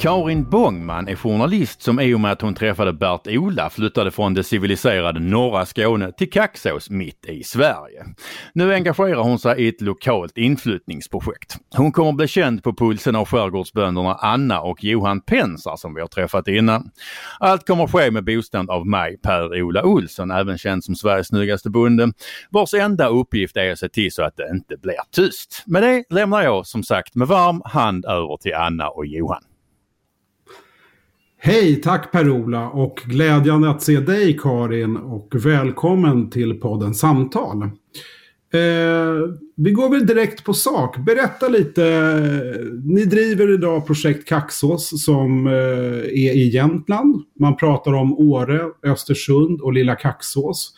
Karin 0.00 0.44
Bångman 0.50 1.08
är 1.08 1.16
journalist 1.16 1.82
som 1.82 2.00
i 2.00 2.14
och 2.14 2.20
med 2.20 2.32
att 2.32 2.40
hon 2.42 2.54
träffade 2.54 2.92
Bert-Ola 2.92 3.70
flyttade 3.70 4.10
från 4.10 4.34
det 4.34 4.44
civiliserade 4.44 5.20
norra 5.20 5.66
Skåne 5.66 6.12
till 6.12 6.30
Kaxås 6.30 6.90
mitt 6.90 7.24
i 7.28 7.42
Sverige. 7.42 8.04
Nu 8.54 8.74
engagerar 8.74 9.22
hon 9.22 9.38
sig 9.38 9.64
i 9.64 9.68
ett 9.68 9.80
lokalt 9.80 10.38
inflyttningsprojekt. 10.38 11.56
Hon 11.76 11.92
kommer 11.92 12.12
bli 12.12 12.28
känd 12.28 12.62
på 12.62 12.74
pulsen 12.74 13.16
av 13.16 13.28
skärgårdsbönderna 13.28 14.14
Anna 14.14 14.60
och 14.60 14.84
Johan 14.84 15.20
Pensar 15.20 15.76
som 15.76 15.94
vi 15.94 16.00
har 16.00 16.08
träffat 16.08 16.48
innan. 16.48 16.90
Allt 17.40 17.66
kommer 17.66 17.86
ske 17.86 18.10
med 18.10 18.24
bostad 18.24 18.70
av 18.70 18.86
mig, 18.86 19.16
Per-Ola 19.22 19.84
Olsson, 19.84 20.30
även 20.30 20.58
känd 20.58 20.84
som 20.84 20.94
Sveriges 20.94 21.28
snyggaste 21.28 21.70
bonde, 21.70 22.12
vars 22.50 22.74
enda 22.74 23.08
uppgift 23.08 23.56
är 23.56 23.72
att 23.72 23.78
se 23.78 23.88
till 23.88 24.12
så 24.12 24.22
att 24.22 24.36
det 24.36 24.48
inte 24.50 24.76
blir 24.76 24.94
tyst. 25.12 25.62
Med 25.66 25.82
det 25.82 26.04
lämnar 26.10 26.42
jag 26.42 26.66
som 26.66 26.82
sagt 26.82 27.14
med 27.14 27.28
varm 27.28 27.62
hand 27.64 28.04
över 28.04 28.36
till 28.36 28.54
Anna 28.54 28.88
och 28.88 29.06
Johan. 29.06 29.42
Hej, 31.42 31.76
tack 31.76 32.12
Per-Ola 32.12 32.70
och 32.70 33.02
glädjande 33.04 33.70
att 33.70 33.82
se 33.82 34.00
dig 34.00 34.36
Karin 34.38 34.96
och 34.96 35.34
välkommen 35.34 36.30
till 36.30 36.54
podden 36.54 36.94
Samtal. 36.94 37.62
Eh, 37.62 37.70
vi 39.56 39.70
går 39.70 39.90
väl 39.90 40.06
direkt 40.06 40.44
på 40.44 40.54
sak. 40.54 40.96
Berätta 40.96 41.48
lite. 41.48 41.82
Ni 42.84 43.04
driver 43.04 43.54
idag 43.54 43.86
projekt 43.86 44.28
Kaxås 44.28 45.04
som 45.04 45.46
eh, 45.46 45.52
är 46.02 46.34
i 46.36 46.48
Jämtland. 46.48 47.22
Man 47.38 47.56
pratar 47.56 47.92
om 47.92 48.18
Åre, 48.18 48.60
Östersund 48.82 49.60
och 49.60 49.72
Lilla 49.72 49.94
Kaxås. 49.94 50.74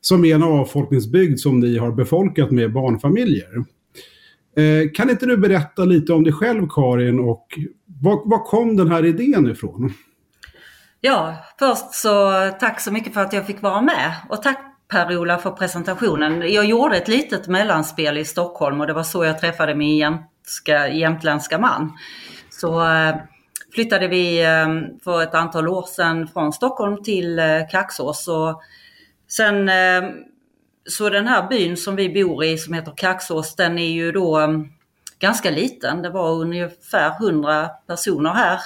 Som 0.00 0.24
är 0.24 0.34
en 0.34 0.42
avfolkningsbygd 0.42 1.38
som 1.38 1.60
ni 1.60 1.78
har 1.78 1.92
befolkat 1.92 2.50
med 2.50 2.72
barnfamiljer. 2.72 3.64
Eh, 4.56 4.90
kan 4.94 5.10
inte 5.10 5.26
du 5.26 5.36
berätta 5.36 5.84
lite 5.84 6.12
om 6.12 6.24
dig 6.24 6.32
själv 6.32 6.68
Karin 6.70 7.20
och 7.20 7.46
var, 8.02 8.30
var 8.30 8.44
kom 8.44 8.76
den 8.76 8.90
här 8.90 9.04
idén 9.04 9.50
ifrån? 9.50 9.92
Ja, 11.00 11.36
först 11.58 11.94
så 11.94 12.32
tack 12.60 12.80
så 12.80 12.92
mycket 12.92 13.14
för 13.14 13.20
att 13.20 13.32
jag 13.32 13.46
fick 13.46 13.62
vara 13.62 13.82
med 13.82 14.12
och 14.28 14.42
tack 14.42 14.58
Per-Ola 14.88 15.38
för 15.38 15.50
presentationen. 15.50 16.52
Jag 16.52 16.64
gjorde 16.64 16.96
ett 16.96 17.08
litet 17.08 17.48
mellanspel 17.48 18.18
i 18.18 18.24
Stockholm 18.24 18.80
och 18.80 18.86
det 18.86 18.92
var 18.92 19.02
så 19.02 19.24
jag 19.24 19.38
träffade 19.38 19.74
min 19.74 19.96
jämtska, 19.96 20.88
jämtländska 20.88 21.58
man. 21.58 21.92
Så 22.50 22.88
eh, 22.88 23.14
flyttade 23.74 24.08
vi 24.08 24.44
eh, 24.44 24.68
för 25.04 25.22
ett 25.22 25.34
antal 25.34 25.68
år 25.68 25.82
sedan 25.82 26.28
från 26.28 26.52
Stockholm 26.52 27.02
till 27.02 27.40
Kaxås. 27.70 28.28
Och 28.28 28.62
sen 29.28 29.68
så 30.88 31.10
den 31.10 31.26
här 31.26 31.48
byn 31.48 31.76
som 31.76 31.96
vi 31.96 32.08
bor 32.24 32.44
i 32.44 32.58
som 32.58 32.74
heter 32.74 32.92
Kaxås, 32.96 33.56
den 33.56 33.78
är 33.78 33.92
ju 33.92 34.12
då 34.12 34.36
mm, 34.36 34.68
ganska 35.18 35.50
liten. 35.50 36.02
Det 36.02 36.10
var 36.10 36.30
ungefär 36.30 37.16
100 37.20 37.70
personer 37.86 38.30
här. 38.30 38.60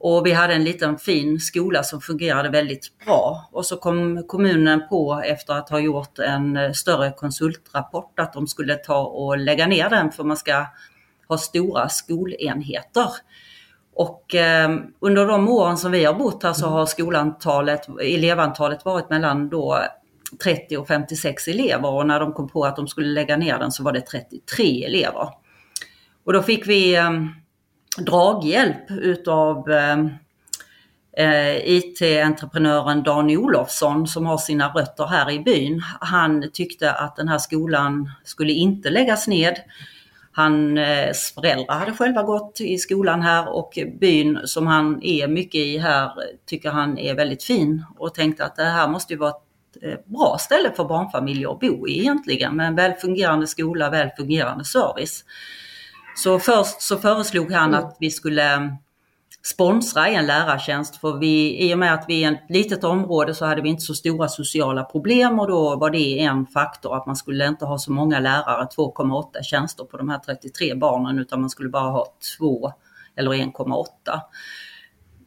Och 0.00 0.26
vi 0.26 0.32
hade 0.32 0.54
en 0.54 0.64
liten 0.64 0.98
fin 0.98 1.40
skola 1.40 1.82
som 1.82 2.00
fungerade 2.00 2.48
väldigt 2.48 2.98
bra. 3.04 3.48
Och 3.52 3.66
så 3.66 3.76
kom 3.76 4.22
kommunen 4.26 4.88
på 4.88 5.22
efter 5.24 5.54
att 5.54 5.70
ha 5.70 5.78
gjort 5.78 6.18
en 6.18 6.56
eh, 6.56 6.72
större 6.72 7.12
konsultrapport 7.12 8.20
att 8.20 8.32
de 8.32 8.46
skulle 8.46 8.74
ta 8.74 9.02
och 9.02 9.38
lägga 9.38 9.66
ner 9.66 9.90
den 9.90 10.12
för 10.12 10.24
man 10.24 10.36
ska 10.36 10.66
ha 11.28 11.38
stora 11.38 11.88
skolenheter. 11.88 13.08
Och 13.94 14.34
eh, 14.34 14.70
under 15.00 15.26
de 15.26 15.48
åren 15.48 15.76
som 15.76 15.92
vi 15.92 16.04
har 16.04 16.14
bott 16.14 16.42
här 16.42 16.52
så 16.52 16.66
har 16.66 16.86
skolantalet, 16.86 17.88
elevantalet 18.00 18.84
varit 18.84 19.10
mellan 19.10 19.48
då 19.48 19.82
30 20.38 20.76
och 20.76 20.88
56 20.88 21.48
elever 21.48 21.90
och 21.90 22.06
när 22.06 22.20
de 22.20 22.32
kom 22.32 22.48
på 22.48 22.64
att 22.64 22.76
de 22.76 22.88
skulle 22.88 23.08
lägga 23.08 23.36
ner 23.36 23.58
den 23.58 23.72
så 23.72 23.82
var 23.82 23.92
det 23.92 24.00
33 24.00 24.84
elever. 24.84 25.28
Och 26.24 26.32
då 26.32 26.42
fick 26.42 26.66
vi 26.66 26.96
eh, 26.96 27.10
draghjälp 27.98 28.90
utav 28.90 29.70
ehm, 29.70 30.10
eh, 31.16 31.56
IT-entreprenören 31.56 33.02
Dan 33.02 33.30
Olofsson 33.30 34.06
som 34.06 34.26
har 34.26 34.38
sina 34.38 34.68
rötter 34.68 35.06
här 35.06 35.30
i 35.30 35.40
byn. 35.40 35.82
Han 36.00 36.50
tyckte 36.52 36.92
att 36.92 37.16
den 37.16 37.28
här 37.28 37.38
skolan 37.38 38.10
skulle 38.24 38.52
inte 38.52 38.90
läggas 38.90 39.28
ned. 39.28 39.56
Hans 40.32 40.78
eh, 40.78 41.12
föräldrar 41.34 41.74
hade 41.74 41.92
själva 41.92 42.22
gått 42.22 42.60
i 42.60 42.78
skolan 42.78 43.22
här 43.22 43.48
och 43.48 43.78
byn 44.00 44.40
som 44.44 44.66
han 44.66 45.02
är 45.02 45.28
mycket 45.28 45.60
i 45.60 45.78
här 45.78 46.10
tycker 46.46 46.70
han 46.70 46.98
är 46.98 47.14
väldigt 47.14 47.44
fin 47.44 47.84
och 47.98 48.14
tänkte 48.14 48.44
att 48.44 48.56
det 48.56 48.64
här 48.64 48.88
måste 48.88 49.12
ju 49.12 49.18
vara 49.18 49.30
ett 49.30 49.51
bra 50.04 50.36
ställe 50.40 50.72
för 50.76 50.84
barnfamiljer 50.84 51.52
att 51.52 51.60
bo 51.60 51.88
i 51.88 51.98
egentligen 51.98 52.56
med 52.56 52.66
en 52.66 52.74
väl 52.74 52.92
fungerande 52.92 53.46
skola, 53.46 53.90
väl 53.90 54.10
fungerande 54.16 54.64
service. 54.64 55.24
Så 56.16 56.38
först 56.38 56.82
så 56.82 56.96
föreslog 56.96 57.52
han 57.52 57.74
att 57.74 57.96
vi 58.00 58.10
skulle 58.10 58.76
sponsra 59.44 60.08
en 60.08 60.26
lärartjänst 60.26 60.96
för 60.96 61.18
vi, 61.18 61.66
i 61.68 61.74
och 61.74 61.78
med 61.78 61.94
att 61.94 62.04
vi 62.08 62.24
är 62.24 62.32
ett 62.32 62.40
litet 62.48 62.84
område 62.84 63.34
så 63.34 63.44
hade 63.44 63.62
vi 63.62 63.68
inte 63.68 63.82
så 63.82 63.94
stora 63.94 64.28
sociala 64.28 64.84
problem 64.84 65.40
och 65.40 65.48
då 65.48 65.76
var 65.76 65.90
det 65.90 66.20
en 66.20 66.46
faktor 66.46 66.96
att 66.96 67.06
man 67.06 67.16
skulle 67.16 67.46
inte 67.46 67.64
ha 67.64 67.78
så 67.78 67.92
många 67.92 68.20
lärare, 68.20 68.68
2,8 68.76 69.42
tjänster 69.42 69.84
på 69.84 69.96
de 69.96 70.08
här 70.08 70.18
33 70.18 70.74
barnen 70.74 71.18
utan 71.18 71.40
man 71.40 71.50
skulle 71.50 71.68
bara 71.68 71.90
ha 71.90 72.06
två 72.38 72.72
eller 73.16 73.30
1,8. 73.30 73.84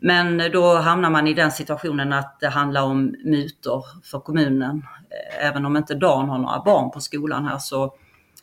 Men 0.05 0.51
då 0.51 0.75
hamnar 0.75 1.09
man 1.09 1.27
i 1.27 1.33
den 1.33 1.51
situationen 1.51 2.13
att 2.13 2.39
det 2.39 2.47
handlar 2.47 2.83
om 2.83 3.15
mutor 3.23 3.85
för 4.03 4.19
kommunen. 4.19 4.85
Eh, 5.09 5.47
även 5.47 5.65
om 5.65 5.77
inte 5.77 5.95
Dan 5.95 6.29
har 6.29 6.37
några 6.37 6.59
barn 6.59 6.91
på 6.91 6.99
skolan 6.99 7.45
här 7.45 7.57
så 7.57 7.93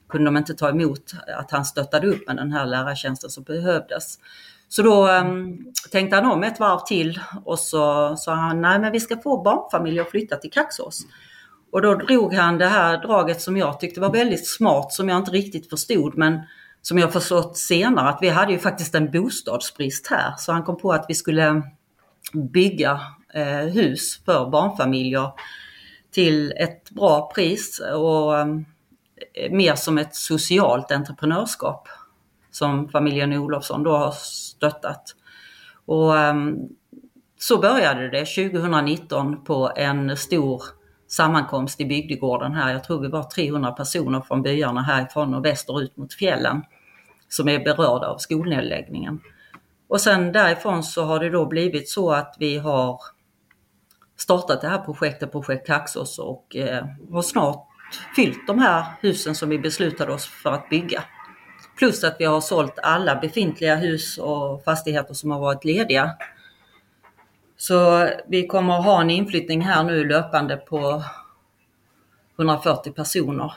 kunde 0.09 0.25
de 0.25 0.37
inte 0.37 0.55
ta 0.55 0.69
emot 0.69 1.13
att 1.39 1.51
han 1.51 1.65
stöttade 1.65 2.07
upp 2.07 2.27
med 2.27 2.37
den 2.37 2.53
här 2.53 2.67
lärartjänsten 2.67 3.31
som 3.31 3.45
behövdes. 3.45 4.19
Så 4.69 4.83
då 4.83 5.09
um, 5.09 5.73
tänkte 5.91 6.17
han 6.17 6.33
om 6.33 6.43
ett 6.43 6.61
varv 6.61 6.79
till 6.79 7.21
och 7.45 7.59
så 7.59 8.17
sa 8.17 8.35
han, 8.35 8.61
nej 8.61 8.79
men 8.79 8.93
vi 8.93 9.01
ska 9.01 9.17
få 9.17 9.43
barnfamiljer 9.43 10.03
att 10.03 10.11
flytta 10.11 10.37
till 10.37 10.51
Kaxås. 10.51 11.07
Och 11.73 11.83
då 11.83 11.95
drog 11.95 12.35
han 12.35 12.59
det 12.59 12.69
här 12.69 12.99
draget 12.99 13.41
som 13.41 13.57
jag 13.57 13.81
tyckte 13.81 14.01
var 14.01 14.13
väldigt 14.13 14.49
smart, 14.49 14.93
som 14.93 15.09
jag 15.09 15.19
inte 15.19 15.31
riktigt 15.31 15.71
förstod, 15.71 16.19
men 16.19 16.41
som 16.83 16.99
jag 16.99 17.13
förstått 17.13 17.57
senare, 17.57 18.09
att 18.09 18.19
vi 18.23 18.29
hade 18.29 18.53
ju 18.53 18.59
faktiskt 18.59 18.95
en 18.95 19.11
bostadsbrist 19.11 20.07
här. 20.07 20.35
Så 20.39 20.53
han 20.53 20.63
kom 20.63 20.77
på 20.77 20.93
att 20.93 21.05
vi 21.09 21.15
skulle 21.15 21.63
bygga 22.33 23.01
eh, 23.35 23.67
hus 23.73 24.21
för 24.25 24.51
barnfamiljer 24.51 25.31
till 26.11 26.53
ett 26.53 26.91
bra 26.91 27.33
pris 27.35 27.81
och 27.95 28.39
eh, 28.39 28.47
mer 29.51 29.75
som 29.75 29.99
ett 29.99 30.15
socialt 30.15 30.93
entreprenörskap 30.93 31.89
som 32.51 32.89
familjen 32.89 33.33
Olofsson 33.33 33.83
då 33.83 33.97
har 33.97 34.13
stöttat. 34.13 35.17
Och 35.87 36.19
eh, 36.19 36.35
så 37.39 37.59
började 37.59 38.11
det 38.11 38.25
2019 38.25 39.45
på 39.45 39.73
en 39.77 40.17
stor 40.17 40.63
sammankomst 41.13 41.81
i 41.81 41.85
bygdegården 41.85 42.55
här. 42.55 42.73
Jag 42.73 42.85
tror 42.85 43.01
vi 43.01 43.09
var 43.09 43.23
300 43.23 43.73
personer 43.73 44.21
från 44.21 44.43
byarna 44.43 44.83
härifrån 44.83 45.35
och 45.35 45.45
västerut 45.45 45.97
mot 45.97 46.15
fjällen 46.15 46.63
som 47.29 47.49
är 47.49 47.59
berörda 47.59 48.07
av 48.07 48.19
skolnedläggningen. 48.19 49.21
Och 49.89 50.01
sen 50.01 50.33
därifrån 50.33 50.83
så 50.83 51.05
har 51.05 51.21
det 51.21 51.31
då 51.31 51.47
blivit 51.47 51.89
så 51.89 52.13
att 52.13 52.37
vi 52.39 52.59
har 52.59 53.01
startat 54.17 54.61
det 54.61 54.69
här 54.69 54.79
projektet, 54.79 55.33
Projekt 55.33 55.67
Kaxås 55.67 56.19
och 56.19 56.57
eh, 56.57 56.85
har 57.11 57.23
snart 57.23 57.67
fyllt 58.17 58.47
de 58.47 58.59
här 58.59 58.85
husen 59.01 59.35
som 59.35 59.49
vi 59.49 59.59
beslutade 59.59 60.13
oss 60.13 60.27
för 60.27 60.53
att 60.53 60.69
bygga. 60.69 61.05
Plus 61.79 62.05
att 62.05 62.17
vi 62.19 62.25
har 62.25 62.41
sålt 62.41 62.79
alla 62.83 63.17
befintliga 63.17 63.77
hus 63.77 64.19
och 64.19 64.65
fastigheter 64.65 65.15
som 65.15 65.31
har 65.31 65.41
varit 65.41 65.65
lediga. 65.65 66.11
Så 67.63 68.09
vi 68.29 68.47
kommer 68.47 68.79
att 68.79 68.85
ha 68.85 69.01
en 69.01 69.11
inflyttning 69.11 69.61
här 69.61 69.85
nu 69.85 70.05
löpande 70.05 70.57
på 70.57 71.03
140 72.39 72.93
personer. 72.93 73.53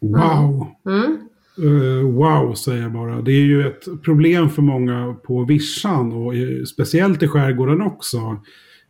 Wow! 0.00 0.66
Mm. 0.86 1.18
Uh, 1.58 2.10
wow 2.10 2.54
säger 2.54 2.82
jag 2.82 2.92
bara. 2.92 3.20
Det 3.20 3.32
är 3.32 3.44
ju 3.44 3.66
ett 3.66 4.02
problem 4.04 4.50
för 4.50 4.62
många 4.62 5.16
på 5.24 5.44
Vischan 5.44 6.12
och 6.12 6.32
speciellt 6.68 7.22
i 7.22 7.28
skärgården 7.28 7.82
också. 7.82 8.40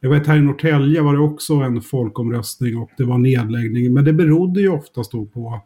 Jag 0.00 0.10
vet 0.10 0.26
här 0.26 0.36
i 0.36 0.40
Norrtälje 0.40 1.02
var 1.02 1.12
det 1.12 1.20
också 1.22 1.54
en 1.54 1.82
folkomröstning 1.82 2.78
och 2.78 2.90
det 2.96 3.04
var 3.04 3.18
nedläggning. 3.18 3.94
Men 3.94 4.04
det 4.04 4.12
berodde 4.12 4.60
ju 4.60 4.68
oftast 4.68 5.12
då 5.12 5.26
på 5.26 5.60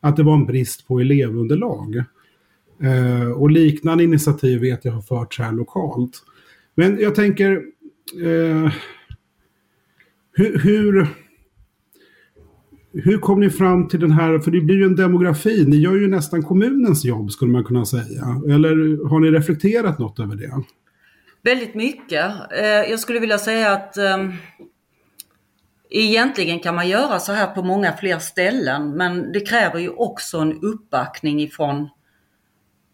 att 0.00 0.16
det 0.16 0.22
var 0.22 0.34
en 0.34 0.46
brist 0.46 0.86
på 0.86 1.00
elevunderlag. 1.00 2.04
Uh, 2.82 3.30
och 3.30 3.50
liknande 3.50 4.04
initiativ 4.04 4.60
vet 4.60 4.84
jag 4.84 4.92
har 4.92 5.02
förts 5.02 5.38
här 5.38 5.52
lokalt. 5.52 6.22
Men 6.76 7.00
jag 7.00 7.14
tänker, 7.14 7.52
eh, 8.22 8.72
hur, 10.32 10.58
hur 10.58 11.06
hur 13.04 13.18
kom 13.18 13.40
ni 13.40 13.50
fram 13.50 13.88
till 13.88 14.00
den 14.00 14.10
här, 14.10 14.38
för 14.38 14.50
det 14.50 14.60
blir 14.60 14.76
ju 14.76 14.84
en 14.84 14.96
demografi, 14.96 15.64
ni 15.66 15.76
gör 15.76 15.94
ju 15.94 16.08
nästan 16.08 16.42
kommunens 16.42 17.04
jobb 17.04 17.30
skulle 17.30 17.52
man 17.52 17.64
kunna 17.64 17.84
säga. 17.84 18.42
Eller 18.48 19.08
har 19.08 19.20
ni 19.20 19.30
reflekterat 19.30 19.98
något 19.98 20.20
över 20.20 20.36
det? 20.36 20.62
Väldigt 21.42 21.74
mycket. 21.74 22.32
Eh, 22.58 22.64
jag 22.64 23.00
skulle 23.00 23.20
vilja 23.20 23.38
säga 23.38 23.72
att 23.72 23.96
ehm, 23.96 24.32
egentligen 25.90 26.60
kan 26.60 26.74
man 26.74 26.88
göra 26.88 27.18
så 27.18 27.32
här 27.32 27.46
på 27.46 27.62
många 27.62 27.92
fler 27.92 28.18
ställen 28.18 28.96
men 28.96 29.32
det 29.32 29.40
kräver 29.40 29.78
ju 29.78 29.88
också 29.88 30.38
en 30.38 30.52
uppbackning 30.62 31.42
ifrån 31.42 31.88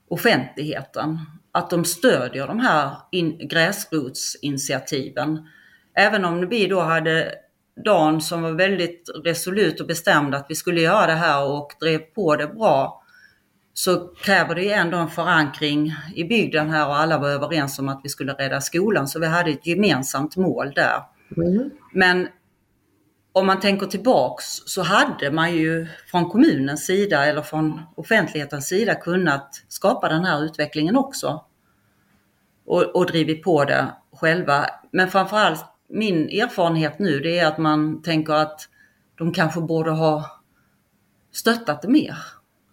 offentligheten. 0.08 1.19
Att 1.53 1.71
de 1.71 1.85
stödjer 1.85 2.47
de 2.47 2.59
här 2.59 2.97
in, 3.11 3.49
gräsrotsinitiativen. 3.49 5.49
Även 5.95 6.25
om 6.25 6.49
vi 6.49 6.67
då 6.67 6.81
hade 6.81 7.35
Dan 7.85 8.21
som 8.21 8.43
var 8.43 8.53
väldigt 8.53 9.11
resolut 9.25 9.81
och 9.81 9.87
bestämd 9.87 10.35
att 10.35 10.47
vi 10.49 10.55
skulle 10.55 10.81
göra 10.81 11.07
det 11.07 11.13
här 11.13 11.45
och 11.45 11.73
drev 11.81 11.99
på 11.99 12.37
det 12.37 12.47
bra 12.47 13.03
så 13.75 14.09
kräver 14.09 14.55
det 14.55 14.73
ändå 14.73 14.99
en 14.99 15.09
förankring 15.09 15.95
i 16.15 16.25
bygden 16.25 16.71
här 16.71 16.89
och 16.89 16.97
alla 16.97 17.19
var 17.19 17.29
överens 17.29 17.79
om 17.79 17.89
att 17.89 18.01
vi 18.05 18.09
skulle 18.09 18.33
rädda 18.33 18.61
skolan 18.61 19.09
så 19.09 19.21
vi 19.21 19.27
hade 19.27 19.51
ett 19.51 19.67
gemensamt 19.67 20.37
mål 20.37 20.73
där. 20.75 21.03
Mm. 21.37 21.71
Men 21.93 22.29
om 23.32 23.46
man 23.46 23.61
tänker 23.61 23.87
tillbaks 23.87 24.44
så 24.67 24.82
hade 24.82 25.31
man 25.31 25.52
ju 25.52 25.87
från 26.06 26.31
kommunens 26.31 26.87
sida 26.87 27.26
eller 27.26 27.43
från 27.43 27.81
offentlighetens 27.96 28.69
sida 28.69 28.94
kunnat 28.94 29.64
skapa 29.69 30.08
den 30.08 30.25
här 30.25 30.44
utvecklingen 30.44 30.96
också. 30.96 31.44
Och, 32.64 32.82
och 32.82 33.06
drivit 33.06 33.43
på 33.43 33.64
det 33.64 33.93
själva. 34.12 34.67
Men 34.90 35.08
framförallt 35.11 35.64
min 35.88 36.29
erfarenhet 36.29 36.99
nu 36.99 37.20
det 37.20 37.38
är 37.38 37.46
att 37.46 37.58
man 37.58 38.02
tänker 38.02 38.32
att 38.32 38.69
de 39.14 39.32
kanske 39.32 39.61
borde 39.61 39.90
ha 39.90 40.40
stöttat 41.32 41.82
det 41.82 41.88
mer 41.88 42.17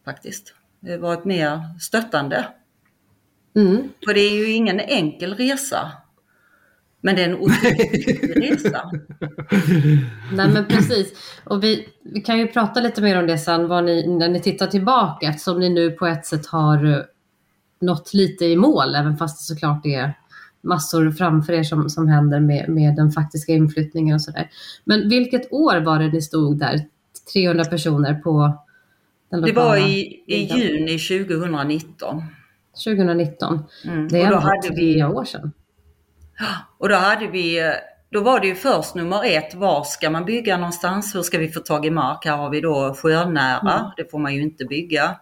faktiskt. 0.06 0.53
Det 0.79 0.97
varit 0.97 1.25
mer 1.25 1.79
stöttande. 1.79 2.47
Mm. 3.56 3.89
För 4.06 4.13
det 4.13 4.19
är 4.19 4.35
ju 4.35 4.51
ingen 4.51 4.79
enkel 4.79 5.35
resa. 5.35 5.91
Men 7.01 7.16
det 7.16 7.24
är 7.24 7.30
en 7.30 7.38
otrolig 7.38 8.51
resa. 8.51 8.92
Nej 10.34 10.50
men 10.50 10.66
precis. 10.66 11.13
Och 11.44 11.63
vi, 11.63 11.88
vi 12.04 12.22
kan 12.22 12.40
ju 12.40 12.48
prata 12.48 12.80
lite 12.80 13.01
mer 13.01 13.19
om 13.19 13.28
det 13.28 13.38
sen 13.38 13.68
vad 13.68 13.84
ni, 13.84 14.07
när 14.07 14.30
ni 14.30 14.42
tittar 14.42 14.68
tillbaka 14.68 15.28
eftersom 15.28 15.60
ni 15.60 15.69
nu 15.69 15.92
på 15.92 16.07
ett 16.07 16.25
sätt 16.25 16.46
har 16.46 17.06
nått 17.81 18.13
lite 18.13 18.46
i 18.46 18.56
mål 18.56 18.96
även 18.96 19.18
fast 19.18 19.40
det 19.40 19.54
såklart 19.54 19.86
är 19.86 20.13
massor 20.62 21.12
framför 21.12 21.54
er 21.54 21.63
som, 21.63 21.90
som 21.90 22.07
händer 22.07 22.40
med, 22.40 22.69
med 22.69 22.96
den 22.96 23.12
faktiska 23.12 23.52
inflyttningen 23.52 24.16
och 24.16 24.22
sådär. 24.22 24.50
Men 24.84 25.10
vilket 25.10 25.54
år 25.54 25.81
var 25.81 26.00
det 26.00 26.07
ni 26.07 26.22
stod 26.22 26.60
där, 26.60 26.80
300 27.34 27.66
personer 27.66 28.13
på 28.13 28.57
den 29.31 29.42
lokala 29.42 29.63
Det 29.63 29.69
var 29.69 29.88
i, 29.88 30.24
i 30.28 30.44
juni 30.44 31.00
2019. 31.00 32.24
2019. 32.86 33.63
Mm. 33.86 34.07
Det 34.07 34.22
är 34.22 34.25
ändå 34.25 34.42
tre 34.68 34.75
vi, 34.75 35.04
år 35.04 35.25
sedan. 35.25 35.52
Och 36.77 36.89
då 36.89 36.95
hade 36.95 37.27
vi, 37.27 37.74
då 38.12 38.21
var 38.21 38.39
det 38.39 38.47
ju 38.47 38.56
först 38.56 38.95
nummer 38.95 39.25
ett, 39.25 39.53
var 39.53 39.83
ska 39.83 40.09
man 40.09 40.25
bygga 40.25 40.57
någonstans? 40.57 41.15
Hur 41.15 41.21
ska 41.21 41.38
vi 41.38 41.50
få 41.50 41.59
tag 41.59 41.86
i 41.86 41.89
mark? 41.89 42.25
Här 42.25 42.38
har 42.38 42.50
vi 42.50 42.62
då 42.62 42.94
sjönära, 42.94 43.59
mm. 43.59 43.91
det 43.97 44.12
får 44.12 44.19
man 44.19 44.36
ju 44.36 44.41
inte 44.41 44.65
bygga. 44.65 45.19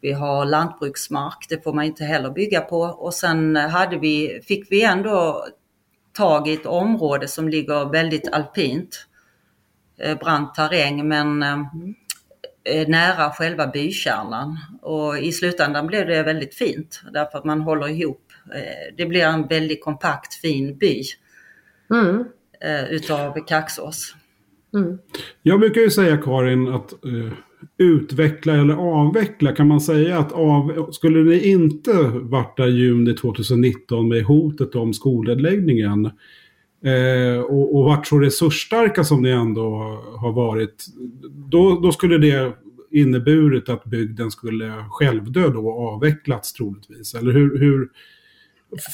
Vi 0.00 0.12
har 0.12 0.44
lantbruksmark, 0.44 1.46
det 1.48 1.64
får 1.64 1.72
man 1.72 1.84
inte 1.84 2.04
heller 2.04 2.30
bygga 2.30 2.60
på. 2.60 2.80
Och 2.80 3.14
sen 3.14 3.56
hade 3.56 3.98
vi, 3.98 4.40
fick 4.44 4.72
vi 4.72 4.82
ändå 4.84 5.46
tag 6.12 6.48
i 6.48 6.52
ett 6.52 6.66
område 6.66 7.28
som 7.28 7.48
ligger 7.48 7.92
väldigt 7.92 8.28
alpint. 8.32 9.06
Eh, 9.98 10.18
brant 10.18 10.54
terräng 10.54 11.08
men 11.08 11.42
eh, 11.42 11.58
eh, 12.64 12.88
nära 12.88 13.30
själva 13.30 13.66
bykärnan. 13.66 14.58
Och 14.82 15.18
i 15.18 15.32
slutändan 15.32 15.86
blev 15.86 16.06
det 16.06 16.22
väldigt 16.22 16.54
fint 16.54 17.02
därför 17.12 17.38
att 17.38 17.44
man 17.44 17.60
håller 17.60 17.88
ihop. 17.88 18.27
Det 18.96 19.06
blir 19.06 19.20
en 19.20 19.46
väldigt 19.46 19.84
kompakt 19.84 20.34
fin 20.34 20.78
by 20.78 21.02
mm. 21.90 22.24
utav 22.90 23.46
Kaxås. 23.46 24.14
Mm. 24.74 24.98
Jag 25.42 25.60
brukar 25.60 25.80
ju 25.80 25.90
säga 25.90 26.16
Karin 26.16 26.68
att 26.68 26.94
utveckla 27.78 28.54
eller 28.54 28.74
avveckla? 28.74 29.52
Kan 29.52 29.68
man 29.68 29.80
säga 29.80 30.18
att 30.18 30.32
av, 30.32 30.90
skulle 30.92 31.22
ni 31.24 31.48
inte 31.48 31.92
varit 32.12 32.56
där 32.56 32.66
juni 32.66 33.14
2019 33.14 34.08
med 34.08 34.24
hotet 34.24 34.74
om 34.74 34.94
skolnedläggningen 34.94 36.06
eh, 36.84 37.40
och, 37.40 37.76
och 37.76 37.84
varit 37.84 38.06
så 38.06 38.18
resursstarka 38.18 39.04
som 39.04 39.22
ni 39.22 39.30
ändå 39.30 39.68
har 40.16 40.32
varit, 40.32 40.86
då, 41.50 41.80
då 41.80 41.92
skulle 41.92 42.18
det 42.18 42.52
inneburit 42.90 43.68
att 43.68 43.84
bygden 43.84 44.30
skulle 44.30 44.72
självdö 44.90 45.48
då 45.48 45.68
och 45.68 45.94
avvecklats 45.94 46.52
troligtvis? 46.52 47.14
Eller 47.14 47.32
hur, 47.32 47.58
hur 47.58 47.88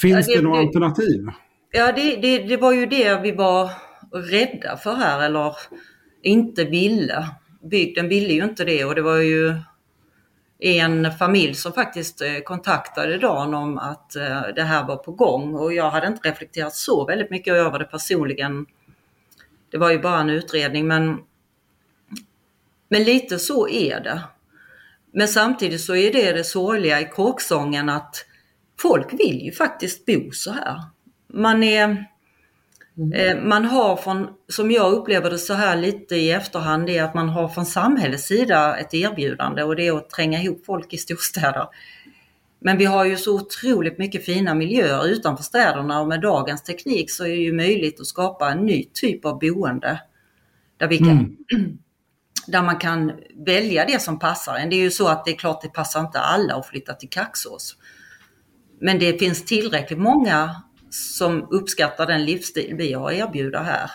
finns 0.01 0.27
ja, 0.27 0.33
det, 0.33 0.39
det 0.39 0.43
några 0.43 0.59
alternativ? 0.59 1.27
Ja, 1.71 1.91
det, 1.91 2.15
det, 2.15 2.37
det 2.37 2.57
var 2.57 2.71
ju 2.71 2.85
det 2.85 3.21
vi 3.21 3.31
var 3.31 3.71
rädda 4.13 4.77
för 4.77 4.93
här 4.93 5.25
eller 5.25 5.55
inte 6.21 6.63
ville 6.63 7.29
bygden 7.69 8.09
ville 8.09 8.33
ju 8.33 8.43
inte 8.43 8.65
det 8.65 8.85
och 8.85 8.95
det 8.95 9.01
var 9.01 9.17
ju 9.17 9.53
en 10.59 11.11
familj 11.11 11.53
som 11.53 11.73
faktiskt 11.73 12.21
eh, 12.21 12.39
kontaktade 12.43 13.17
Dan 13.17 13.53
om 13.53 13.77
att 13.77 14.15
eh, 14.15 14.41
det 14.55 14.63
här 14.63 14.87
var 14.87 14.95
på 14.95 15.11
gång 15.11 15.55
och 15.55 15.73
jag 15.73 15.89
hade 15.89 16.07
inte 16.07 16.29
reflekterat 16.29 16.75
så 16.75 17.05
väldigt 17.05 17.29
mycket 17.29 17.53
över 17.53 17.79
det 17.79 17.85
personligen. 17.85 18.65
Det 19.71 19.77
var 19.77 19.91
ju 19.91 19.99
bara 19.99 20.19
en 20.19 20.29
utredning 20.29 20.87
men, 20.87 21.17
men 22.89 23.03
lite 23.03 23.39
så 23.39 23.67
är 23.69 23.99
det. 23.99 24.21
Men 25.11 25.27
samtidigt 25.27 25.81
så 25.81 25.95
är 25.95 26.13
det 26.13 26.31
det 26.31 26.43
sorgliga 26.43 27.01
i 27.01 27.05
kråksången 27.05 27.89
att 27.89 28.25
folk 28.79 29.13
vill 29.13 29.41
ju 29.41 29.51
faktiskt 29.51 30.05
bo 30.05 30.31
så 30.31 30.51
här. 30.51 30.81
Man 31.27 31.63
är 31.63 32.05
Mm. 32.97 33.13
Eh, 33.13 33.43
man 33.43 33.65
har 33.65 33.95
från, 33.95 34.27
som 34.49 34.71
jag 34.71 34.93
upplever 34.93 35.29
det 35.29 35.37
så 35.37 35.53
här 35.53 35.75
lite 35.75 36.15
i 36.15 36.31
efterhand, 36.31 36.87
det 36.87 36.97
är 36.97 37.03
att 37.03 37.13
man 37.13 37.29
har 37.29 37.47
från 37.47 37.65
samhällets 37.65 38.27
sida 38.27 38.77
ett 38.77 38.93
erbjudande 38.93 39.63
och 39.63 39.75
det 39.75 39.87
är 39.87 39.97
att 39.97 40.09
tränga 40.09 40.41
ihop 40.41 40.65
folk 40.65 40.93
i 40.93 40.97
storstäder. 40.97 41.67
Men 42.59 42.77
vi 42.77 42.85
har 42.85 43.05
ju 43.05 43.17
så 43.17 43.35
otroligt 43.35 43.97
mycket 43.97 44.25
fina 44.25 44.53
miljöer 44.53 45.07
utanför 45.07 45.43
städerna 45.43 46.01
och 46.01 46.07
med 46.07 46.21
dagens 46.21 46.63
teknik 46.63 47.11
så 47.11 47.23
är 47.23 47.29
det 47.29 47.35
ju 47.35 47.53
möjligt 47.53 47.99
att 47.99 48.07
skapa 48.07 48.51
en 48.51 48.65
ny 48.65 48.83
typ 48.93 49.25
av 49.25 49.39
boende. 49.39 50.01
Där, 50.77 50.87
vi 50.87 50.97
kan, 50.97 51.09
mm. 51.09 51.37
där 52.47 52.61
man 52.61 52.77
kan 52.77 53.11
välja 53.45 53.85
det 53.85 54.01
som 54.01 54.19
passar 54.19 54.55
en. 54.55 54.69
Det 54.69 54.75
är 54.75 54.81
ju 54.81 54.91
så 54.91 55.07
att 55.07 55.25
det 55.25 55.31
är 55.31 55.35
klart 55.35 55.61
det 55.61 55.69
passar 55.69 55.99
inte 55.99 56.19
alla 56.19 56.55
att 56.55 56.67
flytta 56.67 56.93
till 56.93 57.09
Kaxås. 57.09 57.75
Men 58.79 58.99
det 58.99 59.19
finns 59.19 59.45
tillräckligt 59.45 59.99
många 59.99 60.49
som 60.89 61.47
uppskattar 61.51 62.07
den 62.07 62.25
livsstil 62.25 62.75
vi 62.77 62.93
har 62.93 63.11
att 63.11 63.17
erbjuda 63.17 63.59
här. 63.59 63.89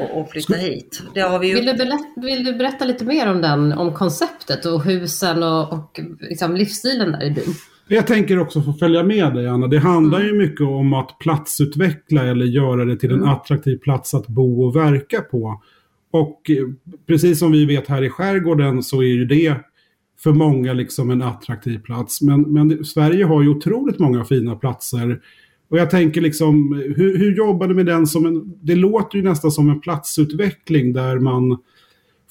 Och, 0.00 0.20
och 0.20 0.30
flytta 0.30 0.54
hit. 0.54 1.02
Det 1.14 1.20
har 1.20 1.38
vi 1.38 1.48
ju... 1.48 1.54
Vill, 1.54 1.66
du 1.66 1.74
berätta, 1.74 2.20
vill 2.20 2.44
du 2.44 2.54
berätta 2.54 2.84
lite 2.84 3.04
mer 3.04 3.30
om 3.30 3.42
den, 3.42 3.72
om 3.72 3.94
konceptet 3.94 4.66
och 4.66 4.84
husen 4.84 5.42
och, 5.42 5.72
och 5.72 6.00
liksom 6.20 6.56
livsstilen 6.56 7.12
där 7.12 7.24
i 7.24 7.30
byn? 7.30 7.54
Jag 7.88 8.06
tänker 8.06 8.38
också 8.38 8.62
få 8.62 8.72
följa 8.72 9.02
med 9.02 9.34
dig 9.34 9.48
Anna. 9.48 9.66
Det 9.66 9.78
handlar 9.78 10.20
ju 10.20 10.32
mycket 10.32 10.66
om 10.66 10.92
att 10.92 11.18
platsutveckla 11.18 12.24
eller 12.24 12.44
göra 12.46 12.84
det 12.84 12.96
till 12.96 13.12
en 13.12 13.24
attraktiv 13.24 13.76
plats 13.76 14.14
att 14.14 14.26
bo 14.26 14.66
och 14.66 14.76
verka 14.76 15.20
på. 15.20 15.62
Och 16.10 16.50
eh, 16.50 16.56
precis 17.06 17.38
som 17.38 17.52
vi 17.52 17.64
vet 17.64 17.88
här 17.88 18.02
i 18.02 18.10
skärgården 18.10 18.82
så 18.82 19.02
är 19.02 19.06
ju 19.06 19.24
det 19.24 19.54
för 20.18 20.32
många 20.32 20.72
liksom 20.72 21.10
en 21.10 21.22
attraktiv 21.22 21.78
plats. 21.78 22.22
Men, 22.22 22.40
men 22.42 22.84
Sverige 22.84 23.24
har 23.24 23.42
ju 23.42 23.48
otroligt 23.48 23.98
många 23.98 24.24
fina 24.24 24.56
platser. 24.56 25.20
Och 25.68 25.78
jag 25.78 25.90
tänker 25.90 26.20
liksom, 26.20 26.72
hur, 26.96 27.18
hur 27.18 27.36
jobbar 27.36 27.68
du 27.68 27.74
med 27.74 27.86
den 27.86 28.06
som 28.06 28.26
en... 28.26 28.54
Det 28.62 28.74
låter 28.74 29.18
ju 29.18 29.24
nästan 29.24 29.50
som 29.50 29.70
en 29.70 29.80
platsutveckling 29.80 30.92
där 30.92 31.18
man 31.18 31.58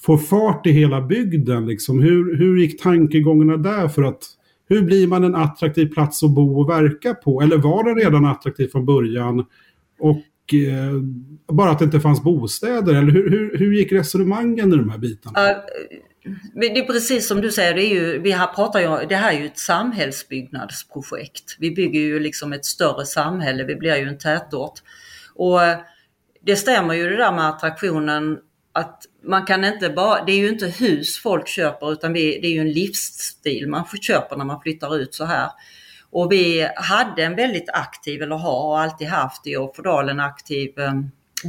får 0.00 0.18
fart 0.18 0.66
i 0.66 0.70
hela 0.70 1.00
bygden. 1.00 1.66
Liksom. 1.66 1.98
Hur, 1.98 2.36
hur 2.36 2.58
gick 2.58 2.82
tankegångarna 2.82 3.56
där 3.56 3.88
för 3.88 4.02
att... 4.02 4.22
Hur 4.68 4.82
blir 4.82 5.06
man 5.06 5.24
en 5.24 5.34
attraktiv 5.34 5.86
plats 5.86 6.22
att 6.22 6.30
bo 6.30 6.60
och 6.60 6.70
verka 6.70 7.14
på? 7.14 7.40
Eller 7.40 7.56
var 7.56 7.84
den 7.84 7.96
redan 7.96 8.24
attraktiv 8.24 8.68
från 8.68 8.86
början? 8.86 9.44
Och 9.98 10.54
eh, 10.54 11.02
bara 11.52 11.70
att 11.70 11.78
det 11.78 11.84
inte 11.84 12.00
fanns 12.00 12.22
bostäder? 12.22 12.94
Eller 12.94 13.12
hur, 13.12 13.30
hur, 13.30 13.58
hur 13.58 13.72
gick 13.72 13.92
resonemangen 13.92 14.72
i 14.72 14.76
de 14.76 14.90
här 14.90 14.98
bitarna? 14.98 15.40
Uh 15.40 15.56
Mm. 16.26 16.38
det 16.74 16.78
är 16.78 16.84
precis 16.84 17.28
som 17.28 17.40
du 17.40 17.52
säger, 17.52 17.74
det, 17.74 17.82
är 17.82 17.94
ju, 17.94 18.18
vi 18.18 18.30
här 18.30 18.46
pratar 18.46 18.80
ju, 18.80 19.06
det 19.06 19.16
här 19.16 19.32
är 19.32 19.38
ju 19.38 19.46
ett 19.46 19.58
samhällsbyggnadsprojekt. 19.58 21.56
Vi 21.58 21.70
bygger 21.70 22.00
ju 22.00 22.20
liksom 22.20 22.52
ett 22.52 22.64
större 22.64 23.06
samhälle, 23.06 23.64
vi 23.64 23.76
blir 23.76 23.96
ju 23.96 24.08
en 24.08 24.18
tätort. 24.18 24.82
Och 25.34 25.60
det 26.42 26.56
stämmer 26.56 26.94
ju 26.94 27.10
det 27.10 27.16
där 27.16 27.32
med 27.32 27.48
attraktionen 27.48 28.38
att 28.72 29.02
man 29.24 29.46
kan 29.46 29.64
inte 29.64 29.90
bara, 29.90 30.24
det 30.24 30.32
är 30.32 30.36
ju 30.36 30.48
inte 30.48 30.66
hus 30.66 31.18
folk 31.18 31.48
köper 31.48 31.92
utan 31.92 32.12
vi, 32.12 32.38
det 32.42 32.46
är 32.46 32.52
ju 32.52 32.60
en 32.60 32.72
livsstil 32.72 33.68
man 33.68 33.84
köper 34.00 34.36
när 34.36 34.44
man 34.44 34.60
flyttar 34.60 34.96
ut 34.96 35.14
så 35.14 35.24
här. 35.24 35.50
Och 36.10 36.32
vi 36.32 36.68
hade 36.76 37.24
en 37.24 37.36
väldigt 37.36 37.70
aktiv, 37.70 38.22
eller 38.22 38.36
har 38.36 38.64
och 38.64 38.80
alltid 38.80 39.08
haft 39.08 39.46
i 39.46 39.56
Offerdal 39.56 40.20
aktiv 40.20 40.78
eh, 40.78 40.92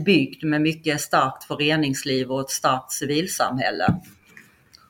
bygd 0.06 0.44
med 0.44 0.62
mycket 0.62 1.02
starkt 1.02 1.44
föreningsliv 1.44 2.32
och 2.32 2.42
ett 2.42 2.50
starkt 2.50 2.92
civilsamhälle. 2.92 3.96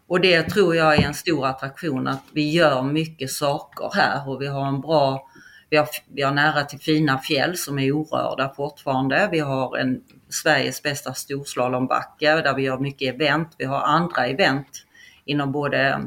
Och 0.07 0.21
det 0.21 0.43
tror 0.43 0.75
jag 0.75 0.95
är 0.95 1.07
en 1.07 1.13
stor 1.13 1.45
attraktion 1.45 2.07
att 2.07 2.23
vi 2.31 2.51
gör 2.51 2.81
mycket 2.81 3.31
saker 3.31 3.91
här 3.93 4.29
och 4.29 4.41
vi 4.41 4.47
har 4.47 4.67
en 4.67 4.81
bra, 4.81 5.27
vi 5.69 5.77
har, 5.77 5.87
vi 6.13 6.21
har 6.21 6.31
nära 6.31 6.63
till 6.63 6.79
fina 6.79 7.19
fjäll 7.19 7.57
som 7.57 7.79
är 7.79 7.91
orörda 7.91 8.53
fortfarande. 8.55 9.29
Vi 9.31 9.39
har 9.39 9.77
en 9.77 10.01
Sveriges 10.29 10.83
bästa 10.83 11.13
storslalombacke 11.13 12.41
där 12.41 12.55
vi 12.55 12.61
gör 12.61 12.77
mycket 12.77 13.15
event. 13.15 13.55
Vi 13.57 13.65
har 13.65 13.81
andra 13.81 14.27
event 14.27 14.85
inom 15.25 15.51
både 15.51 15.89
eh, 15.89 15.99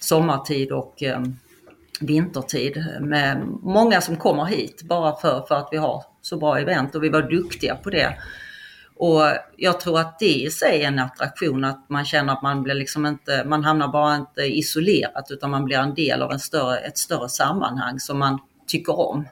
sommartid 0.00 0.72
och 0.72 1.02
eh, 1.02 1.22
vintertid 2.00 2.84
med 3.00 3.46
många 3.62 4.00
som 4.00 4.16
kommer 4.16 4.44
hit 4.44 4.82
bara 4.82 5.16
för, 5.16 5.44
för 5.48 5.54
att 5.54 5.68
vi 5.72 5.76
har 5.76 6.04
så 6.22 6.36
bra 6.36 6.58
event 6.58 6.94
och 6.94 7.04
vi 7.04 7.08
var 7.08 7.22
duktiga 7.22 7.76
på 7.76 7.90
det. 7.90 8.18
Och 8.96 9.20
jag 9.56 9.80
tror 9.80 10.00
att 10.00 10.18
det 10.18 10.34
i 10.42 10.50
sig 10.50 10.82
är 10.82 10.88
en 10.88 10.98
attraktion, 10.98 11.64
att 11.64 11.84
man 11.88 12.04
känner 12.04 12.32
att 12.32 12.42
man 12.42 12.62
blir 12.62 12.74
liksom 12.74 13.06
inte, 13.06 13.44
man 13.46 13.64
hamnar 13.64 13.88
bara 13.88 14.16
inte 14.16 14.42
isolerat 14.42 15.30
utan 15.30 15.50
man 15.50 15.64
blir 15.64 15.78
en 15.78 15.94
del 15.94 16.22
av 16.22 16.32
en 16.32 16.38
större, 16.38 16.78
ett 16.78 16.98
större 16.98 17.28
sammanhang 17.28 18.00
som 18.00 18.18
man 18.18 18.38
tycker 18.66 19.00
om. 19.00 19.28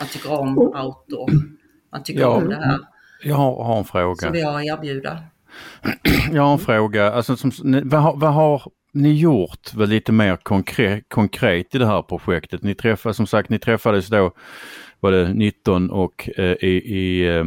Man 0.00 0.08
tycker 0.08 0.32
om 0.32 0.58
outdoor, 0.58 1.30
man 1.92 2.02
tycker 2.02 2.20
Ja. 2.20 2.28
om 2.28 2.48
det 2.48 2.54
här 2.56 2.78
Jag 3.22 3.36
har, 3.36 3.64
har 3.64 3.78
en 3.78 3.84
fråga. 3.84 4.16
som 4.16 4.32
vi 4.32 4.42
har 4.42 4.58
att 4.60 4.64
erbjuda. 4.64 5.18
Jag 6.32 6.42
har 6.42 6.52
en 6.52 6.58
fråga. 6.58 7.12
Alltså, 7.12 7.36
som, 7.36 7.50
vad, 7.84 8.02
har, 8.02 8.16
vad 8.16 8.34
har 8.34 8.62
ni 8.92 9.12
gjort 9.18 9.74
väl 9.74 9.88
lite 9.88 10.12
mer 10.12 10.36
konkret, 10.36 11.04
konkret 11.08 11.74
i 11.74 11.78
det 11.78 11.86
här 11.86 12.02
projektet? 12.02 12.62
Ni 12.62 12.74
träffades 12.74 13.16
som 13.16 13.26
sagt, 13.26 13.48
ni 13.48 13.58
träffades 13.58 14.06
då 14.08 14.32
var 15.00 15.12
det 15.12 15.28
19 15.34 15.90
och 15.90 16.30
eh, 16.36 16.44
i, 16.44 16.82
i 16.96 17.36
eh, 17.36 17.44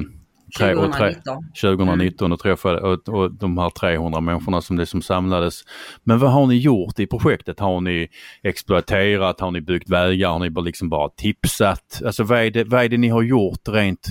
tre- 0.57 0.73
och 0.73 0.93
tre- 0.93 1.13
2019. 1.13 1.43
2019 1.61 2.31
och 2.31 2.39
träffade 2.39 2.81
och, 2.81 3.09
och 3.09 3.31
de 3.31 3.57
här 3.57 3.69
300 3.69 4.21
människorna 4.21 4.61
som 4.61 4.75
det 4.75 4.85
som 4.85 5.01
samlades. 5.01 5.61
Men 6.03 6.19
vad 6.19 6.31
har 6.31 6.47
ni 6.47 6.57
gjort 6.57 6.99
i 6.99 7.07
projektet? 7.07 7.59
Har 7.59 7.81
ni 7.81 8.07
exploaterat? 8.43 9.39
Har 9.39 9.51
ni 9.51 9.61
byggt 9.61 9.89
vägar? 9.89 10.29
Har 10.29 10.39
ni 10.39 10.49
bara 10.49 10.65
liksom 10.65 10.89
bara 10.89 11.09
tipsat? 11.09 12.01
Alltså 12.05 12.23
vad 12.23 12.39
är 12.39 12.51
det, 12.51 12.63
vad 12.63 12.83
är 12.83 12.89
det 12.89 12.97
ni 12.97 13.09
har 13.09 13.21
gjort 13.21 13.67
rent 13.67 14.07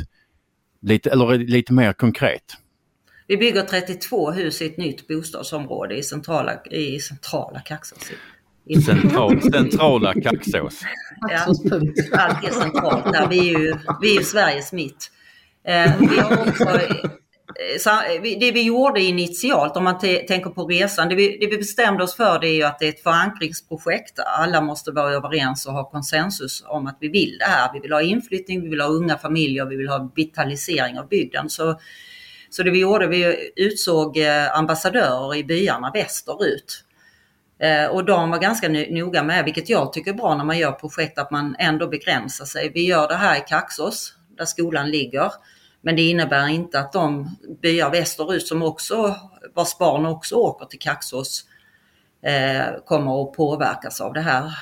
lite, 0.83 1.11
eller 1.11 1.39
lite 1.39 1.73
mer 1.73 1.93
konkret? 1.93 2.43
Vi 3.27 3.37
bygger 3.37 3.63
32 3.63 4.31
hus 4.31 4.63
i 4.63 4.67
ett 4.67 4.77
nytt 4.77 5.09
bostadsområde 5.09 5.97
i 5.97 6.03
centrala, 6.03 6.53
i 6.71 7.01
centrala 7.01 7.61
Kaxås. 7.61 8.11
Central, 8.87 9.43
centrala 9.43 10.15
Kaxås. 10.15 10.81
Ja, 11.31 11.39
allt 12.19 12.45
är 12.45 12.53
centralt 12.53 13.13
där. 13.13 13.29
Vi 13.29 13.39
är 13.55 13.59
ju, 13.59 13.75
vi 14.01 14.11
är 14.15 14.19
ju 14.19 14.25
Sveriges 14.25 14.73
mitt. 14.73 15.11
Eh, 15.69 15.93
vi 16.01 16.19
har 16.21 16.49
också, 16.49 16.65
eh, 16.65 18.15
eh, 18.15 18.39
det 18.41 18.53
vi 18.53 18.63
gjorde 18.63 19.01
initialt, 19.01 19.77
om 19.77 19.85
man 19.85 19.99
tänker 19.99 20.51
på 20.51 20.67
resan, 20.67 21.09
det 21.09 21.15
vi, 21.15 21.39
det 21.41 21.47
vi 21.47 21.59
bestämde 21.59 22.05
oss 22.05 22.17
för 22.17 22.39
det 22.39 22.49
är 22.49 22.55
ju 22.55 22.63
att 22.63 22.79
det 22.79 22.87
är 22.87 22.89
ett 22.89 23.03
förankringsprojekt. 23.03 24.19
Alla 24.19 24.61
måste 24.61 24.91
vara 24.91 25.13
överens 25.13 25.67
och 25.67 25.73
ha 25.73 25.91
konsensus 25.91 26.65
om 26.67 26.87
att 26.87 26.97
vi 27.01 27.09
vill 27.09 27.37
det 27.39 27.45
här. 27.45 27.71
Vi 27.73 27.81
vill 27.81 27.93
ha 27.93 28.03
inflyttning, 28.03 28.63
vi 28.63 28.69
vill 28.69 28.81
ha 28.81 28.89
unga 28.89 29.19
familjer, 29.19 29.67
vi 29.67 29.77
vill 29.77 29.89
ha 29.89 30.11
vitalisering 30.15 30.99
av 30.99 31.09
bygden. 31.09 31.51
Så, 31.51 31.81
så 32.51 32.63
det 32.63 32.71
vi 32.71 32.81
gjorde, 32.81 33.07
vi 33.07 33.53
utsåg 33.57 34.19
ambassadörer 34.53 35.37
i 35.37 35.45
byarna 35.45 35.91
västerut. 35.95 36.85
Och 37.91 38.05
de 38.05 38.31
var 38.31 38.39
ganska 38.39 38.69
noga 38.69 39.23
med, 39.23 39.45
vilket 39.45 39.69
jag 39.69 39.93
tycker 39.93 40.11
är 40.11 40.15
bra 40.15 40.37
när 40.37 40.45
man 40.45 40.59
gör 40.59 40.73
projekt, 40.73 41.19
att 41.19 41.31
man 41.31 41.57
ändå 41.59 41.89
begränsar 41.89 42.45
sig. 42.45 42.71
Vi 42.75 42.87
gör 42.87 43.09
det 43.09 43.15
här 43.15 43.37
i 43.37 43.45
Kaxås, 43.49 44.15
där 44.39 44.45
skolan 44.45 44.91
ligger. 44.91 45.33
Men 45.85 45.97
det 45.97 46.03
innebär 46.03 46.49
inte 46.49 46.81
att 46.81 46.93
de 46.93 47.37
byar 47.63 47.91
västerut 47.91 48.47
som 48.47 48.63
också, 48.63 49.17
vars 49.55 49.79
barn 49.79 50.07
också 50.07 50.35
åker 50.35 50.67
till 50.67 50.79
Kaxås, 50.79 51.45
eh, 52.23 52.85
kommer 52.87 53.23
att 53.23 53.33
påverkas 53.33 54.01
av 54.01 54.13
det 54.13 54.21
här. 54.21 54.53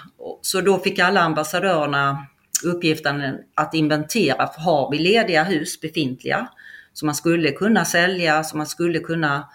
Så 0.40 0.60
då 0.60 0.78
fick 0.78 0.98
alla 0.98 1.20
ambassadörerna 1.20 2.26
uppgiften 2.64 3.38
att 3.54 3.74
inventera, 3.74 4.50
har 4.56 4.90
vi 4.90 4.98
lediga 4.98 5.44
hus 5.44 5.80
befintliga 5.80 6.48
som 6.92 7.06
man 7.06 7.14
skulle 7.14 7.52
kunna 7.52 7.84
sälja, 7.84 8.44
som 8.44 8.58
man 8.58 8.66
skulle 8.66 8.98
kunna 8.98 9.48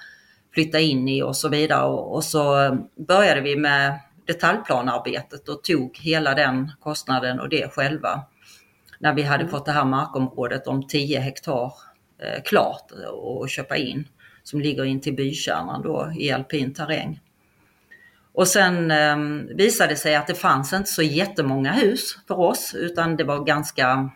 flytta 0.54 0.80
in 0.80 1.08
i 1.08 1.24
och 1.24 1.36
så 1.36 1.50
vidare. 1.50 1.86
Och, 1.86 2.24
så 2.24 2.64
eh, 2.64 2.74
började 3.08 3.42
vi 3.42 3.56
med 3.56 4.00
detaljplanarbetet 4.28 5.50
och 5.50 5.64
tog 5.64 5.98
hela 5.98 6.36
den 6.36 6.72
kostnaden 6.80 7.40
och 7.40 7.50
det 7.50 7.74
själva. 7.74 8.22
När 9.00 9.14
vi 9.14 9.22
hade 9.22 9.48
fått 9.48 9.66
det 9.66 9.72
här 9.72 9.86
markområdet 9.86 10.68
om 10.68 10.88
10 10.88 11.20
hektar 11.20 11.74
eh, 12.22 12.44
klart 12.44 12.92
att 13.44 13.52
köpa 13.52 13.78
in 13.78 14.08
som 14.44 14.62
ligger 14.62 14.86
in 14.86 15.02
till 15.02 15.16
bykärnan 15.16 15.82
då 15.82 16.14
i 16.18 16.32
alpin 16.32 16.74
terräng. 16.74 17.20
Och 18.34 18.48
sen 18.48 18.92
eh, 18.92 19.18
visade 19.56 19.90
det 19.90 19.96
sig 19.96 20.16
att 20.16 20.28
det 20.28 20.36
fanns 20.36 20.74
inte 20.74 20.90
så 20.90 21.02
jättemånga 21.02 21.72
hus 21.72 22.18
för 22.28 22.40
oss 22.40 22.76
utan 22.76 23.16
det 23.16 23.24
var 23.24 23.44
ganska 23.44 24.10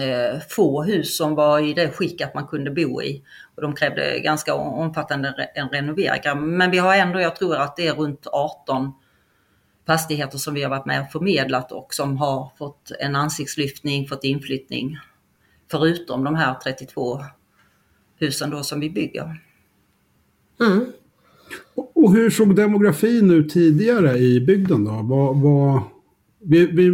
eh, 0.00 0.40
få 0.48 0.82
hus 0.82 1.16
som 1.16 1.34
var 1.34 1.60
i 1.60 1.74
det 1.74 1.90
skick 1.90 2.20
att 2.20 2.34
man 2.34 2.46
kunde 2.46 2.70
bo 2.70 3.02
i. 3.02 3.22
Och 3.54 3.62
de 3.62 3.74
krävde 3.74 4.18
ganska 4.18 4.54
omfattande 4.54 5.28
re- 5.28 5.60
en 5.62 5.68
renovering. 5.68 6.56
Men 6.56 6.70
vi 6.70 6.78
har 6.78 6.96
ändå, 6.96 7.20
jag 7.20 7.36
tror 7.36 7.56
att 7.56 7.76
det 7.76 7.86
är 7.86 7.94
runt 7.94 8.26
18 8.26 8.92
fastigheter 9.86 10.38
som 10.38 10.54
vi 10.54 10.62
har 10.62 10.70
varit 10.70 10.86
med 10.86 11.00
och 11.00 11.12
förmedlat 11.12 11.72
och 11.72 11.94
som 11.94 12.16
har 12.16 12.50
fått 12.58 12.92
en 13.00 13.16
ansiktslyftning, 13.16 14.08
fått 14.08 14.24
inflyttning. 14.24 14.98
Förutom 15.70 16.24
de 16.24 16.34
här 16.34 16.54
32 16.54 17.20
husen 18.18 18.50
då 18.50 18.62
som 18.62 18.80
vi 18.80 18.90
bygger. 18.90 19.40
Mm. 20.60 20.92
Och 21.74 22.12
hur 22.12 22.30
såg 22.30 22.56
demografin 22.56 23.30
ut 23.30 23.52
tidigare 23.52 24.18
i 24.18 24.40
bygden 24.40 24.84
då? 24.84 25.00
Vad, 25.02 25.40
vad, 25.40 25.82
vi, 26.38 26.66
vi, 26.66 26.90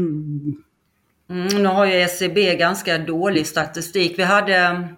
Mm, 1.33 1.63
nu 1.63 1.69
har 1.69 1.87
ju 1.87 1.93
SCB 1.93 2.57
ganska 2.57 2.99
dålig 2.99 3.47
statistik. 3.47 4.19
Vi 4.19 4.23
hade, 4.23 4.89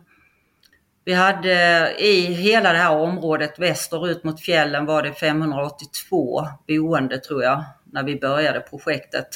vi 1.05 1.13
hade 1.13 1.95
i 1.99 2.21
hela 2.21 2.73
det 2.73 2.79
här 2.79 2.97
området 2.97 3.59
västerut 3.59 4.25
mot 4.25 4.41
fjällen 4.41 4.87
var 4.87 5.03
det 5.03 5.13
582 5.13 6.47
boende 6.69 7.19
tror 7.19 7.43
jag 7.43 7.65
när 7.95 8.03
vi 8.03 8.21
började 8.21 8.61
projektet. 8.61 9.29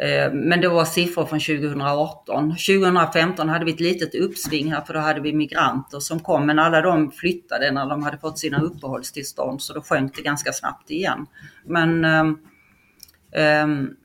Eh, 0.00 0.32
men 0.32 0.60
det 0.60 0.68
var 0.68 0.84
siffror 0.84 1.26
från 1.26 1.40
2018. 1.40 2.50
2015 2.50 3.48
hade 3.48 3.64
vi 3.64 3.72
ett 3.72 3.80
litet 3.80 4.14
uppsving 4.14 4.72
här 4.72 4.80
för 4.80 4.94
då 4.94 5.00
hade 5.00 5.20
vi 5.20 5.32
migranter 5.32 6.00
som 6.00 6.20
kom 6.20 6.46
men 6.46 6.58
alla 6.58 6.80
de 6.80 7.10
flyttade 7.10 7.70
när 7.70 7.86
de 7.86 8.02
hade 8.02 8.18
fått 8.18 8.38
sina 8.38 8.60
uppehållstillstånd 8.60 9.62
så 9.62 9.72
då 9.72 9.80
sjönk 9.80 10.16
det 10.16 10.22
ganska 10.22 10.52
snabbt 10.52 10.90
igen. 10.90 11.26
Men 11.64 12.04
um, 12.04 13.96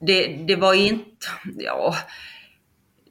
det, 0.00 0.26
det 0.48 0.56
var 0.56 0.74
inte, 0.74 1.26
ja, 1.58 1.94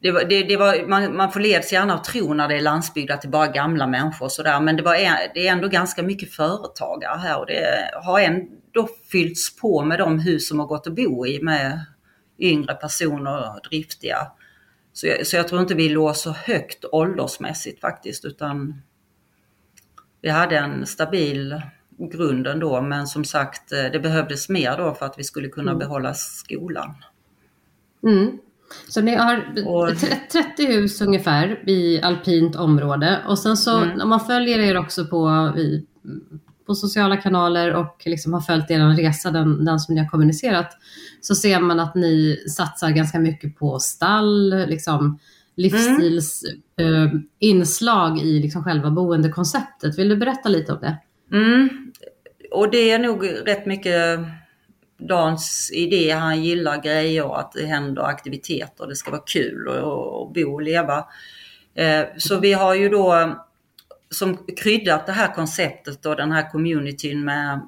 det 0.01 0.11
var, 0.11 0.23
det, 0.23 0.43
det 0.43 0.57
var, 0.57 0.87
man, 0.87 1.15
man 1.15 1.31
förleds 1.31 1.73
gärna 1.73 1.93
att 1.93 2.03
tro 2.03 2.33
när 2.33 2.47
det 2.47 2.55
är 2.55 2.61
landsbygd 2.61 3.11
att 3.11 3.21
det 3.21 3.27
är 3.27 3.29
bara 3.29 3.47
gamla 3.47 3.87
människor 3.87 4.25
och 4.25 4.31
sådär. 4.31 4.59
Men 4.59 4.75
det, 4.75 4.83
var, 4.83 4.93
det 5.33 5.47
är 5.47 5.51
ändå 5.51 5.67
ganska 5.67 6.03
mycket 6.03 6.33
företagare 6.33 7.17
här 7.17 7.39
och 7.39 7.45
det 7.45 7.91
har 8.03 8.19
ändå 8.75 8.89
fyllts 9.11 9.55
på 9.55 9.83
med 9.83 9.99
de 9.99 10.19
hus 10.19 10.47
som 10.47 10.59
har 10.59 10.67
gått 10.67 10.87
att 10.87 10.95
bo 10.95 11.25
i 11.25 11.41
med 11.41 11.85
yngre 12.39 12.73
personer, 12.73 13.69
driftiga. 13.69 14.17
Så 14.93 15.07
jag, 15.07 15.27
så 15.27 15.35
jag 15.35 15.47
tror 15.47 15.61
inte 15.61 15.73
vi 15.75 15.89
låg 15.89 16.15
så 16.15 16.31
högt 16.31 16.85
åldersmässigt 16.91 17.81
faktiskt 17.81 18.25
utan 18.25 18.81
vi 20.21 20.29
hade 20.29 20.57
en 20.57 20.85
stabil 20.85 21.61
grund 21.97 22.47
ändå 22.47 22.81
men 22.81 23.07
som 23.07 23.25
sagt 23.25 23.71
eh, 23.71 23.83
det 23.91 23.99
behövdes 23.99 24.49
mer 24.49 24.77
då 24.77 24.93
för 24.93 25.05
att 25.05 25.19
vi 25.19 25.23
skulle 25.23 25.49
kunna 25.49 25.71
mm. 25.71 25.79
behålla 25.79 26.13
skolan. 26.13 26.95
Mm. 28.03 28.37
Så 28.89 29.01
ni 29.01 29.15
har 29.15 29.45
och... 29.65 29.97
30 30.31 30.65
hus 30.67 31.01
ungefär 31.01 31.69
i 31.69 32.01
alpint 32.01 32.55
område 32.55 33.23
och 33.27 33.39
sen 33.39 33.57
så 33.57 33.77
mm. 33.77 34.01
om 34.01 34.09
man 34.09 34.19
följer 34.19 34.59
er 34.59 34.77
också 34.77 35.05
på, 35.05 35.53
på 36.65 36.75
sociala 36.75 37.17
kanaler 37.17 37.73
och 37.73 38.03
liksom 38.05 38.33
har 38.33 38.41
följt 38.41 38.71
er 38.71 38.97
resa, 38.97 39.31
den, 39.31 39.65
den 39.65 39.79
som 39.79 39.95
ni 39.95 40.01
har 40.01 40.09
kommunicerat, 40.09 40.77
så 41.21 41.35
ser 41.35 41.59
man 41.59 41.79
att 41.79 41.95
ni 41.95 42.43
satsar 42.49 42.89
ganska 42.89 43.19
mycket 43.19 43.59
på 43.59 43.79
stall, 43.79 44.65
liksom 44.67 45.19
livsstilsinslag 45.55 48.11
mm. 48.11 48.19
eh, 48.19 48.25
i 48.25 48.39
liksom 48.39 48.63
själva 48.63 48.91
boendekonceptet. 48.91 49.97
Vill 49.97 50.09
du 50.09 50.17
berätta 50.17 50.49
lite 50.49 50.73
om 50.73 50.79
det? 50.81 50.97
Mm. 51.31 51.69
Och 52.51 52.71
det 52.71 52.91
är 52.91 52.99
nog 52.99 53.29
rätt 53.45 53.65
mycket 53.65 54.19
Dans 54.97 55.71
idé, 55.73 56.11
han 56.11 56.43
gillar 56.43 56.81
grejer, 56.81 57.39
att 57.39 57.51
det 57.51 57.65
händer 57.65 58.01
aktiviteter, 58.01 58.87
det 58.87 58.95
ska 58.95 59.11
vara 59.11 59.23
kul 59.25 59.67
att 59.67 60.33
bo 60.33 60.53
och 60.53 60.61
leva. 60.61 61.05
Eh, 61.75 62.05
så 62.17 62.39
vi 62.39 62.53
har 62.53 62.75
ju 62.75 62.89
då 62.89 63.35
som 64.13 64.37
kryddat 64.57 65.05
det 65.05 65.11
här 65.11 65.33
konceptet 65.33 66.05
och 66.05 66.15
den 66.15 66.31
här 66.31 66.51
communityn 66.51 67.25
med 67.25 67.59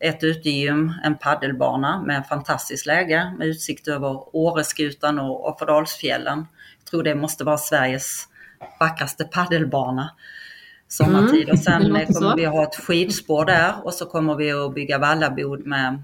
ett 0.00 0.24
utegym, 0.24 0.92
en 1.04 1.18
paddelbana 1.18 2.02
med 2.02 2.26
fantastiskt 2.26 2.86
läge 2.86 3.34
med 3.38 3.48
utsikt 3.48 3.88
över 3.88 4.36
Åreskutan 4.36 5.18
och 5.18 5.48
Offerdalsfjällen. 5.48 6.46
Jag 6.78 6.90
tror 6.90 7.02
det 7.02 7.14
måste 7.14 7.44
vara 7.44 7.58
Sveriges 7.58 8.28
vackraste 8.80 9.24
paddelbana 9.24 10.10
sommartid. 10.88 11.42
Mm, 11.42 11.52
och 11.52 11.58
sen 11.58 12.06
kommer 12.14 12.36
vi 12.36 12.44
ha 12.44 12.62
ett 12.62 12.76
skidspår 12.76 13.44
där 13.44 13.74
och 13.84 13.94
så 13.94 14.06
kommer 14.06 14.34
vi 14.34 14.52
att 14.52 14.74
bygga 14.74 14.98
vallabod 14.98 15.66
med 15.66 16.02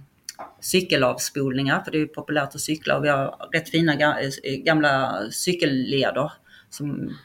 cykelavspolningar, 0.61 1.81
för 1.81 1.91
det 1.91 1.99
är 1.99 2.07
populärt 2.07 2.55
att 2.55 2.61
cykla 2.61 2.97
och 2.97 3.05
vi 3.05 3.09
har 3.09 3.49
rätt 3.53 3.69
fina 3.69 3.93
eh, 3.93 4.31
gamla 4.65 5.23
cykelleder. 5.31 6.33
Som 6.71 7.17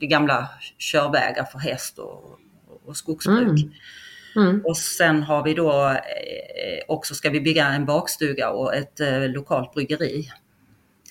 det 0.00 0.06
gamla 0.06 0.48
körvägar 0.78 1.44
för 1.44 1.58
häst 1.58 1.98
och, 1.98 2.38
och 2.84 2.96
skogsbruk. 2.96 3.48
Mm. 3.48 3.72
Mm. 4.36 4.62
Och 4.64 4.76
sen 4.76 5.22
har 5.22 5.44
vi 5.44 5.54
då 5.54 5.88
eh, 5.88 6.84
också 6.88 7.14
ska 7.14 7.30
vi 7.30 7.40
bygga 7.40 7.66
en 7.66 7.86
bakstuga 7.86 8.50
och 8.50 8.74
ett 8.74 9.00
eh, 9.00 9.28
lokalt 9.28 9.74
bryggeri. 9.74 10.30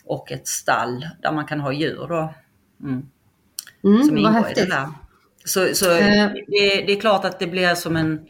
Och 0.06 0.32
ett 0.32 0.48
stall 0.48 1.08
där 1.22 1.32
man 1.32 1.46
kan 1.46 1.60
ha 1.60 1.74
djur 1.74 2.08
då. 2.10 2.34
Mm. 2.84 3.06
Mm, 3.84 4.04
som 4.04 4.18
ingår 4.18 4.52
i 4.52 4.54
det 4.54 4.74
här. 4.74 4.88
Så, 5.46 5.68
så 5.74 5.92
eh. 5.92 6.32
det, 6.48 6.84
det, 6.88 6.92
är 6.92 7.00
klart 7.00 7.26
att 7.26 7.40
det 7.40 7.48
blir 7.48 7.76
som 7.76 7.96
en 7.96 8.28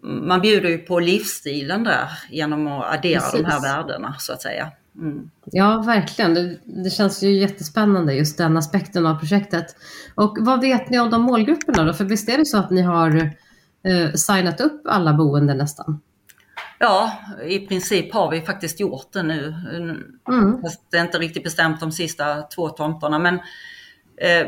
man 0.00 0.40
bjuder 0.40 0.68
ju 0.68 0.78
på 0.78 1.00
livsstilen 1.00 1.84
där 1.84 2.08
genom 2.30 2.66
att 2.66 2.94
addera 2.94 3.20
Precis. 3.20 3.40
de 3.40 3.44
här 3.44 3.60
värdena 3.60 4.14
så 4.18 4.32
att 4.32 4.42
säga. 4.42 4.72
Mm. 4.98 5.30
Ja, 5.44 5.82
verkligen. 5.86 6.34
Det, 6.34 6.58
det, 6.64 6.90
känns 6.90 7.22
ju 7.22 7.30
jättespännande 7.30 8.14
just 8.14 8.38
den 8.38 8.56
aspekten 8.56 9.06
av 9.06 9.18
projektet. 9.18 9.76
Och 10.14 10.36
vad 10.40 10.60
vet 10.60 10.90
ni 10.90 10.98
om 10.98 11.10
de 11.10 11.22
målgrupperna 11.22 11.84
då? 11.84 11.92
För 11.92 12.04
visst 12.04 12.28
är 12.28 12.38
det 12.38 12.46
så 12.46 12.58
att 12.58 12.70
ni 12.70 12.82
har 12.82 13.16
eh, 13.82 14.12
signat 14.12 14.60
upp 14.60 14.82
alla 14.84 15.12
boende 15.12 15.54
nästan? 15.54 16.00
Ja, 16.78 17.12
i 17.46 17.58
princip 17.58 18.14
har 18.14 18.30
vi 18.30 18.40
faktiskt 18.40 18.80
gjort 18.80 19.12
det 19.12 19.22
nu. 19.22 19.54
Mm. 20.28 20.60
Fast 20.62 20.90
det 20.90 20.96
är 20.96 21.02
inte 21.02 21.18
riktigt 21.18 21.44
bestämt 21.44 21.80
de 21.80 21.92
sista 21.92 22.42
två 22.42 22.68
tomterna. 22.68 23.18
Men 23.18 23.34
eh, 24.16 24.46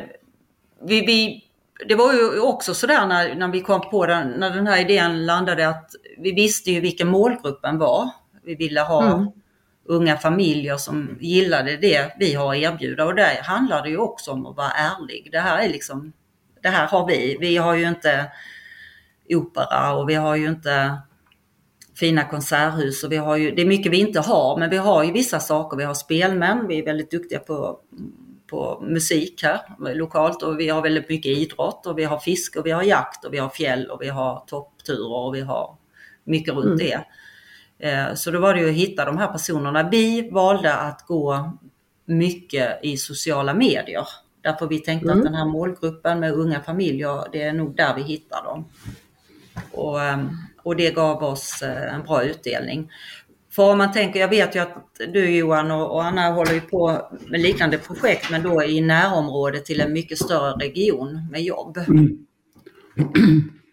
vi, 0.83 1.07
vi 1.07 1.45
det 1.89 1.95
var 1.95 2.13
ju 2.13 2.41
också 2.41 2.75
sådär 2.75 3.07
när, 3.07 3.35
när 3.35 3.49
vi 3.49 3.61
kom 3.61 3.81
på 3.91 4.07
den, 4.07 4.29
när 4.29 4.51
den 4.51 4.67
här 4.67 4.81
idén 4.81 5.27
landade 5.27 5.69
att 5.69 5.91
vi 6.19 6.33
visste 6.33 6.71
ju 6.71 6.81
vilken 6.81 7.09
målgruppen 7.09 7.79
var. 7.79 8.11
Vi 8.45 8.55
ville 8.55 8.81
ha 8.81 9.15
mm. 9.15 9.29
Unga 9.89 10.17
familjer 10.17 10.77
som 10.77 11.19
gillade 11.21 11.77
det 11.77 12.13
vi 12.19 12.35
har 12.35 12.55
att 12.55 12.61
erbjuda 12.63 13.05
och 13.05 13.15
där 13.15 13.43
handlar 13.43 13.83
det 13.83 13.89
ju 13.89 13.97
också 13.97 14.31
om 14.31 14.47
att 14.47 14.57
vara 14.57 14.71
ärlig. 14.71 15.29
Det 15.33 15.41
här 15.41 15.59
är 15.59 15.69
liksom, 15.69 16.13
det 16.63 16.69
här 16.69 16.87
har 16.87 17.07
vi. 17.07 17.37
Vi 17.41 17.57
har 17.57 17.75
ju 17.75 17.89
inte 17.89 18.33
opera 19.29 19.95
och 19.95 20.09
vi 20.09 20.15
har 20.15 20.37
ju 20.37 20.49
inte 20.49 20.99
fina 21.95 22.25
konserthus 22.25 23.05
och 23.05 23.13
vi 23.13 23.17
har 23.17 23.37
ju, 23.37 23.51
det 23.51 23.63
är 23.63 23.67
mycket 23.67 23.93
vi 23.93 24.01
inte 24.01 24.21
har 24.21 24.59
men 24.59 24.71
vi 24.71 24.77
har 24.77 25.05
ju 25.05 25.13
vissa 25.13 25.41
saker. 25.41 25.77
Vi 25.77 25.85
har 25.85 25.95
spelmän, 25.95 26.67
vi 26.69 26.79
är 26.79 26.85
väldigt 26.85 27.11
duktiga 27.11 27.39
på 27.39 27.81
på 28.51 28.85
musik 28.89 29.43
här 29.43 29.95
lokalt 29.95 30.43
och 30.43 30.61
vi 30.61 30.69
har 30.69 30.83
väldigt 30.83 31.09
mycket 31.09 31.39
idrott 31.39 31.87
och 31.87 31.99
vi 31.99 32.05
har 32.05 32.19
fisk 32.19 32.57
och 32.57 32.67
vi 32.67 32.71
har 32.71 32.83
jakt 32.83 33.25
och 33.25 33.35
vi 33.35 33.39
har 33.39 33.49
fjäll 33.49 33.87
och 33.87 34.03
vi 34.03 34.09
har 34.09 34.45
toppturer 34.47 35.27
och 35.27 35.35
vi 35.35 35.41
har 35.41 35.77
mycket 36.25 36.55
runt 36.55 36.67
mm. 36.67 36.79
det. 36.79 37.05
Eh, 37.79 38.15
så 38.15 38.31
då 38.31 38.41
var 38.41 38.55
det 38.55 38.61
ju 38.61 38.69
att 38.69 38.75
hitta 38.75 39.05
de 39.05 39.19
här 39.19 39.27
personerna. 39.27 39.89
Vi 39.91 40.31
valde 40.31 40.75
att 40.75 41.07
gå 41.07 41.53
mycket 42.05 42.85
i 42.85 42.97
sociala 42.97 43.55
medier. 43.55 44.09
Därför 44.41 44.67
vi 44.67 44.79
tänkte 44.79 45.09
mm. 45.09 45.19
att 45.19 45.25
den 45.25 45.35
här 45.35 45.45
målgruppen 45.45 46.21
med 46.21 46.33
unga 46.33 46.61
familjer, 46.61 47.25
det 47.33 47.43
är 47.43 47.53
nog 47.53 47.77
där 47.77 47.95
vi 47.95 48.03
hittar 48.03 48.45
dem. 48.45 48.65
Och, 49.73 50.03
ehm, 50.03 50.29
och 50.63 50.77
det 50.77 50.95
gav 50.95 51.23
oss 51.23 51.63
eh, 51.63 51.95
en 51.95 52.03
bra 52.03 52.25
utdelning. 52.25 52.91
För 53.51 53.71
om 53.71 53.79
man 53.79 53.93
tänker, 53.93 54.21
jag 54.21 54.29
vet 54.29 54.57
ju 54.57 54.61
att 54.61 55.01
du 55.13 55.37
Johan 55.37 55.71
och, 55.71 55.95
och 55.95 56.05
Anna 56.05 56.31
håller 56.31 56.53
ju 56.53 56.61
på 56.61 57.09
med 57.29 57.41
liknande 57.41 57.79
projekt 57.79 58.31
men 58.31 58.43
då 58.43 58.63
i 58.63 58.81
närområdet 58.81 59.65
till 59.65 59.81
en 59.81 59.93
mycket 59.93 60.19
större 60.19 60.53
region 60.53 61.29
med 61.31 61.43
jobb. 61.43 61.79
Mm. 61.89 62.27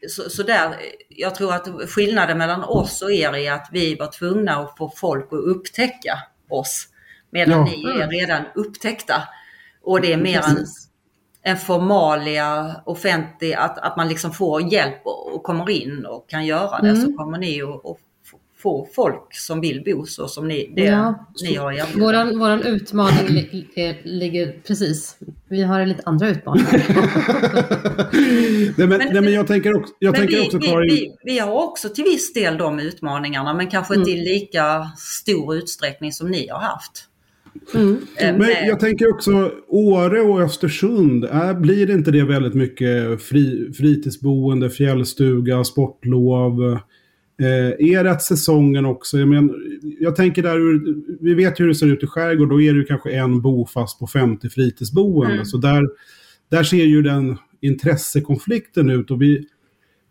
Så, 0.09 0.29
så, 0.29 0.43
där, 0.43 0.75
jag 1.09 1.35
tror 1.35 1.53
att 1.53 1.67
skillnaden 1.89 2.37
mellan 2.37 2.63
oss 2.63 3.01
och 3.01 3.11
er 3.11 3.35
är 3.35 3.51
att 3.51 3.69
vi 3.71 3.95
var 3.95 4.07
tvungna 4.07 4.55
att 4.55 4.77
få 4.77 4.91
folk 4.95 5.25
att 5.25 5.39
upptäcka 5.39 6.19
oss. 6.49 6.87
Medan 7.29 7.59
ja. 7.59 7.63
ni 7.63 8.01
är 8.01 8.07
redan 8.07 8.43
upptäckta. 8.55 9.23
Och 9.83 10.01
det 10.01 10.13
är 10.13 10.17
mer 10.17 10.41
en, 10.47 10.65
en 11.41 11.57
formalia 11.57 12.81
offentlig, 12.85 13.53
att, 13.53 13.77
att 13.77 13.97
man 13.97 14.07
liksom 14.07 14.31
får 14.31 14.73
hjälp 14.73 15.01
och, 15.05 15.35
och 15.35 15.43
kommer 15.43 15.69
in 15.69 16.05
och 16.05 16.29
kan 16.29 16.45
göra 16.45 16.81
det. 16.81 16.89
Mm. 16.89 17.01
Så 17.01 17.13
kommer 17.13 17.37
ni 17.37 17.61
att 17.61 17.99
få 18.57 18.87
folk 18.95 19.35
som 19.35 19.61
vill 19.61 19.83
bo 19.85 20.05
så 20.05 20.27
som 20.27 20.47
ni, 20.47 20.73
det, 20.75 20.81
ja. 20.81 21.27
ni 21.43 21.55
har 21.55 21.71
erbjudit. 21.71 22.01
Våran, 22.01 22.39
våran 22.39 22.63
utmaning 22.63 23.27
li, 23.27 23.67
ligger 24.03 24.55
precis, 24.67 25.17
vi 25.49 25.61
har 25.61 25.85
lite 25.85 26.01
andra 26.05 26.29
utmaningar. 26.29 26.71
nej, 28.77 28.87
men, 28.87 28.89
men, 28.89 28.99
nej, 29.13 29.21
men 29.21 29.33
jag 29.33 29.47
tänker 29.47 29.77
också, 29.77 29.93
jag 29.99 30.15
tänker 30.15 30.37
vi, 30.37 30.47
också 30.47 30.59
Karin... 30.59 30.89
Vi, 30.89 31.15
vi, 31.23 31.39
har 31.39 31.63
också 31.63 31.89
till 31.89 32.03
viss 32.03 32.33
del 32.33 32.57
de 32.57 32.79
utmaningarna 32.79 33.53
men 33.53 33.67
kanske 33.67 33.93
mm. 33.93 34.01
inte 34.01 34.11
i 34.11 34.33
lika 34.33 34.91
stor 34.97 35.55
utsträckning 35.55 36.11
som 36.11 36.31
ni 36.31 36.47
har 36.47 36.59
haft. 36.59 37.09
Mm. 37.73 37.97
Mm. 38.17 38.37
Men 38.37 38.67
jag 38.67 38.79
tänker 38.79 39.13
också 39.13 39.51
Åre 39.67 40.21
och 40.21 40.41
Östersund, 40.41 41.25
är, 41.25 41.53
blir 41.53 41.87
det 41.87 41.93
inte 41.93 42.11
det 42.11 42.23
väldigt 42.23 42.53
mycket 42.53 43.21
fri, 43.21 43.73
fritidsboende, 43.77 44.69
fjällstuga, 44.69 45.63
sportlov? 45.63 46.79
Eh, 47.41 47.87
är 47.89 48.03
det 48.03 48.11
att 48.11 48.21
säsongen 48.21 48.85
också, 48.85 49.17
jag, 49.17 49.27
men, 49.27 49.53
jag 49.99 50.15
tänker 50.15 50.43
där, 50.43 50.81
vi 51.23 51.33
vet 51.33 51.59
hur 51.59 51.67
det 51.67 51.75
ser 51.75 51.87
ut 51.87 52.03
i 52.03 52.07
skärgård, 52.07 52.49
då 52.49 52.61
är 52.61 52.73
det 52.73 52.83
kanske 52.83 53.11
en 53.11 53.41
bofast 53.41 53.99
på 53.99 54.07
50 54.07 54.49
fritidsboende. 54.49 55.33
Mm. 55.33 55.45
Så 55.45 55.57
där, 55.57 55.83
där 56.49 56.63
ser 56.63 56.85
ju 56.85 57.01
den 57.01 57.37
intressekonflikten 57.61 58.89
ut. 58.89 59.11
Och 59.11 59.21
vi, 59.21 59.47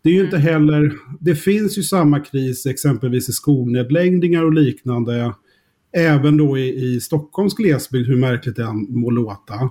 det 0.03 0.09
är 0.09 0.13
ju 0.13 0.19
mm. 0.19 0.25
inte 0.25 0.37
heller, 0.37 0.93
det 1.19 1.35
finns 1.35 1.77
ju 1.77 1.83
samma 1.83 2.19
kris 2.19 2.65
exempelvis 2.65 3.29
i 3.29 3.31
skolnedläggningar 3.31 4.45
och 4.45 4.53
liknande. 4.53 5.33
Även 5.97 6.37
då 6.37 6.57
i, 6.57 6.95
i 6.95 7.01
Stockholms 7.01 7.55
glesbygd, 7.55 8.07
hur 8.07 8.17
märkligt 8.17 8.55
det 8.55 8.63
än 8.63 8.87
må 8.89 9.09
låta. 9.09 9.69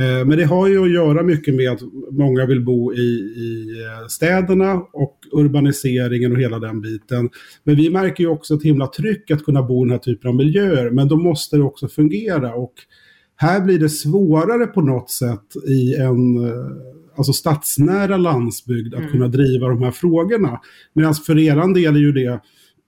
Eh, 0.00 0.26
men 0.26 0.38
det 0.38 0.44
har 0.44 0.68
ju 0.68 0.84
att 0.84 0.92
göra 0.92 1.22
mycket 1.22 1.54
med 1.54 1.70
att 1.70 1.80
många 2.10 2.46
vill 2.46 2.64
bo 2.64 2.94
i, 2.94 2.98
i 3.36 3.66
eh, 3.82 4.06
städerna 4.08 4.74
och 4.74 5.18
urbaniseringen 5.32 6.32
och 6.32 6.38
hela 6.38 6.58
den 6.58 6.80
biten. 6.80 7.30
Men 7.64 7.76
vi 7.76 7.90
märker 7.90 8.24
ju 8.24 8.30
också 8.30 8.54
ett 8.54 8.62
himla 8.62 8.86
tryck 8.86 9.30
att 9.30 9.44
kunna 9.44 9.62
bo 9.62 9.84
i 9.84 9.84
den 9.84 9.92
här 9.92 9.98
typen 9.98 10.28
av 10.28 10.36
miljöer. 10.36 10.90
Men 10.90 11.08
då 11.08 11.16
måste 11.16 11.56
det 11.56 11.62
också 11.62 11.88
fungera. 11.88 12.54
Och 12.54 12.74
här 13.36 13.60
blir 13.60 13.78
det 13.78 13.88
svårare 13.88 14.66
på 14.66 14.80
något 14.80 15.10
sätt 15.10 15.56
i 15.68 15.94
en 15.94 16.44
eh, 16.44 16.66
alltså 17.16 17.32
stadsnära 17.32 18.16
landsbygd 18.16 18.94
att 18.94 19.00
mm. 19.00 19.12
kunna 19.12 19.28
driva 19.28 19.68
de 19.68 19.82
här 19.82 19.90
frågorna. 19.90 20.60
Medan 20.92 21.14
för 21.14 21.38
eran 21.38 21.72
del 21.72 21.96
är 21.96 22.00
ju 22.00 22.12
det, 22.12 22.40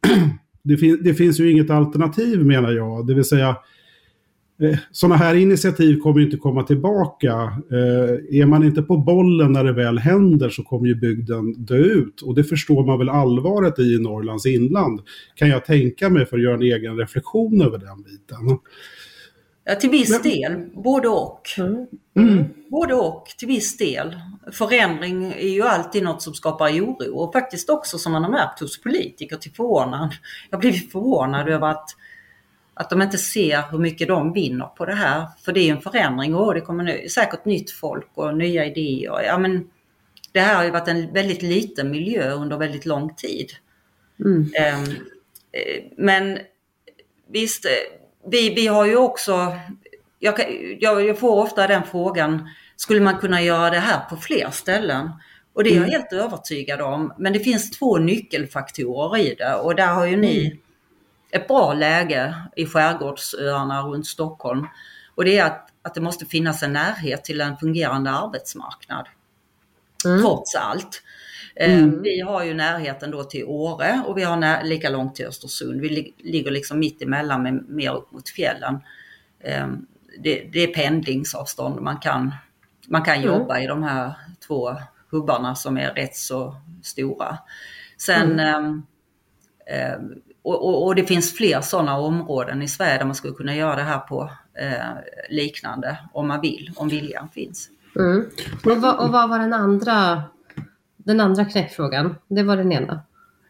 det, 0.65 0.77
fin 0.77 0.99
det 1.03 1.15
finns 1.15 1.41
ju 1.41 1.51
inget 1.51 1.71
alternativ 1.71 2.45
menar 2.45 2.73
jag. 2.73 3.07
Det 3.07 3.15
vill 3.15 3.25
säga 3.25 3.57
sådana 4.91 5.17
här 5.17 5.35
initiativ 5.35 5.99
kommer 5.99 6.21
inte 6.21 6.37
komma 6.37 6.63
tillbaka. 6.63 7.33
Eh, 7.71 8.41
är 8.41 8.47
man 8.47 8.65
inte 8.65 8.83
på 8.83 8.97
bollen 8.97 9.53
när 9.53 9.65
det 9.65 9.73
väl 9.73 9.99
händer 9.99 10.49
så 10.49 10.63
kommer 10.63 10.87
ju 10.87 10.95
bygden 10.95 11.65
dö 11.65 11.77
ut. 11.77 12.23
Och 12.23 12.35
det 12.35 12.45
förstår 12.45 12.87
man 12.87 12.99
väl 12.99 13.09
allvaret 13.09 13.79
i 13.79 13.99
Norrlands 13.99 14.47
inland. 14.47 15.01
Kan 15.35 15.49
jag 15.49 15.65
tänka 15.65 16.09
mig 16.09 16.27
för 16.27 16.37
att 16.37 16.43
göra 16.43 16.55
en 16.55 16.63
egen 16.63 16.97
reflektion 16.97 17.63
över 17.63 17.79
den 17.79 18.03
biten. 18.03 18.59
Ja, 19.69 19.75
till 19.75 19.91
viss 19.91 20.11
Men... 20.11 20.23
del, 20.23 20.71
både 20.75 21.09
och. 21.09 21.43
Mm. 22.15 22.45
Både 22.71 22.95
och, 22.95 23.27
till 23.39 23.49
viss 23.49 23.77
del. 23.77 24.17
Förändring 24.53 25.33
är 25.33 25.49
ju 25.49 25.63
alltid 25.63 26.03
något 26.03 26.23
som 26.23 26.35
skapar 26.35 26.71
oro 26.71 27.17
och 27.19 27.33
faktiskt 27.33 27.71
också 27.71 27.99
som 27.99 28.13
man 28.13 28.25
har 28.25 28.31
märkt 28.31 28.61
hos 28.61 28.83
politiker 28.83 29.37
till 29.37 29.53
förvånad. 29.53 30.15
Jag 30.51 30.61
blir 30.61 30.73
förvånad 30.73 31.49
över 31.49 31.71
att, 31.71 31.89
att 32.79 32.91
de 32.91 33.03
inte 33.03 33.19
ser 33.19 33.63
hur 33.71 33.79
mycket 33.79 34.09
de 34.09 34.33
vinner 34.33 34.67
på 34.67 34.85
det 34.85 34.95
här. 34.95 35.27
För 35.45 35.53
det 35.53 35.61
är 35.61 35.73
en 35.73 35.81
förändring 35.81 36.35
och 36.35 36.55
det 36.55 36.61
kommer 36.61 37.09
säkert 37.09 37.45
nytt 37.45 37.71
folk 37.71 38.11
och 38.15 38.37
nya 38.37 38.65
idéer. 38.65 39.23
Ja, 39.23 39.39
men 39.39 39.71
det 40.33 40.41
här 40.41 40.57
har 40.57 40.65
ju 40.65 40.71
varit 40.71 40.89
en 40.89 41.13
väldigt 41.13 41.43
liten 41.43 41.91
miljö 41.91 42.33
under 42.33 42.57
väldigt 42.57 42.87
lång 42.87 43.15
tid. 43.15 43.51
Mm. 44.21 44.41
Um, 44.41 44.97
men 45.97 46.39
visst, 47.33 47.67
vi, 48.31 48.55
vi 48.55 48.67
har 48.67 48.87
ju 48.87 48.97
också, 48.97 49.57
jag, 50.19 50.35
jag, 50.81 51.07
jag, 51.07 51.19
får 51.19 51.43
ofta 51.43 51.67
den 51.67 51.83
frågan, 51.83 52.49
skulle 52.77 53.01
man 53.01 53.19
kunna 53.19 53.43
göra 53.43 53.71
det 53.71 53.79
här 53.79 54.01
på 54.11 54.17
fler 54.17 54.51
ställen? 54.51 55.11
Och 55.53 55.65
det 55.65 55.71
är 55.71 55.75
jag 55.75 55.89
mm. 55.89 55.91
helt 55.91 56.13
övertygad 56.13 56.81
om. 56.81 57.13
Men 57.19 57.33
det 57.33 57.41
finns 57.41 57.71
två 57.71 57.99
nyckelfaktorer 57.99 59.19
i 59.19 59.35
det 59.35 59.55
och 59.55 59.75
där 59.75 59.87
har 59.87 60.07
ju 60.07 60.17
ni 60.17 60.47
mm. 60.47 60.59
Ett 61.31 61.49
bra 61.49 61.75
läge 61.75 62.35
i 62.57 62.67
skärgårdsöarna 62.67 63.83
runt 63.83 64.07
Stockholm. 64.07 64.67
Och 65.15 65.25
det 65.25 65.39
är 65.39 65.45
att, 65.45 65.69
att 65.83 65.95
det 65.95 66.01
måste 66.01 66.27
finnas 66.27 66.63
en 66.63 66.73
närhet 66.73 67.25
till 67.25 67.41
en 67.41 67.57
fungerande 67.57 68.11
arbetsmarknad. 68.11 69.07
Mm. 70.05 70.21
Trots 70.21 70.55
allt. 70.55 71.03
Eh, 71.57 71.79
mm. 71.79 72.03
Vi 72.03 72.21
har 72.21 72.45
ju 72.45 72.55
närheten 72.55 73.11
då 73.11 73.25
till 73.25 73.45
Åre 73.45 74.03
och 74.07 74.19
vi 74.19 74.23
har 74.23 74.37
när, 74.37 74.65
lika 74.65 74.91
långt 74.91 75.15
till 75.15 75.27
Östersund. 75.27 75.81
Vi 75.81 75.89
li, 75.89 76.15
ligger 76.19 76.51
liksom 76.51 76.79
mitt 76.79 77.03
emellan 77.03 77.43
med 77.43 77.69
mer 77.69 77.95
upp 77.97 78.13
mot 78.13 78.29
fjällen. 78.29 78.79
Ehm, 79.41 79.87
det, 80.19 80.49
det 80.53 80.61
är 80.61 80.75
pendlingsavstånd. 80.75 81.81
Man 81.81 81.99
kan, 81.99 82.35
man 82.89 83.03
kan 83.03 83.15
mm. 83.15 83.27
jobba 83.27 83.61
i 83.61 83.67
de 83.67 83.83
här 83.83 84.15
två 84.47 84.77
hubbarna 85.11 85.55
som 85.55 85.79
är 85.79 85.95
rätt 85.95 86.17
så 86.17 86.57
stora. 86.83 87.39
Sen 87.97 88.41
mm. 88.41 88.83
eh, 89.67 89.99
och, 90.47 90.69
och, 90.69 90.87
och, 90.87 90.95
det 90.95 91.05
finns 91.05 91.37
fler 91.37 91.61
sådana 91.61 91.99
områden 91.99 92.63
i 92.63 92.69
Sverige 92.69 92.99
där 92.99 93.05
man 93.05 93.15
skulle 93.15 93.35
kunna 93.35 93.57
göra 93.57 93.77
det 93.77 93.83
här 93.83 93.99
på 93.99 94.31
eh, 94.59 94.71
liknande 95.31 95.99
om 96.13 96.29
man 96.29 96.41
vill, 96.41 96.73
om 96.77 96.89
viljan 96.89 97.29
finns. 97.29 97.69
Mm. 97.97 98.31
Och, 98.65 98.83
vad, 98.83 98.99
och 98.99 99.13
vad 99.13 99.29
var 99.29 99.39
den 99.39 99.53
andra 99.53 100.23
den 100.97 101.21
andra 101.21 101.45
knäckfrågan, 101.45 102.15
det 102.29 102.43
var 102.43 102.57
den 102.57 102.73
ena. 102.73 103.01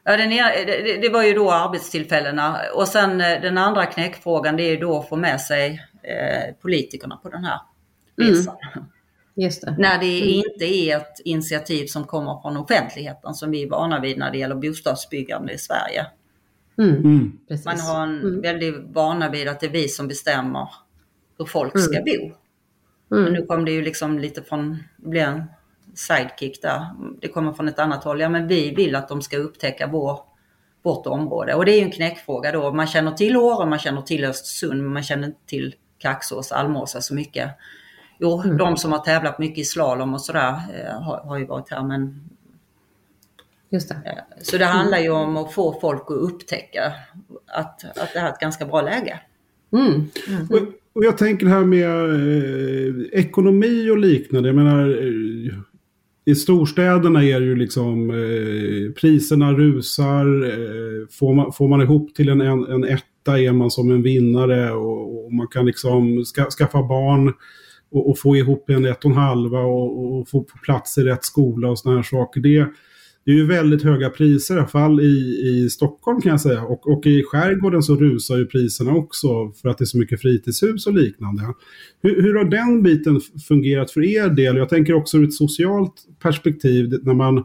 Ja, 0.04 0.16
den 0.16 0.32
ena, 0.32 0.48
det, 0.48 0.98
det, 1.02 1.08
var 1.08 1.22
ju 1.22 1.34
då 1.34 1.50
arbetstillfällena 1.50 2.60
och 2.74 2.88
sen 2.88 3.20
eh, 3.20 3.40
den 3.42 3.58
andra 3.58 3.86
knäckfrågan 3.86 4.56
det 4.56 4.62
är 4.62 4.70
ju 4.70 4.76
då 4.76 4.98
att 4.98 5.08
få 5.08 5.16
med 5.16 5.40
sig 5.40 5.82
eh, 6.02 6.54
politikerna 6.62 7.16
på 7.16 7.28
den 7.28 7.44
här 7.44 7.60
mm. 8.20 8.30
resan. 8.30 8.56
Mm. 8.74 8.86
Det. 9.34 9.74
När 9.78 9.98
det 9.98 10.22
mm. 10.22 10.42
inte 10.46 10.64
är 10.64 10.96
ett 10.96 11.20
initiativ 11.24 11.86
som 11.86 12.04
kommer 12.04 12.42
från 12.42 12.56
offentligheten 12.56 13.34
som 13.34 13.50
vi 13.50 13.62
är 13.62 13.68
vana 13.70 14.00
vid 14.00 14.18
när 14.18 14.30
det 14.30 14.38
gäller 14.38 14.54
bostadsbyggande 14.54 15.52
i 15.52 15.58
Sverige. 15.58 16.06
Mm. 16.78 16.96
mm. 16.96 17.38
Man 17.64 17.80
har 17.80 18.02
en 18.02 18.20
mm. 18.20 18.40
väldigt 18.40 18.74
vana 18.88 19.30
vid 19.30 19.48
att 19.48 19.60
det 19.60 19.66
är 19.66 19.70
vi 19.70 19.88
som 19.88 20.08
bestämmer 20.08 20.68
hur 21.38 21.44
folk 21.44 21.78
ska 21.78 22.02
bo. 22.02 22.34
Men 23.08 23.32
nu 23.32 23.46
kom 23.46 23.64
det 23.64 23.70
ju 23.70 23.82
liksom 23.82 24.18
lite 24.18 24.42
från, 24.42 24.78
det 24.96 25.08
blev 25.08 25.28
en 25.28 25.44
sidekick 25.94 26.62
där. 26.62 26.86
Det 27.20 27.28
kommer 27.28 27.52
från 27.52 27.68
ett 27.68 27.78
annat 27.78 28.04
håll. 28.04 28.20
Ja, 28.20 28.28
men 28.28 28.48
vi 28.48 28.74
vill 28.74 28.94
att 28.96 29.08
de 29.08 29.22
ska 29.22 29.36
upptäcka 29.36 29.86
vår, 29.86 30.20
vårt 30.82 31.06
område. 31.06 31.54
Och 31.54 31.64
det 31.64 31.72
är 31.72 31.78
ju 31.78 31.84
en 31.84 31.90
knäckfråga 31.90 32.52
då. 32.52 32.72
Man 32.72 32.86
känner 32.86 33.12
till 33.12 33.36
Åre, 33.36 33.66
man 33.66 33.78
känner 33.78 34.02
till 34.02 34.24
Östersund, 34.24 34.82
men 34.82 34.92
man 34.92 35.02
känner 35.02 35.26
inte 35.26 35.46
till 35.46 35.74
Kaxås, 35.98 36.52
Almåsa 36.52 37.00
så 37.00 37.14
mycket. 37.14 37.50
Jo, 38.18 38.42
mm. 38.42 38.56
de 38.56 38.76
som 38.76 38.92
har 38.92 38.98
tävlat 38.98 39.38
mycket 39.38 39.58
i 39.58 39.64
slalom 39.64 40.14
och 40.14 40.20
sådär 40.20 40.60
eh, 40.74 41.02
har, 41.02 41.18
har 41.18 41.38
ju 41.38 41.46
varit 41.46 41.70
här 41.70 41.82
men 41.82 42.30
Just 43.70 43.88
det. 43.88 43.94
Eh, 43.94 44.42
så 44.42 44.58
det 44.58 44.64
handlar 44.64 44.98
ju 44.98 45.10
om 45.10 45.36
att 45.36 45.52
få 45.52 45.80
folk 45.80 46.02
att 46.02 46.16
upptäcka 46.16 46.92
att, 47.46 47.98
att 47.98 48.12
det 48.12 48.18
här 48.18 48.28
är 48.28 48.32
ett 48.32 48.40
ganska 48.40 48.66
bra 48.66 48.82
läge. 48.82 49.20
Mm. 49.72 49.86
Mm. 49.86 50.46
Och, 50.50 50.58
och, 50.92 51.04
jag 51.04 51.18
tänker 51.18 51.46
här 51.46 51.64
med 51.64 52.10
eh, 52.10 53.20
ekonomi 53.20 53.90
och 53.90 53.98
liknande. 53.98 54.48
Jag 54.48 54.56
menar, 54.56 54.88
eh, 54.88 55.54
i 56.24 56.34
storstäderna 56.34 57.24
är 57.24 57.40
det 57.40 57.46
ju 57.46 57.56
liksom 57.56 58.10
eh, 58.10 58.92
priserna 58.92 59.52
rusar. 59.52 60.44
Eh, 60.44 61.06
får, 61.10 61.34
man, 61.34 61.52
får 61.52 61.68
man 61.68 61.82
ihop 61.82 62.14
till 62.14 62.28
en, 62.28 62.40
en, 62.40 62.64
en 62.64 62.84
etta 62.84 63.40
är 63.40 63.52
man 63.52 63.70
som 63.70 63.90
en 63.90 64.02
vinnare 64.02 64.72
och, 64.72 65.24
och 65.24 65.32
man 65.32 65.48
kan 65.48 65.66
liksom 65.66 66.24
ska, 66.24 66.50
skaffa 66.50 66.82
barn 66.82 67.32
och, 67.90 68.10
och, 68.10 68.18
få 68.18 68.36
ihop 68.36 68.70
en 68.70 68.84
ett 68.84 69.04
och 69.04 69.10
en 69.10 69.16
halva 69.16 69.60
och, 69.60 70.18
och 70.18 70.28
få 70.28 70.44
plats 70.64 70.98
i 70.98 71.02
rätt 71.02 71.24
skola 71.24 71.68
och 71.68 71.78
sådana 71.78 71.98
här 71.98 72.02
saker. 72.02 72.40
Det, 72.40 72.66
det 73.26 73.32
är 73.32 73.36
ju 73.36 73.46
väldigt 73.46 73.82
höga 73.82 74.10
priser, 74.10 74.54
i 74.54 74.58
alla 74.58 74.66
fall 74.66 75.00
i, 75.00 75.42
i 75.46 75.70
Stockholm 75.70 76.20
kan 76.20 76.30
jag 76.30 76.40
säga. 76.40 76.62
Och, 76.62 76.92
och 76.92 77.06
i 77.06 77.22
skärgården 77.22 77.82
så 77.82 77.96
rusar 77.96 78.36
ju 78.36 78.46
priserna 78.46 78.92
också 78.92 79.52
för 79.62 79.68
att 79.68 79.78
det 79.78 79.84
är 79.84 79.86
så 79.86 79.98
mycket 79.98 80.20
fritidshus 80.20 80.86
och 80.86 80.94
liknande. 80.94 81.42
Hur, 82.02 82.22
hur 82.22 82.34
har 82.34 82.44
den 82.44 82.82
biten 82.82 83.20
fungerat 83.48 83.90
för 83.90 84.04
er 84.04 84.28
del? 84.28 84.56
Jag 84.56 84.68
tänker 84.68 84.94
också 84.94 85.18
ur 85.18 85.24
ett 85.24 85.34
socialt 85.34 85.92
perspektiv 86.22 87.00
när 87.02 87.14
man, 87.14 87.44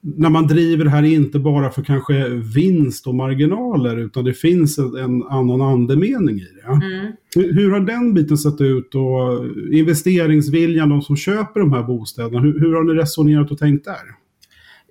när 0.00 0.30
man 0.30 0.46
driver 0.46 0.84
det 0.84 0.90
här 0.90 1.02
inte 1.02 1.38
bara 1.38 1.70
för 1.70 1.82
kanske 1.82 2.28
vinst 2.28 3.06
och 3.06 3.14
marginaler 3.14 3.96
utan 3.96 4.24
det 4.24 4.34
finns 4.34 4.78
en, 4.78 4.96
en 4.96 5.22
annan 5.22 5.60
andemening 5.60 6.36
i 6.36 6.48
det. 6.62 6.72
Mm. 6.72 7.12
Hur, 7.36 7.52
hur, 7.52 7.70
har 7.70 7.80
den 7.80 8.14
biten 8.14 8.38
sett 8.38 8.60
ut 8.60 8.94
och 8.94 9.46
investeringsviljan, 9.72 10.88
de 10.88 11.02
som 11.02 11.16
köper 11.16 11.60
de 11.60 11.72
här 11.72 11.82
bostäderna, 11.82 12.40
hur, 12.40 12.60
hur 12.60 12.74
har 12.74 12.84
ni 12.84 12.92
resonerat 12.92 13.50
och 13.50 13.58
tänkt 13.58 13.84
där? 13.84 14.23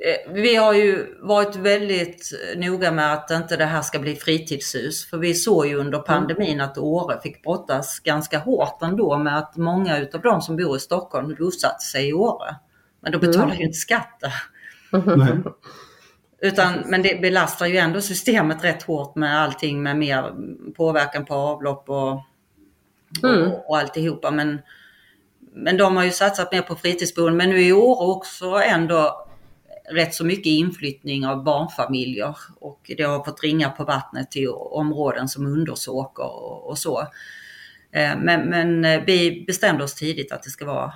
Eh, 0.05 0.33
vi 0.33 0.55
har 0.55 0.73
ju 0.73 1.15
varit 1.21 1.55
väldigt 1.55 2.31
noga 2.55 2.91
med 2.91 3.13
att 3.13 3.31
inte 3.31 3.57
det 3.57 3.65
här 3.65 3.81
ska 3.81 3.99
bli 3.99 4.15
fritidshus. 4.15 5.09
För 5.09 5.17
vi 5.17 5.33
såg 5.33 5.67
ju 5.67 5.75
under 5.75 5.99
pandemin 5.99 6.61
att 6.61 6.77
Åre 6.77 7.21
fick 7.21 7.43
brottas 7.43 7.99
ganska 7.99 8.39
hårt 8.39 8.81
ändå 8.81 9.17
med 9.17 9.37
att 9.37 9.57
många 9.57 9.99
utav 9.99 10.21
de 10.21 10.41
som 10.41 10.55
bor 10.55 10.77
i 10.77 10.79
Stockholm 10.79 11.35
bosatte 11.39 11.83
sig 11.83 12.09
i 12.09 12.13
Åre. 12.13 12.55
Men 12.99 13.11
då 13.11 13.19
betalar 13.19 13.45
mm. 13.45 13.57
ju 13.57 13.65
inte 13.65 13.77
skatten. 13.77 14.31
Mm. 14.93 15.43
Utan, 16.41 16.73
men 16.85 17.01
det 17.01 17.21
belastar 17.21 17.65
ju 17.65 17.77
ändå 17.77 18.01
systemet 18.01 18.63
rätt 18.63 18.83
hårt 18.83 19.15
med 19.15 19.41
allting 19.41 19.83
med 19.83 19.97
mer 19.97 20.33
påverkan 20.73 21.25
på 21.25 21.33
avlopp 21.33 21.89
och, 21.89 22.21
mm. 23.23 23.51
och, 23.51 23.69
och 23.69 23.77
alltihopa. 23.77 24.31
Men, 24.31 24.59
men 25.53 25.77
de 25.77 25.95
har 25.95 26.03
ju 26.03 26.11
satsat 26.11 26.51
mer 26.51 26.61
på 26.61 26.75
fritidsboende. 26.75 27.37
Men 27.37 27.49
nu 27.49 27.67
är 27.67 27.73
Åre 27.73 28.11
också 28.11 28.45
ändå 28.45 29.22
rätt 29.91 30.13
så 30.13 30.25
mycket 30.25 30.45
inflyttning 30.45 31.25
av 31.25 31.43
barnfamiljer 31.43 32.37
och 32.59 32.91
det 32.97 33.03
har 33.03 33.23
fått 33.23 33.43
ringa 33.43 33.69
på 33.69 33.83
vattnet 33.83 34.31
till 34.31 34.49
områden 34.49 35.27
som 35.27 35.45
Undersåker 35.45 36.43
och, 36.43 36.69
och 36.69 36.77
så. 36.77 36.99
Eh, 37.91 38.17
men, 38.17 38.49
men, 38.49 38.85
eh, 38.85 39.01
vi 39.05 39.43
bestämde 39.47 39.83
oss 39.83 39.95
tidigt 39.95 40.31
att 40.31 40.43
det 40.43 40.49
ska 40.49 40.65
vara 40.65 40.93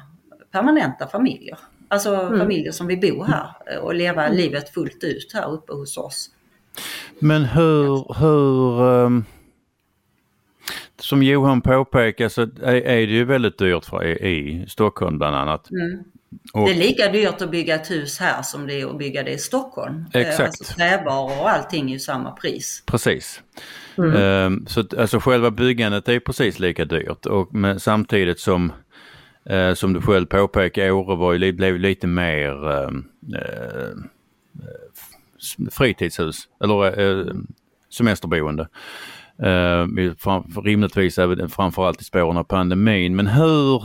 permanenta 0.52 1.08
familjer. 1.08 1.58
Alltså 1.88 2.16
mm. 2.16 2.40
familjer 2.40 2.72
som 2.72 2.88
vill 2.88 3.00
bo 3.00 3.24
här 3.24 3.80
och 3.82 3.96
leva 3.96 4.26
mm. 4.26 4.38
livet 4.38 4.74
fullt 4.74 5.04
ut 5.04 5.32
här 5.34 5.52
uppe 5.52 5.74
hos 5.74 5.98
oss. 5.98 6.30
Men 7.20 7.46
hur, 7.46 8.14
hur 8.20 8.82
um, 8.82 9.26
som 11.00 11.24
Johan 11.24 11.62
påpekar 11.62 12.30
så 12.30 12.42
är, 12.42 12.76
är 12.76 13.08
det 13.08 13.14
ju 13.14 13.24
väldigt 13.24 13.58
dyrt 13.58 13.86
för 13.86 14.06
i 14.06 14.66
Stockholm 14.68 15.18
bland 15.18 15.36
annat. 15.36 15.72
Mm. 15.72 16.04
Och, 16.54 16.68
det 16.68 16.74
är 16.74 16.76
lika 16.76 17.12
dyrt 17.12 17.42
att 17.42 17.52
bygga 17.52 17.76
ett 17.76 17.92
hus 17.92 18.20
här 18.20 18.42
som 18.42 18.68
det 18.68 18.82
är 18.82 18.86
att 18.90 18.98
bygga 18.98 19.24
det 19.24 19.32
i 19.32 19.38
Stockholm. 19.38 20.06
Eh, 20.14 20.22
Exakt. 20.22 20.42
Alltså 20.42 20.64
trävaror 20.64 21.42
och 21.42 21.50
allting 21.50 21.90
är 21.90 21.94
ju 21.94 22.00
samma 22.00 22.32
pris. 22.32 22.84
Precis. 22.86 23.42
Mm. 23.98 24.16
Um, 24.16 24.68
så 24.68 24.84
alltså 24.98 25.20
själva 25.20 25.52
byggandet 25.52 26.10
är 26.10 26.20
precis 26.20 26.60
lika 26.60 26.86
dyrt 26.86 27.26
och 27.26 27.54
men, 27.54 27.80
samtidigt 27.80 28.40
som 28.40 28.74
uh, 29.52 29.74
som 29.74 29.94
du 29.94 30.02
själv 30.02 30.26
påpekar, 30.26 30.92
Åre 30.92 31.16
var 31.16 31.34
ju, 31.34 31.52
blev 31.52 31.80
lite 31.80 32.08
mer 32.08 32.70
uh, 32.70 32.90
uh, 33.36 33.96
fritidshus 35.72 36.48
eller 36.64 37.00
uh, 37.00 37.34
Uh, 39.44 39.88
rimligtvis 40.64 41.18
även 41.18 41.50
framförallt 41.50 42.02
i 42.02 42.04
spåren 42.04 42.38
av 42.38 42.44
pandemin. 42.44 43.16
Men 43.16 43.28
hur, 43.28 43.84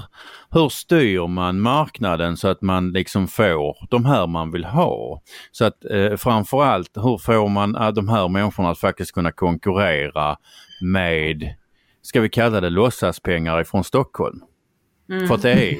hur 0.50 0.68
styr 0.68 1.26
man 1.26 1.60
marknaden 1.60 2.36
så 2.36 2.48
att 2.48 2.62
man 2.62 2.92
liksom 2.92 3.28
får 3.28 3.86
de 3.90 4.04
här 4.04 4.26
man 4.26 4.52
vill 4.52 4.64
ha? 4.64 5.22
Så 5.52 5.64
att 5.64 5.84
eh, 5.84 6.16
framförallt 6.16 6.90
hur 6.94 7.18
får 7.18 7.48
man 7.48 7.72
de 7.94 8.08
här 8.08 8.28
människorna 8.28 8.70
att 8.70 8.78
faktiskt 8.78 9.12
kunna 9.12 9.32
konkurrera 9.32 10.36
med 10.80 11.54
ska 12.02 12.20
vi 12.20 12.28
kalla 12.28 12.60
det 12.60 12.70
låtsaspengar 12.70 13.60
ifrån 13.60 13.84
Stockholm? 13.84 14.40
Mm. 15.10 15.28
För 15.28 15.34
att 15.34 15.42
det 15.42 15.52
är... 15.52 15.78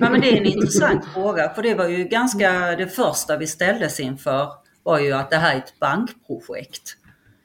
ja, 0.00 0.10
men 0.10 0.20
det 0.20 0.32
är 0.32 0.36
en 0.36 0.46
intressant 0.46 1.04
fråga 1.14 1.48
för 1.54 1.62
det 1.62 1.74
var 1.74 1.88
ju 1.88 2.04
ganska 2.04 2.76
det 2.76 2.86
första 2.86 3.36
vi 3.36 3.46
ställdes 3.46 4.00
inför 4.00 4.48
var 4.82 4.98
ju 4.98 5.12
att 5.12 5.30
det 5.30 5.36
här 5.36 5.54
är 5.54 5.58
ett 5.58 5.80
bankprojekt. 5.80 6.96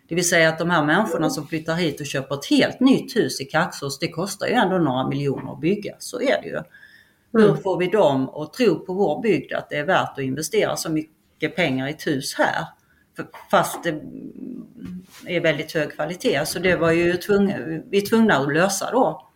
Det 0.08 0.16
vill 0.16 0.30
säga 0.30 0.50
att 0.50 0.60
de 0.60 0.70
här 0.70 0.86
människorna 0.86 1.30
som 1.30 1.48
flyttar 1.48 1.76
hit 1.76 2.00
och 2.00 2.06
köper 2.06 2.36
ett 2.36 2.46
helt 2.46 2.80
nytt 2.80 3.16
hus 3.16 3.42
i 3.42 3.46
Kaxås, 3.46 4.00
det 4.00 4.08
kostar 4.08 4.48
ju 4.48 4.54
ändå 4.54 4.78
några 4.78 5.08
miljoner 5.08 5.54
att 5.54 5.60
bygga. 5.60 5.96
Så 6.00 6.22
är 6.22 6.42
det 6.42 6.48
ju. 6.48 6.62
Hur 7.34 7.50
mm. 7.50 7.62
får 7.62 7.78
vi 7.78 7.88
dem 7.88 8.30
att 8.30 8.54
tro 8.54 8.86
på 8.86 8.94
vår 8.94 9.22
bygd 9.22 9.54
att 9.54 9.70
det 9.70 9.76
är 9.76 9.86
värt 9.86 10.12
att 10.18 10.24
investera 10.24 10.76
så 10.76 10.92
mycket 10.92 11.56
pengar 11.56 11.88
i 11.88 11.92
ett 11.92 12.08
hus 12.08 12.36
här? 12.38 12.66
Fast 13.52 13.84
det 13.84 13.90
är 15.26 15.42
väldigt 15.42 15.74
hög 15.74 15.94
kvalitet. 15.94 16.46
Så 16.46 16.60
det 16.60 16.76
var 16.76 16.92
ju 16.92 17.18
tvungna, 17.18 17.82
vi 17.90 18.02
tvungna 18.02 18.38
att 18.38 18.54
lösa 18.54 18.92
då. 18.92 19.28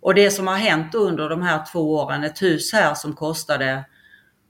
Och 0.00 0.14
det 0.14 0.30
som 0.30 0.46
har 0.46 0.56
hänt 0.56 0.94
under 0.94 1.28
de 1.28 1.42
här 1.42 1.64
två 1.72 1.94
åren, 1.94 2.24
ett 2.24 2.42
hus 2.42 2.72
här 2.72 2.94
som 2.94 3.14
kostade 3.14 3.84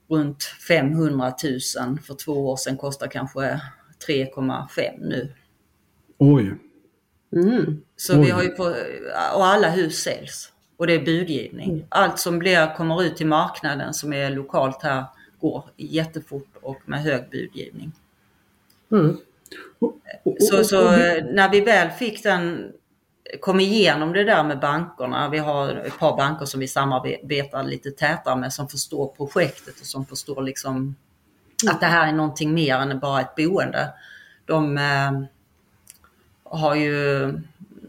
runt 0.09 0.43
500 0.67 1.33
000 1.43 1.99
för 1.99 2.13
två 2.25 2.49
år 2.49 2.55
sedan 2.55 2.77
kostar 2.77 3.07
kanske 3.07 3.61
3,5 4.07 4.99
nu. 4.99 5.33
Oj! 6.17 6.53
Mm. 7.35 7.81
Så 7.95 8.19
Oj. 8.19 8.25
vi 8.25 8.31
har 8.31 8.43
ju 8.43 8.49
på, 8.49 8.63
och 9.33 9.45
alla 9.45 9.69
hus 9.69 10.03
säljs. 10.03 10.51
Och 10.77 10.87
det 10.87 10.93
är 10.93 11.05
budgivning. 11.05 11.69
Mm. 11.69 11.85
Allt 11.89 12.19
som 12.19 12.39
blir, 12.39 12.75
kommer 12.75 13.03
ut 13.03 13.17
till 13.17 13.27
marknaden 13.27 13.93
som 13.93 14.13
är 14.13 14.29
lokalt 14.29 14.83
här 14.83 15.05
går 15.39 15.63
jättefort 15.77 16.55
och 16.61 16.81
med 16.85 17.01
hög 17.01 17.29
budgivning. 17.29 17.91
Mm. 18.91 19.17
Så, 20.39 20.63
så 20.63 20.81
när 21.31 21.51
vi 21.51 21.61
väl 21.61 21.89
fick 21.89 22.23
den, 22.23 22.71
kom 23.39 23.59
igenom 23.59 24.13
det 24.13 24.23
där 24.23 24.43
med 24.43 24.59
bankerna, 24.59 25.29
vi 25.29 25.37
har 25.37 25.69
ett 25.69 25.99
par 25.99 26.17
banker 26.17 26.45
som 26.45 26.59
vi 26.59 26.67
samarbetar 26.67 27.63
lite 27.63 27.91
tätare 27.91 28.35
med 28.35 28.53
som 28.53 28.67
förstår 28.67 29.07
projektet 29.07 29.79
och 29.79 29.85
som 29.85 30.05
förstår 30.05 30.41
liksom 30.41 30.95
att 31.69 31.79
det 31.79 31.85
här 31.85 32.07
är 32.07 32.11
någonting 32.11 32.53
mer 32.53 32.75
än 32.75 32.99
bara 32.99 33.21
ett 33.21 33.35
boende. 33.35 33.93
De 34.45 34.77
eh, 34.77 35.11
har, 36.43 36.75
ju, 36.75 37.23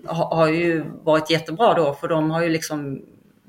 ha, 0.06 0.34
har 0.34 0.48
ju 0.48 0.84
varit 1.02 1.30
jättebra 1.30 1.74
då 1.74 1.94
för 1.94 2.08
de 2.08 2.30
har 2.30 2.42
ju 2.42 2.48
liksom 2.48 3.02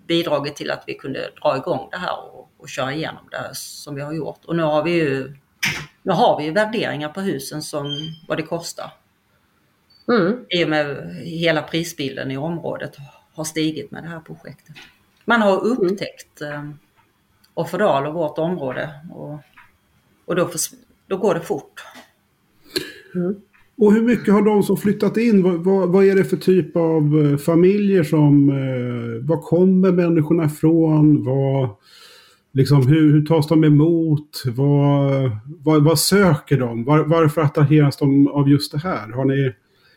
bidragit 0.07 0.55
till 0.55 0.71
att 0.71 0.83
vi 0.87 0.93
kunde 0.93 1.31
dra 1.41 1.57
igång 1.57 1.87
det 1.91 1.97
här 1.97 2.33
och, 2.33 2.51
och 2.57 2.69
köra 2.69 2.93
igenom 2.93 3.29
det 3.31 3.49
som 3.53 3.95
vi 3.95 4.01
har 4.01 4.13
gjort. 4.13 4.45
Och 4.45 4.55
nu 4.55 4.63
har 4.63 4.83
vi 4.83 4.91
ju 4.91 5.35
nu 6.03 6.11
har 6.11 6.37
vi 6.37 6.49
värderingar 6.49 7.09
på 7.09 7.21
husen 7.21 7.61
som 7.61 8.15
vad 8.27 8.37
det 8.37 8.43
kostar. 8.43 8.91
Mm. 10.07 10.45
I 10.49 10.65
och 10.65 10.69
med 10.69 11.15
hela 11.23 11.61
prisbilden 11.61 12.31
i 12.31 12.37
området 12.37 12.97
har 13.33 13.43
stigit 13.43 13.91
med 13.91 14.03
det 14.03 14.09
här 14.09 14.19
projektet. 14.19 14.75
Man 15.25 15.41
har 15.41 15.57
upptäckt 15.57 16.41
mm. 16.41 16.79
Offerdal 17.53 18.07
och 18.07 18.13
vårt 18.13 18.37
område 18.37 18.89
och 19.13 19.39
och 20.29 20.35
då, 20.35 20.47
för, 20.47 20.59
då 21.07 21.17
går 21.17 21.33
det 21.33 21.41
fort. 21.41 21.83
Mm. 23.15 23.35
Och 23.77 23.93
hur 23.93 24.01
mycket 24.01 24.33
har 24.33 24.41
de 24.41 24.63
som 24.63 24.77
flyttat 24.77 25.17
in, 25.17 25.43
vad, 25.43 25.63
vad, 25.63 25.89
vad, 25.89 26.05
är 26.05 26.15
det 26.15 26.23
för 26.23 26.37
typ 26.37 26.75
av 26.75 27.25
eh, 27.25 27.37
familjer 27.37 28.03
som, 28.03 28.49
eh, 28.49 29.27
var 29.27 29.41
kommer 29.41 29.91
människorna 29.91 30.45
ifrån? 30.45 31.23
Vad, 31.23 31.69
liksom, 32.53 32.87
hur, 32.87 33.11
hur 33.11 33.25
tas 33.25 33.47
de 33.47 33.63
emot? 33.63 34.43
Vad, 34.45 35.31
vad, 35.45 35.83
vad 35.83 35.99
söker 35.99 36.59
de? 36.59 36.83
Var, 36.83 36.99
varför 36.99 37.41
attraheras 37.41 37.97
de 37.97 38.27
av 38.27 38.49
just 38.49 38.71
det 38.71 38.79
här? 38.79 39.11
Har 39.11 39.25
ni, 39.25 39.53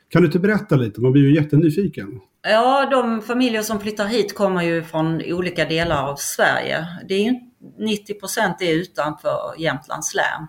kan 0.08 0.22
du 0.22 0.26
inte 0.26 0.38
berätta 0.38 0.76
lite? 0.76 1.00
Man 1.00 1.12
blir 1.12 1.22
ju 1.22 1.34
jättenyfiken. 1.34 2.20
Ja, 2.42 2.88
de 2.90 3.22
familjer 3.22 3.62
som 3.62 3.80
flyttar 3.80 4.06
hit 4.06 4.34
kommer 4.34 4.62
ju 4.62 4.82
från 4.82 5.22
olika 5.32 5.64
delar 5.64 6.08
av 6.10 6.16
Sverige. 6.16 6.86
Det 7.08 7.14
är 7.14 7.24
ju 7.24 7.51
90 7.78 8.14
procent 8.14 8.62
är 8.62 8.74
utanför 8.74 9.54
Jämtlands 9.58 10.14
län. 10.14 10.46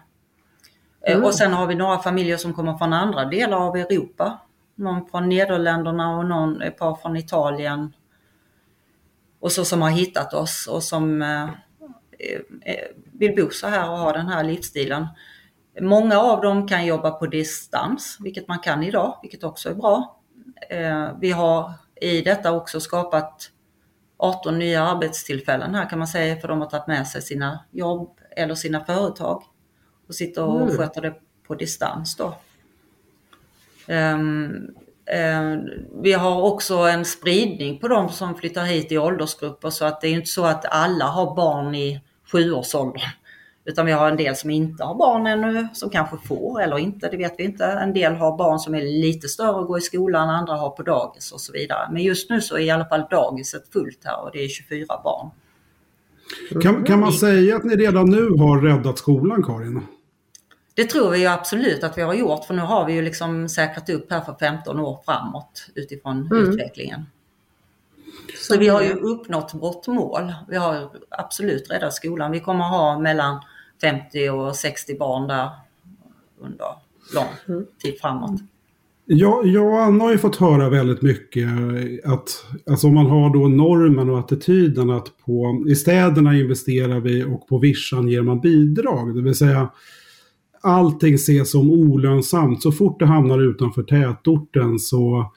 Eh, 1.07 1.13
mm. 1.13 1.25
Och 1.25 1.35
sen 1.35 1.53
har 1.53 1.67
vi 1.67 1.75
några 1.75 1.99
familjer 1.99 2.37
som 2.37 2.53
kommer 2.53 2.77
från 2.77 2.93
andra 2.93 3.25
delar 3.25 3.57
av 3.57 3.75
Europa. 3.75 4.39
Någon 4.75 5.05
från 5.05 5.29
Nederländerna 5.29 6.17
och 6.17 6.25
någon, 6.25 6.61
ett 6.61 6.77
par 6.77 6.95
från 6.95 7.17
Italien. 7.17 7.93
Och 9.39 9.51
så 9.51 9.65
som 9.65 9.81
har 9.81 9.89
hittat 9.89 10.33
oss 10.33 10.67
och 10.67 10.83
som 10.83 11.21
eh, 11.21 11.43
eh, 11.43 12.87
vill 13.11 13.35
bo 13.35 13.49
så 13.49 13.67
här 13.67 13.89
och 13.89 13.97
ha 13.97 14.13
den 14.13 14.27
här 14.27 14.43
livsstilen. 14.43 15.07
Många 15.81 16.19
av 16.19 16.41
dem 16.41 16.67
kan 16.67 16.85
jobba 16.85 17.11
på 17.11 17.25
distans, 17.25 18.17
vilket 18.19 18.47
man 18.47 18.59
kan 18.59 18.83
idag, 18.83 19.19
vilket 19.21 19.43
också 19.43 19.69
är 19.69 19.73
bra. 19.73 20.19
Eh, 20.69 21.09
vi 21.19 21.31
har 21.31 21.71
i 22.01 22.21
detta 22.21 22.51
också 22.51 22.79
skapat 22.79 23.49
18 24.23 24.59
nya 24.59 24.83
arbetstillfällen 24.83 25.75
här 25.75 25.89
kan 25.89 25.99
man 25.99 26.07
säga 26.07 26.35
för 26.35 26.47
de 26.47 26.61
har 26.61 26.69
tagit 26.69 26.87
med 26.87 27.07
sig 27.07 27.21
sina 27.21 27.59
jobb 27.71 28.19
eller 28.35 28.55
sina 28.55 28.85
företag 28.85 29.43
och 30.07 30.15
sitter 30.15 30.43
och 30.43 30.61
mm. 30.61 30.77
sköter 30.77 31.01
det 31.01 31.13
på 31.47 31.55
distans 31.55 32.15
då. 32.15 32.35
Um, 33.87 34.75
um, 35.41 35.69
vi 36.01 36.13
har 36.13 36.41
också 36.41 36.75
en 36.75 37.05
spridning 37.05 37.79
på 37.79 37.87
de 37.87 38.09
som 38.09 38.35
flyttar 38.35 38.63
hit 38.63 38.91
i 38.91 38.97
åldersgrupper 38.97 39.69
så 39.69 39.85
att 39.85 40.01
det 40.01 40.07
är 40.07 40.11
inte 40.11 40.29
så 40.29 40.45
att 40.45 40.65
alla 40.65 41.05
har 41.05 41.35
barn 41.35 41.75
i 41.75 42.01
sjuårsåldern. 42.31 43.09
Utan 43.65 43.85
vi 43.85 43.91
har 43.91 44.09
en 44.09 44.17
del 44.17 44.35
som 44.35 44.49
inte 44.49 44.83
har 44.83 44.95
barn 44.95 45.27
ännu, 45.27 45.67
som 45.73 45.89
kanske 45.89 46.17
får 46.17 46.61
eller 46.61 46.77
inte, 46.77 47.09
det 47.09 47.17
vet 47.17 47.33
vi 47.37 47.43
inte. 47.43 47.65
En 47.65 47.93
del 47.93 48.15
har 48.15 48.37
barn 48.37 48.59
som 48.59 48.75
är 48.75 48.81
lite 48.81 49.27
större 49.27 49.55
och 49.55 49.67
går 49.67 49.77
i 49.77 49.81
skolan, 49.81 50.29
andra 50.29 50.53
har 50.53 50.69
på 50.69 50.83
dagis 50.83 51.31
och 51.31 51.41
så 51.41 51.53
vidare. 51.53 51.89
Men 51.91 52.03
just 52.03 52.29
nu 52.29 52.41
så 52.41 52.55
är 52.55 52.61
i 52.61 52.69
alla 52.69 52.85
fall 52.85 53.05
dagiset 53.09 53.63
fullt 53.73 53.99
här 54.03 54.23
och 54.23 54.29
det 54.33 54.43
är 54.43 54.47
24 54.47 54.85
barn. 55.03 55.29
Kan, 56.61 56.83
kan 56.83 56.99
man 56.99 57.13
säga 57.13 57.55
att 57.55 57.63
ni 57.63 57.75
redan 57.75 58.09
nu 58.09 58.29
har 58.29 58.61
räddat 58.61 58.97
skolan, 58.97 59.43
Karin? 59.43 59.81
Det 60.75 60.83
tror 60.85 61.11
vi 61.11 61.19
ju 61.19 61.27
absolut 61.27 61.83
att 61.83 61.97
vi 61.97 62.01
har 62.01 62.13
gjort, 62.13 62.45
för 62.45 62.53
nu 62.53 62.61
har 62.61 62.85
vi 62.85 62.93
ju 62.93 63.01
liksom 63.01 63.49
säkrat 63.49 63.89
upp 63.89 64.11
här 64.11 64.21
för 64.21 64.35
15 64.39 64.79
år 64.79 64.99
framåt 65.05 65.67
utifrån 65.75 66.27
mm. 66.31 66.49
utvecklingen. 66.49 67.05
Så 68.37 68.57
vi 68.57 68.67
har 68.67 68.81
ju 68.81 68.93
uppnått 68.93 69.53
vårt 69.53 69.87
mål. 69.87 70.33
Vi 70.47 70.57
har 70.57 70.89
absolut 71.09 71.71
räddat 71.71 71.93
skolan. 71.93 72.31
Vi 72.31 72.39
kommer 72.39 72.63
ha 72.63 72.99
mellan 72.99 73.39
50 73.83 74.29
och 74.29 74.55
60 74.55 74.97
barn 74.97 75.27
där 75.27 75.49
under 76.39 76.65
lång 77.15 77.63
tid 77.81 77.99
framåt. 78.01 78.41
Ja, 79.05 79.41
jag 79.45 79.65
och 79.65 79.81
Anna 79.81 80.03
har 80.03 80.11
ju 80.11 80.17
fått 80.17 80.35
höra 80.35 80.69
väldigt 80.69 81.01
mycket 81.01 81.47
att 82.05 82.45
alltså 82.69 82.87
om 82.87 82.93
man 82.93 83.05
har 83.05 83.33
då 83.33 83.47
normen 83.47 84.09
och 84.09 84.19
attityden 84.19 84.89
att 84.89 85.17
på, 85.25 85.65
i 85.67 85.75
städerna 85.75 86.35
investerar 86.35 86.99
vi 86.99 87.23
och 87.23 87.47
på 87.47 87.57
vischan 87.57 88.07
ger 88.07 88.21
man 88.21 88.41
bidrag. 88.41 89.15
Det 89.15 89.21
vill 89.21 89.35
säga 89.35 89.69
allting 90.61 91.15
ses 91.15 91.51
som 91.51 91.71
olönsamt. 91.71 92.61
Så 92.61 92.71
fort 92.71 92.99
det 92.99 93.05
hamnar 93.05 93.49
utanför 93.49 93.83
tätorten 93.83 94.79
så 94.79 95.31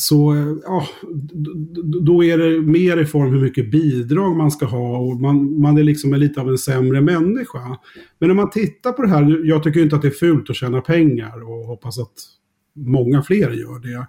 så 0.00 0.34
ja, 0.64 0.86
då 2.00 2.24
är 2.24 2.38
det 2.38 2.60
mer 2.60 2.96
i 2.96 3.06
form 3.06 3.32
hur 3.32 3.40
mycket 3.40 3.70
bidrag 3.70 4.36
man 4.36 4.50
ska 4.50 4.66
ha 4.66 4.98
och 4.98 5.20
man, 5.20 5.60
man 5.60 5.78
är 5.78 5.82
liksom 5.82 6.14
lite 6.14 6.40
av 6.40 6.48
en 6.48 6.58
sämre 6.58 7.00
människa. 7.00 7.78
Men 8.18 8.30
om 8.30 8.36
man 8.36 8.50
tittar 8.50 8.92
på 8.92 9.02
det 9.02 9.08
här, 9.08 9.40
jag 9.44 9.62
tycker 9.62 9.80
inte 9.80 9.96
att 9.96 10.02
det 10.02 10.08
är 10.08 10.12
fult 10.12 10.50
att 10.50 10.56
tjäna 10.56 10.80
pengar 10.80 11.42
och 11.50 11.66
hoppas 11.66 11.98
att 11.98 12.12
många 12.76 13.22
fler 13.22 13.50
gör 13.50 13.78
det. 13.78 14.06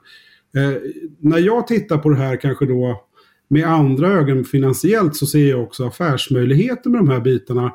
Eh, 0.60 0.78
när 1.20 1.38
jag 1.38 1.68
tittar 1.68 1.98
på 1.98 2.10
det 2.10 2.16
här 2.16 2.36
kanske 2.36 2.66
då 2.66 3.06
med 3.48 3.66
andra 3.68 4.08
ögon 4.08 4.44
finansiellt 4.44 5.16
så 5.16 5.26
ser 5.26 5.50
jag 5.50 5.64
också 5.64 5.86
affärsmöjligheter 5.86 6.90
med 6.90 7.00
de 7.00 7.10
här 7.10 7.20
bitarna. 7.20 7.74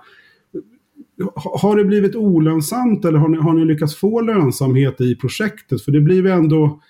Har 1.35 1.77
det 1.77 1.85
blivit 1.85 2.17
olönsamt 2.17 3.05
eller 3.05 3.19
har 3.19 3.29
ni, 3.29 3.39
har 3.39 3.55
ni 3.55 3.65
lyckats 3.65 3.97
få 3.97 4.21
lönsamhet 4.21 5.01
i 5.01 5.17
projektet? 5.17 5.83
För 5.83 5.93
det 5.93 6.01
blir 6.01 6.17
ju 6.17 6.31
ändå 6.31 6.81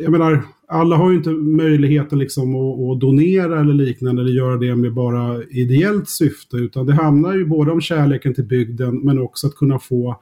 jag 0.00 0.12
menar, 0.12 0.42
alla 0.68 0.96
har 0.96 1.10
ju 1.10 1.16
inte 1.16 1.30
möjligheten 1.30 2.18
liksom 2.18 2.54
att, 2.54 2.92
att, 2.92 3.00
donera 3.00 3.60
eller 3.60 3.74
liknande 3.74 4.22
eller 4.22 4.32
göra 4.32 4.56
det 4.56 4.76
med 4.76 4.94
bara 4.94 5.42
ideellt 5.42 6.08
syfte. 6.08 6.56
Utan 6.56 6.86
det 6.86 6.94
handlar 6.94 7.34
ju 7.34 7.46
både 7.46 7.72
om 7.72 7.80
kärleken 7.80 8.34
till 8.34 8.44
bygden 8.44 9.00
men 9.00 9.18
också 9.18 9.46
att 9.46 9.54
kunna 9.54 9.78
få, 9.78 10.20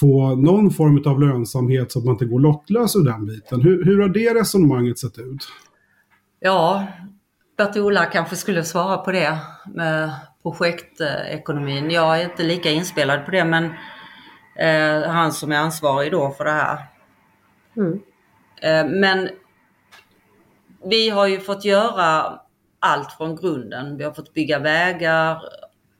få 0.00 0.34
någon 0.34 0.70
form 0.70 1.02
av 1.06 1.20
lönsamhet 1.20 1.92
så 1.92 1.98
att 1.98 2.04
man 2.04 2.14
inte 2.14 2.24
går 2.24 2.40
lottlös 2.40 2.96
ur 2.96 3.04
den 3.04 3.26
biten. 3.26 3.60
Hur, 3.60 3.84
hur 3.84 4.00
har 4.00 4.08
det 4.08 4.34
resonemanget 4.34 4.98
sett 4.98 5.18
ut? 5.18 5.48
Ja, 6.40 6.86
Bert-Ola 7.56 8.04
kanske 8.04 8.36
skulle 8.36 8.64
svara 8.64 8.96
på 8.96 9.12
det 9.12 9.38
med 9.74 10.10
projektekonomin. 10.42 11.90
Jag 11.90 12.20
är 12.20 12.24
inte 12.24 12.42
lika 12.42 12.70
inspelad 12.70 13.24
på 13.24 13.30
det 13.30 13.44
men 13.44 13.64
eh, 14.58 15.10
han 15.10 15.32
som 15.32 15.52
är 15.52 15.56
ansvarig 15.56 16.12
då 16.12 16.30
för 16.30 16.44
det 16.44 16.50
här. 16.50 16.78
Mm. 17.76 18.00
Eh, 18.62 18.86
men 18.86 19.28
vi 20.84 21.10
har 21.10 21.26
ju 21.26 21.40
fått 21.40 21.64
göra 21.64 22.40
allt 22.80 23.12
från 23.12 23.36
grunden. 23.36 23.96
Vi 23.96 24.04
har 24.04 24.12
fått 24.12 24.34
bygga 24.34 24.58
vägar, 24.58 25.42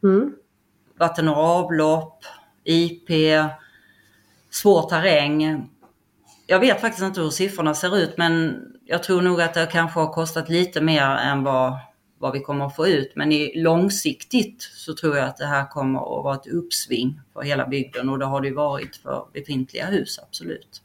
mm. 0.03 0.35
vatten 0.99 1.29
och 1.29 1.37
avlopp, 1.37 2.25
IP, 2.65 3.09
svår 4.51 4.83
terräng. 4.89 5.69
jag 6.47 6.61
vet 6.61 6.81
faktiskt 6.81 7.05
inte 7.05 7.21
hur 7.21 7.31
siffrorna 7.31 7.75
ser 7.75 7.97
ut 7.97 8.19
men 8.19 8.63
jag 8.85 9.03
tror 9.03 9.23
nog 9.23 9.41
att 9.41 9.55
det 9.55 9.69
kanske 9.73 10.01
har 10.01 10.13
kostat 10.13 10.49
lite 10.49 10.81
mer 10.81 11.03
än 11.03 11.45
vad, 11.45 11.79
vad 12.19 12.33
vi 12.33 12.41
kommer 12.41 12.67
att 12.67 12.77
få 12.77 12.87
ut. 12.87 13.13
Men 13.17 13.33
i, 13.33 13.63
långsiktigt 13.63 14.63
så 14.63 14.95
tror 14.95 15.17
jag 15.17 15.29
att 15.29 15.37
det 15.37 15.47
här 15.47 15.67
kommer 15.67 15.99
att 15.99 16.25
vara 16.25 16.35
ett 16.35 16.47
uppsving 16.47 17.21
för 17.33 17.43
hela 17.43 17.67
bygden 17.67 18.09
och 18.09 18.19
det 18.19 18.25
har 18.25 18.41
det 18.41 18.51
varit 18.51 18.97
för 18.97 19.27
befintliga 19.33 19.87
hus, 19.87 20.19
absolut. 20.23 20.83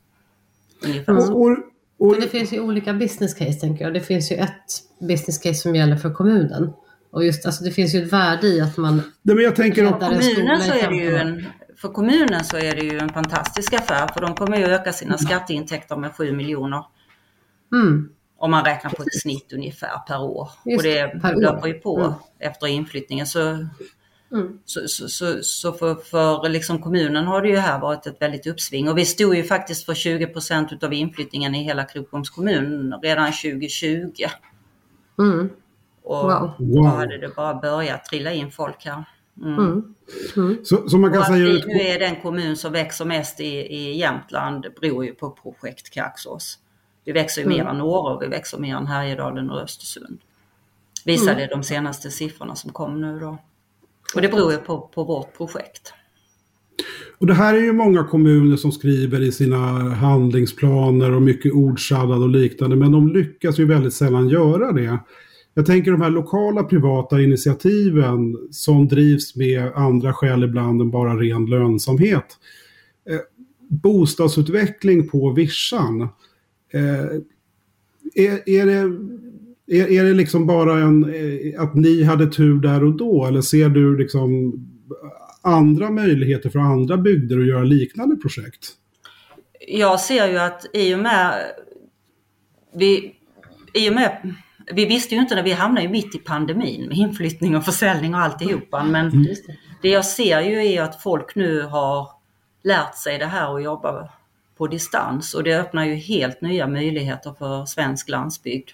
Ungefär 0.86 1.20
så. 1.20 1.34
Och, 1.34 1.42
och, 1.42 1.58
och, 1.98 2.12
Men 2.12 2.22
det 2.22 2.28
finns 2.28 2.54
ju 2.54 2.60
olika 2.60 2.94
business 2.94 3.34
case 3.34 3.60
tänker 3.60 3.86
jag. 3.86 3.94
Det 3.94 4.00
finns 4.00 4.32
ju 4.32 4.36
ett 4.36 4.82
business 5.00 5.38
case 5.38 5.56
som 5.56 5.76
gäller 5.76 5.96
för 5.96 6.14
kommunen. 6.14 6.74
Och 7.12 7.26
just, 7.26 7.46
alltså 7.46 7.64
det 7.64 7.72
finns 7.72 7.96
ju 7.96 8.04
ett 8.04 8.14
värde 8.14 8.48
i 8.48 8.62
att 8.62 8.78
man 8.78 8.96
nej, 9.22 9.36
men 9.36 9.44
jag 9.44 9.56
tänker 9.56 9.84
en 9.84 9.94
kommunen 9.94 10.62
så 10.62 10.74
är 10.74 10.90
det 10.90 10.96
ju 10.96 11.18
15 11.18 11.28
år. 11.28 11.40
en, 11.40 11.46
för 11.78 11.90
kommunen 11.90 12.44
så 12.44 12.58
är 12.58 12.76
det 12.76 12.82
ju 12.82 13.00
en 13.00 13.10
fantastisk 13.10 13.74
affär 13.74 14.08
för 14.08 14.22
de 14.22 14.36
kommer 14.36 14.58
ju 14.58 14.66
öka 14.66 14.94
sina 14.94 15.18
skatteintäkter 15.18 15.96
med 15.96 16.16
7 16.16 16.32
miljoner. 16.32 16.86
Mm. 17.74 18.10
Om 18.38 18.52
man 18.52 18.66
räknar 18.66 18.92
på 18.92 19.04
ett 19.04 19.22
snitt 19.22 19.54
ungefär 19.54 19.98
per 20.08 20.22
år. 20.22 20.50
Just 20.66 20.78
och 20.78 20.84
det 20.84 21.20
det, 21.22 21.36
löper 21.36 21.68
ju 21.68 21.74
på 21.74 22.00
Mm. 22.00 22.14
efter 22.40 22.68
inflyttningen. 22.68 23.28
Så, 23.28 23.68
Mm. 24.34 24.60
så, 24.66 24.88
så, 24.88 25.08
så, 25.10 25.44
så 25.44 25.74
för, 25.74 25.96
för 25.96 26.50
liksom 26.50 26.82
kommunen 26.82 27.26
har 27.26 27.42
det 27.42 27.48
ju 27.50 27.58
här 27.58 27.80
varit 27.80 28.08
ett 28.08 28.22
väldigt 28.22 28.48
uppsving. 28.48 28.90
Och 28.90 28.98
vi 28.98 29.06
stod 29.06 29.36
ju 29.36 29.44
faktiskt 29.44 29.86
för 29.86 29.94
20 29.94 30.28
procent 30.28 30.84
av 30.84 30.94
inflyttningen 30.94 31.56
i 31.56 31.64
hela 31.64 31.84
Krokoms 31.84 32.30
kommun 32.30 33.00
redan 33.04 33.32
2020. 33.32 34.08
Mm. 35.20 35.50
Och 36.04 36.24
Wow. 36.24 36.52
då 36.60 36.84
hade 36.84 37.18
det 37.18 37.36
bara 37.36 37.54
börjat 37.54 38.06
trilla 38.06 38.34
in 38.34 38.52
folk 38.52 38.86
här. 38.86 39.04
Mm. 39.42 39.54
Mm. 39.60 39.96
Mm. 40.38 40.66
så, 40.66 40.90
så 40.90 40.98
man 40.98 41.14
kan 41.14 41.24
säga... 41.26 41.38
vi 41.38 41.64
nu 41.66 41.80
är 41.82 42.00
den 42.00 42.16
kommun 42.22 42.58
som 42.58 42.72
växer 42.72 43.06
mest 43.06 43.40
i, 43.40 43.46
i 43.56 43.98
Jämtland 43.98 44.66
beror 44.82 45.06
ju 45.06 45.14
på 45.14 45.32
projekt 45.32 45.90
Kaxås. 45.90 46.60
Vi 47.06 47.12
växer 47.12 47.42
ju 47.42 47.48
mer 47.48 47.66
än 47.66 47.82
Åre 47.82 48.16
och 48.16 48.22
vi 48.22 48.28
växer 48.28 48.58
mer 48.58 48.76
än 48.76 48.88
Härjedalen 48.88 49.50
och 49.52 49.62
Östersund. 49.62 50.20
Visade 51.06 51.44
Mm. 51.44 51.50
de 51.50 51.64
senaste 51.64 52.12
siffrorna 52.12 52.56
som 52.56 52.72
kom 52.72 53.02
nu 53.02 53.20
då. 53.20 53.38
Och 54.16 54.22
det 54.22 54.30
beror 54.30 54.52
ju 54.52 54.58
på, 54.58 54.92
på 54.96 55.04
vårt 55.04 55.38
projekt. 55.38 55.94
Och 57.18 57.28
det 57.28 57.34
här 57.34 57.54
är 57.54 57.62
ju 57.62 57.74
många 57.74 58.04
kommuner 58.04 58.58
som 58.58 58.72
skriver 58.72 59.22
i 59.22 59.32
sina 59.32 59.58
handlingsplaner 59.90 61.12
och 61.12 61.22
mycket 61.22 61.54
ordsallad 61.54 62.24
och 62.24 62.30
liknande. 62.30 62.76
Men 62.76 62.92
de 62.92 63.14
lyckas 63.14 63.60
ju 63.60 63.66
väldigt 63.66 63.94
sällan 63.94 64.30
göra 64.30 64.72
det. 64.72 65.00
Jag 65.54 65.66
tänker 65.66 65.92
de 65.92 66.02
här 66.02 66.10
lokala 66.10 66.64
privata 66.64 67.22
initiativen 67.22 68.38
som 68.52 68.88
drivs 68.88 69.36
med 69.36 69.72
andra 69.76 70.14
skäl 70.14 70.44
ibland 70.44 70.82
än 70.82 70.92
bara 70.92 71.16
ren 71.16 71.46
lönsamhet. 71.46 72.38
Eh, 73.10 73.20
bostadsutveckling 73.70 75.10
på 75.10 75.32
vischan. 75.32 76.02
Eh, 76.74 77.06
är, 78.16 78.50
är, 78.50 78.66
det, 78.66 78.98
är, 79.74 79.92
är 79.92 80.04
det 80.04 80.14
liksom 80.14 80.48
bara 80.48 80.80
en, 80.80 81.04
eh, 81.04 81.62
att 81.62 81.76
ni 81.76 82.04
hade 82.04 82.28
tur 82.28 82.62
där 82.62 82.84
och 82.84 82.98
då? 82.98 83.26
Eller 83.26 83.42
ser 83.42 83.70
du 83.70 83.98
liksom 83.98 84.54
andra 85.42 85.90
möjligheter 85.90 86.50
för 86.50 86.60
andra 86.60 86.98
bygder 86.98 87.40
att 87.40 87.48
göra 87.48 87.64
liknande 87.64 88.16
projekt? 88.16 88.72
Jag 89.68 90.00
ser 90.00 90.28
ju 90.28 90.38
att 90.38 90.66
i 90.74 90.96
och 90.96 91.00
med 91.00 91.34
vi, 92.76 93.16
i 93.74 93.90
och 93.90 93.94
med, 93.94 94.34
vi 94.74 94.86
visste 94.86 95.16
ju 95.16 95.22
inte 95.22 95.36
när 95.36 95.44
vi 95.44 95.52
hamnade 95.52 95.86
ju 95.86 95.92
mitt 95.92 96.16
i 96.16 96.18
pandemin 96.18 96.88
med 96.88 96.98
inflyttning 96.98 97.56
och 97.56 97.66
försäljning 97.66 98.14
och 98.14 98.20
alltihopa. 98.20 98.84
Men 98.84 99.28
det 99.82 99.90
jag 99.90 100.06
ser 100.06 100.42
ju 100.42 100.68
är 100.68 100.82
att 100.82 101.02
folk 101.02 101.36
nu 101.36 101.62
har 101.62 102.10
lärt 102.64 102.98
sig 102.98 103.18
det 103.18 103.26
här 103.26 103.52
och 103.52 103.62
jobba 103.62 104.10
på 104.58 104.68
distans 104.68 105.34
och 105.34 105.44
det 105.44 105.60
öppnar 105.60 105.86
ju 105.86 105.96
helt 105.96 106.42
nya 106.42 106.68
möjligheter 106.68 107.34
för 107.40 107.66
svensk 107.66 108.10
landsbygd. 108.10 108.70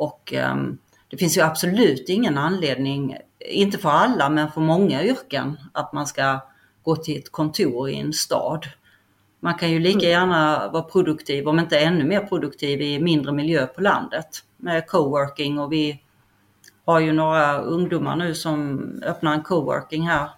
Och 0.00 0.32
ehm, 0.32 0.78
det 1.10 1.16
finns 1.16 1.38
ju 1.38 1.40
absolut 1.40 2.08
ingen 2.08 2.38
anledning, 2.38 3.16
inte 3.50 3.78
för 3.78 3.88
alla 3.88 4.28
men 4.28 4.50
för 4.50 4.60
många 4.60 5.04
yrken, 5.04 5.58
att 5.72 5.92
man 5.92 6.06
ska 6.06 6.40
gå 6.82 6.96
till 6.96 7.18
ett 7.18 7.32
kontor 7.32 7.90
i 7.90 7.96
en 7.96 8.12
stad. 8.12 8.66
Man 9.40 9.54
kan 9.54 9.70
ju 9.70 9.78
lika 9.78 10.08
gärna 10.08 10.70
vara 10.72 10.82
produktiv, 10.82 11.48
om 11.48 11.58
inte 11.58 11.78
ännu 11.78 12.04
mer 12.04 12.20
produktiv, 12.20 12.82
i 12.82 13.00
mindre 13.00 13.32
miljö 13.32 13.66
på 13.66 13.80
landet 13.80 14.44
med 14.56 14.86
coworking 14.86 15.58
och 15.58 15.72
vi 15.72 16.02
har 16.84 17.00
ju 17.00 17.12
några 17.12 17.58
ungdomar 17.58 18.16
nu 18.16 18.34
som 18.34 18.80
öppnar 19.06 19.34
en 19.34 19.42
coworking 19.42 20.08
här. 20.08 20.28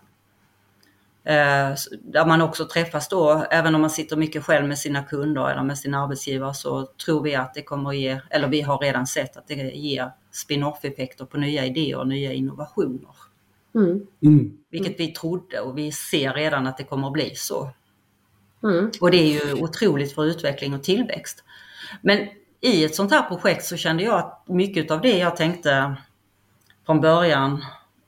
Eh, 1.24 1.74
där 2.02 2.26
man 2.26 2.42
också 2.42 2.64
träffas 2.64 3.08
då, 3.08 3.46
även 3.50 3.74
om 3.74 3.80
man 3.80 3.90
sitter 3.90 4.16
mycket 4.16 4.44
själv 4.44 4.68
med 4.68 4.78
sina 4.78 5.02
kunder 5.02 5.50
eller 5.50 5.62
med 5.62 5.78
sin 5.78 5.94
arbetsgivare 5.94 6.54
så 6.54 6.86
tror 7.04 7.22
vi 7.22 7.34
att 7.34 7.54
det 7.54 7.62
kommer 7.62 7.90
att 7.90 7.96
ge, 7.96 8.20
eller 8.30 8.48
vi 8.48 8.60
har 8.60 8.78
redan 8.78 9.06
sett 9.06 9.36
att 9.36 9.48
det 9.48 9.54
ger 9.54 10.10
spin-off 10.30 10.84
effekter 10.84 11.24
på 11.24 11.38
nya 11.38 11.66
idéer 11.66 11.98
och 11.98 12.08
nya 12.08 12.32
innovationer. 12.32 13.14
Mm. 13.74 14.06
Mm. 14.22 14.58
Vilket 14.70 15.00
vi 15.00 15.06
trodde 15.06 15.60
och 15.60 15.78
vi 15.78 15.92
ser 15.92 16.32
redan 16.32 16.66
att 16.66 16.76
det 16.76 16.84
kommer 16.84 17.06
att 17.06 17.12
bli 17.12 17.34
så. 17.34 17.70
Mm. 18.62 18.90
Och 19.00 19.10
det 19.10 19.16
är 19.16 19.46
ju 19.46 19.62
otroligt 19.62 20.14
för 20.14 20.24
utveckling 20.24 20.74
och 20.74 20.82
tillväxt. 20.82 21.44
Men 22.00 22.28
i 22.60 22.84
ett 22.84 22.94
sånt 22.94 23.10
här 23.10 23.22
projekt 23.22 23.64
så 23.64 23.76
kände 23.76 24.02
jag 24.02 24.18
att 24.18 24.48
mycket 24.48 24.90
av 24.90 25.00
det 25.00 25.18
jag 25.18 25.36
tänkte 25.36 25.96
från 26.86 27.00
början 27.00 27.64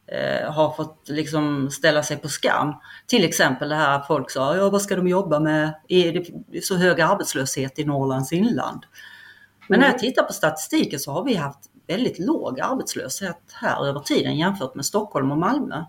eh, 0.07 0.53
har 0.53 0.73
fått 0.73 1.09
liksom 1.09 1.71
ställa 1.71 2.03
sig 2.03 2.17
på 2.17 2.29
skam. 2.29 2.75
Till 3.07 3.25
exempel 3.25 3.69
det 3.69 3.75
här 3.75 3.99
att 3.99 4.07
folk 4.07 4.31
sa, 4.31 4.57
ja 4.57 4.71
vad 4.71 4.83
ska 4.83 4.97
de 4.97 5.09
jobba 5.09 5.41
med? 5.41 5.75
Är 5.89 6.13
det 6.13 6.63
så 6.65 6.77
hög 6.77 7.01
arbetslöshet 7.01 7.79
i 7.79 7.85
Norrlands 7.85 8.33
inland? 8.33 8.87
Men 9.69 9.81
när 9.81 9.87
jag 9.87 9.99
tittar 9.99 10.23
på 10.23 10.33
statistiken 10.33 11.01
så 11.01 11.13
har 11.13 11.25
vi 11.25 11.35
haft 11.35 11.59
väldigt 11.87 12.19
låg 12.19 12.61
arbetslöshet 12.61 13.39
här 13.53 13.87
över 13.87 14.01
tiden 14.01 14.37
jämfört 14.37 14.75
med 14.75 14.85
Stockholm 14.85 15.31
och 15.31 15.39
Malmö. 15.39 15.85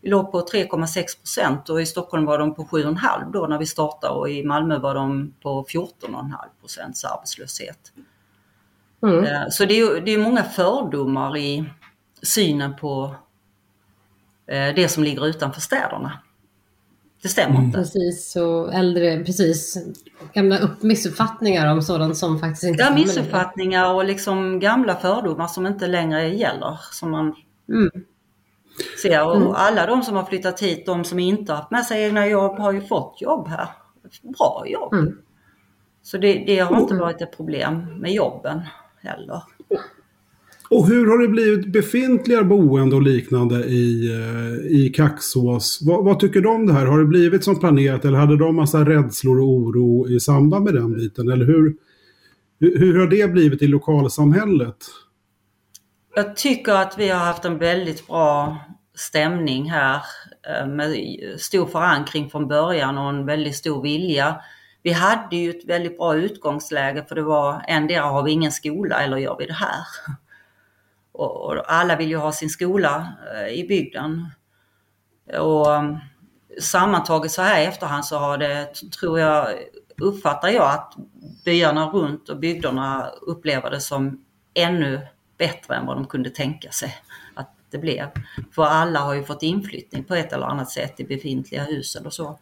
Vi 0.00 0.10
låg 0.10 0.32
på 0.32 0.40
3,6 0.40 1.18
procent 1.18 1.68
och 1.68 1.82
i 1.82 1.86
Stockholm 1.86 2.24
var 2.24 2.38
de 2.38 2.54
på 2.54 2.64
7,5 2.64 3.32
då 3.32 3.46
när 3.46 3.58
vi 3.58 3.66
startade 3.66 4.14
och 4.14 4.30
i 4.30 4.44
Malmö 4.44 4.78
var 4.78 4.94
de 4.94 5.34
på 5.42 5.64
14,5 5.64 6.34
procents 6.60 7.04
arbetslöshet. 7.04 7.92
Mm. 9.02 9.24
Eh, 9.24 9.42
Så 9.50 9.64
det 9.64 9.80
är 9.80 10.00
det 10.00 10.10
är 10.10 10.18
många 10.18 10.42
fördomar 10.42 11.36
i 11.36 11.64
synen 12.22 12.76
på 12.76 13.14
det 14.46 14.88
som 14.90 15.04
ligger 15.04 15.26
utanför 15.26 15.60
städerna. 15.60 16.12
Det 17.22 17.28
stämmer 17.28 17.62
inte. 17.62 17.78
Precis, 17.78 18.36
och 18.36 18.74
äldre, 18.74 19.24
precis. 19.24 19.76
Gamla 20.32 20.58
upp, 20.58 20.82
missuppfattningar 20.82 21.72
om 21.72 21.82
sådant 21.82 22.16
som 22.16 22.38
faktiskt 22.38 22.64
inte 22.64 22.82
Ja, 22.82 22.94
missuppfattningar 22.94 23.94
och 23.94 24.04
liksom 24.04 24.60
gamla 24.60 24.94
fördomar 24.96 25.46
som 25.46 25.66
inte 25.66 25.86
längre 25.86 26.28
gäller. 26.28 26.78
Som 26.92 27.10
man 27.10 27.34
Mm. 27.68 27.90
ser. 29.02 29.26
Och 29.26 29.36
Mm. 29.36 29.48
alla 29.54 29.86
de 29.86 30.02
som 30.02 30.16
har 30.16 30.24
flyttat 30.24 30.62
hit, 30.62 30.86
de 30.86 31.04
som 31.04 31.18
inte 31.18 31.52
har 31.52 31.56
haft 31.58 31.70
med 31.70 31.86
sig 31.86 32.02
egna 32.02 32.26
jobb, 32.26 32.58
har 32.58 32.72
ju 32.72 32.80
fått 32.80 33.20
jobb 33.20 33.48
här. 33.48 33.68
Bra 34.22 34.64
jobb. 34.66 34.92
Mm. 34.92 35.18
Så 36.02 36.18
det, 36.18 36.44
det 36.46 36.58
har 36.58 36.80
inte 36.80 36.94
Mm. 36.94 37.04
varit 37.06 37.22
ett 37.22 37.36
problem 37.36 37.98
med 38.00 38.12
jobben 38.12 38.62
heller. 39.02 39.42
Och 40.70 40.86
hur 40.86 41.06
har 41.06 41.18
det 41.18 41.28
blivit 41.28 41.66
befintliga 41.66 42.44
boende 42.44 42.96
och 42.96 43.02
liknande 43.02 43.64
i, 43.64 44.14
eh, 44.14 44.76
i 44.76 44.92
Kaxås? 44.96 45.82
Vad, 45.86 46.04
vad 46.04 46.20
tycker 46.20 46.40
de 46.40 46.54
om 46.54 46.66
det 46.66 46.72
här? 46.72 46.86
Har 46.86 46.98
det 46.98 47.04
blivit 47.04 47.44
som 47.44 47.58
planerat 47.58 48.04
eller 48.04 48.18
hade 48.18 48.36
de 48.36 48.56
massa 48.56 48.84
rädslor 48.84 49.40
och 49.40 49.48
oro 49.48 50.08
i 50.08 50.20
samband 50.20 50.64
med 50.64 50.74
den 50.74 50.94
biten? 50.94 51.28
Eller 51.28 51.46
hur, 51.46 51.76
hur, 52.60 52.98
har 53.00 53.06
det 53.06 53.32
blivit 53.32 53.62
i 53.62 53.66
lokalsamhället? 53.66 54.76
Jag 56.14 56.36
tycker 56.36 56.72
att 56.72 56.98
vi 56.98 57.08
har 57.08 57.18
haft 57.18 57.44
en 57.44 57.58
väldigt 57.58 58.06
bra 58.06 58.56
stämning 58.94 59.70
här 59.70 60.00
eh, 60.48 60.66
med 60.66 60.96
stor 61.38 61.66
förankring 61.66 62.30
från 62.30 62.48
början 62.48 62.98
och 62.98 63.08
en 63.08 63.26
väldigt 63.26 63.56
stor 63.56 63.82
vilja. 63.82 64.36
Vi 64.82 64.92
hade 64.92 65.36
ju 65.36 65.50
ett 65.50 65.68
väldigt 65.68 65.98
bra 65.98 66.16
utgångsläge 66.16 67.04
för 67.08 67.14
det 67.14 67.22
var 67.22 67.62
endera 67.68 68.02
har 68.02 68.22
vi 68.22 68.30
ingen 68.30 68.52
skola 68.52 69.02
eller 69.02 69.16
gör 69.16 69.36
vi 69.38 69.46
det 69.46 69.52
här. 69.52 69.80
Och, 71.16 71.44
och 71.46 71.72
alla 71.72 71.96
vill 71.96 72.08
ju 72.08 72.16
ha 72.16 72.32
sin 72.32 72.50
skola 72.50 73.12
eh, 73.34 73.54
i 73.54 73.66
bygden. 73.68 74.30
Och 75.38 75.66
um, 75.66 75.98
sammantaget 76.60 77.32
så 77.32 77.42
här 77.42 77.62
i 77.62 77.64
efterhand 77.64 78.04
så 78.04 78.18
har 78.18 78.38
det, 78.38 78.74
tror 79.00 79.20
jag, 79.20 79.48
uppfattar 80.00 80.48
jag 80.48 80.70
att 80.70 80.94
byarna 81.44 81.86
runt 81.86 82.28
och 82.28 82.38
bygderna 82.38 83.06
upplever 83.06 83.70
det 83.70 83.80
som 83.80 84.24
ännu 84.54 85.00
bättre 85.38 85.74
än 85.74 85.86
vad 85.86 85.96
de 85.96 86.06
kunde 86.06 86.30
tänka 86.30 86.70
sig 86.70 86.96
att 87.34 87.50
det 87.70 87.78
blev. 87.78 88.08
För 88.52 88.64
alla 88.64 89.00
har 89.00 89.14
ju 89.14 89.24
fått 89.24 89.42
inflyttning 89.42 90.04
på 90.04 90.14
ett 90.14 90.32
eller 90.32 90.46
annat 90.46 90.70
sätt 90.70 91.00
i 91.00 91.04
befintliga 91.04 91.64
hus 91.64 91.96
eller 91.96 92.10
så. 92.10 92.38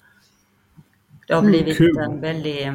Det 1.26 1.34
har 1.34 1.40
Mm, 1.40 1.52
blivit 1.52 1.80
en 1.80 2.20
väldigt... 2.20 2.66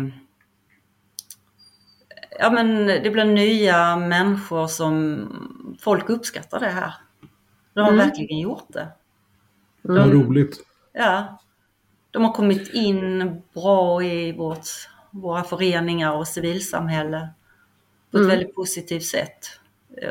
Ja 2.40 2.50
men 2.52 2.86
det 2.86 3.12
blir 3.12 3.26
nya 3.26 3.96
människor 3.98 4.68
som... 4.68 5.76
Folk 5.80 6.10
uppskattar 6.10 6.60
det 6.60 6.70
här. 6.70 6.94
De 7.74 7.80
har 7.82 7.92
Mm. 7.92 7.98
verkligen 8.08 8.40
gjort 8.40 8.66
det. 8.74 8.88
Vad 9.82 10.12
roligt. 10.14 10.58
Ja. 10.94 11.40
De 12.12 12.24
har 12.24 12.34
kommit 12.34 12.74
in 12.74 13.42
bra 13.54 14.04
i 14.04 14.32
vårt 14.32 14.68
våra 15.12 15.44
föreningar 15.44 16.14
och 16.16 16.28
civilsamhälle 16.28 17.30
på 18.12 18.18
ett 18.18 18.22
Mm. 18.24 18.30
väldigt 18.38 18.56
positivt 18.56 19.04
sätt 19.06 19.48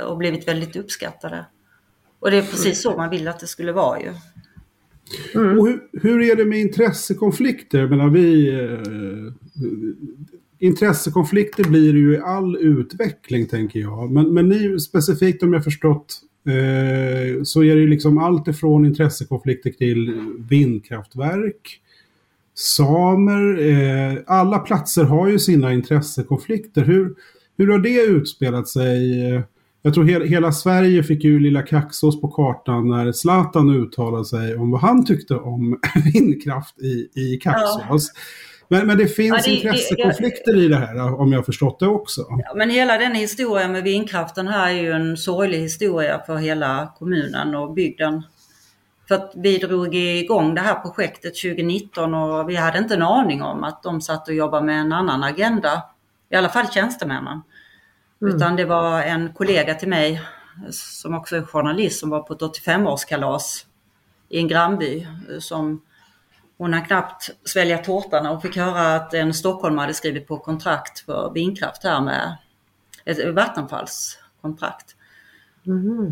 och 0.06 0.16
blivit 0.16 0.48
väldigt 0.48 0.76
uppskattade. 0.76 1.46
Och 2.20 2.30
det 2.30 2.36
är 2.36 2.42
precis 2.42 2.82
så 2.82 2.96
man 2.96 3.10
vill 3.10 3.28
att 3.28 3.40
det 3.40 3.46
skulle 3.46 3.72
vara 3.72 4.00
ju. 4.00 4.08
Och 5.34 5.66
hur, 5.68 5.88
hur 6.02 6.22
är 6.22 6.36
det 6.36 6.44
med 6.44 6.58
intressekonflikter? 6.58 7.78
Jag 7.78 7.90
menar, 7.90 8.08
vi, 8.08 8.48
eh, 8.48 9.32
intressekonflikter 10.58 11.64
blir 11.64 11.92
det 11.92 11.98
ju 11.98 12.14
i 12.14 12.18
all 12.18 12.56
utveckling, 12.56 13.46
tänker 13.46 13.80
jag. 13.80 14.10
Men, 14.12 14.34
men 14.34 14.48
ni, 14.48 14.80
specifikt 14.80 15.42
om 15.42 15.52
jag 15.52 15.64
förstått, 15.64 16.20
eh, 16.46 17.42
så 17.42 17.64
är 17.64 17.74
det 17.74 17.80
ju 17.80 17.88
liksom 17.88 18.18
allt 18.18 18.48
ifrån 18.48 18.84
intressekonflikter 18.84 19.70
till 19.70 20.20
vindkraftverk, 20.38 21.80
samer. 22.54 23.68
Eh, 23.70 24.18
alla 24.26 24.58
platser 24.58 25.04
har 25.04 25.28
ju 25.28 25.38
sina 25.38 25.72
intressekonflikter. 25.72 26.84
Hur, 26.84 27.14
hur 27.56 27.68
har 27.68 27.78
det 27.78 28.02
utspelat 28.02 28.68
sig? 28.68 29.18
Jag 29.82 29.94
tror 29.94 30.04
he 30.04 30.26
hela 30.26 30.52
Sverige 30.52 31.02
fick 31.02 31.24
ju 31.24 31.40
lilla 31.40 31.62
Kaxås 31.62 32.20
på 32.20 32.28
kartan 32.28 32.88
när 32.88 33.12
Zlatan 33.12 33.70
uttalade 33.70 34.24
sig 34.24 34.56
om 34.56 34.70
vad 34.70 34.80
han 34.80 35.04
tyckte 35.04 35.34
om 35.34 35.78
vindkraft 36.14 36.78
i, 36.78 37.08
i 37.14 37.36
Kaxås. 37.42 38.10
Men, 38.68 38.86
men 38.86 38.98
det 38.98 39.08
finns 39.08 39.28
Ja, 39.28 39.42
det- 39.44 39.50
det- 39.50 39.56
intressekonflikter 39.56 40.56
i 40.56 40.68
det 40.68 40.76
här, 40.76 41.20
om 41.20 41.32
jag 41.32 41.38
har 41.38 41.44
förstått 41.44 41.78
det 41.80 41.86
också. 41.86 42.26
Ja, 42.28 42.54
Men 42.54 42.70
hela 42.70 42.98
den 42.98 43.14
historien 43.14 43.72
med 43.72 43.82
vindkraften 43.82 44.48
här 44.48 44.68
är 44.68 44.72
ju 44.82 44.92
en 44.92 45.16
sorglig 45.16 45.58
historia 45.58 46.20
för 46.26 46.36
hela 46.36 46.92
kommunen 46.98 47.54
och 47.54 47.72
bygden. 47.72 48.22
För 49.08 49.14
att 49.14 49.32
vi 49.34 49.58
drog 49.58 49.94
igång 49.94 50.54
det 50.54 50.60
här 50.60 50.74
projektet 50.74 51.34
2019 51.36 52.14
och 52.14 52.50
vi 52.50 52.56
hade 52.56 52.78
inte 52.78 52.94
en 52.94 53.02
aning 53.02 53.42
om 53.42 53.64
att 53.64 53.82
de 53.82 54.00
satt 54.00 54.28
och 54.28 54.34
jobbade 54.34 54.66
med 54.66 54.80
en 54.80 54.92
annan 54.92 55.22
agenda. 55.24 55.82
I 56.30 56.36
alla 56.36 56.48
fall 56.48 56.68
tjänstemännen. 56.68 57.42
Utan 58.20 58.56
det 58.56 58.64
var 58.64 59.02
en 59.02 59.32
kollega 59.32 59.74
till 59.74 59.88
mig 59.88 60.22
som 60.70 61.14
också 61.14 61.36
är 61.36 61.42
journalist 61.42 62.00
som 62.00 62.10
var 62.10 62.20
på 62.22 62.32
ett 62.32 62.42
85-årskalas 62.42 63.64
i 64.28 64.38
en 64.38 64.48
grannby 64.48 65.06
som 65.40 65.80
hon 66.58 66.72
har 66.72 66.84
knappt 66.84 67.30
svälja 67.44 67.78
tårtan 67.78 68.26
hon 68.26 68.40
fick 68.40 68.56
höra 68.56 68.94
att 68.94 69.14
en 69.14 69.34
stockholmare 69.34 69.82
hade 69.82 69.94
skrivit 69.94 70.28
på 70.28 70.38
kontrakt 70.38 70.98
för 70.98 71.30
vindkraft 71.34 71.84
här 71.84 72.00
med 72.00 72.36
ett 73.04 73.34
Vattenfalls 73.34 74.18
kontrakt. 74.40 74.94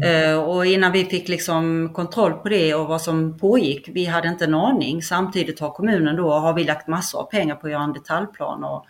Eh, 0.05 0.39
och 0.39 0.67
innan 0.67 0.93
vi 0.93 1.05
fick 1.05 1.29
liksom 1.29 1.91
kontroll 1.95 2.33
på 2.33 2.49
det 2.49 2.75
och 2.75 2.87
vad 2.87 3.03
som 3.03 3.39
pågick, 3.39 3.89
vi 3.93 4.05
hade 4.05 4.29
inte 4.29 4.45
en 4.45 4.55
aning. 4.55 5.03
Samtidigt 5.03 5.61
har 5.61 5.71
kommunen 5.71 6.17
då, 6.17 6.33
har 6.33 6.53
vi 6.53 6.65
lagt 6.65 6.89
massor 6.89 7.21
av 7.21 7.25
pengar 7.25 7.55
på 7.55 7.67
att 7.67 7.73
göra 7.73 7.83
en 7.83 7.93
detaljplan 7.93 8.65
och, 8.65 8.87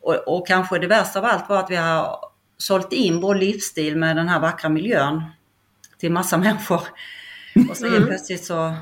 och, 0.00 0.14
och 0.14 0.46
kanske 0.46 0.78
det 0.78 0.86
värsta 0.86 1.18
av 1.18 1.24
allt 1.24 1.48
var 1.48 1.58
att 1.58 1.70
vi 1.70 1.76
har 1.76 2.18
sålt 2.58 2.92
in 2.92 3.20
vår 3.20 3.34
livsstil 3.34 3.96
med 3.96 4.16
den 4.16 4.28
här 4.28 4.40
vackra 4.40 4.68
miljön 4.68 5.22
till 5.98 6.12
massa 6.12 6.38
människor. 6.38 6.80
Och 7.70 7.76
så 7.76 7.88
helt 7.88 8.06
plötsligt 8.06 8.44
så, 8.44 8.74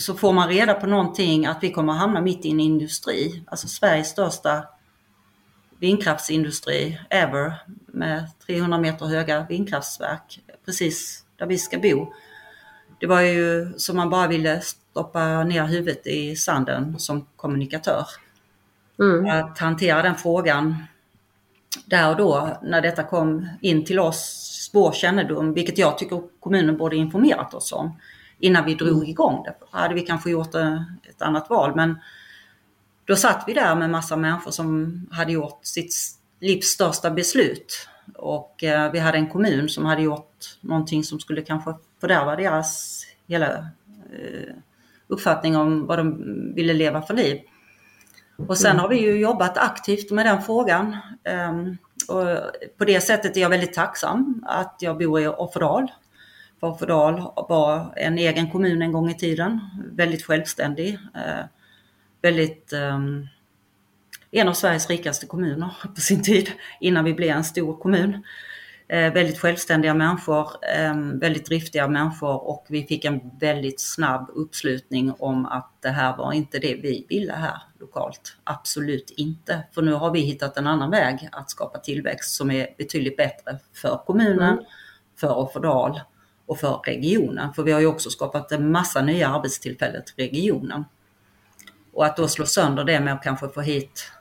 så 0.00 0.14
får 0.14 0.32
man 0.32 0.48
reda 0.48 0.74
på 0.74 0.86
någonting 0.86 1.46
att 1.46 1.58
vi 1.60 1.72
kommer 1.72 1.92
att 1.92 1.98
hamna 1.98 2.20
mitt 2.20 2.44
i 2.44 2.50
en 2.50 2.60
industri, 2.60 3.44
alltså 3.46 3.68
Sveriges 3.68 4.08
största 4.08 4.64
vindkraftsindustri 5.78 7.00
ever 7.10 7.54
med 7.86 8.26
300 8.46 8.78
meter 8.78 9.06
höga 9.06 9.46
vindkraftverk 9.48 10.40
precis 10.64 11.24
där 11.36 11.46
vi 11.46 11.58
ska 11.58 11.78
bo. 11.78 12.12
Det 13.00 13.06
var 13.06 13.20
ju 13.20 13.72
som 13.76 13.96
man 13.96 14.10
bara 14.10 14.26
ville 14.26 14.60
stoppa 14.60 15.44
ner 15.44 15.64
huvudet 15.64 16.06
i 16.06 16.36
sanden 16.36 16.98
som 16.98 17.26
kommunikatör. 17.36 18.06
Mm. 18.98 19.26
Att 19.26 19.58
hantera 19.58 20.02
den 20.02 20.14
frågan 20.14 20.76
där 21.84 22.10
och 22.10 22.16
då 22.16 22.58
när 22.62 22.80
detta 22.80 23.02
kom 23.02 23.48
in 23.60 23.84
till 23.84 23.98
oss, 23.98 24.70
vår 24.74 24.92
kännedom, 24.92 25.54
vilket 25.54 25.78
jag 25.78 25.98
tycker 25.98 26.22
kommunen 26.40 26.76
borde 26.76 26.96
informerat 26.96 27.54
oss 27.54 27.72
om 27.72 27.96
innan 28.40 28.64
vi 28.64 28.74
drog 28.74 29.08
igång 29.08 29.42
det. 29.42 29.54
Hade 29.70 29.94
vi 29.94 30.00
kanske 30.00 30.30
gjort 30.30 30.54
eh, 30.54 30.82
ett 31.08 31.22
annat 31.22 31.50
val 31.50 31.72
men 31.76 31.98
då 33.04 33.16
satt 33.16 33.44
vi 33.46 33.54
där 33.54 33.74
med 33.74 33.90
massa 33.90 34.16
människor 34.16 34.50
som 34.50 35.00
hade 35.10 35.32
gjort 35.32 35.60
sitt 35.62 35.94
livs 36.40 36.66
största 36.66 37.10
beslut. 37.10 37.88
Och 38.16 38.64
eh, 38.64 38.92
vi 38.92 38.98
hade 38.98 39.18
en 39.18 39.30
kommun 39.30 39.68
som 39.68 39.84
hade 39.84 40.02
gjort 40.02 40.56
någonting 40.60 41.04
som 41.04 41.20
skulle 41.20 41.42
kanske 41.42 41.74
fördärva 42.00 42.36
deras 42.36 43.02
hela 43.26 43.50
eh, 44.12 44.54
uppfattning 45.08 45.56
om 45.56 45.86
vad 45.86 45.98
de 45.98 46.16
ville 46.54 46.72
leva 46.72 47.02
för 47.02 47.14
liv. 47.14 47.40
Och 48.48 48.58
sen 48.58 48.78
har 48.78 48.88
vi 48.88 49.00
ju 49.00 49.18
jobbat 49.18 49.58
aktivt 49.58 50.10
med 50.10 50.26
den 50.26 50.42
frågan. 50.42 50.96
Ehm, 51.24 51.76
och 52.08 52.26
på 52.78 52.84
det 52.84 53.00
sättet 53.00 53.36
är 53.36 53.40
jag 53.40 53.48
väldigt 53.48 53.74
tacksam 53.74 54.44
att 54.46 54.76
jag 54.80 54.98
bor 54.98 55.20
i 55.20 55.28
Offerdal. 55.28 55.90
För 56.60 56.66
Offerdal 56.66 57.32
var 57.48 57.92
en 57.96 58.18
egen 58.18 58.50
kommun 58.50 58.82
en 58.82 58.92
gång 58.92 59.10
i 59.10 59.14
tiden, 59.14 59.60
väldigt 59.92 60.24
självständig. 60.24 60.98
Eh, 61.14 61.44
väldigt, 62.22 62.72
ehm, 62.72 63.26
en 64.30 64.48
av 64.48 64.52
Sveriges 64.52 64.90
rikaste 64.90 65.26
kommuner 65.26 65.76
på 65.94 66.00
sin 66.00 66.22
tid, 66.22 66.50
innan 66.80 67.04
vi 67.04 67.14
blev 67.14 67.36
en 67.36 67.44
stor 67.44 67.76
kommun. 67.76 68.24
Eh, 68.88 69.12
väldigt 69.12 69.38
självständiga 69.38 69.94
människor, 69.94 70.48
eh, 70.76 70.94
väldigt 70.94 71.46
driftiga 71.46 71.88
människor 71.88 72.48
och 72.48 72.66
vi 72.68 72.86
fick 72.86 73.04
en 73.04 73.20
väldigt 73.40 73.80
snabb 73.80 74.30
uppslutning 74.34 75.12
om 75.18 75.46
att 75.46 75.72
det 75.80 75.88
här 75.88 76.16
var 76.16 76.32
inte 76.32 76.58
det 76.58 76.74
vi 76.74 77.06
ville 77.08 77.32
här 77.32 77.62
lokalt. 77.78 78.36
Absolut 78.44 79.10
inte. 79.10 79.62
För 79.72 79.82
nu 79.82 79.92
har 79.92 80.10
vi 80.10 80.20
hittat 80.20 80.56
en 80.56 80.66
annan 80.66 80.90
väg 80.90 81.28
att 81.32 81.50
skapa 81.50 81.78
tillväxt 81.78 82.34
som 82.34 82.50
är 82.50 82.68
betydligt 82.78 83.16
bättre 83.16 83.58
för 83.72 84.02
kommunen, 84.06 84.64
för 85.16 85.36
Offerdal 85.36 86.00
och 86.50 86.58
för 86.58 86.80
regionen. 86.84 87.54
För 87.54 87.62
vi 87.62 87.72
har 87.72 87.80
ju 87.80 87.86
också 87.86 88.10
skapat 88.10 88.52
en 88.52 88.72
massa 88.72 89.02
nya 89.02 89.28
arbetstillfällen 89.28 90.02
till 90.04 90.14
regionen. 90.16 90.84
Och 91.92 92.06
att 92.06 92.16
då 92.16 92.28
slå 92.28 92.46
sönder 92.46 92.84
det 92.84 93.00
med 93.00 93.14
att 93.14 93.22
kanske 93.22 93.48
få 93.48 93.60
hit 93.60 94.12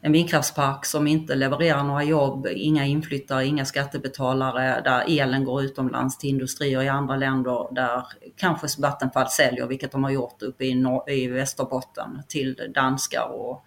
en 0.00 0.12
vindkraftspark 0.12 0.84
som 0.84 1.06
inte 1.06 1.34
levererar 1.34 1.82
några 1.82 2.02
jobb, 2.02 2.46
inga 2.50 2.84
inflyttare, 2.84 3.46
inga 3.46 3.64
skattebetalare, 3.64 4.80
där 4.80 5.04
elen 5.08 5.44
går 5.44 5.62
utomlands 5.62 6.18
till 6.18 6.30
industrier 6.30 6.82
i 6.82 6.88
andra 6.88 7.16
länder, 7.16 7.74
där 7.74 8.06
kanske 8.36 8.82
Vattenfall 8.82 9.28
säljer, 9.28 9.66
vilket 9.66 9.92
de 9.92 10.04
har 10.04 10.10
gjort 10.10 10.42
uppe 10.42 10.64
i, 10.64 10.74
Nor- 10.74 11.10
i 11.10 11.26
Västerbotten, 11.26 12.22
till 12.28 12.72
danskar 12.74 13.28
och, 13.32 13.64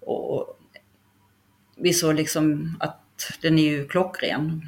och 0.00 0.58
vi 1.76 1.92
såg 1.92 2.14
liksom 2.14 2.76
att 2.80 3.32
den 3.42 3.58
är 3.58 3.62
ju 3.62 3.88
klockren. 3.88 4.62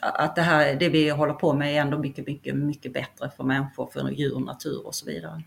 Att 0.00 0.36
det 0.36 0.42
här, 0.42 0.76
det 0.80 0.88
vi 0.88 1.10
håller 1.10 1.34
på 1.34 1.54
med 1.54 1.74
är 1.76 1.80
ändå 1.80 1.98
mycket, 1.98 2.26
mycket, 2.26 2.56
mycket 2.56 2.92
bättre 2.92 3.30
för 3.36 3.44
människor, 3.44 3.88
för 3.92 4.10
djur, 4.10 4.38
natur 4.38 4.86
och 4.86 4.94
så 4.94 5.06
vidare. 5.06 5.42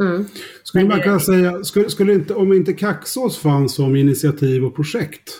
Mm. 0.00 0.24
Skulle 0.62 0.84
man 0.84 0.98
det- 0.98 1.04
kunna 1.04 1.20
säga, 1.20 1.64
skulle, 1.64 1.90
skulle 1.90 2.14
inte, 2.14 2.34
om 2.34 2.52
inte 2.52 2.72
Kaxås 2.72 3.38
fanns 3.38 3.74
som 3.74 3.96
initiativ 3.96 4.64
och 4.64 4.76
projekt, 4.76 5.30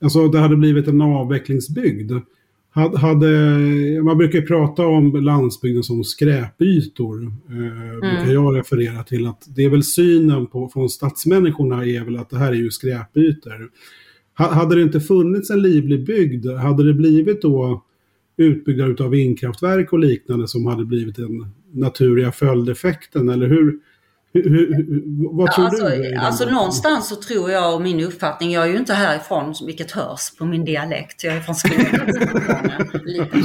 alltså 0.00 0.28
det 0.28 0.38
hade 0.38 0.56
blivit 0.56 0.88
en 0.88 1.00
avvecklingsbygd. 1.00 2.12
Hade, 2.72 2.98
hade, 2.98 3.26
man 4.02 4.18
brukar 4.18 4.40
prata 4.40 4.86
om 4.86 5.16
landsbygden 5.24 5.82
som 5.82 6.04
skräpytor. 6.04 7.22
Eh, 7.26 8.00
brukar 8.00 8.32
jag 8.32 8.58
referera 8.58 9.02
till 9.02 9.26
att 9.26 9.44
det 9.48 9.64
är 9.64 9.70
väl 9.70 9.82
synen 9.84 10.46
på, 10.46 10.68
från 10.68 10.88
stadsmänniskorna 10.88 11.84
är 11.86 12.04
väl 12.04 12.16
att 12.16 12.30
det 12.30 12.38
här 12.38 12.48
är 12.52 12.56
ju 12.56 12.70
skräpytor. 12.70 13.70
Hade 14.48 14.74
det 14.74 14.82
inte 14.82 15.00
funnits 15.00 15.50
en 15.50 15.62
livlig 15.62 16.06
bygd, 16.06 16.46
hade 16.46 16.84
det 16.84 16.94
blivit 16.94 17.42
då 17.42 17.84
utbyggnad 18.36 19.00
av 19.00 19.10
vindkraftverk 19.10 19.92
och 19.92 19.98
liknande 19.98 20.48
som 20.48 20.66
hade 20.66 20.84
blivit 20.84 21.16
den 21.16 21.46
naturliga 21.72 22.32
följdeffekten? 22.32 23.28
Eller 23.28 23.46
hur, 23.46 23.78
hur, 24.32 24.50
hur, 24.50 24.74
hur 24.74 25.36
vad 25.36 25.52
tror 25.52 25.64
alltså, 25.64 25.88
du? 25.88 26.14
alltså 26.14 26.44
någonstans 26.44 27.08
så 27.08 27.16
tror 27.16 27.50
jag 27.50 27.74
och 27.74 27.82
min 27.82 28.00
uppfattning, 28.00 28.52
jag 28.52 28.64
är 28.64 28.68
ju 28.68 28.76
inte 28.76 28.94
härifrån 28.94 29.54
vilket 29.66 29.90
hörs 29.90 30.36
på 30.38 30.44
min 30.44 30.64
dialekt, 30.64 31.24
jag 31.24 31.36
är 31.36 31.40
från 31.40 31.54
Skåne. 31.54 32.12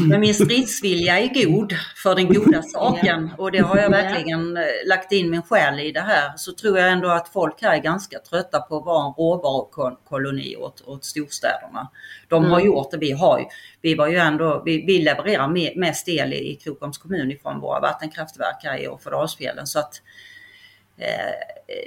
Men 0.07 0.19
min 0.19 0.33
stridsvilja 0.33 1.19
är 1.19 1.45
god 1.45 1.73
för 2.03 2.15
den 2.15 2.33
goda 2.33 2.61
saken 2.61 3.29
och 3.37 3.51
det 3.51 3.59
har 3.59 3.77
jag 3.77 3.89
verkligen 3.89 4.57
eh, 4.57 4.63
lagt 4.87 5.11
in 5.11 5.29
min 5.29 5.41
själ 5.41 5.79
i 5.79 5.91
det 5.91 6.01
här. 6.01 6.33
Så 6.37 6.53
tror 6.53 6.79
jag 6.79 6.91
ändå 6.91 7.09
att 7.09 7.29
folk 7.29 7.61
här 7.61 7.73
är 7.73 7.81
ganska 7.81 8.19
trötta 8.19 8.59
på 8.59 8.77
att 8.77 8.85
vara 8.85 9.07
en 9.07 9.13
råvarukoloni 9.13 10.55
åt, 10.55 10.83
åt 10.85 11.05
storstäderna. 11.05 11.89
De 12.27 12.45
har 12.45 12.59
gjort 12.59 12.91
det, 12.91 12.97
vi 12.97 13.11
har 13.11 13.39
ju, 13.39 13.45
vi 13.81 13.95
var 13.95 14.07
ju 14.07 14.17
ändå, 14.17 14.61
vi, 14.65 14.85
vi 14.85 14.99
levererar 14.99 15.47
me- 15.47 15.79
mest 15.79 16.09
el 16.09 16.33
i, 16.33 16.55
Krokoms 16.63 16.97
kommun 16.97 17.31
ifrån 17.31 17.59
våra 17.59 17.79
vattenkraftverk 17.79 18.63
här 18.63 18.77
i 18.77 18.87
Offerdalsfjällen. 18.87 19.67
Så 19.67 19.79
att 19.79 19.93
Eh, 19.93 20.34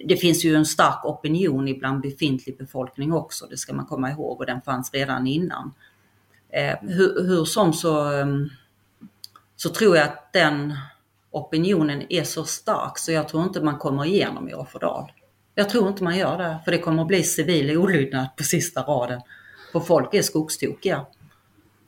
det 0.05 0.17
finns 0.17 0.45
ju 0.45 0.55
en 0.55 0.67
stark 0.67 1.05
opinion 1.05 1.69
ibland 1.69 2.01
befintlig 2.01 2.59
befolkning 2.59 3.13
också, 3.13 3.47
det 3.47 3.57
ska 3.57 3.73
man 3.73 3.87
komma 3.87 4.11
ihåg 4.11 4.41
och 4.41 4.47
den 4.47 4.61
fanns 4.61 4.95
redan 4.95 5.27
innan. 5.27 5.75
Eh, 6.51 6.75
hur, 6.81 7.27
hur 7.27 7.45
som 7.45 7.73
så, 7.73 8.13
ehm, 8.13 8.49
så 9.57 9.69
tror 9.69 9.97
jag 9.97 10.07
att 10.07 10.33
den 10.33 10.75
opinionen 11.31 12.03
är 12.09 12.25
så 12.25 12.45
stark 12.45 12.99
så 12.99 13.13
jag 13.13 13.29
tror 13.29 13.43
inte 13.43 13.61
man 13.61 13.79
kommer 13.79 14.05
igenom 14.05 14.49
i 14.49 14.55
Offerdal. 14.55 15.13
Jag 15.55 15.71
tror 15.71 15.89
inte 15.89 16.05
man 16.05 16.17
gör 16.17 16.39
det, 16.39 16.59
för 16.65 16.71
det 16.71 16.79
kommer 16.79 17.03
att 17.03 17.09
bli 17.09 17.23
civil 17.23 17.77
olydnad 17.77 18.27
på 18.37 18.43
sista 18.43 18.83
raden. 18.83 19.21
För 19.73 19.81
folk 19.81 20.15
är 20.15 20.23
skogstokiga 20.23 21.07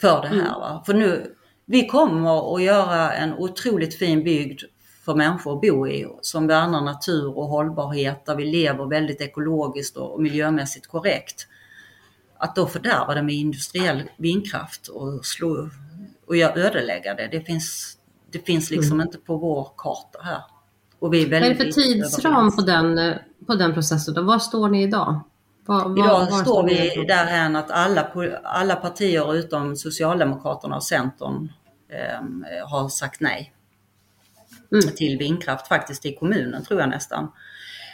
för 0.00 0.22
det 0.22 0.28
här. 0.28 0.60
Va? 0.60 0.82
För 0.86 0.94
nu, 0.94 1.34
vi 1.64 1.86
kommer 1.86 2.56
att 2.56 2.62
göra 2.62 3.12
en 3.12 3.34
otroligt 3.34 3.94
fin 3.94 4.24
bygd 4.24 4.62
för 5.00 5.14
människor 5.14 5.54
att 5.54 5.60
bo 5.60 5.88
i 5.88 6.08
som 6.22 6.46
värnar 6.46 6.80
natur 6.80 7.38
och 7.38 7.46
hållbarhet, 7.46 8.26
där 8.26 8.36
vi 8.36 8.44
lever 8.44 8.86
väldigt 8.86 9.20
ekologiskt 9.20 9.96
och 9.96 10.22
miljömässigt 10.22 10.86
korrekt. 10.86 11.46
Att 12.38 12.56
då 12.56 12.66
fördärva 12.66 13.14
det 13.14 13.22
med 13.22 13.34
industriell 13.34 14.02
vindkraft 14.16 14.88
och, 14.88 15.26
slå, 15.26 15.68
och 16.26 16.36
ödelägga 16.36 17.14
det, 17.14 17.28
det 17.32 17.40
finns, 17.40 17.96
det 18.30 18.38
finns 18.38 18.70
liksom 18.70 18.92
mm. 18.92 19.06
inte 19.06 19.18
på 19.18 19.36
vår 19.36 19.68
karta 19.76 20.18
här. 20.22 20.42
Och 20.98 21.14
vi 21.14 21.22
är 21.22 21.30
Vad 21.30 21.42
är 21.42 21.48
det 21.48 21.56
för 21.56 21.72
tidsram 21.82 22.56
på 22.56 22.62
den, 22.62 23.14
på 23.46 23.54
den 23.54 23.74
processen? 23.74 24.14
Då? 24.14 24.22
Var 24.22 24.38
står 24.38 24.68
ni 24.68 24.82
idag? 24.82 25.20
Var, 25.66 25.88
var, 25.88 25.98
idag 25.98 26.30
var 26.30 26.42
står 26.42 26.64
vi 26.64 27.04
därhän 27.04 27.56
att 27.56 27.70
alla, 27.70 28.06
alla 28.44 28.76
partier 28.76 29.34
utom 29.34 29.76
Socialdemokraterna 29.76 30.76
och 30.76 30.84
Centern 30.84 31.52
eh, 31.88 32.68
har 32.68 32.88
sagt 32.88 33.20
nej 33.20 33.54
mm. 34.72 34.94
till 34.96 35.18
vindkraft 35.18 35.68
faktiskt 35.68 36.06
i 36.06 36.14
kommunen 36.14 36.64
tror 36.64 36.80
jag 36.80 36.88
nästan. 36.88 37.32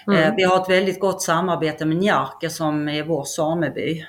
Mm. 0.06 0.22
Eh, 0.22 0.34
vi 0.36 0.42
har 0.42 0.62
ett 0.62 0.70
väldigt 0.70 1.00
gott 1.00 1.22
samarbete 1.22 1.84
med 1.84 1.96
Njarke 1.96 2.50
som 2.50 2.88
är 2.88 3.02
vår 3.02 3.24
sameby. 3.24 4.06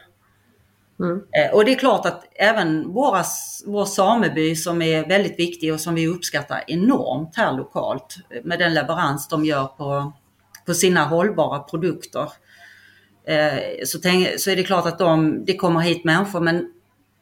Mm. 0.99 1.15
Eh, 1.17 1.53
och 1.53 1.65
det 1.65 1.71
är 1.71 1.79
klart 1.79 2.05
att 2.05 2.23
även 2.35 2.93
våra, 2.93 3.23
vår 3.65 3.85
sameby 3.85 4.55
som 4.55 4.81
är 4.81 5.07
väldigt 5.07 5.39
viktig 5.39 5.73
och 5.73 5.79
som 5.79 5.95
vi 5.95 6.07
uppskattar 6.07 6.63
enormt 6.67 7.35
här 7.35 7.53
lokalt 7.53 8.15
med 8.43 8.59
den 8.59 8.73
leverans 8.73 9.27
de 9.27 9.45
gör 9.45 9.65
på, 9.65 10.13
på 10.65 10.73
sina 10.73 11.05
hållbara 11.05 11.59
produkter. 11.59 12.31
Eh, 13.27 13.59
så, 13.85 13.99
tänk, 13.99 14.39
så 14.39 14.49
är 14.49 14.55
det 14.55 14.63
klart 14.63 14.85
att 14.85 14.99
de, 14.99 15.45
det 15.45 15.57
kommer 15.57 15.79
hit 15.79 16.03
människor 16.03 16.39
men, 16.39 16.71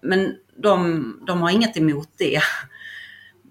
men 0.02 0.36
de, 0.58 1.04
de 1.28 1.42
har 1.42 1.50
inget 1.50 1.78
emot 1.78 2.10
det. 2.18 2.40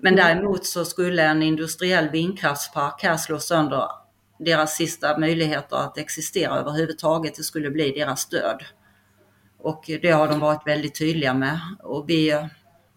Men 0.05 0.14
mm. 0.14 0.26
däremot 0.26 0.66
så 0.66 0.84
skulle 0.84 1.22
en 1.22 1.42
industriell 1.42 2.09
vindkraftspark 2.09 3.02
här 3.02 3.16
slå 3.16 3.38
sönder 3.38 3.88
deras 4.38 4.76
sista 4.76 5.18
möjligheter 5.18 5.76
att 5.76 5.98
existera 5.98 6.59
överhuvudtaget. 6.59 7.34
Det 7.36 7.42
skulle 7.42 7.70
bli 7.70 7.90
deras 7.90 8.26
död. 8.26 8.62
Och 9.59 9.84
det 10.02 10.11
har 10.11 10.28
de 10.28 10.40
varit 10.40 10.66
väldigt 10.66 10.98
tydliga 10.98 11.34
med. 11.34 11.61
Och 11.82 12.05
vi 12.09 12.48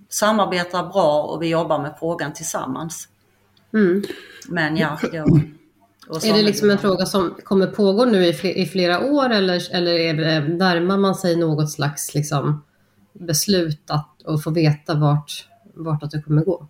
samarbetar 0.10 0.88
bra 0.88 1.24
och 1.24 1.42
vi 1.42 1.48
jobbar 1.48 1.82
med 1.82 1.96
frågan 2.00 2.34
tillsammans. 2.34 3.08
Mm. 3.74 4.04
Men 4.48 4.78
ja, 4.78 5.00
det, 5.02 5.18
är 5.18 6.34
det 6.34 6.44
liksom 6.44 6.70
en 6.70 6.78
fråga 6.78 7.06
som 7.06 7.36
kommer 7.44 7.68
pågå 7.68 8.06
nu 8.06 8.26
i, 8.26 8.66
flera 8.66 9.00
år 9.00 9.30
eller, 9.30 9.76
eller 9.76 9.92
är 9.92 10.14
det, 10.14 10.40
närmar 10.40 10.98
man 10.98 11.16
sig 11.16 11.36
något 11.36 11.72
slags 11.72 12.14
liksom 12.14 12.64
beslut 13.14 13.82
att, 13.88 14.22
och 14.22 14.44
få 14.44 14.52
veta 14.52 14.96
vart, 14.96 15.48
vart 15.74 16.04
att 16.04 16.12
det 16.12 16.22
kommer 16.22 16.44
gå? 16.44 16.68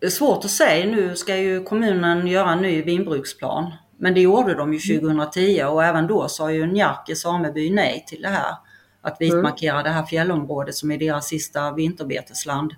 Det 0.00 0.06
är 0.06 0.10
svårt 0.10 0.44
att 0.44 0.50
säga. 0.50 0.86
Nu 0.86 1.16
ska 1.16 1.36
ju 1.36 1.64
kommunen 1.64 2.26
göra 2.26 2.52
en 2.52 2.62
ny 2.62 2.82
vinbruksplan. 2.82 3.72
Men 3.98 4.14
det 4.14 4.20
gjorde 4.20 4.54
de 4.54 4.74
ju 4.74 5.00
2010 5.00 5.64
och 5.64 5.84
även 5.84 6.06
då 6.06 6.28
sa 6.28 6.52
ju 6.52 6.66
Njarke 6.66 7.16
sameby 7.16 7.70
nej 7.70 8.04
till 8.08 8.22
det 8.22 8.28
här. 8.28 8.54
Att 9.00 9.16
vitmarkera 9.20 9.72
mm. 9.72 9.84
det 9.84 9.90
här 9.90 10.06
fjällområdet 10.06 10.74
som 10.74 10.90
är 10.90 10.98
deras 10.98 11.28
sista 11.28 11.72
vinterbetesland. 11.72 12.74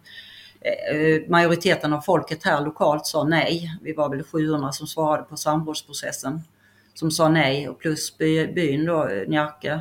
Eh, 0.61 1.31
majoriteten 1.31 1.93
av 1.93 2.01
folket 2.01 2.45
här 2.45 2.61
lokalt 2.61 3.07
sa 3.07 3.25
nej. 3.25 3.79
Vi 3.83 3.93
var 3.93 4.09
väl 4.09 4.23
700 4.23 4.73
som 4.73 4.87
svarade 4.87 5.23
på 5.23 5.37
samrådsprocessen 5.37 6.43
som 6.99 7.11
sa 7.11 7.29
nej 7.29 7.69
och 7.69 7.79
plus 7.79 8.19
byn 8.19 8.87
då, 8.87 9.09
Njarke, 9.29 9.81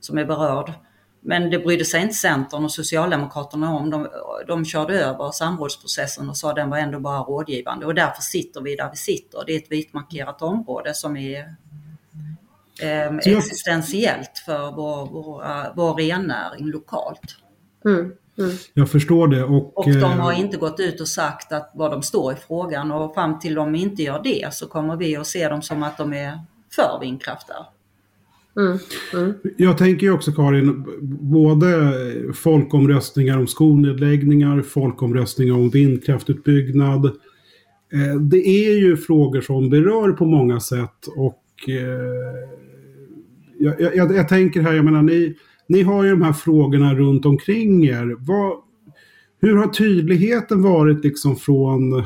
som 0.00 0.18
är 0.18 0.24
berörd. 0.24 0.72
Men 1.20 1.50
det 1.50 1.58
brydde 1.58 1.84
sig 1.84 2.02
inte 2.02 2.14
Centern 2.14 2.64
och 2.64 2.72
Socialdemokraterna 2.72 3.74
om. 3.74 3.90
De, 3.90 4.08
de 4.46 4.64
körde 4.64 5.00
över 5.04 5.30
samrådsprocessen 5.30 6.28
och 6.28 6.36
sa 6.36 6.50
att 6.50 6.56
den 6.56 6.70
var 6.70 6.78
ändå 6.78 7.00
bara 7.00 7.18
rådgivande 7.18 7.86
och 7.86 7.94
därför 7.94 8.22
sitter 8.22 8.60
vi 8.60 8.76
där 8.76 8.90
vi 8.90 8.96
sitter. 8.96 9.42
Det 9.46 9.52
är 9.52 9.58
ett 9.58 9.72
vitmarkerat 9.72 10.42
område 10.42 10.94
som 10.94 11.16
är 11.16 11.54
eh, 12.82 13.16
existentiellt 13.16 14.42
för 14.46 14.72
vår, 14.72 15.06
vår, 15.06 15.74
vår 15.76 15.94
rennäring 15.94 16.66
lokalt. 16.66 17.36
Mm. 17.84 18.12
Mm. 18.38 18.56
Jag 18.74 18.90
förstår 18.90 19.28
det. 19.28 19.44
Och, 19.44 19.78
och 19.78 19.92
de 19.92 20.20
har 20.20 20.32
eh, 20.32 20.40
inte 20.40 20.56
gått 20.56 20.80
ut 20.80 21.00
och 21.00 21.08
sagt 21.08 21.52
att 21.52 21.70
vad 21.74 21.90
de 21.90 22.02
står 22.02 22.32
i 22.32 22.36
frågan 22.36 22.92
och 22.92 23.14
fram 23.14 23.38
till 23.38 23.54
de 23.54 23.74
inte 23.74 24.02
gör 24.02 24.22
det 24.22 24.54
så 24.54 24.68
kommer 24.68 24.96
vi 24.96 25.16
att 25.16 25.26
se 25.26 25.48
dem 25.48 25.62
som 25.62 25.82
att 25.82 25.98
de 25.98 26.12
är 26.12 26.40
för 26.74 26.98
vindkraft 27.00 27.46
där. 27.46 27.66
Mm. 28.58 28.78
Mm. 29.14 29.34
Jag 29.56 29.78
tänker 29.78 30.06
ju 30.06 30.12
också 30.12 30.32
Karin, 30.32 30.84
både 31.20 31.92
folkomröstningar 32.34 33.38
om 33.38 33.46
skolnedläggningar, 33.46 34.62
folkomröstningar 34.62 35.54
om 35.54 35.70
vindkraftutbyggnad. 35.70 37.04
Eh, 37.92 38.20
det 38.20 38.48
är 38.48 38.78
ju 38.78 38.96
frågor 38.96 39.40
som 39.40 39.70
berör 39.70 40.12
på 40.12 40.24
många 40.24 40.60
sätt 40.60 41.06
och 41.16 41.68
eh, 41.68 42.58
jag, 43.58 43.80
jag, 43.80 44.16
jag, 44.16 44.28
tänker 44.28 44.60
här, 44.60 44.74
jag 44.74 44.84
menar 44.84 45.02
ni, 45.02 45.36
ni 45.66 45.82
har 45.82 46.04
ju 46.04 46.10
de 46.10 46.22
här 46.22 46.32
frågorna 46.32 46.94
runt 46.94 47.26
omkring 47.26 47.84
er. 47.84 48.16
Vad, 48.18 48.56
hur 49.40 49.56
har 49.56 49.66
tydligheten 49.66 50.62
varit 50.62 51.04
liksom 51.04 51.36
från 51.36 52.04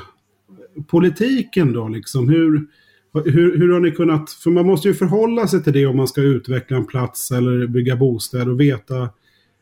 politiken 0.86 1.72
då? 1.72 1.88
Liksom? 1.88 2.28
Hur, 2.28 2.66
hur, 3.14 3.58
hur 3.58 3.72
har 3.72 3.80
ni 3.80 3.90
kunnat, 3.90 4.30
för 4.30 4.50
man 4.50 4.66
måste 4.66 4.88
ju 4.88 4.94
förhålla 4.94 5.48
sig 5.48 5.62
till 5.62 5.72
det 5.72 5.86
om 5.86 5.96
man 5.96 6.08
ska 6.08 6.20
utveckla 6.20 6.76
en 6.76 6.86
plats 6.86 7.30
eller 7.30 7.66
bygga 7.66 7.96
bostäder 7.96 8.50
och 8.50 8.60
veta 8.60 9.08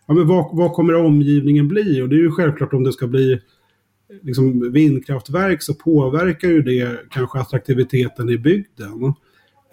ja, 0.06 0.14
men 0.14 0.26
vad, 0.26 0.56
vad 0.56 0.72
kommer 0.72 0.94
omgivningen 0.94 1.68
bli? 1.68 2.02
Och 2.02 2.08
det 2.08 2.16
är 2.16 2.20
ju 2.20 2.30
självklart 2.30 2.72
om 2.72 2.84
det 2.84 2.92
ska 2.92 3.06
bli 3.06 3.40
liksom, 4.22 4.72
vindkraftverk 4.72 5.62
så 5.62 5.74
påverkar 5.74 6.48
ju 6.48 6.62
det 6.62 7.10
kanske 7.10 7.38
attraktiviteten 7.38 8.28
i 8.28 8.38
bygden. 8.38 9.14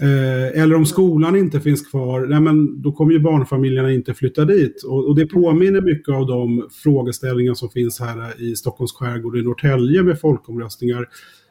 Eh, 0.02 0.62
eller 0.62 0.76
om 0.76 0.86
skolan 0.86 1.36
inte 1.36 1.60
finns 1.60 1.88
kvar, 1.88 2.26
nej 2.28 2.40
men 2.40 2.82
då 2.82 2.92
kommer 2.92 3.14
ju 3.14 3.20
barnfamiljerna 3.20 3.92
inte 3.92 4.14
flytta 4.14 4.46
dit. 4.46 4.84
Och, 4.84 5.08
och, 5.08 5.16
det 5.16 5.26
påminner 5.26 5.82
mycket 5.82 6.16
av 6.16 6.28
de 6.28 6.70
frågeställningar 6.84 7.54
som 7.54 7.70
finns 7.70 8.00
här 8.00 8.42
i 8.42 8.56
Stockholms 8.56 8.94
skärgård 8.94 9.38
i 9.38 9.42
Norrtälje 9.42 10.04
med 10.04 10.20
folkomröstningar. 10.20 11.08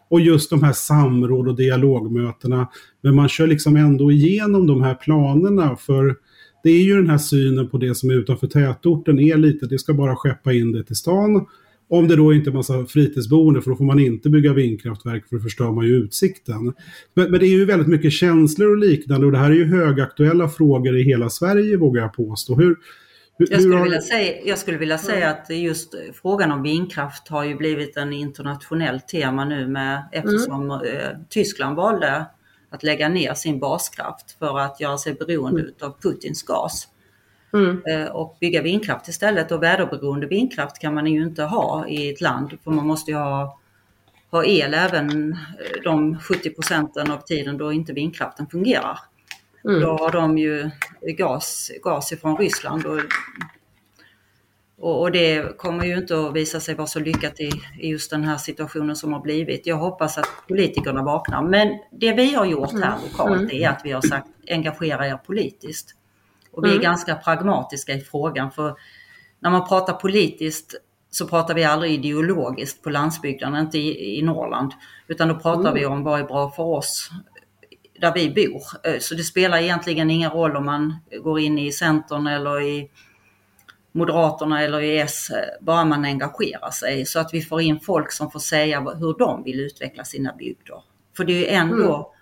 Och 0.08 0.20
just 0.20 0.50
de 0.50 0.62
här 0.62 0.72
samråd 0.72 1.48
och 1.48 1.56
dialogmötena. 1.56 2.68
Men 3.02 3.14
man 3.14 3.28
kör 3.28 3.46
liksom 3.46 3.76
ändå 3.76 4.12
igenom 4.12 4.66
de 4.66 4.82
här 4.82 4.94
planerna 4.94 5.76
för 5.76 6.16
det 6.62 6.70
är 6.70 6.82
ju 6.82 6.96
den 6.96 7.10
här 7.10 7.18
synen 7.18 7.68
på 7.68 7.78
det 7.78 7.94
som 7.94 8.10
är 8.10 8.14
utanför 8.14 8.46
tätorten 8.46 9.20
är 9.20 9.36
lite, 9.36 9.66
det 9.66 9.78
ska 9.78 9.94
bara 9.94 10.16
skeppa 10.16 10.52
in 10.52 10.72
det 10.72 10.84
till 10.84 10.96
stan. 10.96 11.46
Om 11.88 12.08
det 12.08 12.16
då 12.16 12.34
inte 12.34 12.50
är 12.50 12.52
massa 12.52 12.86
fritidsboende 12.86 13.62
för 13.62 13.70
då 13.70 13.76
får 13.76 13.84
man 13.84 13.98
inte 13.98 14.30
bygga 14.30 14.52
vindkraftverk 14.52 15.28
för 15.28 15.36
då 15.36 15.42
förstör 15.42 15.72
man 15.72 15.86
ju 15.86 15.94
utsikten. 15.94 16.72
Men, 17.14 17.30
men, 17.30 17.40
det 17.40 17.46
är 17.46 17.50
ju 17.50 17.64
väldigt 17.64 17.88
mycket 17.88 18.12
känslor 18.12 18.70
och 18.70 18.78
liknande 18.78 19.26
och 19.26 19.32
det 19.32 19.38
här 19.38 19.50
är 19.50 19.54
ju 19.54 19.64
högaktuella 19.64 20.48
frågor 20.48 20.98
i 20.98 21.02
hela 21.02 21.30
Sverige 21.30 21.76
vågar 21.76 22.02
jag 22.02 22.12
påstå. 22.12 22.54
Hur, 22.54 22.64
hur, 22.64 22.76
jag, 23.36 23.60
skulle 23.60 23.82
vilja 23.82 24.00
säga, 24.00 24.42
jag 24.44 24.58
skulle 24.58 24.78
vilja 24.78 24.98
säga 24.98 25.30
att 25.30 25.50
just 25.50 25.94
frågan 26.22 26.52
om 26.52 26.62
vindkraft 26.62 27.28
har 27.28 27.44
ju 27.44 27.54
blivit 27.54 27.96
en 27.96 28.12
internationellt 28.12 29.08
tema 29.08 29.44
nu 29.44 29.68
med 29.68 30.08
eftersom 30.12 30.70
mm. 30.70 31.24
Tyskland 31.28 31.76
valde 31.76 32.26
att 32.70 32.82
lägga 32.82 33.08
ner 33.08 33.34
sin 33.34 33.58
baskraft 33.58 34.38
för 34.38 34.58
att 34.58 34.80
göra 34.80 34.98
sig 34.98 35.14
beroende 35.14 35.60
mm. 35.60 35.74
av 35.80 35.96
Putins 36.02 36.42
gas. 36.42 36.88
Mm. 37.52 37.82
Eh, 37.86 38.06
och 38.06 38.36
bygga 38.40 38.62
vindkraft 38.62 39.08
istället. 39.08 39.52
Och 39.52 39.62
väderberoende 39.62 40.26
vindkraft 40.26 40.78
kan 40.78 40.94
man 40.94 41.06
ju 41.06 41.22
inte 41.22 41.42
ha 41.42 41.88
i 41.88 42.10
ett 42.10 42.20
land 42.20 42.58
för 42.64 42.70
man 42.70 42.86
måste 42.86 43.10
ju 43.10 43.16
ha, 43.16 43.58
ha 44.30 44.44
el 44.44 44.74
även 44.74 45.32
eh, 45.32 45.82
de 45.84 46.18
70 46.18 46.50
procenten 46.50 47.10
av 47.10 47.18
tiden 47.18 47.58
då 47.58 47.72
inte 47.72 47.92
vindkraften 47.92 48.46
fungerar. 48.46 48.98
Mm. 49.66 49.80
Då 49.80 49.96
har 49.96 50.10
de 50.12 50.38
ju 50.38 50.70
gas, 51.02 51.70
gas 51.82 52.12
ifrån 52.12 52.36
Ryssland 52.36 52.86
och, 52.86 53.00
och, 54.78 55.00
och, 55.00 55.12
det 55.12 55.58
kommer 55.58 55.84
ju 55.84 55.96
inte 55.96 56.18
att 56.18 56.32
visa 56.32 56.60
sig 56.60 56.74
vara 56.74 56.86
så 56.86 57.00
lyckat 57.00 57.40
i, 57.40 57.50
i, 57.78 57.88
just 57.88 58.10
den 58.10 58.24
här 58.24 58.36
situationen 58.36 58.96
som 58.96 59.12
har 59.12 59.20
blivit. 59.20 59.66
Jag 59.66 59.76
hoppas 59.76 60.18
att 60.18 60.28
politikerna 60.48 61.02
vaknar. 61.02 61.42
Men 61.42 61.78
det 61.90 62.12
vi 62.12 62.34
har 62.34 62.46
gjort 62.46 62.72
här 62.72 62.92
mm. 62.92 62.98
lokalt 63.04 63.40
mm. 63.40 63.62
är 63.62 63.68
att 63.68 63.80
vi 63.84 63.92
har 63.92 64.00
sagt 64.00 64.28
engagera 64.50 65.06
er 65.06 65.16
politiskt. 65.16 65.94
Och 66.52 66.64
vi 66.64 66.68
är 66.68 66.72
mm. 66.72 66.82
ganska 66.82 67.14
pragmatiska 67.14 67.92
i 67.92 68.00
frågan 68.00 68.50
för 68.50 68.74
när 69.40 69.50
man 69.50 69.68
pratar 69.68 69.92
politiskt 69.92 70.74
så 71.10 71.26
pratar 71.26 71.54
vi 71.54 71.64
aldrig 71.64 71.92
ideologiskt 71.92 72.82
på 72.82 72.90
landsbygden, 72.90 73.56
inte 73.56 73.78
i, 73.78 74.18
i 74.18 74.22
Norrland. 74.22 74.72
Utan 75.06 75.28
då 75.28 75.34
pratar 75.34 75.60
mm. 75.60 75.74
vi 75.74 75.86
om 75.86 76.04
vad 76.04 76.20
är 76.20 76.24
bra 76.24 76.50
för 76.50 76.62
oss 76.62 77.10
där 78.00 78.12
vi 78.14 78.30
bor. 78.30 78.62
Eh, 78.84 78.98
så 79.00 79.14
det 79.14 79.22
spelar 79.22 79.58
egentligen 79.58 80.10
ingen 80.10 80.30
roll 80.30 80.56
om 80.56 80.64
man 80.66 80.96
går 81.22 81.40
in 81.40 81.58
i 81.58 81.72
Centern 81.72 82.26
eller 82.26 82.60
i 82.62 82.90
Moderaterna 83.92 84.62
eller 84.62 84.80
i 84.80 84.98
S, 84.98 85.30
eh, 85.30 85.64
bara 85.64 85.84
man 85.84 86.04
engagerar 86.04 86.70
sig 86.70 87.06
så 87.06 87.18
att 87.20 87.34
vi 87.34 87.42
får 87.42 87.60
in 87.60 87.80
folk 87.80 88.12
som 88.12 88.30
får 88.30 88.40
säga 88.40 88.80
hur 88.80 89.18
de 89.18 89.42
vill 89.44 89.60
utveckla 89.60 90.04
sina 90.04 90.32
bygder. 90.32 90.82
För 91.16 91.24
det 91.24 91.32
är 91.32 91.40
ju 91.40 91.46
ändå 91.46 92.12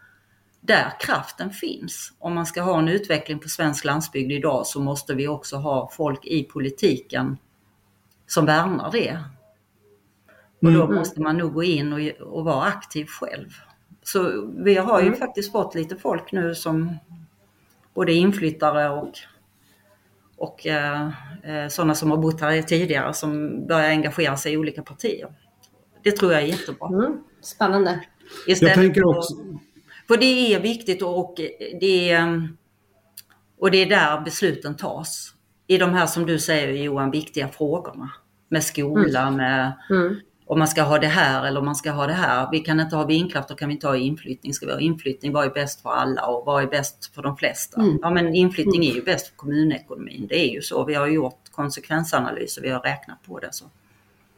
där 0.60 0.92
kraften 1.00 1.50
finns. 1.50 2.12
Om 2.18 2.34
man 2.34 2.46
ska 2.46 2.62
ha 2.62 2.78
en 2.78 2.88
utveckling 2.88 3.38
på 3.38 3.48
svensk 3.48 3.84
landsbygd 3.84 4.32
idag 4.32 4.66
så 4.66 4.80
måste 4.80 5.14
vi 5.14 5.28
också 5.28 5.56
ha 5.56 5.90
folk 5.92 6.26
i 6.26 6.42
politiken 6.44 7.36
som 8.26 8.46
värnar 8.46 8.90
det. 8.92 9.18
Och 10.62 10.72
då 10.72 10.84
Mm. 10.84 10.94
måste 10.94 11.20
man 11.20 11.36
nog 11.36 11.54
gå 11.54 11.62
in 11.62 11.92
och, 11.92 12.26
och 12.26 12.44
vara 12.44 12.64
aktiv 12.64 13.06
själv. 13.06 13.50
Så 14.04 14.50
vi 14.56 14.74
har 14.76 15.00
ju 15.00 15.06
Mm. 15.06 15.18
faktiskt 15.18 15.52
fått 15.52 15.74
lite 15.74 15.96
folk 15.96 16.32
nu 16.32 16.54
som 16.54 16.96
både 17.94 18.12
inflyttare 18.12 18.88
och, 18.90 19.12
och 20.36 20.66
eh, 20.66 21.06
eh, 21.42 21.68
sådana 21.68 21.94
som 21.94 22.10
har 22.10 22.18
bott 22.18 22.40
här 22.40 22.62
tidigare 22.62 23.14
som 23.14 23.66
börjar 23.66 23.88
engagera 23.88 24.36
sig 24.36 24.52
i 24.52 24.56
olika 24.56 24.82
partier. 24.82 25.28
Det 26.02 26.10
tror 26.12 26.32
jag 26.32 26.42
är 26.42 26.46
jättebra. 26.46 26.88
Mm. 26.88 27.18
Spännande. 27.40 28.00
Istället 28.46 28.76
Jag 28.76 28.84
tänker 28.84 29.06
också... 29.16 29.34
För 30.08 30.16
det 30.16 30.54
är 30.54 30.60
viktigt 30.60 31.02
och 31.02 31.34
det 31.80 32.10
är, 32.10 32.48
och 33.58 33.70
det 33.70 33.78
är 33.78 33.86
där 33.86 34.20
besluten 34.20 34.76
tas. 34.76 35.34
I 35.66 35.78
de 35.78 35.90
här 35.90 36.06
som 36.06 36.26
du 36.26 36.38
säger 36.38 36.82
Johan, 36.82 37.10
viktiga 37.10 37.48
frågorna. 37.48 38.10
Med 38.48 38.64
skola, 38.64 39.30
med 39.30 39.72
Mm. 39.90 40.20
Om 40.46 40.58
man 40.58 40.68
ska 40.68 40.82
ha 40.82 40.98
det 40.98 41.06
här 41.06 41.46
eller 41.46 41.60
om 41.60 41.66
man 41.66 41.76
ska 41.76 41.90
ha 41.90 42.06
det 42.06 42.12
här. 42.12 42.48
Vi 42.52 42.58
kan 42.58 42.80
inte 42.80 42.96
ha 42.96 43.06
vindkraft, 43.06 43.48
då 43.48 43.54
kan 43.54 43.68
vi 43.68 43.74
inte 43.74 43.86
ha 43.86 43.96
inflyttning. 43.96 44.54
Ska 44.54 44.66
vi 44.66 44.72
ha 44.72 44.80
inflyttning, 44.80 45.32
vad 45.32 45.46
är 45.46 45.50
bäst 45.50 45.82
för 45.82 45.90
alla 45.90 46.26
och 46.26 46.46
vad 46.46 46.62
är 46.62 46.66
bäst 46.66 47.14
för 47.14 47.22
de 47.22 47.36
flesta? 47.36 47.80
Mm. 47.80 47.98
Ja 48.02 48.10
men 48.10 48.34
inflyttning 48.34 48.84
är 48.84 48.94
ju 48.94 49.02
bäst 49.02 49.28
för 49.28 49.36
kommunekonomin. 49.36 50.26
Det 50.28 50.48
är 50.48 50.52
ju 50.54 50.60
så. 50.60 50.84
Vi 50.84 50.94
har 50.94 51.06
gjort 51.06 51.40
konsekvensanalyser, 51.52 52.62
vi 52.62 52.70
har 52.70 52.80
räknat 52.80 53.22
på 53.26 53.38
det. 53.38 53.48
Så. 53.52 53.64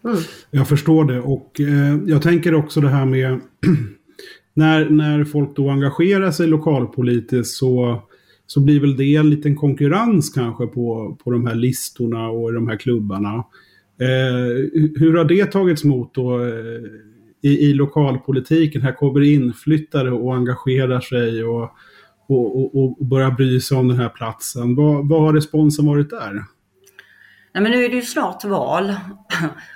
Mm. 0.04 0.18
Jag 0.50 0.68
förstår 0.68 1.04
det 1.04 1.20
och 1.20 1.60
eh, 1.60 1.96
jag 2.06 2.22
tänker 2.22 2.54
också 2.54 2.80
det 2.80 2.88
här 2.88 3.04
med 3.04 3.40
när, 4.54 4.90
när 4.90 5.24
folk 5.24 5.56
då 5.56 5.70
engagerar 5.70 6.30
sig 6.30 6.46
lokalpolitiskt 6.46 7.56
så, 7.56 8.02
så 8.46 8.60
blir 8.60 8.80
väl 8.80 8.96
det 8.96 9.16
en 9.16 9.30
liten 9.30 9.56
konkurrens 9.56 10.30
kanske 10.30 10.66
på, 10.66 11.16
på 11.24 11.30
de 11.30 11.46
här 11.46 11.54
listorna 11.54 12.28
och 12.28 12.52
de 12.52 12.68
här 12.68 12.76
klubbarna. 12.76 13.44
Eh, 14.00 14.70
hur- 15.00 15.16
har 15.16 15.24
det 15.24 15.46
tagits 15.46 15.84
emot 15.84 16.14
då 16.14 16.44
eh, 16.44 16.80
i, 17.42 17.48
i 17.70 17.72
lokalpolitiken? 17.74 18.82
Här 18.82 18.92
kommer 18.92 19.22
inflyttare 19.22 20.10
och 20.10 20.34
engagerar 20.34 21.00
sig 21.00 21.44
och, 21.44 21.62
och, 22.28 22.56
och, 22.56 22.76
och 22.84 23.06
börjar 23.06 23.30
bry 23.30 23.60
sig 23.60 23.76
om 23.78 23.88
den 23.88 23.96
här 23.98 24.08
platsen. 24.08 24.74
Vad, 24.76 25.08
vad 25.08 25.20
har 25.20 25.32
responsen 25.32 25.86
varit 25.86 26.10
där? 26.10 26.32
Nej, 27.54 27.62
men 27.62 27.72
nu 27.72 27.84
är 27.84 27.88
det 27.88 27.94
ju 27.96 28.02
snart 28.02 28.44
val 28.44 28.94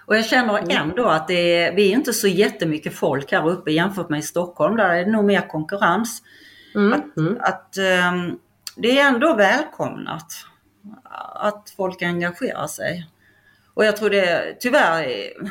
och 0.06 0.16
jag 0.16 0.24
känner 0.24 0.72
ändå 0.80 1.04
att 1.06 1.28
det 1.28 1.54
är, 1.56 1.76
vi 1.76 1.88
är 1.92 1.96
inte 1.96 2.12
så 2.12 2.28
jättemycket 2.28 2.94
folk 2.94 3.32
här 3.32 3.48
uppe 3.48 3.72
jämfört 3.72 4.08
med 4.10 4.18
i 4.18 4.22
Stockholm. 4.22 4.76
Där 4.76 4.88
är 4.88 5.04
det 5.04 5.10
nog 5.10 5.24
mer 5.24 5.48
konkurrens. 5.48 6.22
Mm. 6.74 6.92
Att, 6.92 7.16
Mm. 7.16 7.36
att 7.40 7.76
ehm, 7.78 8.38
det 8.76 8.98
är 8.98 9.08
ändå 9.08 9.36
välkomnat 9.36 10.26
att 11.34 11.74
folk 11.76 12.02
engagerar 12.02 12.66
sig. 12.66 13.06
Och 13.74 13.84
jag 13.84 13.96
tror 13.96 14.10
det 14.10 14.56
tyvärr, 14.60 15.02
eh, 15.02 15.50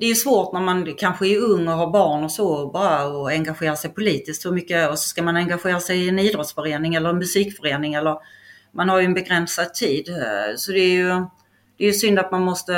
det 0.00 0.06
är 0.06 0.14
svårt 0.14 0.52
när 0.52 0.60
man 0.60 0.94
kanske 0.98 1.28
är 1.28 1.38
ung 1.38 1.68
och 1.68 1.74
har 1.74 1.90
barn 1.90 2.24
och 2.24 2.32
så 2.32 2.70
bara 2.70 3.06
och 3.06 3.30
engagera 3.30 3.76
sig 3.76 3.90
politiskt. 3.90 4.46
Hur 4.46 4.52
mycket, 4.52 4.90
och 4.90 4.98
så 4.98 5.08
ska 5.08 5.22
man 5.22 5.36
engagera 5.36 5.80
sig 5.80 6.04
i 6.04 6.08
en 6.08 6.18
idrottsförening 6.18 6.94
eller 6.94 7.10
en 7.10 7.18
musikförening 7.18 7.94
eller 7.94 8.18
man 8.72 8.88
har 8.88 9.00
ju 9.00 9.04
en 9.04 9.14
begränsad 9.14 9.74
tid. 9.74 10.08
Eh, 10.08 10.56
så 10.56 10.72
det 10.72 10.80
är 10.80 10.92
ju, 10.92 11.26
det 11.76 11.86
är 11.86 11.92
synd 11.92 12.18
att 12.18 12.30
man 12.30 12.42
måste 12.42 12.76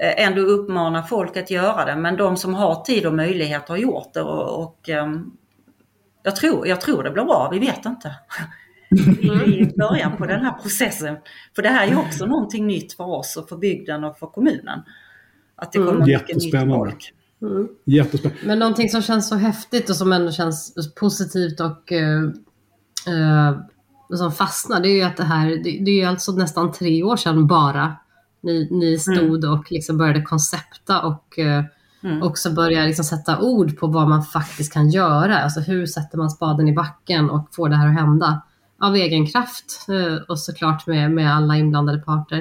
eh, 0.00 0.24
ändå 0.24 0.40
uppmana 0.40 1.02
folk 1.02 1.36
att 1.36 1.50
göra 1.50 1.84
det. 1.84 1.96
Men 1.96 2.16
de 2.16 2.36
som 2.36 2.54
har 2.54 2.84
tid 2.84 3.06
och 3.06 3.14
möjlighet 3.14 3.68
har 3.68 3.76
gjort 3.76 4.14
det 4.14 4.22
och, 4.22 4.62
och 4.62 4.88
ehm, 4.88 5.30
jag, 6.22 6.36
tror, 6.36 6.68
jag 6.68 6.80
tror 6.80 7.02
det 7.02 7.10
blir 7.10 7.24
bra, 7.24 7.48
vi 7.52 7.58
vet 7.58 7.86
inte. 7.86 8.14
I 8.90 9.60
i 9.60 9.72
början 9.76 10.16
på 10.16 10.26
den 10.26 10.40
här 10.44 10.52
processen. 10.52 11.16
För 11.54 11.62
det 11.62 11.68
här 11.68 11.86
är 11.86 11.90
ju 11.90 11.96
också 11.96 12.26
någonting 12.26 12.66
nytt 12.66 12.92
för 12.92 13.04
oss 13.04 13.36
och 13.36 13.48
för 13.48 13.56
bygden 13.56 14.04
och 14.04 14.18
för 14.18 14.26
kommunen. 14.26 14.82
Att 15.56 15.72
det 15.72 15.78
Mm. 15.78 15.92
kommer 15.92 16.06
mycket 16.06 16.36
nytt 16.36 16.54
folk. 16.74 17.12
Mm. 17.42 17.68
Jättespännande. 17.84 18.46
Men 18.46 18.58
någonting 18.58 18.88
som 18.88 19.02
känns 19.02 19.28
så 19.28 19.34
häftigt 19.36 19.90
och 19.90 19.96
som 19.96 20.12
ändå 20.12 20.32
känns 20.32 20.94
positivt 20.94 21.60
och 21.60 21.92
eh, 21.92 22.22
eh, 23.08 23.56
som 24.16 24.32
fastnar, 24.32 24.80
det 24.80 24.88
är 24.88 24.96
ju 24.96 25.02
att 25.02 25.16
det 25.16 25.24
här, 25.24 25.46
det, 25.48 25.84
det 25.84 25.90
är 25.90 26.00
ju 26.00 26.04
alltså 26.04 26.32
nästan 26.32 26.72
tre 26.72 27.02
år 27.02 27.16
sedan 27.16 27.46
bara 27.46 27.96
ni, 28.40 28.68
ni 28.70 28.98
stod 28.98 29.44
och 29.44 29.72
liksom 29.72 29.98
började 29.98 30.22
koncepta 30.22 31.00
och 31.02 31.38
eh, 31.38 31.64
Mm. 32.02 32.22
också 32.22 32.50
börja 32.52 32.84
liksom 32.84 33.04
sätta 33.04 33.40
ord 33.40 33.78
på 33.78 33.86
vad 33.86 34.08
man 34.08 34.22
faktiskt 34.24 34.72
kan 34.72 34.90
göra. 34.90 35.38
Alltså 35.38 35.60
hur 35.60 35.86
sätter 35.86 36.18
man 36.18 36.30
spaden 36.30 36.68
i 36.68 36.72
backen 36.72 37.30
och 37.30 37.48
får 37.54 37.68
det 37.68 37.76
här 37.76 37.88
att 37.88 37.94
hända 37.94 38.42
av 38.80 38.94
egen 38.96 39.26
kraft 39.26 39.86
eh, 39.88 40.22
och 40.28 40.38
såklart 40.38 40.86
med, 40.86 41.10
med 41.10 41.36
alla 41.36 41.56
inblandade 41.56 41.98
parter. 41.98 42.38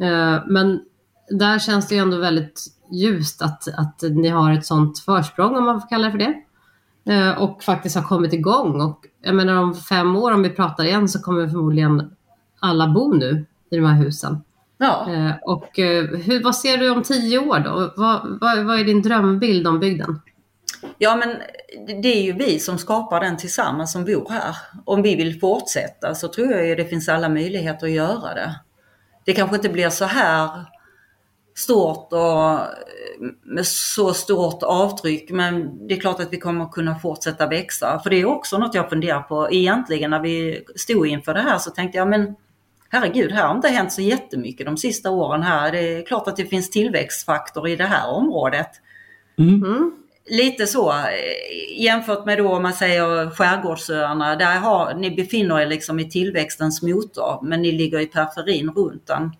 Eh, 0.00 0.42
Men 0.46 0.80
där 1.30 1.58
känns 1.58 1.88
det 1.88 1.94
ju 1.94 2.00
ändå 2.00 2.16
väldigt 2.16 2.64
ljust 2.92 3.42
att, 3.42 3.68
att 3.78 4.02
ni 4.02 4.28
har 4.28 4.52
ett 4.52 4.66
sånt 4.66 4.98
försprång 4.98 5.56
om 5.56 5.64
man 5.64 5.80
får 5.80 5.88
kalla 5.88 6.04
det 6.04 6.10
för 6.10 6.18
det. 6.18 6.34
Eh, 7.12 7.38
Och 7.38 7.62
faktiskt 7.62 7.96
har 7.96 8.02
kommit 8.02 8.32
igång. 8.32 8.80
Och 8.80 9.00
jag 9.22 9.34
menar 9.34 9.56
om 9.56 9.74
fem 9.74 10.16
år 10.16 10.32
om 10.32 10.42
vi 10.42 10.50
pratar 10.50 10.84
igen 10.84 11.08
så 11.08 11.22
kommer 11.22 11.48
förmodligen 11.48 12.10
alla 12.60 12.88
bo 12.88 13.12
nu 13.12 13.46
i 13.70 13.76
de 13.76 13.84
här 13.84 14.04
husen. 14.04 14.38
Ja. 14.78 15.06
Och 15.42 15.70
hur, 15.74 16.42
vad 16.44 16.56
ser 16.56 16.78
du 16.78 16.90
om 16.90 17.02
tio 17.02 17.38
år 17.38 17.58
då? 17.58 17.92
Vad, 17.96 18.38
vad, 18.40 18.64
vad 18.64 18.80
är 18.80 18.84
din 18.84 19.02
drömbild 19.02 19.66
om 19.66 19.80
bygden? 19.80 20.20
Ja, 20.98 21.16
men 21.16 21.36
det 22.02 22.08
är 22.08 22.22
ju 22.22 22.32
vi 22.32 22.58
som 22.58 22.78
skapar 22.78 23.20
den 23.20 23.36
tillsammans 23.36 23.92
som 23.92 24.04
bor 24.04 24.30
här. 24.30 24.56
Om 24.84 25.02
vi 25.02 25.14
vill 25.14 25.40
fortsätta 25.40 26.14
så 26.14 26.28
tror 26.28 26.52
jag 26.52 26.66
ju 26.66 26.74
det 26.74 26.84
finns 26.84 27.08
alla 27.08 27.28
möjligheter 27.28 27.86
att 27.86 27.92
göra 27.92 28.34
det. 28.34 28.60
Det 29.24 29.32
kanske 29.32 29.56
inte 29.56 29.68
blir 29.68 29.90
så 29.90 30.04
här 30.04 30.50
stort 31.54 32.12
och 32.12 32.60
med 33.42 33.66
så 33.66 34.14
stort 34.14 34.62
avtryck 34.62 35.30
men 35.30 35.86
det 35.88 35.94
är 35.94 36.00
klart 36.00 36.20
att 36.20 36.32
vi 36.32 36.36
kommer 36.36 36.68
kunna 36.68 36.98
fortsätta 36.98 37.46
växa. 37.46 38.00
För 38.02 38.10
det 38.10 38.16
är 38.16 38.24
också 38.24 38.58
något 38.58 38.74
jag 38.74 38.88
funderar 38.88 39.20
på. 39.20 39.48
Egentligen 39.52 40.10
när 40.10 40.20
vi 40.20 40.64
stod 40.76 41.06
inför 41.06 41.34
det 41.34 41.40
här 41.40 41.58
så 41.58 41.70
tänkte 41.70 41.98
jag 41.98 42.08
men 42.08 42.36
herregud, 42.88 43.32
här 43.32 43.46
har 43.46 43.54
inte 43.54 43.68
hänt 43.68 43.92
så 43.92 44.02
jättemycket 44.02 44.66
de 44.66 44.76
sista 44.76 45.10
åren 45.10 45.42
här. 45.42 45.72
Det 45.72 45.78
är 45.78 46.06
klart 46.06 46.28
att 46.28 46.36
det 46.36 46.46
finns 46.46 46.70
tillväxtfaktor 46.70 47.68
i 47.68 47.76
det 47.76 47.84
här 47.84 48.10
området. 48.10 48.70
Mm. 49.38 49.92
Lite 50.28 50.66
så 50.66 50.90
eh, 50.90 51.82
jämfört 51.82 52.26
med 52.26 52.38
då 52.38 52.48
om 52.48 52.62
man 52.62 52.72
säger 52.72 53.30
skärgårdsöarna. 53.30 54.36
Där 54.36 54.56
har, 54.56 54.94
ni 54.94 55.10
befinner 55.10 55.60
er 55.60 55.66
liksom 55.66 56.00
i 56.00 56.10
tillväxtens 56.10 56.82
motor 56.82 57.42
men 57.42 57.62
ni 57.62 57.72
ligger 57.72 58.00
i 58.00 58.06
periferin 58.06 58.70
runt 58.70 59.06
den. 59.06 59.32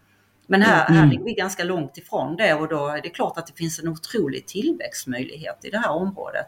Men 0.46 0.62
här, 0.62 0.84
här 0.88 1.06
ligger 1.06 1.24
vi 1.24 1.32
ganska 1.32 1.64
långt 1.64 1.98
ifrån 1.98 2.36
det 2.36 2.54
och 2.54 2.68
då 2.68 2.88
är 2.88 3.02
det 3.02 3.08
klart 3.08 3.38
att 3.38 3.46
det 3.46 3.52
finns 3.56 3.78
en 3.78 3.88
otrolig 3.88 4.46
tillväxtmöjlighet 4.46 5.64
i 5.64 5.70
det 5.70 5.78
här 5.78 5.90
området. 5.90 6.46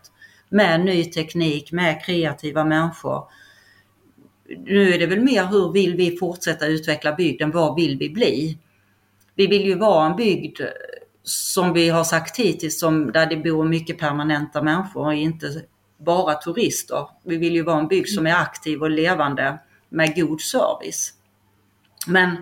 Med 0.48 0.84
ny 0.84 1.04
teknik, 1.04 1.72
med 1.72 2.04
kreativa 2.04 2.64
människor. 2.64 3.24
Nu 4.58 4.94
är 4.94 4.98
det 4.98 5.06
väl 5.06 5.20
mer 5.20 5.44
hur 5.44 5.72
vill 5.72 5.96
vi 5.96 6.16
fortsätta 6.16 6.66
utveckla 6.66 7.12
bygden? 7.12 7.50
Vad 7.50 7.74
vill 7.76 7.98
vi 7.98 8.10
bli? 8.10 8.58
Vi 9.34 9.46
vill 9.46 9.66
ju 9.66 9.74
vara 9.74 10.06
en 10.06 10.16
bygd 10.16 10.60
som 11.28 11.72
vi 11.72 11.88
har 11.88 12.04
sagt 12.04 12.36
hittills, 12.36 12.80
som, 12.80 13.12
där 13.12 13.26
det 13.26 13.36
bor 13.36 13.64
mycket 13.64 13.98
permanenta 13.98 14.62
människor 14.62 15.06
och 15.06 15.14
inte 15.14 15.62
bara 15.98 16.34
turister. 16.34 17.08
Vi 17.24 17.36
vill 17.36 17.54
ju 17.54 17.62
vara 17.62 17.78
en 17.78 17.88
bygd 17.88 18.08
som 18.08 18.26
är 18.26 18.34
aktiv 18.34 18.82
och 18.82 18.90
levande 18.90 19.58
med 19.88 20.16
god 20.16 20.40
service. 20.40 21.12
Men 22.06 22.36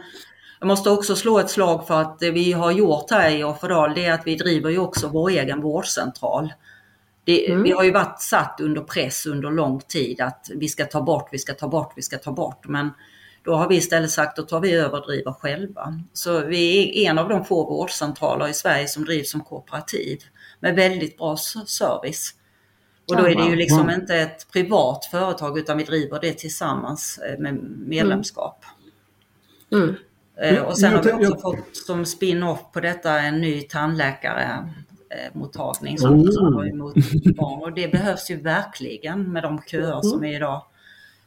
jag 0.61 0.67
måste 0.67 0.91
också 0.91 1.17
slå 1.17 1.39
ett 1.39 1.51
slag 1.51 1.87
för 1.87 2.01
att 2.01 2.19
det 2.19 2.31
vi 2.31 2.53
har 2.53 2.71
gjort 2.71 3.11
här 3.11 3.31
i 3.31 3.45
Offerdal, 3.45 3.95
det 3.95 4.05
är 4.05 4.13
att 4.13 4.27
vi 4.27 4.37
driver 4.37 4.71
ju 4.71 4.79
också 4.79 5.09
vår 5.09 5.31
egen 5.31 5.61
vårdcentral. 5.61 6.53
Det, 7.25 7.51
Mm. 7.51 7.63
Vi 7.63 7.71
har 7.71 7.85
ju 7.85 7.93
varit 7.93 8.21
satt 8.21 8.61
under 8.61 8.81
press 8.83 9.27
under 9.27 9.51
lång 9.51 9.81
tid 9.81 10.21
att 10.21 10.51
vi 10.55 10.69
ska 10.69 10.85
ta 10.85 11.03
bort, 11.03 11.29
vi 11.33 11.39
ska 11.39 11.55
ta 11.55 11.69
bort, 11.69 11.93
vi 11.97 12.03
ska 12.03 12.19
ta 12.19 12.33
bort. 12.33 12.69
Men 12.69 12.91
då 13.47 13.55
har 13.55 13.69
vi 13.69 13.77
istället 13.77 14.11
sagt 14.11 14.39
att 14.39 14.49
tar 14.49 14.61
vi 14.61 14.73
över 14.73 15.01
och 15.01 15.07
driver 15.07 15.33
själva. 15.33 16.01
Så 16.13 16.41
vi 16.41 17.05
är 17.05 17.11
en 17.11 17.19
av 17.19 17.29
de 17.29 17.45
få 17.45 17.65
vårdcentraler 17.65 18.49
i 18.49 18.55
Sverige 18.55 18.89
som 18.89 19.05
drivs 19.05 19.31
som 19.31 19.41
kooperativ 19.41 20.19
med 20.61 20.75
väldigt 20.75 21.19
bra 21.19 21.37
service. 21.67 22.35
Och 23.09 23.17
då 23.17 23.23
är 23.27 23.35
det 23.35 23.51
ju 23.51 23.57
liksom 23.57 23.91
inte 23.91 24.17
ett 24.17 24.53
privat 24.53 25.05
företag 25.05 25.59
utan 25.59 25.79
vi 25.79 25.85
driver 25.85 26.21
det 26.21 26.33
tillsammans 26.33 27.19
eh, 27.19 27.39
med 27.39 27.55
medlemskap. 27.87 28.65
Mm. 29.73 29.95
Eh, 30.41 30.63
Och 30.63 30.79
sen 30.79 30.95
har 30.95 31.03
vi 31.03 31.13
också 31.13 31.41
fått 31.41 31.77
som 31.77 32.07
spin-off 32.07 32.73
på 32.73 32.81
detta 32.81 33.21
en 33.21 33.41
ny 33.41 33.63
tandläkare 33.63 34.73
eh, 35.11 35.39
mottagning 35.39 35.99
som 35.99 36.21
Oh. 36.21 36.55
tar 36.55 36.69
emot 36.69 36.95
barn 37.37 37.63
och 37.63 37.73
det 37.73 37.89
behövs 37.89 38.31
ju 38.31 38.41
verkligen 38.41 39.33
med 39.33 39.43
de 39.43 39.63
köer 39.67 40.03
som 40.03 40.25
är 40.25 40.37
idag. 40.37 40.63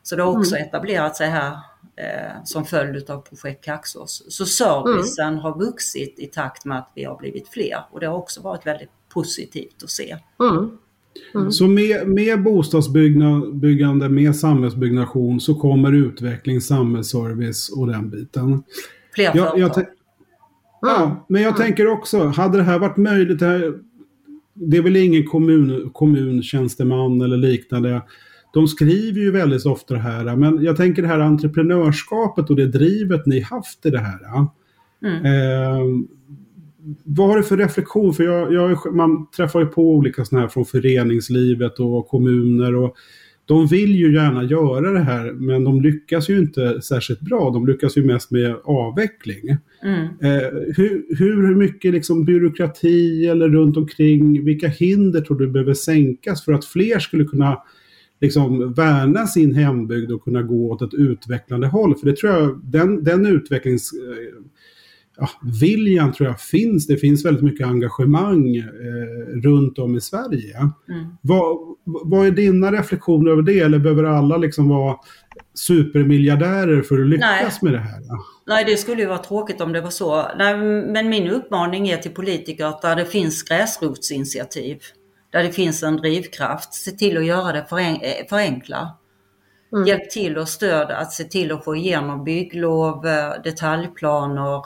Så 0.04 0.16
det 0.16 0.24
har 0.24 0.38
också 0.38 0.58
etablerat 0.58 1.16
sig 1.16 1.30
här 1.30 1.58
eh, 2.00 2.44
som 2.44 2.66
följd 2.66 3.10
av 3.10 3.22
projekt 3.22 3.66
Kaxås. 3.66 4.24
Så 4.30 4.46
servicen 4.46 5.38
har 5.38 5.60
vuxit 5.60 6.20
i 6.20 6.26
takt 6.26 6.66
med 6.66 6.78
att 6.78 6.92
vi 6.96 7.04
har 7.04 7.18
blivit 7.18 7.48
fler 7.48 7.84
och 7.92 8.00
det 8.00 8.08
har 8.08 8.18
också 8.18 8.42
varit 8.42 8.68
väldigt 8.68 8.90
positivt 9.14 9.84
att 9.84 9.90
se. 9.90 10.18
Mm. 10.40 10.70
Mm. 11.36 11.52
Så 11.52 11.68
med, 11.68 12.08
med 12.08 12.44
bostadsbyggande, 12.44 14.10
med 14.10 14.36
samhällsbyggnation 14.36 15.40
så 15.40 15.56
kommer 15.56 15.94
utveckling, 15.94 16.62
samhällsservice 16.62 17.70
och 17.70 17.88
den 17.88 18.10
biten. 18.10 18.64
Fler 19.14 19.32
jag. 19.36 19.60
Jag 19.60 19.86
ja, 20.82 21.26
men 21.30 21.42
jag 21.42 21.56
mm. 21.56 21.62
tänker 21.62 21.88
också, 21.88 22.26
hade 22.26 22.58
det 22.58 22.64
här 22.64 22.80
varit 22.80 22.98
möjligt, 22.98 23.42
här, 23.42 23.74
det 24.54 24.78
är 24.78 24.82
väl 24.82 24.96
ingen 24.96 25.26
kommun, 25.26 25.90
kommuntjänsteman 25.94 27.22
eller 27.22 27.38
liknande. 27.38 28.02
De 28.54 28.68
skriver 28.68 29.22
ju 29.22 29.32
väldigt 29.32 29.66
ofta 29.66 29.94
det 29.94 30.00
här, 30.00 30.36
men 30.36 30.64
jag 30.64 30.78
tänker 30.78 31.02
det 31.02 31.08
här 31.08 31.20
entreprenörskapet 31.20 32.50
och 32.50 32.56
det 32.56 32.68
drivet 32.68 33.26
ni 33.26 33.40
haft 33.40 33.86
i 33.86 33.90
det 33.90 34.00
här. 34.00 34.20
Mm. 35.04 35.26
Eh, 35.26 36.06
vad 37.04 37.28
har 37.28 37.38
du 37.38 37.44
för 37.44 37.58
reflektion? 37.58 38.14
För 38.14 38.24
jag, 38.24 38.54
jag, 38.54 38.96
man 38.96 39.30
träffar 39.30 39.60
ju 39.60 39.66
på 39.66 39.94
olika 39.94 40.26
sådana 40.26 40.42
här 40.42 40.50
från 40.50 40.66
föreningslivet 40.66 41.80
och 41.80 42.08
kommuner. 42.08 42.76
och 42.76 42.96
De 43.46 43.68
vill 43.68 43.96
ju 43.96 44.14
gärna 44.14 44.44
göra 44.44 44.92
det 44.92 45.00
här 45.00 45.32
men 45.34 45.64
de 45.64 45.82
lyckas 45.82 46.30
ju 46.30 46.38
inte 46.40 46.82
särskilt 46.82 47.22
bra. 47.22 47.50
De 47.50 47.68
lyckas 47.68 47.98
ju 47.98 48.04
mest 48.04 48.32
med 48.32 48.56
avveckling. 48.64 49.58
Mm. 49.84 50.02
Eh, 50.02 50.50
hur, 50.78 51.18
hur 51.18 51.56
mycket 51.56 51.94
liksom 51.94 52.26
byråkrati 52.26 53.28
eller 53.28 53.50
runt 53.50 53.78
omkring, 53.78 54.46
vilka 54.46 54.68
hinder 54.68 55.22
tror 55.22 55.40
du 55.40 55.48
behöver 55.48 55.74
sänkas 55.74 56.46
för 56.46 56.54
att 56.54 56.66
fler 56.66 57.00
skulle 57.00 57.24
kunna 57.24 57.58
liksom 58.22 58.74
värna 58.74 59.28
sin 59.28 59.56
hembygd 59.56 60.12
och 60.12 60.24
kunna 60.24 60.42
gå 60.42 60.72
åt 60.72 60.82
ett 60.82 60.94
utvecklande 60.94 61.68
håll? 61.68 61.96
För 61.96 62.06
det 62.06 62.16
tror 62.16 62.34
jag, 62.34 62.60
den, 62.64 63.04
den 63.04 63.26
utvecklings 63.26 63.92
ja, 65.20 65.30
viljan 65.62 66.14
tror 66.14 66.30
jag 66.30 66.42
finns. 66.42 66.88
Det 66.88 66.98
finns 66.98 67.26
väldigt 67.26 67.44
mycket 67.44 67.68
engagemang 67.68 68.56
eh, 68.58 69.42
runt 69.44 69.80
om 69.80 69.96
i 69.96 70.02
Sverige. 70.02 70.58
Mm. 70.58 71.06
Vad, 71.22 71.58
vad 71.84 72.28
är 72.28 72.32
dina 72.32 72.72
reflektioner 72.72 73.32
över 73.32 73.42
det? 73.42 73.60
Eller 73.60 73.80
behöver 73.80 74.04
alla 74.04 74.38
liksom 74.38 74.70
vara 74.70 74.96
supermiljardärer 75.54 76.82
för 76.82 77.02
att 77.02 77.08
lyckas 77.08 77.62
Nej. 77.62 77.72
med 77.72 77.74
det 77.74 77.86
här? 77.86 78.02
Nej, 78.48 78.66
det 78.66 78.78
skulle 78.78 79.02
ju 79.02 79.08
vara 79.08 79.18
tråkigt 79.18 79.62
om 79.62 79.74
det 79.74 79.82
var 79.82 79.90
så. 79.90 80.26
Nej, 80.38 80.58
men 80.92 81.10
min 81.10 81.28
uppmaning 81.28 81.90
är 81.90 81.98
till 81.98 82.12
politiker 82.12 82.66
att 82.66 82.82
där 82.82 82.96
det 82.96 83.06
finns 83.06 83.44
gräsrotsinitiativ, 83.44 84.78
där 85.32 85.44
det 85.44 85.52
finns 85.52 85.84
en 85.84 85.98
drivkraft, 85.98 86.74
se 86.74 86.92
till 86.92 87.18
att 87.18 87.26
göra 87.26 87.52
det 87.52 87.66
förenkla. 88.30 88.98
Mm. 89.74 89.88
Hjälp 89.88 90.10
till 90.10 90.38
och 90.38 90.50
stöd 90.50 90.92
att 90.92 91.14
se 91.14 91.24
till 91.24 91.52
att 91.52 91.64
få 91.64 91.76
igenom 91.76 92.24
bygglov, 92.24 93.08
eh, 93.08 93.34
detaljplaner, 93.44 94.66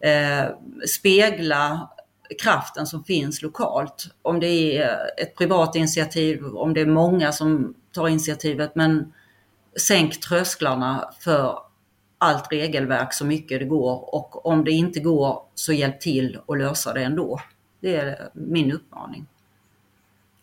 eh, 0.00 0.44
spegla 0.88 1.90
kraften 2.42 2.86
som 2.86 3.04
finns 3.04 3.42
lokalt. 3.42 4.06
Om 4.22 4.40
det 4.40 4.78
är 4.78 4.98
ett 5.16 5.36
privat 5.36 5.76
initiativ, 5.76 6.44
om 6.44 6.74
det 6.74 6.80
är 6.80 6.86
många 6.86 7.32
som 7.32 7.74
tar 7.92 8.08
initiativet, 8.08 8.74
men 8.74 9.12
sänk 9.80 10.20
trösklarna 10.20 11.10
för 11.20 11.58
allt 12.18 12.52
regelverk 12.52 13.12
så 13.12 13.26
mycket 13.26 13.60
det 13.60 13.66
går 13.66 14.14
och 14.14 14.46
om 14.46 14.64
det 14.64 14.70
inte 14.70 15.00
går 15.00 15.42
så 15.54 15.72
hjälp 15.72 16.00
till 16.00 16.38
att 16.48 16.58
lösa 16.58 16.92
det 16.92 17.02
ändå. 17.02 17.40
Det 17.80 17.96
är 17.96 18.28
min 18.34 18.72
uppmaning 18.72 19.26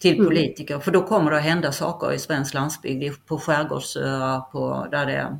till 0.03 0.15
mm. 0.15 0.27
politiker, 0.27 0.79
för 0.79 0.91
då 0.91 1.01
kommer 1.01 1.31
det 1.31 1.37
att 1.37 1.43
hända 1.43 1.71
saker 1.71 2.13
i 2.13 2.19
svensk 2.19 2.53
landsbygd, 2.53 3.13
på 3.25 3.37
skärgårdsöar, 3.37 4.39
på, 4.39 4.87
där, 4.91 5.05
det, 5.05 5.37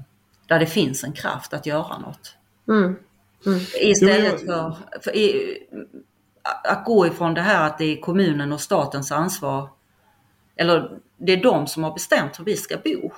där 0.47 0.59
det 0.59 0.65
finns 0.65 1.03
en 1.03 1.13
kraft 1.13 1.53
att 1.53 1.65
göra 1.65 1.97
något. 1.97 2.35
Mm. 2.67 2.95
Mm. 3.45 3.59
Istället 3.79 4.45
för, 4.45 4.75
för 5.01 5.15
i, 5.15 5.57
att 6.63 6.85
gå 6.85 7.07
ifrån 7.07 7.33
det 7.33 7.41
här 7.41 7.67
att 7.67 7.77
det 7.77 7.85
är 7.85 8.01
kommunen 8.01 8.51
och 8.51 8.61
statens 8.61 9.11
ansvar. 9.11 9.69
Eller 10.55 10.97
det 11.17 11.31
är 11.31 11.43
de 11.43 11.67
som 11.67 11.83
har 11.83 11.93
bestämt 11.93 12.39
hur 12.39 12.45
vi 12.45 12.55
ska 12.55 12.77
bo. 12.77 13.11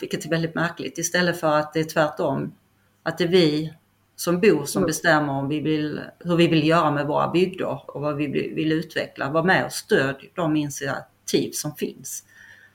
Vilket 0.00 0.24
är 0.24 0.30
väldigt 0.30 0.54
märkligt. 0.54 0.98
Istället 0.98 1.40
för 1.40 1.58
att 1.58 1.72
det 1.72 1.80
är 1.80 1.84
tvärtom. 1.84 2.54
Att 3.02 3.18
det 3.18 3.24
är 3.24 3.28
vi 3.28 3.74
som 4.18 4.40
bor 4.40 4.64
som 4.64 4.80
mm. 4.80 4.86
bestämmer 4.86 5.32
om 5.32 5.48
vi 5.48 5.60
vill, 5.60 6.00
hur 6.24 6.36
vi 6.36 6.48
vill 6.48 6.68
göra 6.68 6.90
med 6.90 7.06
våra 7.06 7.30
bygder 7.30 7.80
och 7.86 8.02
vad 8.02 8.16
vi 8.16 8.26
vill 8.26 8.72
utveckla. 8.72 9.30
Var 9.30 9.42
med 9.42 9.64
och 9.64 9.72
stöd 9.72 10.16
de 10.34 10.56
initiativ 10.56 11.50
som 11.52 11.74
finns. 11.74 12.22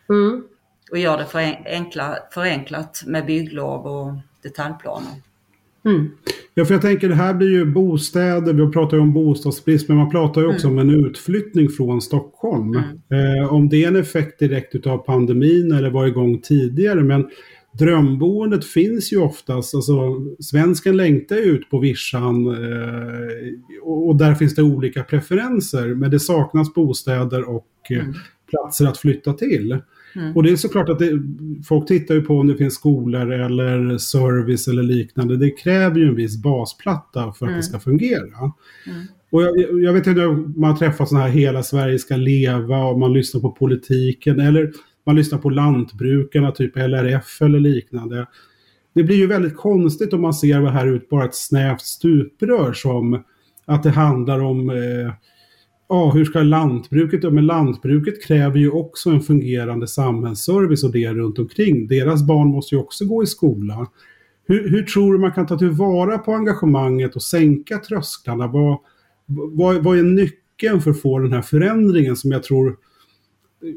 Mm. 0.10 0.44
Och 0.92 0.98
gör 0.98 1.18
det 1.18 1.26
förenkla, 1.26 2.18
förenklat 2.32 3.04
med 3.06 3.26
bygglov 3.26 3.86
och 3.86 4.14
detaljplaner. 4.44 5.12
Mm. 5.86 6.12
Ja, 6.54 6.66
för 6.66 6.74
jag 6.74 6.82
tänker 6.82 7.10
det 7.10 7.16
här 7.16 7.34
blir 7.34 7.50
ju 7.50 7.66
bostäder, 7.66 8.54
vi 8.54 8.72
pratar 8.72 8.98
ju 8.98 9.04
om 9.04 9.14
bostadsbrist, 9.14 9.88
men 9.88 9.98
man 9.98 10.10
pratar 10.10 10.42
ju 10.42 10.48
också 10.48 10.68
mm. 10.68 10.80
om 10.80 10.90
en 10.90 11.06
utflyttning 11.06 11.70
från 11.70 12.02
Stockholm. 12.02 12.84
Mm. 13.10 13.42
Eh, 13.42 13.54
om 13.54 13.70
det 13.70 13.84
är 13.84 13.88
en 13.88 13.96
effekt 13.96 14.40
direkt 14.40 14.76
utav 14.76 14.98
pandemin 14.98 15.72
eller 15.72 15.90
var 15.90 16.08
igång 16.08 16.42
tidigare, 16.42 17.04
men 17.04 17.30
drömboendet 17.74 18.66
finns 18.66 19.14
ju 19.14 19.18
oftast, 19.18 19.76
alltså 19.76 20.22
svensken 20.40 20.98
längtar 20.98 21.36
ut 21.36 21.70
på 21.70 21.80
vischan 21.80 22.48
eh, 22.48 23.28
och, 23.84 24.08
och, 24.08 24.16
där 24.16 24.36
finns 24.36 24.56
det 24.56 24.64
olika 24.64 25.04
preferenser, 25.04 25.88
men 25.88 26.12
det 26.12 26.20
saknas 26.20 26.74
bostäder 26.74 27.50
och 27.50 27.68
eh, 27.90 28.00
mm. 28.00 28.14
platser 28.50 28.86
att 28.88 28.98
flytta 28.98 29.34
till. 29.34 29.78
Mm. 30.16 30.36
Och 30.36 30.44
det 30.44 30.52
är 30.52 30.56
såklart 30.56 30.90
att 30.90 31.00
det, 31.00 31.22
folk 31.68 31.88
tittar 31.88 32.16
ju 32.16 32.22
på 32.22 32.40
om 32.40 32.48
det 32.48 32.56
finns 32.56 32.74
skolor 32.74 33.32
eller 33.32 33.98
service 33.98 34.68
eller 34.68 34.84
liknande. 34.84 35.38
Det 35.38 35.52
kräver 35.52 36.00
ju 36.00 36.08
en 36.08 36.16
viss 36.16 36.42
basplatta 36.42 37.34
för 37.34 37.46
att 37.46 37.50
mm. 37.50 37.56
det 37.56 37.64
ska 37.64 37.80
fungera. 37.80 38.52
Mm. 38.88 39.06
Och 39.30 39.44
jag, 39.44 39.82
jag 39.84 39.94
vet 39.94 40.08
inte 40.08 40.26
om 40.26 40.54
man 40.58 40.78
träffar 40.78 41.06
sådana 41.06 41.26
här 41.26 41.34
Hela 41.34 41.64
Sverige 41.64 42.00
ska 42.00 42.16
leva 42.16 42.86
och 42.86 43.00
man 43.00 43.14
lyssnar 43.14 43.42
på 43.42 43.52
politiken 43.52 44.40
eller 44.40 44.72
man 45.06 45.16
lyssnar 45.16 45.40
på 45.40 45.50
lantbrukarna, 45.50 46.52
typ 46.52 46.78
LRF 46.78 47.42
eller 47.42 47.60
liknande. 47.60 48.28
Det 48.96 49.04
blir 49.04 49.16
ju 49.16 49.28
väldigt 49.28 49.58
konstigt 49.58 50.14
om 50.14 50.22
man 50.22 50.34
ser 50.34 50.62
det 50.62 50.70
här 50.70 50.88
ut 50.88 51.10
bara 51.10 51.26
ett 51.26 51.36
snävt 51.36 51.82
stuprör 51.82 52.74
som 52.74 53.24
att 53.66 53.84
det 53.84 53.90
handlar 53.90 54.40
om 54.40 54.70
eh, 54.70 55.14
ja, 55.90 56.12
hur 56.12 56.26
ska 56.26 56.40
lantbruket, 56.40 57.34
men 57.34 57.46
lantbruket 57.46 58.24
kräver 58.24 58.58
ju 58.58 58.70
också 58.70 59.10
en 59.10 59.22
fungerande 59.22 59.88
samhällsservice 59.88 60.84
och 60.84 60.92
det 60.92 61.14
runt 61.14 61.40
omkring. 61.40 61.88
Deras 61.88 62.28
barn 62.28 62.48
måste 62.48 62.76
ju 62.76 62.82
också 62.82 63.06
gå 63.06 63.24
i 63.24 63.28
skola. 63.28 63.88
Hur, 64.48 64.70
hur 64.70 64.84
tror 64.84 65.14
du 65.14 65.20
man 65.20 65.32
kan 65.32 65.48
ta 65.48 65.58
tillvara 65.58 66.18
på 66.18 66.34
engagemanget 66.34 67.16
och 67.16 67.24
sänka 67.24 67.78
trösklarna? 67.78 68.48
Vad, 68.48 68.78
vad, 69.26 69.84
vad 69.84 70.00
är 70.00 70.04
nyckeln 70.04 70.82
för 70.82 70.92
att 70.92 71.02
få 71.02 71.20
den 71.20 71.34
här 71.34 71.42
förändringen 71.42 72.16
som 72.16 72.32
jag 72.32 72.44
tror 72.44 72.78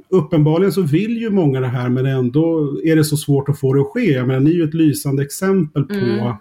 Uppenbarligen 0.09 0.73
så 0.73 0.83
vill 0.83 1.21
ju 1.21 1.31
många 1.31 1.61
det 1.61 1.67
här 1.67 1.89
men 1.89 2.07
ändå 2.07 2.77
är 2.85 2.97
det 2.97 3.05
så 3.05 3.17
svårt 3.17 3.49
att 3.49 3.61
få 3.61 3.73
det 3.73 3.81
att 3.81 3.87
ske. 3.87 4.25
Men 4.25 4.45
ni 4.45 4.51
är 4.51 4.55
ju 4.55 4.65
ett 4.65 4.75
lysande 4.75 5.23
exempel 5.23 5.85
på 5.85 5.95
mm 5.95 6.33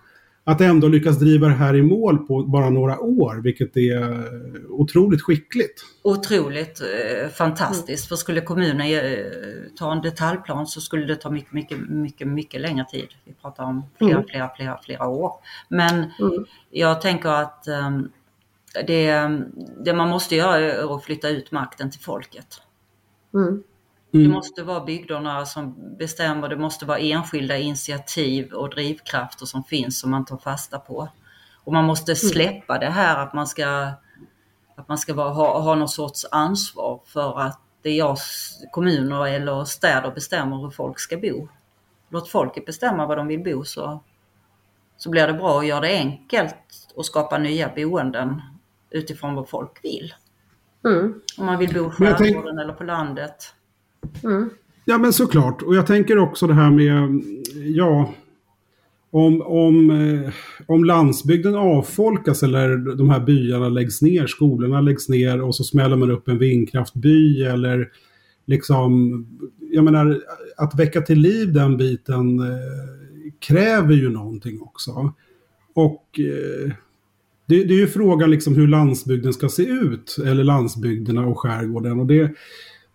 att 0.47 0.61
ändå 0.61 0.87
lyckas 0.87 1.19
driva 1.19 1.47
det 1.47 1.53
här 1.53 1.75
i 1.75 1.81
mål 1.81 2.17
på 2.17 2.43
bara 2.43 2.69
några 2.69 2.99
år, 2.99 3.41
vilket 3.43 3.77
är 3.77 4.25
otroligt 4.69 5.21
skickligt. 5.21 5.85
Otroligt 6.03 6.81
eh, 6.81 7.29
fantastiskt, 7.29 8.07
för 8.07 8.15
skulle 8.15 8.41
kommunen 8.41 8.81
eh, 8.81 9.25
ta 9.77 9.91
en 9.91 10.01
detaljplan 10.01 10.67
så 10.67 10.81
skulle 10.81 11.05
det 11.05 11.15
ta 11.15 11.29
mycket, 11.29 11.51
mycket, 11.51 11.89
mycket, 11.89 12.27
mycket 12.27 12.61
längre 12.61 12.85
tid. 12.85 13.07
Vi 13.23 13.33
pratar 13.33 13.63
om 13.63 13.83
flera, 13.97 14.11
mm. 14.11 14.27
flera, 14.27 14.49
flera, 14.55 14.79
flera 14.83 15.07
år. 15.07 15.31
Men 15.67 15.95
mm. 15.95 16.45
jag 16.69 17.01
tänker 17.01 17.29
att 17.29 17.67
eh, 17.67 17.99
det, 18.87 19.29
det, 19.85 19.93
man 19.93 20.09
måste 20.09 20.35
göra 20.35 20.59
är 20.59 20.95
att 20.95 21.03
flytta 21.03 21.29
ut 21.29 21.51
makten 21.51 21.91
till 21.91 22.01
folket. 22.01 22.61
Mm. 23.35 23.63
Mm. 24.13 24.27
Det 24.27 24.33
måste 24.33 24.63
vara 24.63 24.85
bygderna 24.85 25.45
som 25.45 25.95
bestämmer, 25.97 26.49
det 26.49 26.57
måste 26.57 26.85
vara 26.85 26.99
enskilda 26.99 27.57
initiativ 27.57 28.53
och 28.53 28.69
drivkrafter 28.69 29.45
som 29.45 29.63
finns 29.63 29.99
som 29.99 30.11
man 30.11 30.25
tar 30.25 30.37
fasta 30.37 30.79
på. 30.79 31.09
Och 31.63 31.73
man 31.73 31.85
måste 31.85 32.11
mm. 32.11 32.15
släppa 32.15 32.79
det 32.79 32.89
här 32.89 33.19
att 33.19 33.33
man 33.33 33.47
ska, 33.47 33.91
att 34.75 34.87
man 34.87 34.97
ska 34.97 35.13
vara, 35.13 35.29
ha, 35.29 35.61
ha 35.61 35.75
någon 35.75 35.89
sorts 35.89 36.25
ansvar 36.31 37.01
för 37.05 37.39
att 37.39 37.59
det 37.81 37.89
är 37.89 37.97
jag, 37.97 38.17
kommuner 38.71 39.27
eller 39.27 39.65
städer 39.65 40.11
bestämmer 40.11 40.57
hur 40.57 40.69
folk 40.69 40.99
ska 40.99 41.17
bo. 41.17 41.47
Låt 42.09 42.29
folket 42.29 42.65
bestämma 42.65 43.05
var 43.05 43.15
de 43.15 43.27
vill 43.27 43.43
bo 43.43 43.63
så, 43.63 44.03
så 44.97 45.09
blir 45.09 45.27
det 45.27 45.33
bra 45.33 45.55
och 45.55 45.65
gör 45.65 45.81
det 45.81 45.97
enkelt 45.97 46.55
att 46.97 47.05
skapa 47.05 47.37
nya 47.37 47.71
boenden 47.75 48.41
utifrån 48.89 49.35
vad 49.35 49.49
folk 49.49 49.83
vill. 49.83 50.13
Mm. 50.85 51.13
Om 51.37 51.45
man 51.45 51.59
vill 51.59 51.73
bo 51.73 51.87
i 51.87 51.89
skärgården 51.89 52.59
eller 52.59 52.73
på 52.73 52.83
landet. 52.83 53.35
Mm. 54.23 54.49
Ja 54.85 54.97
men 54.97 55.13
såklart. 55.13 55.61
Och 55.61 55.75
jag 55.75 55.87
tänker 55.87 56.17
också 56.17 56.47
det 56.47 56.53
här 56.53 56.71
med, 56.71 57.21
ja, 57.75 58.13
om, 59.11 59.41
om, 59.41 59.89
eh, 59.89 60.31
om 60.67 60.83
landsbygden 60.83 61.55
avfolkas 61.55 62.43
eller 62.43 62.77
de 62.95 63.09
här 63.09 63.19
byarna 63.19 63.69
läggs 63.69 64.01
ner, 64.01 64.27
skolorna 64.27 64.81
läggs 64.81 65.09
ner 65.09 65.41
och 65.41 65.55
så 65.55 65.63
smäller 65.63 65.95
man 65.95 66.11
upp 66.11 66.27
en 66.27 66.37
vindkraftby 66.37 67.43
eller 67.43 67.89
liksom, 68.45 69.25
jag 69.71 69.83
menar, 69.83 70.21
att 70.57 70.79
väcka 70.79 71.01
till 71.01 71.19
liv 71.19 71.53
den 71.53 71.77
biten 71.77 72.39
eh, 72.39 73.31
kräver 73.39 73.93
ju 73.93 74.09
någonting 74.09 74.61
också. 74.61 75.13
Och 75.73 76.19
eh, 76.19 76.71
det, 77.45 77.63
det 77.63 77.73
är 77.73 77.77
ju 77.77 77.87
frågan 77.87 78.31
liksom 78.31 78.55
hur 78.55 78.67
landsbygden 78.67 79.33
ska 79.33 79.49
se 79.49 79.63
ut, 79.63 80.17
eller 80.25 80.43
landsbygderna 80.43 81.25
och 81.25 81.39
skärgården. 81.39 81.99
Och 81.99 82.05
det, 82.05 82.31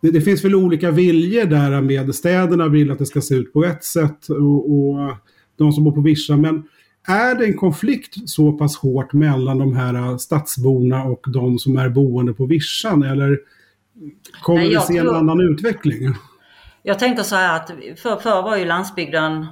det, 0.01 0.11
det, 0.11 0.21
finns 0.21 0.45
väl 0.45 0.55
olika 0.55 0.91
viljor 0.91 1.45
där 1.45 1.81
med 1.81 2.15
städerna 2.15 2.69
vill 2.69 2.91
att 2.91 2.99
det 2.99 3.07
ska 3.07 3.21
se 3.21 3.35
ut 3.35 3.53
på 3.53 3.65
ett 3.65 3.85
sätt 3.85 4.29
och, 4.29 4.71
och 4.71 5.17
de 5.57 5.73
som 5.73 5.85
bor 5.85 5.93
på 5.93 6.01
Vischa. 6.01 6.37
Men 6.37 6.63
är 7.07 7.35
det 7.35 7.45
en 7.45 7.57
konflikt 7.57 8.29
så 8.29 8.53
pass 8.53 8.77
hårt 8.77 9.13
mellan 9.13 9.59
de 9.59 9.77
här 9.77 10.19
stadsborna 10.19 11.05
och 11.05 11.25
de 11.33 11.59
som 11.59 11.77
är 11.77 11.89
boende 11.89 12.33
på 12.33 12.47
Vischan? 12.47 13.03
Eller 13.03 13.39
kommer 14.43 14.61
Nej, 14.61 14.69
vi 14.69 14.81
se 14.81 15.01
tror... 15.01 15.11
en 15.11 15.17
annan 15.17 15.41
utveckling? 15.41 16.15
Jag 16.83 16.99
tänker 16.99 17.23
så 17.23 17.35
här 17.35 17.57
att 17.57 17.71
förr 17.97 18.17
för 18.17 18.43
var 18.43 18.57
ju 18.57 18.65
landsbygden 18.65 19.47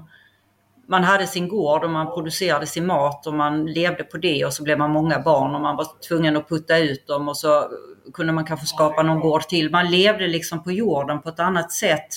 man 0.91 1.05
hade 1.05 1.26
sin 1.26 1.49
gård 1.49 1.84
och 1.84 1.91
man 1.91 2.14
producerade 2.14 2.66
sin 2.66 2.86
mat 2.86 3.26
och 3.26 3.34
man 3.34 3.66
levde 3.66 4.05
på 4.05 4.16
det 4.16 4.45
och 4.45 4.53
så 4.53 4.62
blev 4.62 4.78
man 4.78 4.91
många 4.91 5.18
barn 5.18 5.55
och 5.55 5.61
man 5.61 5.76
var 5.76 5.86
tvungen 6.09 6.36
att 6.36 6.49
putta 6.49 6.78
ut 6.78 7.07
dem 7.07 7.28
och 7.28 7.36
så 7.36 7.70
kunde 8.12 8.32
man 8.32 8.45
kanske 8.47 8.66
skapa 8.66 9.03
någon 9.03 9.20
gård 9.20 9.43
till. 9.43 9.70
Man 9.70 9.91
levde 9.91 10.26
liksom 10.26 10.64
på 10.64 10.72
jorden 10.72 11.22
på 11.22 11.28
ett 11.28 11.41
annat 11.41 11.72
sätt. 11.72 12.09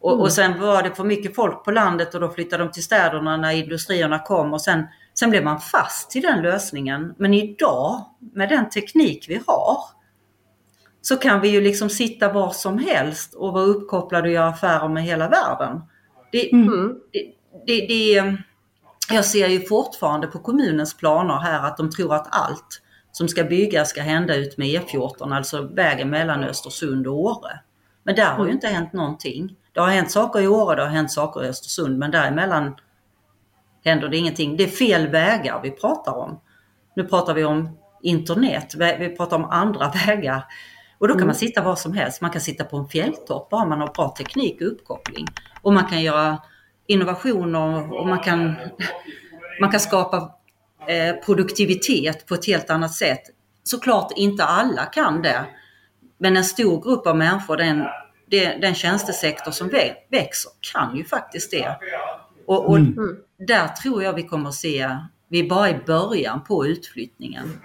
Och, 0.00 0.12
mm. 0.12 0.22
och 0.22 0.32
sen 0.32 0.60
var 0.60 0.82
det 0.82 0.94
för 0.94 1.04
mycket 1.04 1.34
folk 1.34 1.64
på 1.64 1.70
landet 1.70 2.14
och 2.14 2.20
då 2.20 2.28
flyttade 2.28 2.64
de 2.64 2.72
till 2.72 2.84
städerna 2.84 3.36
när 3.36 3.52
industrierna 3.52 4.18
kom 4.18 4.52
och 4.52 4.60
sen, 4.60 4.86
sen 5.14 5.30
blev 5.30 5.44
man 5.44 5.60
fast 5.60 6.16
i 6.16 6.20
den 6.20 6.42
lösningen. 6.42 7.14
Men 7.18 7.34
idag, 7.34 8.04
med 8.34 8.48
den 8.48 8.70
teknik 8.70 9.26
vi 9.28 9.40
har, 9.46 9.78
så 11.02 11.16
kan 11.16 11.40
vi 11.40 11.48
ju 11.48 11.60
liksom 11.60 11.90
sitta 11.90 12.32
var 12.32 12.50
som 12.50 12.78
helst 12.78 13.34
och 13.34 13.52
vara 13.52 13.64
uppkopplade 13.64 14.28
och 14.28 14.34
göra 14.34 14.48
affärer 14.48 14.88
med 14.88 15.02
hela 15.02 15.28
världen. 15.28 15.80
Det, 16.32 16.52
mm. 16.52 16.94
det, 17.12 17.34
det, 17.66 17.86
det, 17.86 18.34
jag 19.10 19.24
ser 19.24 19.48
ju 19.48 19.60
fortfarande 19.60 20.26
på 20.26 20.38
kommunens 20.38 20.96
planer 20.96 21.34
här 21.34 21.66
att 21.66 21.76
de 21.76 21.90
tror 21.90 22.14
att 22.14 22.28
allt 22.30 22.82
som 23.12 23.28
ska 23.28 23.44
byggas 23.44 23.90
ska 23.90 24.02
hända 24.02 24.34
ut 24.34 24.56
med 24.56 24.66
E14, 24.66 25.36
alltså 25.36 25.62
vägen 25.62 26.10
mellan 26.10 26.44
Östersund 26.44 27.06
och 27.06 27.18
Åre. 27.18 27.60
Men 28.02 28.14
där 28.14 28.26
har 28.26 28.38
ju 28.38 28.50
mm. 28.50 28.54
inte 28.54 28.66
hänt 28.66 28.92
någonting. 28.92 29.56
Det 29.72 29.80
har 29.80 29.88
hänt 29.88 30.10
saker 30.10 30.40
i 30.40 30.48
Åre, 30.48 30.76
det 30.76 30.82
har 30.82 30.88
hänt 30.88 31.12
saker 31.12 31.44
i 31.44 31.48
Östersund, 31.48 31.98
men 31.98 32.10
däremellan 32.10 32.76
händer 33.84 34.08
det 34.08 34.16
ingenting. 34.16 34.56
Det 34.56 34.64
är 34.64 34.68
fel 34.68 35.08
vägar 35.08 35.60
vi 35.62 35.70
pratar 35.70 36.12
om. 36.12 36.40
Nu 36.96 37.04
pratar 37.04 37.34
vi 37.34 37.44
om 37.44 37.78
internet, 38.02 38.74
vi 38.98 39.16
pratar 39.16 39.36
om 39.36 39.44
andra 39.44 39.92
vägar. 40.06 40.44
Och 40.98 41.08
då 41.08 41.14
kan 41.14 41.18
mm. 41.18 41.26
man 41.26 41.36
sitta 41.36 41.62
var 41.62 41.76
som 41.76 41.92
helst. 41.92 42.20
Man 42.20 42.30
kan 42.30 42.40
sitta 42.40 42.64
på 42.64 42.76
en 42.76 42.88
fjälltopp 42.88 43.50
bara 43.50 43.64
man 43.64 43.80
har 43.80 43.88
bra 43.88 44.14
teknik 44.18 44.60
och 44.60 44.66
uppkoppling. 44.66 45.26
Och 45.62 45.72
man 45.72 45.86
kan 45.86 46.02
göra 46.02 46.38
innovationer 46.86 47.92
och 47.92 48.06
man 48.06 48.18
kan, 48.18 48.54
man 49.60 49.70
kan 49.70 49.80
skapa 49.80 50.30
eh, 50.88 51.14
produktivitet 51.24 52.26
på 52.26 52.34
ett 52.34 52.46
helt 52.46 52.70
annat 52.70 52.92
sätt. 52.92 53.22
Såklart 53.62 54.12
inte 54.16 54.44
alla 54.44 54.84
kan 54.84 55.22
det. 55.22 55.44
Men 56.18 56.36
en 56.36 56.44
stor 56.44 56.82
grupp 56.82 57.06
av 57.06 57.16
människor, 57.16 57.56
den, 57.56 57.86
den 58.60 58.74
tjänstesektor 58.74 59.50
som 59.50 59.68
växer, 60.10 60.52
kan 60.72 60.96
ju 60.96 61.04
faktiskt 61.04 61.50
det. 61.50 61.76
Och, 62.46 62.68
och 62.68 62.76
mm. 62.76 63.16
där 63.38 63.68
tror 63.68 64.02
jag 64.02 64.12
vi 64.12 64.22
kommer 64.22 64.48
att 64.48 64.54
se, 64.54 64.98
vi 65.28 65.40
är 65.40 65.48
bara 65.48 65.70
i 65.70 65.78
början 65.86 66.44
på 66.44 66.66
utflyttningen. 66.66 67.60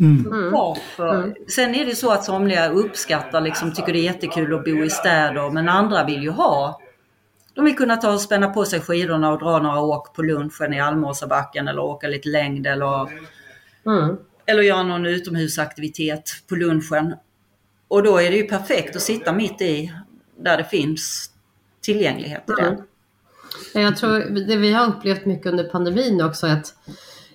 Mm. 0.00 0.50
Varför? 0.52 1.14
Mm. 1.14 1.34
Sen 1.48 1.74
är 1.74 1.86
det 1.86 1.94
så 1.94 2.10
att 2.10 2.24
somliga 2.24 2.68
uppskattar, 2.68 3.40
liksom, 3.40 3.72
tycker 3.72 3.92
det 3.92 3.98
är 3.98 4.04
jättekul 4.04 4.54
att 4.54 4.64
bo 4.64 4.84
i 4.84 4.90
städer, 4.90 5.50
men 5.50 5.68
andra 5.68 6.04
vill 6.04 6.22
ju 6.22 6.30
ha 6.30 6.80
de 7.54 7.64
vill 7.64 7.76
kunna 7.76 7.96
ta 7.96 8.12
och 8.12 8.20
spänna 8.20 8.48
på 8.48 8.64
sig 8.64 8.80
skidorna 8.80 9.32
och 9.32 9.38
dra 9.38 9.58
några 9.58 9.80
åk 9.80 10.14
på 10.14 10.22
lunchen 10.22 10.72
i 10.72 10.80
Almåsabacken 10.80 11.68
eller 11.68 11.82
åka 11.82 12.08
lite 12.08 12.28
längd 12.28 12.66
eller, 12.66 13.08
mm. 13.86 14.16
eller 14.46 14.62
göra 14.62 14.82
någon 14.82 15.06
utomhusaktivitet 15.06 16.30
på 16.48 16.54
lunchen. 16.54 17.14
Och 17.88 18.02
då 18.02 18.18
är 18.18 18.30
det 18.30 18.36
ju 18.36 18.44
perfekt 18.44 18.96
att 18.96 19.02
sitta 19.02 19.32
mitt 19.32 19.60
i 19.60 19.92
där 20.36 20.56
det 20.56 20.64
finns 20.64 21.30
tillgänglighet 21.80 22.46
till 22.46 22.64
mm. 22.64 22.74
det. 23.72 23.80
Jag 23.80 23.96
tror 23.96 24.18
det 24.46 24.56
vi 24.56 24.72
har 24.72 24.86
upplevt 24.86 25.24
mycket 25.24 25.46
under 25.46 25.64
pandemin 25.64 26.22
också 26.22 26.46
är 26.46 26.52
att 26.52 26.74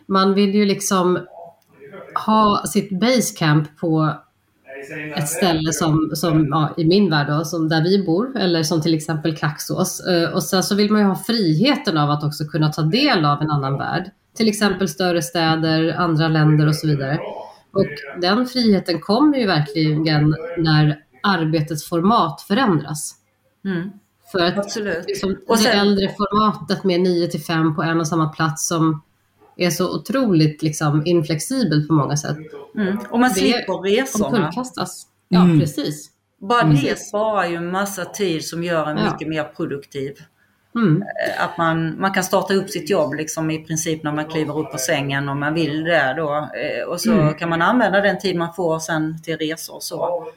man 0.06 0.34
vill 0.34 0.56
ju 0.56 0.66
liksom 0.66 1.28
ha 2.26 2.64
sitt 2.66 2.90
basecamp 3.00 3.78
på 3.78 4.14
ett 5.16 5.30
ställe 5.30 5.74
som, 5.74 6.12
som 6.14 6.48
ja, 6.48 6.74
i 6.78 6.86
min 6.86 7.10
värld 7.10 7.28
då, 7.28 7.46
som 7.46 7.70
där 7.70 7.84
vi 7.84 8.04
bor 8.04 8.38
eller 8.38 8.64
som 8.64 8.82
till 8.82 8.94
exempel 8.94 9.38
Kaxås. 9.38 10.00
Eh, 10.00 10.30
och 10.30 10.44
sen 10.44 10.64
så 10.64 10.76
vill 10.76 10.92
man 10.92 11.02
ju 11.02 11.08
ha 11.08 11.16
friheten 11.16 11.98
av 11.98 12.10
att 12.10 12.24
också 12.24 12.46
kunna 12.46 12.72
ta 12.72 12.82
del 12.82 13.26
av 13.26 13.42
en 13.42 13.50
annan 13.50 13.78
värld. 13.78 14.12
Till 14.36 14.50
exempel 14.50 14.88
större 14.88 15.22
städer, 15.22 15.96
andra 15.98 16.28
länder 16.28 16.68
och 16.68 16.76
så 16.76 16.88
vidare. 16.88 17.20
Och 17.72 18.22
den 18.22 18.46
friheten 18.46 19.02
kommer 19.02 19.38
ju 19.38 19.48
verkligen 19.48 20.36
när 20.58 21.00
arbetets 21.24 21.90
format 21.90 22.42
förändras. 22.42 23.16
Mm. 23.66 23.90
För 24.32 24.40
att 24.40 24.58
Absolut. 24.58 25.06
Liksom, 25.08 25.38
och 25.48 25.60
sen, 25.60 25.72
det 25.72 25.78
äldre 25.78 26.10
formatet 26.10 26.84
med 26.84 27.02
9 27.02 27.28
till 27.28 27.44
5 27.44 27.76
på 27.76 27.84
en 27.84 28.00
och 28.00 28.08
samma 28.08 28.30
plats 28.30 28.68
som 28.68 29.02
är 29.58 29.70
så 29.70 29.96
otroligt 29.96 30.62
liksom, 30.62 31.06
inflexibel 31.06 31.88
på 31.88 31.94
många 31.94 32.18
sätt. 32.18 32.38
Mm. 32.76 32.98
Och 33.10 33.20
man 33.20 33.30
slipper 33.30 33.74
resorna. 33.74 34.26
Omkullkastas. 34.26 35.08
Ja, 35.30 35.42
mm. 35.42 35.60
precis. 35.60 36.10
Bara 36.42 36.62
mm. 36.62 36.76
det 36.76 37.00
sparar 37.00 37.46
ju 37.46 37.60
massa 37.60 38.06
tid 38.06 38.46
som 38.46 38.64
gör 38.64 38.86
en 38.86 38.98
ja. 38.98 39.12
mycket 39.12 39.28
mer 39.28 39.44
produktiv. 39.44 40.14
Mm. 40.76 41.02
Eh, 41.02 41.44
att 41.46 41.58
man, 41.58 42.00
man 42.02 42.14
kan 42.14 42.24
starta 42.24 42.54
upp 42.54 42.70
sitt 42.70 42.90
jobb 42.90 43.14
liksom 43.14 43.52
i 43.52 43.66
princip 43.66 44.04
när 44.04 44.12
man 44.12 44.26
kliver 44.26 44.60
upp 44.60 44.72
på 44.72 44.78
sängen 44.78 45.30
om 45.30 45.40
man 45.40 45.54
vill 45.54 45.84
det 45.84 46.14
då. 46.18 46.34
Eh, 46.36 46.90
och 46.90 47.02
så 47.02 47.12
mm. 47.12 47.34
kan 47.34 47.50
man 47.50 47.62
använda 47.62 48.02
den 48.02 48.20
tid 48.20 48.36
man 48.36 48.54
får 48.54 48.80
sen 48.80 49.22
till 49.22 49.38
resor 49.38 49.76
och 49.76 49.84
så. 49.84 50.28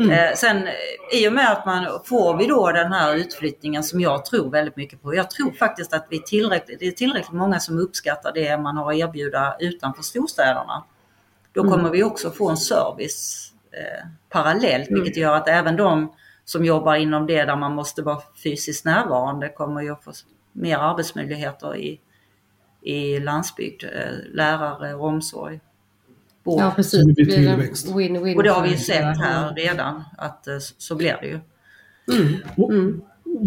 Mm. 0.00 0.10
Eh, 0.10 0.34
sen 0.36 0.68
i 1.12 1.28
och 1.28 1.32
med 1.32 1.52
att 1.52 1.66
man 1.66 2.00
får 2.04 2.36
vi 2.36 2.46
då 2.46 2.72
den 2.72 2.92
här 2.92 3.14
utflyttningen 3.14 3.82
som 3.82 4.00
jag 4.00 4.24
tror 4.24 4.50
väldigt 4.50 4.76
mycket 4.76 5.02
på. 5.02 5.14
Jag 5.14 5.30
tror 5.30 5.52
faktiskt 5.52 5.94
att 5.94 6.06
vi 6.10 6.22
tillräckligt, 6.22 6.80
det 6.80 6.86
är 6.86 6.92
tillräckligt 6.92 7.32
många 7.32 7.60
som 7.60 7.78
uppskattar 7.78 8.32
det 8.32 8.58
man 8.58 8.76
har 8.76 8.92
att 8.92 8.98
erbjuda 8.98 9.56
utanför 9.60 10.02
storstäderna. 10.02 10.84
Då 11.52 11.60
mm. 11.60 11.72
kommer 11.72 11.90
vi 11.90 12.02
också 12.02 12.30
få 12.30 12.50
en 12.50 12.56
service 12.56 13.52
eh, 13.70 14.06
parallellt 14.28 14.88
mm. 14.88 15.02
vilket 15.02 15.22
gör 15.22 15.34
att 15.34 15.48
även 15.48 15.76
de 15.76 16.12
som 16.44 16.64
jobbar 16.64 16.94
inom 16.94 17.26
det 17.26 17.44
där 17.44 17.56
man 17.56 17.74
måste 17.74 18.02
vara 18.02 18.22
fysiskt 18.42 18.84
närvarande 18.84 19.48
kommer 19.48 19.82
ju 19.82 19.92
att 19.92 20.04
få 20.04 20.12
mer 20.52 20.78
arbetsmöjligheter 20.78 21.76
i, 21.76 22.00
i 22.82 23.20
landsbygd, 23.20 23.84
eh, 23.84 24.34
lärare 24.34 24.94
och 24.94 25.06
omsorg. 25.06 25.60
Ja, 26.44 26.72
precis. 26.76 27.06
Det 27.06 27.12
blir 27.12 27.26
tillväxt. 27.26 27.96
Win, 27.96 28.24
win, 28.24 28.36
och 28.36 28.42
det 28.42 28.50
har 28.50 28.62
vi 28.62 28.76
sett 28.76 29.18
här 29.18 29.54
redan, 29.54 30.02
att 30.18 30.48
eh, 30.48 30.54
så 30.78 30.96
blir 30.96 31.16
det 31.20 31.26
ju. 31.26 31.38
Mm. 32.18 32.34
Mm. 32.70 33.00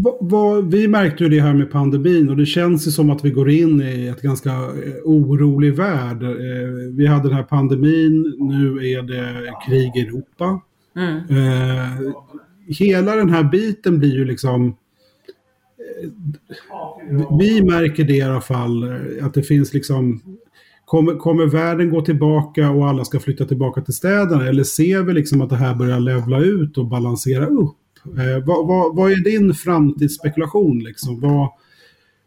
Va, 0.03 0.17
va, 0.21 0.61
vi 0.61 0.87
märkte 0.87 1.23
ju 1.23 1.29
det 1.29 1.39
här 1.39 1.53
med 1.53 1.71
pandemin 1.71 2.29
och 2.29 2.37
det 2.37 2.45
känns 2.45 2.87
ju 2.87 2.91
som 2.91 3.09
att 3.09 3.25
vi 3.25 3.29
går 3.29 3.49
in 3.49 3.81
i 3.81 4.07
ett 4.07 4.21
ganska 4.21 4.49
eh, 4.49 4.93
orolig 5.03 5.75
värld. 5.75 6.23
Eh, 6.23 6.29
vi 6.91 7.07
hade 7.07 7.27
den 7.27 7.37
här 7.37 7.43
pandemin, 7.43 8.35
nu 8.39 8.89
är 8.89 9.01
det 9.01 9.53
krig 9.67 9.91
i 9.95 10.01
Europa. 10.01 10.61
Mm. 10.97 11.21
hela 12.67 13.15
den 13.15 13.29
här 13.29 13.43
biten 13.43 13.99
blir 13.99 14.13
ju 14.13 14.25
liksom... 14.25 14.75
vi 17.39 17.63
märker 17.63 18.03
det 18.03 18.13
i 18.13 18.21
alla 18.21 18.41
fall, 18.41 18.93
att 19.21 19.33
det 19.33 19.43
finns 19.43 19.73
liksom 19.73 20.21
Kommer, 20.85 21.15
kommer 21.15 21.45
världen 21.45 21.89
gå 21.89 22.01
tillbaka 22.01 22.69
och 22.69 22.87
alla 22.87 23.05
ska 23.05 23.19
flytta 23.19 23.45
tillbaka 23.45 23.81
till 23.81 23.93
städerna? 23.93 24.47
Eller 24.47 24.63
ser 24.63 25.01
vi 25.01 25.13
liksom 25.13 25.41
att 25.41 25.49
det 25.49 25.55
här 25.55 25.75
börjar 25.75 25.99
levla 25.99 26.39
ut 26.39 26.77
och 26.77 26.85
balansera 26.85 27.45
upp? 27.45 27.77
Eh, 28.05 28.45
vad, 28.45 28.67
vad, 28.67 28.95
vad, 28.95 29.11
är 29.11 29.15
din 29.15 29.53
framtidsspekulation? 29.53 30.79
Liksom? 30.79 31.19
Vad, 31.19 31.49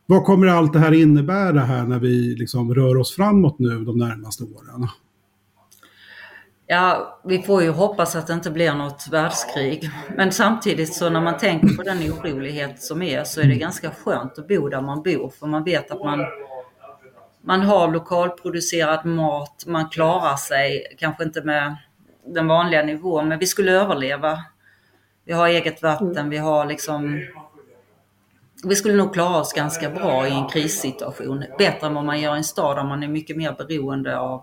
vad 0.06 0.24
kommer 0.24 0.46
allt 0.46 0.72
det 0.72 0.78
här 0.78 0.92
innebära 0.92 1.60
här 1.60 1.84
när 1.84 1.98
vi 1.98 2.34
liksom 2.38 2.74
rör 2.74 2.96
oss 2.96 3.16
framåt 3.16 3.58
nu 3.58 3.84
de 3.84 3.98
närmaste 3.98 4.44
åren? 4.44 4.88
Ja, 6.66 7.20
vi 7.24 7.42
får 7.42 7.62
ju 7.62 7.70
hoppas 7.70 8.16
att 8.16 8.26
det 8.26 8.32
inte 8.32 8.50
blir 8.50 8.74
något 8.74 9.08
världskrig. 9.10 9.90
Men 10.16 10.32
samtidigt 10.32 10.94
så 10.94 11.10
när 11.10 11.20
man 11.20 11.38
tänker 11.38 11.76
på 11.76 11.82
den 11.82 11.98
orolighet 11.98 12.82
som 12.82 13.02
är 13.02 13.24
så 13.24 13.40
är 13.40 13.44
det 13.44 13.54
ganska 13.54 13.90
skönt 13.90 14.38
att 14.38 14.48
bo 14.48 14.68
där 14.68 14.80
man 14.80 15.02
bor 15.02 15.32
för 15.38 15.46
man 15.46 15.64
vet 15.64 15.90
att 15.90 16.04
man 16.04 16.18
man 17.48 17.62
har 17.62 17.92
lokalproducerad 17.92 19.06
mat, 19.06 19.64
man 19.66 19.88
klarar 19.88 20.36
sig, 20.36 20.96
kanske 20.98 21.24
inte 21.24 21.42
med 21.42 21.76
den 22.26 22.46
vanliga 22.46 22.82
nivån, 22.82 23.28
men 23.28 23.38
vi 23.38 23.46
skulle 23.46 23.72
överleva. 23.72 24.44
Vi 25.24 25.32
har 25.32 25.48
eget 25.48 25.82
vatten, 25.82 26.30
vi 26.30 26.36
har 26.36 26.66
liksom 26.66 27.26
vi 28.64 28.76
skulle 28.76 28.96
nog 28.96 29.12
klara 29.12 29.40
oss 29.40 29.52
ganska 29.52 29.90
bra 29.90 30.28
i 30.28 30.30
en 30.30 30.48
krissituation. 30.48 31.44
Bättre 31.58 31.86
än 31.86 31.94
vad 31.94 32.04
man 32.04 32.20
gör 32.20 32.34
i 32.34 32.38
en 32.38 32.44
stad 32.44 32.76
där 32.76 32.84
man 32.84 33.02
är 33.02 33.08
mycket 33.08 33.36
mer 33.36 33.52
beroende 33.52 34.18
av, 34.18 34.42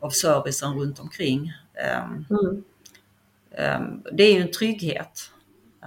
av 0.00 0.10
servicen 0.10 0.74
runt 0.74 1.00
omkring. 1.00 1.52
Um, 2.04 2.26
mm. 2.30 2.64
um, 3.82 4.02
det 4.12 4.22
är 4.22 4.34
ju 4.34 4.42
en 4.42 4.52
trygghet. 4.52 5.30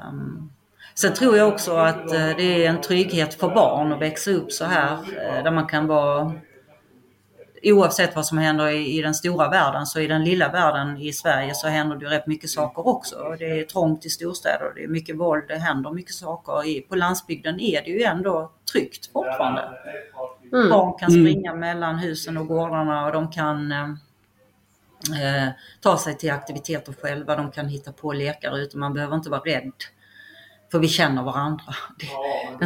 Um, 0.09 0.51
Sen 0.97 1.13
tror 1.13 1.37
jag 1.37 1.47
också 1.47 1.75
att 1.75 2.13
eh, 2.13 2.29
det 2.37 2.65
är 2.65 2.69
en 2.69 2.81
trygghet 2.81 3.33
för 3.33 3.49
barn 3.49 3.93
att 3.93 4.01
växa 4.01 4.31
upp 4.31 4.51
så 4.51 4.65
här, 4.65 4.91
eh, 4.93 5.43
där 5.43 5.51
man 5.51 5.67
kan 5.67 5.87
vara 5.87 6.33
oavsett 7.63 8.15
vad 8.15 8.25
som 8.25 8.37
händer 8.37 8.67
i, 8.67 8.97
i, 8.97 9.01
den 9.01 9.13
stora 9.13 9.49
världen 9.49 9.85
så 9.85 9.99
i 9.99 10.07
den 10.07 10.23
lilla 10.23 10.51
världen 10.51 10.97
i 10.97 11.13
Sverige 11.13 11.55
så 11.55 11.67
händer 11.67 11.95
det 11.95 12.05
rätt 12.05 12.27
mycket 12.27 12.49
saker 12.49 12.87
också. 12.87 13.35
Det 13.39 13.59
är 13.59 13.63
trångt 13.63 14.05
i 14.05 14.09
storstäder, 14.09 14.71
det 14.75 14.83
är 14.83 14.87
mycket 14.87 15.17
våld, 15.17 15.43
det 15.47 15.57
händer 15.57 15.91
mycket 15.91 16.15
saker. 16.15 16.67
I, 16.67 16.81
på 16.81 16.95
landsbygden 16.95 17.59
är 17.59 17.81
det 17.81 17.89
ju 17.89 18.03
ändå 18.03 18.51
tryggt 18.71 19.11
fortfarande. 19.13 19.69
Mm. 20.53 20.69
Barn 20.69 20.99
kan 20.99 21.09
mm. 21.09 21.25
springa 21.25 21.49
mm. 21.49 21.59
mellan 21.59 21.99
husen 21.99 22.37
och 22.37 22.47
gårdarna 22.47 23.05
och 23.05 23.11
de 23.11 23.31
kan 23.31 23.71
eh, 23.71 23.89
eh, 25.21 25.49
ta 25.81 25.97
sig 25.97 26.17
till 26.17 26.31
aktiviteter 26.31 26.93
själva, 27.01 27.35
de 27.35 27.51
kan 27.51 27.67
hitta 27.67 27.91
på 27.91 28.13
lekar 28.13 28.57
ute, 28.57 28.77
man 28.77 28.93
behöver 28.93 29.15
inte 29.15 29.29
vara 29.29 29.41
rädd. 29.41 29.73
För 30.75 30.79
vi 30.79 30.87
känner 30.87 31.23
varandra. 31.23 31.63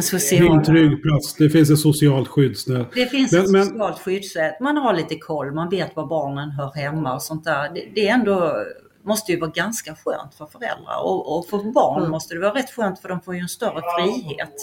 Social... 0.00 0.40
det 0.40 0.48
är 0.48 0.52
en 0.52 0.64
trygg 0.64 1.02
plats, 1.02 1.34
det 1.34 1.50
finns 1.50 1.70
ett 1.70 1.78
socialt 1.78 2.28
skyddsnät. 2.28 2.86
Det 2.94 3.06
finns 3.06 3.32
men, 3.32 3.60
ett 3.60 3.66
socialt 3.66 3.98
skyddsnät, 3.98 4.60
man 4.60 4.76
har 4.76 4.94
lite 4.94 5.16
koll, 5.16 5.52
man 5.52 5.68
vet 5.68 5.96
var 5.96 6.06
barnen 6.06 6.50
hör 6.50 6.72
hemma 6.74 7.14
och 7.14 7.22
sånt 7.22 7.44
där. 7.44 7.74
Det, 7.74 7.92
det 7.94 8.08
är 8.08 8.14
ändå 8.14 8.64
måste 9.02 9.32
ju 9.32 9.40
vara 9.40 9.50
ganska 9.50 9.94
skönt 9.94 10.34
för 10.34 10.46
föräldrar 10.46 11.04
och, 11.04 11.38
och 11.38 11.46
för 11.46 11.72
barn 11.72 11.98
mm. 11.98 12.10
måste 12.10 12.34
det 12.34 12.40
vara 12.40 12.54
rätt 12.54 12.70
skönt 12.70 12.98
för 12.98 13.08
de 13.08 13.20
får 13.20 13.34
ju 13.34 13.40
en 13.40 13.48
större 13.48 13.82
frihet. 13.98 14.54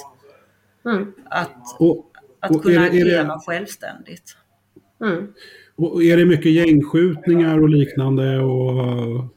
Mm. 0.86 1.14
Att, 1.30 1.76
och, 1.80 2.06
att 2.40 2.52
och 2.52 2.64
kunna 2.64 2.86
är 2.86 2.92
det, 2.92 3.00
är 3.00 3.06
det... 3.06 3.22
agera 3.22 3.40
självständigt. 3.40 4.38
Mm. 5.04 5.28
Och 5.76 6.04
är 6.04 6.18
det 6.18 6.26
mycket 6.26 6.52
gängskjutningar 6.52 7.60
och 7.62 7.70
liknande? 7.70 8.40
Och... 8.40 9.37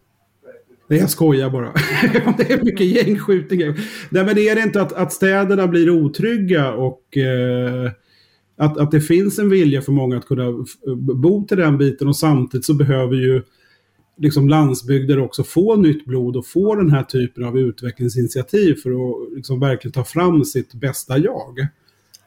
Nej, 0.91 0.99
jag 0.99 1.11
skojar 1.11 1.51
bara. 1.51 1.73
det 2.37 2.53
är 2.53 2.65
mycket 2.65 2.87
gängskjutningar. 2.87 3.81
Nej, 4.11 4.25
men 4.25 4.39
är 4.39 4.55
det 4.55 4.63
inte 4.63 4.83
att, 4.83 4.93
att 4.93 5.13
städerna 5.13 5.67
blir 5.69 5.91
otrygga 5.91 6.73
och 6.73 7.17
eh, 7.17 7.91
att, 8.57 8.79
att 8.79 8.91
det 8.91 9.01
finns 9.01 9.39
en 9.39 9.49
vilja 9.49 9.83
för 9.83 9.93
många 9.93 10.17
att 10.17 10.27
kunna 10.27 10.65
bo 10.97 11.47
till 11.47 11.57
den 11.57 11.79
biten 11.79 12.09
och 12.09 12.17
samtidigt 12.17 12.65
så 12.65 12.75
behöver 12.75 13.17
ju 13.17 13.43
liksom 14.19 14.49
landsbygder 14.49 15.19
också 15.19 15.45
få 15.45 15.77
nytt 15.77 16.05
blod 16.05 16.37
och 16.37 16.47
få 16.47 16.75
den 16.75 16.91
här 16.91 17.03
typen 17.03 17.45
av 17.45 17.59
utvecklingsinitiativ 17.59 18.75
för 18.75 18.91
att 18.91 19.37
liksom 19.37 19.61
verkligen 19.61 19.93
ta 19.93 20.05
fram 20.05 20.45
sitt 20.45 20.75
bästa 20.75 21.19
jag. 21.19 21.67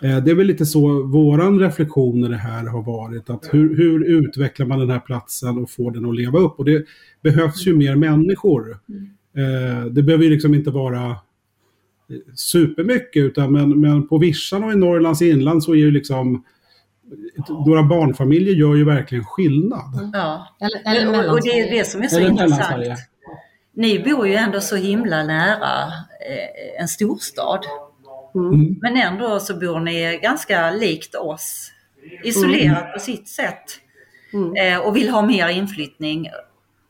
Eh, 0.04 0.18
det 0.18 0.32
är 0.32 0.36
väl 0.36 0.47
lite 0.47 0.66
så 0.66 1.04
våran 1.04 1.60
reflektion 1.60 2.26
i 2.26 2.28
det 2.28 2.38
här 2.38 2.66
har 2.66 2.84
varit. 2.84 3.30
Att 3.30 3.49
hur, 3.51 3.78
hur, 3.78 4.06
utvecklar 4.06 4.66
man 4.66 4.80
den 4.80 4.89
här 4.89 4.99
platsen 4.99 5.58
och 5.58 5.70
får 5.70 5.91
den 5.91 6.10
att 6.10 6.16
leva 6.16 6.39
upp? 6.39 6.60
Och 6.60 6.66
det 6.66 6.86
behövs 7.22 7.68
ju 7.68 7.76
mer 7.76 7.95
människor. 7.95 8.80
Eh, 9.38 9.86
det 9.86 10.04
behöver 10.04 10.24
ju 10.24 10.30
liksom 10.30 10.54
inte 10.54 10.72
vara 10.72 11.16
supermycket, 12.36 13.24
utan 13.24 13.51
men, 13.51 13.82
men 13.82 14.08
på 14.08 14.18
Vischan 14.18 14.64
och 14.64 14.72
i 14.72 14.76
Norrlands 14.76 15.22
inland 15.22 15.64
så 15.64 15.72
är 15.72 15.78
ju 15.78 15.91
liksom 15.91 16.43
några 17.68 17.84
barnfamiljer 17.84 18.54
gör 18.54 18.76
ju 18.76 18.86
verkligen 18.86 19.24
skillnad. 19.24 20.10
Ja, 20.14 20.47
eller, 20.60 21.10
eller 21.10 21.32
och, 21.32 21.41
det 21.43 21.60
är 21.60 21.78
det 21.78 21.86
som 21.86 22.01
är 22.01 22.08
så 22.08 22.20
intressant. 22.20 22.99
Ni 23.76 23.99
bor 23.99 24.28
ju 24.28 24.34
ändå 24.34 24.62
så 24.62 24.76
himla 24.76 25.24
nära 25.24 25.88
eh, 26.30 26.82
en 26.82 26.88
storstad. 26.88 27.66
Mm. 28.36 28.54
mm. 28.54 28.76
Men 28.82 28.98
ändå 28.98 29.40
så 29.40 29.60
bor 29.60 29.80
ni 29.80 30.20
ganska 30.24 30.72
likt 30.72 31.16
oss. 31.16 31.72
Isolerat 32.24 32.82
mm. 32.82 32.94
på 32.94 33.00
sitt 33.00 33.28
sätt. 33.28 33.64
Mm. 34.34 34.56
Eh, 34.56 34.80
och 34.80 34.96
vill 34.96 35.10
ha 35.10 35.22
mer 35.22 35.50
inflyttning. 35.50 36.30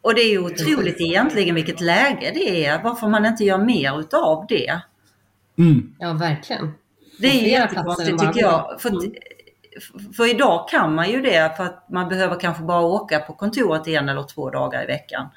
Och 0.01 0.15
det 0.15 0.21
är 0.21 0.29
ju 0.29 0.39
otroligt 0.39 1.01
egentligen 1.01 1.55
vilket 1.55 1.81
läge 1.81 2.31
det 2.33 2.65
är. 2.65 2.83
Varför 2.83 3.07
man 3.07 3.25
inte 3.25 3.43
gör 3.43 3.57
mer 3.57 3.99
utav 3.99 4.45
det. 4.49 4.79
Mm. 5.57 5.95
Ja, 5.99 6.13
verkligen. 6.13 6.73
Det 7.19 7.27
är 7.27 7.59
jättekonstigt 7.59 8.19
tycker 8.19 8.41
jag. 8.41 8.75
För, 8.79 8.89
mm. 8.89 9.13
för 10.15 10.29
idag 10.29 10.69
kan 10.69 10.95
man 10.95 11.11
ju 11.11 11.21
det 11.21 11.57
för 11.57 11.63
att 11.63 11.89
man 11.89 12.09
behöver 12.09 12.39
kanske 12.39 12.63
bara 12.63 12.81
åka 12.81 13.19
på 13.19 13.33
kontoret 13.33 13.87
en 13.87 14.09
eller 14.09 14.23
två 14.23 14.49
dagar 14.49 14.83
i 14.83 14.87
veckan. 14.87 15.27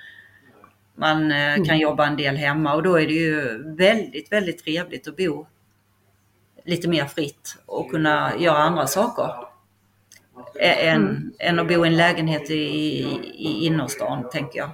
Man 0.94 1.32
eh, 1.32 1.54
kan 1.54 1.64
mm. 1.64 1.78
jobba 1.78 2.06
en 2.06 2.16
del 2.16 2.36
hemma 2.36 2.74
och 2.74 2.82
då 2.82 3.00
är 3.00 3.06
det 3.06 3.12
ju 3.12 3.62
väldigt, 3.76 4.32
väldigt 4.32 4.64
trevligt 4.64 5.08
att 5.08 5.16
bo 5.16 5.46
lite 6.66 6.88
mer 6.88 7.04
fritt 7.04 7.56
och 7.66 7.90
kunna 7.90 8.32
göra 8.38 8.56
andra 8.56 8.86
saker. 8.86 9.30
Än, 10.60 11.02
mm. 11.02 11.32
än 11.38 11.58
att 11.58 11.68
bo 11.68 11.84
i 11.84 11.88
en 11.88 11.96
lägenhet 11.96 12.50
i, 12.50 12.54
i 13.34 13.66
innerstan, 13.66 14.24
tänker 14.32 14.58
jag. 14.58 14.70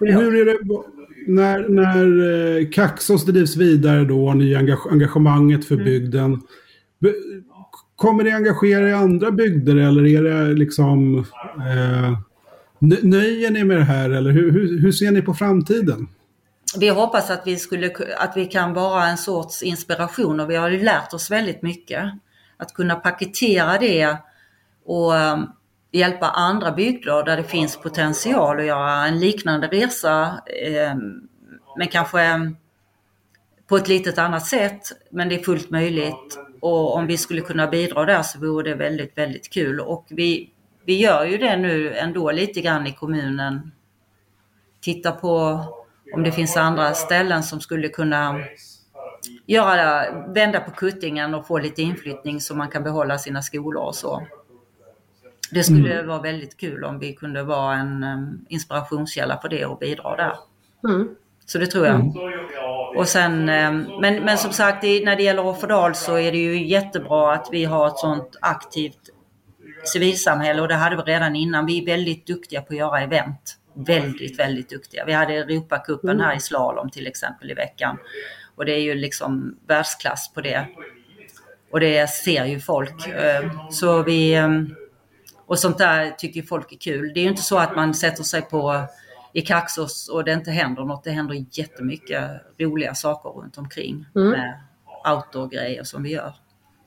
Hur 0.00 0.36
är 0.36 0.44
det 0.44 0.58
när, 1.26 1.68
när 1.68 2.60
eh, 2.60 2.68
Kaxos 2.70 3.26
drivs 3.26 3.56
vidare 3.56 4.04
då, 4.04 4.34
ni 4.34 4.54
engagemanget 4.54 5.64
för 5.64 5.74
mm. 5.74 5.84
bygden. 5.84 6.40
Kommer 7.96 8.24
det 8.24 8.32
engagera 8.32 8.88
i 8.88 8.92
andra 8.92 9.30
bygder 9.30 9.76
eller 9.76 10.06
är 10.06 10.22
det 10.22 10.54
liksom... 10.54 11.24
Eh, 11.56 12.18
nöjer 13.02 13.50
ni 13.50 13.64
med 13.64 13.76
det 13.76 13.84
här 13.84 14.10
eller 14.10 14.30
hur, 14.30 14.52
hur, 14.52 14.80
hur 14.80 14.92
ser 14.92 15.10
ni 15.10 15.22
på 15.22 15.34
framtiden? 15.34 16.08
Vi 16.76 16.88
hoppas 16.88 17.30
att 17.30 17.46
vi, 17.46 17.56
skulle, 17.56 17.90
att 18.18 18.36
vi 18.36 18.46
kan 18.46 18.74
vara 18.74 19.06
en 19.06 19.18
sorts 19.18 19.62
inspiration 19.62 20.40
och 20.40 20.50
vi 20.50 20.56
har 20.56 20.68
ju 20.68 20.82
lärt 20.82 21.14
oss 21.14 21.30
väldigt 21.30 21.62
mycket. 21.62 22.04
Att 22.56 22.74
kunna 22.74 22.94
paketera 22.94 23.78
det 23.78 24.16
och 24.84 25.16
ehm, 25.16 25.46
hjälpa 25.92 26.26
andra 26.26 26.72
bygder 26.72 27.24
där 27.24 27.36
det 27.36 27.44
finns 27.44 27.76
potential 27.76 28.58
att 28.58 28.66
göra 28.66 29.06
en 29.06 29.18
liknande 29.18 29.66
resa. 29.66 30.40
Ehm, 30.62 31.28
men 31.76 31.88
kanske 31.88 32.20
ehm, 32.20 32.56
på 33.66 33.76
ett 33.76 33.88
litet 33.88 34.18
annat 34.18 34.46
sätt. 34.46 34.82
Men 35.10 35.28
det 35.28 35.34
är 35.34 35.42
fullt 35.42 35.70
möjligt. 35.70 36.38
Och 36.60 36.94
om 36.94 37.06
vi 37.06 37.18
skulle 37.18 37.40
kunna 37.40 37.66
bidra 37.66 38.04
där 38.04 38.22
så 38.22 38.38
vore 38.38 38.70
det 38.70 38.74
väldigt, 38.74 39.18
väldigt 39.18 39.52
kul. 39.52 39.80
Och 39.80 40.06
vi, 40.08 40.50
vi 40.84 40.96
gör 40.96 41.24
ju 41.24 41.38
det 41.38 41.56
nu 41.56 41.94
ändå 41.94 42.30
lite 42.30 42.60
grann 42.60 42.86
i 42.86 42.92
kommunen. 42.92 43.72
Titta 44.80 45.12
på 45.12 45.64
om 46.14 46.22
det 46.22 46.32
finns 46.32 46.56
andra 46.56 46.94
ställen 46.94 47.42
som 47.42 47.60
skulle 47.60 47.88
kunna 47.88 48.40
göra, 49.46 50.04
vända 50.28 50.60
på 50.60 50.70
kuttingen 50.70 51.34
och 51.34 51.46
få 51.46 51.58
lite 51.58 51.82
inflyttning 51.82 52.40
så 52.40 52.54
man 52.54 52.68
kan 52.68 52.82
behålla 52.82 53.18
sina 53.18 53.42
skolor 53.42 53.82
och 53.82 53.94
så. 53.94 54.26
Det 55.50 55.62
skulle 55.62 55.94
mm. 55.94 56.06
vara 56.06 56.20
väldigt 56.20 56.56
kul 56.56 56.84
om 56.84 56.98
vi 56.98 57.12
kunde 57.12 57.42
vara 57.42 57.74
en 57.74 58.04
inspirationskälla 58.48 59.38
för 59.38 59.48
det 59.48 59.66
och 59.66 59.78
bidra 59.78 60.16
där. 60.16 60.36
Mm. 60.88 61.08
Så 61.46 61.58
det 61.58 61.66
tror 61.66 61.86
jag. 61.86 61.94
Mm. 61.94 62.12
Och 62.96 63.08
sen, 63.08 63.44
men, 63.44 64.24
men 64.24 64.38
som 64.38 64.52
sagt, 64.52 64.82
när 64.82 65.16
det 65.16 65.22
gäller 65.22 65.46
Offerdal 65.46 65.94
så 65.94 66.18
är 66.18 66.32
det 66.32 66.38
ju 66.38 66.66
jättebra 66.66 67.32
att 67.32 67.48
vi 67.52 67.64
har 67.64 67.86
ett 67.86 67.98
sånt 67.98 68.36
aktivt 68.40 69.10
civilsamhälle 69.84 70.62
och 70.62 70.68
det 70.68 70.74
hade 70.74 70.96
vi 70.96 71.02
redan 71.02 71.36
innan. 71.36 71.66
Vi 71.66 71.82
är 71.82 71.86
väldigt 71.86 72.26
duktiga 72.26 72.62
på 72.62 72.72
att 72.72 72.78
göra 72.78 73.00
event 73.00 73.56
väldigt, 73.76 74.38
väldigt 74.38 74.68
duktiga. 74.68 75.04
Vi 75.04 75.12
hade 75.12 75.34
Europacupen 75.34 76.10
mm. 76.10 76.24
här 76.24 76.36
i 76.36 76.40
slalom 76.40 76.90
till 76.90 77.06
exempel 77.06 77.50
i 77.50 77.54
veckan. 77.54 77.98
Och 78.54 78.64
det 78.64 78.72
är 78.72 78.80
ju 78.80 78.94
liksom 78.94 79.58
världsklass 79.66 80.32
på 80.34 80.40
det. 80.40 80.66
Och 81.70 81.80
det 81.80 82.10
ser 82.10 82.44
ju 82.44 82.60
folk. 82.60 83.08
Eh, 83.08 83.70
så 83.70 84.02
vi, 84.02 84.34
eh, 84.34 84.48
och 85.46 85.58
sånt 85.58 85.78
där 85.78 86.10
tycker 86.10 86.42
folk 86.42 86.72
är 86.72 86.76
kul. 86.76 87.12
Det 87.14 87.20
är 87.20 87.22
ju 87.22 87.30
inte 87.30 87.42
så 87.42 87.58
att 87.58 87.76
man 87.76 87.94
sätter 87.94 88.22
sig 88.22 88.42
på 88.42 88.86
i 89.32 89.40
Kaxos 89.40 90.08
och 90.08 90.24
det 90.24 90.32
inte 90.32 90.50
händer 90.50 90.84
något. 90.84 91.04
Det 91.04 91.10
händer 91.10 91.44
jättemycket 91.50 92.30
roliga 92.58 92.94
saker 92.94 93.30
runt 93.30 93.58
omkring 93.58 94.06
mm. 94.14 94.30
med 94.30 94.60
outdoor-grejer 95.14 95.84
som 95.84 96.02
vi 96.02 96.10
gör. 96.12 96.34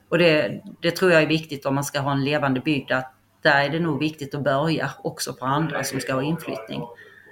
Och 0.08 0.18
det, 0.18 0.62
det 0.80 0.90
tror 0.90 1.12
jag 1.12 1.22
är 1.22 1.26
viktigt 1.26 1.66
om 1.66 1.74
man 1.74 1.84
ska 1.84 2.00
ha 2.00 2.12
en 2.12 2.24
levande 2.24 2.60
bygd 2.60 2.92
att 2.92 3.14
där 3.42 3.64
är 3.64 3.68
det 3.68 3.80
nog 3.80 3.98
viktigt 3.98 4.34
att 4.34 4.44
börja 4.44 4.90
också 5.02 5.32
för 5.32 5.46
andra 5.46 5.84
som 5.84 6.00
ska 6.00 6.14
ha 6.14 6.22
inflyttning. 6.22 6.82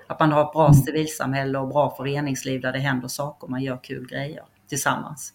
Att 0.06 0.20
man 0.20 0.32
har 0.32 0.44
ett 0.44 0.52
bra 0.52 0.74
civilsamhälle 0.74 1.58
och 1.58 1.68
bra 1.68 1.94
föreningsliv 1.96 2.60
där 2.60 2.72
det 2.72 2.78
händer 2.78 3.08
saker, 3.08 3.48
man 3.48 3.62
gör 3.62 3.78
kul 3.82 4.06
grejer 4.06 4.42
tillsammans. 4.68 5.32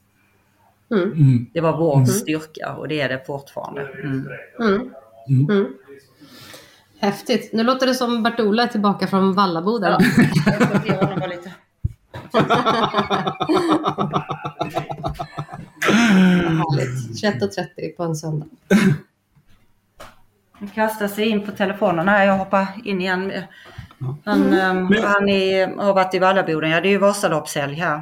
Mm. 0.91 1.11
mm. 1.11 1.49
Det 1.53 1.61
var 1.61 1.77
vår 1.77 1.95
mm. 1.95 2.07
styrka 2.07 2.75
och 2.75 2.87
det 2.87 3.01
är 3.01 3.09
det 3.09 3.25
fortfarande. 3.25 3.81
Mm. 3.81 4.27
mm. 4.59 4.91
mm. 5.49 5.73
Häftigt. 6.99 7.53
Nu 7.53 7.63
låter 7.63 7.87
det 7.87 7.93
som 7.93 8.23
Bert-Ola 8.23 8.63
är 8.63 8.67
tillbaka 8.67 9.07
från 9.07 9.33
Vallaboden. 9.33 9.91
Ja. 9.91 9.99
Härligt. 15.91 17.23
21.30 17.23 17.95
på 17.97 18.03
en 18.03 18.15
söndag. 18.15 18.47
Han 20.63 20.69
kastar 20.69 21.07
sig 21.07 21.27
in 21.27 21.45
på 21.45 21.51
telefonen 21.51 22.07
här. 22.07 22.25
Jag 22.25 22.37
hoppar 22.37 22.67
in 22.83 23.01
igen. 23.01 23.31
Han, 24.23 24.53
mm. 24.53 24.77
um, 24.77 24.95
han 25.03 25.29
är, 25.29 25.67
har 25.67 25.93
varit 25.93 26.13
i 26.13 26.19
Vallaboden. 26.19 26.69
Ja, 26.69 26.81
det 26.81 26.87
är 26.87 26.91
ju 26.91 26.97
Vasaloppshelg 26.97 27.75
här. 27.75 28.01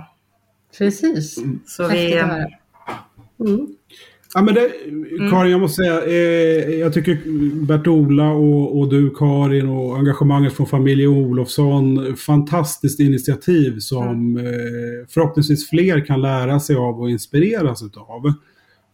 Precis. 0.77 1.39
Så 1.65 1.87
vi... 1.87 2.13
Mm. 2.13 3.67
Ja, 4.33 4.41
men 4.41 4.53
det, 4.53 4.71
Karin, 5.29 5.51
jag 5.51 5.59
måste 5.61 5.83
säga, 5.83 6.05
eh, 6.05 6.79
jag 6.79 6.93
tycker 6.93 7.17
Bert-Ola 7.65 8.29
och, 8.29 8.79
och, 8.79 8.89
du 8.89 9.09
Karin 9.09 9.69
och 9.69 9.97
engagemanget 9.97 10.53
från 10.53 10.67
familjen 10.67 11.09
Olofsson, 11.09 12.15
fantastiskt 12.15 12.99
initiativ 12.99 13.79
som 13.79 14.07
mm. 14.07 14.37
eh, 14.37 15.07
förhoppningsvis 15.09 15.69
fler 15.69 16.05
kan 16.05 16.21
lära 16.21 16.59
sig 16.59 16.75
av 16.75 17.01
och 17.01 17.09
inspireras 17.09 17.83
utav. 17.83 18.33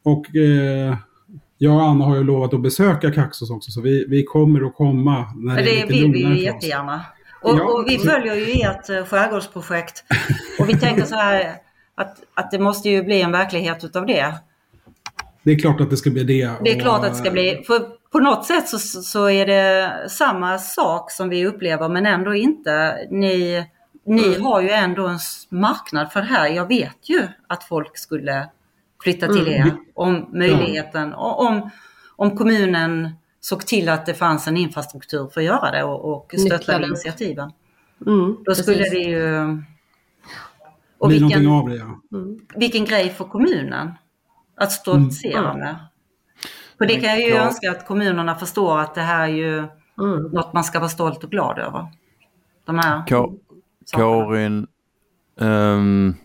Och 0.04 0.36
eh, 0.36 0.96
jag 1.58 1.76
och 1.76 1.82
Anna 1.84 2.06
har 2.06 2.16
ju 2.16 2.24
lovat 2.24 2.54
att 2.54 2.62
besöka 2.62 3.12
Kaxås 3.12 3.52
också, 3.52 3.72
så 3.72 3.82
vi, 3.82 4.06
vi 4.10 4.24
kommer 4.24 4.68
att 4.68 4.76
komma 4.76 5.26
när 5.36 5.56
det, 5.56 5.62
det 5.62 5.82
är 5.82 5.88
vill 5.88 6.12
vi 6.12 6.20
ju 6.20 6.40
jättegärna. 6.44 7.02
Och, 7.42 7.58
Ja. 7.58 7.64
och 7.64 7.86
vi 7.90 7.98
följer 7.98 8.36
ju 8.36 8.44
ert 8.62 8.90
eh, 8.90 9.06
skärgårdsprojekt. 9.06 10.04
Och 10.60 10.70
vi 10.70 10.78
tänker 10.80 11.06
så 11.06 11.16
här 11.16 11.54
att, 11.96 12.16
att 12.34 12.52
det 12.52 12.60
måste 12.60 12.90
ju 12.90 13.04
bli 13.04 13.22
en 13.22 13.32
verklighet 13.32 13.84
utav 13.84 14.06
det. 14.06 14.34
Det 15.44 15.52
är 15.52 15.60
klart 15.60 15.82
att 15.82 15.90
det 15.90 15.98
ska 15.98 16.10
bli 16.10 16.24
det. 16.24 16.52
Det 16.64 16.72
är 16.72 16.76
och- 16.76 16.82
klart 16.82 17.06
att 17.06 17.12
det 17.12 17.18
ska 17.18 17.32
bli, 17.32 17.64
för 17.68 17.80
på 18.12 18.20
något 18.20 18.46
sätt 18.46 18.68
så, 18.70 18.80
så 19.02 19.30
är 19.30 19.46
det 19.46 19.92
samma 20.10 20.58
sak 20.58 21.12
som 21.12 21.30
vi 21.30 21.46
upplever 21.46 21.90
men 21.90 22.06
ändå 22.06 22.36
inte. 22.36 22.98
Ni, 23.12 23.66
ni 24.06 24.40
har 24.40 24.62
ju 24.62 24.70
ändå 24.70 25.08
en 25.08 25.20
marknad 25.50 26.12
för 26.12 26.20
det 26.20 26.28
här. 26.28 26.48
Jag 26.48 26.68
vet 26.68 27.10
ju 27.10 27.28
att 27.48 27.64
folk 27.64 27.98
skulle 27.98 28.50
flytta 29.04 29.28
till 29.34 29.48
er 29.48 29.72
om 29.96 30.30
möjligheten, 30.34 31.14
och 31.14 31.46
om, 31.46 31.70
om 32.16 32.38
kommunen 32.38 33.10
såg 33.40 33.66
till 33.66 33.90
att 33.90 34.06
det 34.06 34.14
fanns 34.14 34.48
en 34.48 34.58
infrastruktur 34.58 35.28
för 35.34 35.42
att 35.42 35.46
göra 35.46 35.72
det 35.72 35.84
och, 35.84 36.06
och 36.14 36.34
Nycklarna. 36.38 36.88
initiativen. 36.88 37.52
Mm, 38.06 38.38
Då 38.46 38.56
skulle 38.56 38.78
precis. 38.78 38.92
det 38.94 39.00
ju... 39.00 39.58
Och 40.98 41.08
blir 41.08 41.20
vilken, 41.20 41.48
av 41.48 41.70
det, 41.70 41.76
ja. 41.76 42.00
vilken 42.56 42.86
grej 42.86 43.10
för 43.10 43.26
kommunen 43.26 43.92
att 44.56 44.72
stoltsera 44.72 45.50
Mm. 45.52 45.60
med. 45.60 45.76
För 46.78 46.86
det 46.86 46.96
kan 46.96 47.10
jag 47.10 47.20
ju 47.22 47.28
Ja. 47.30 47.42
önska 47.46 47.72
att 47.72 47.88
kommunerna 47.88 48.36
förstår 48.36 48.80
att 48.80 48.96
det 48.96 49.02
här 49.02 49.24
är 49.24 49.28
ju 49.28 49.58
Mm. 50.00 50.24
något 50.24 50.54
man 50.54 50.64
ska 50.64 50.80
vara 50.80 50.90
stolt 50.90 51.24
och 51.24 51.32
glad 51.32 51.60
över. 51.60 51.88
De 52.66 52.80
här 52.80 52.98
Ka- 53.08 53.40
sakerna. 53.86 54.26
Karin, 54.26 54.68
ehm, 55.42 56.16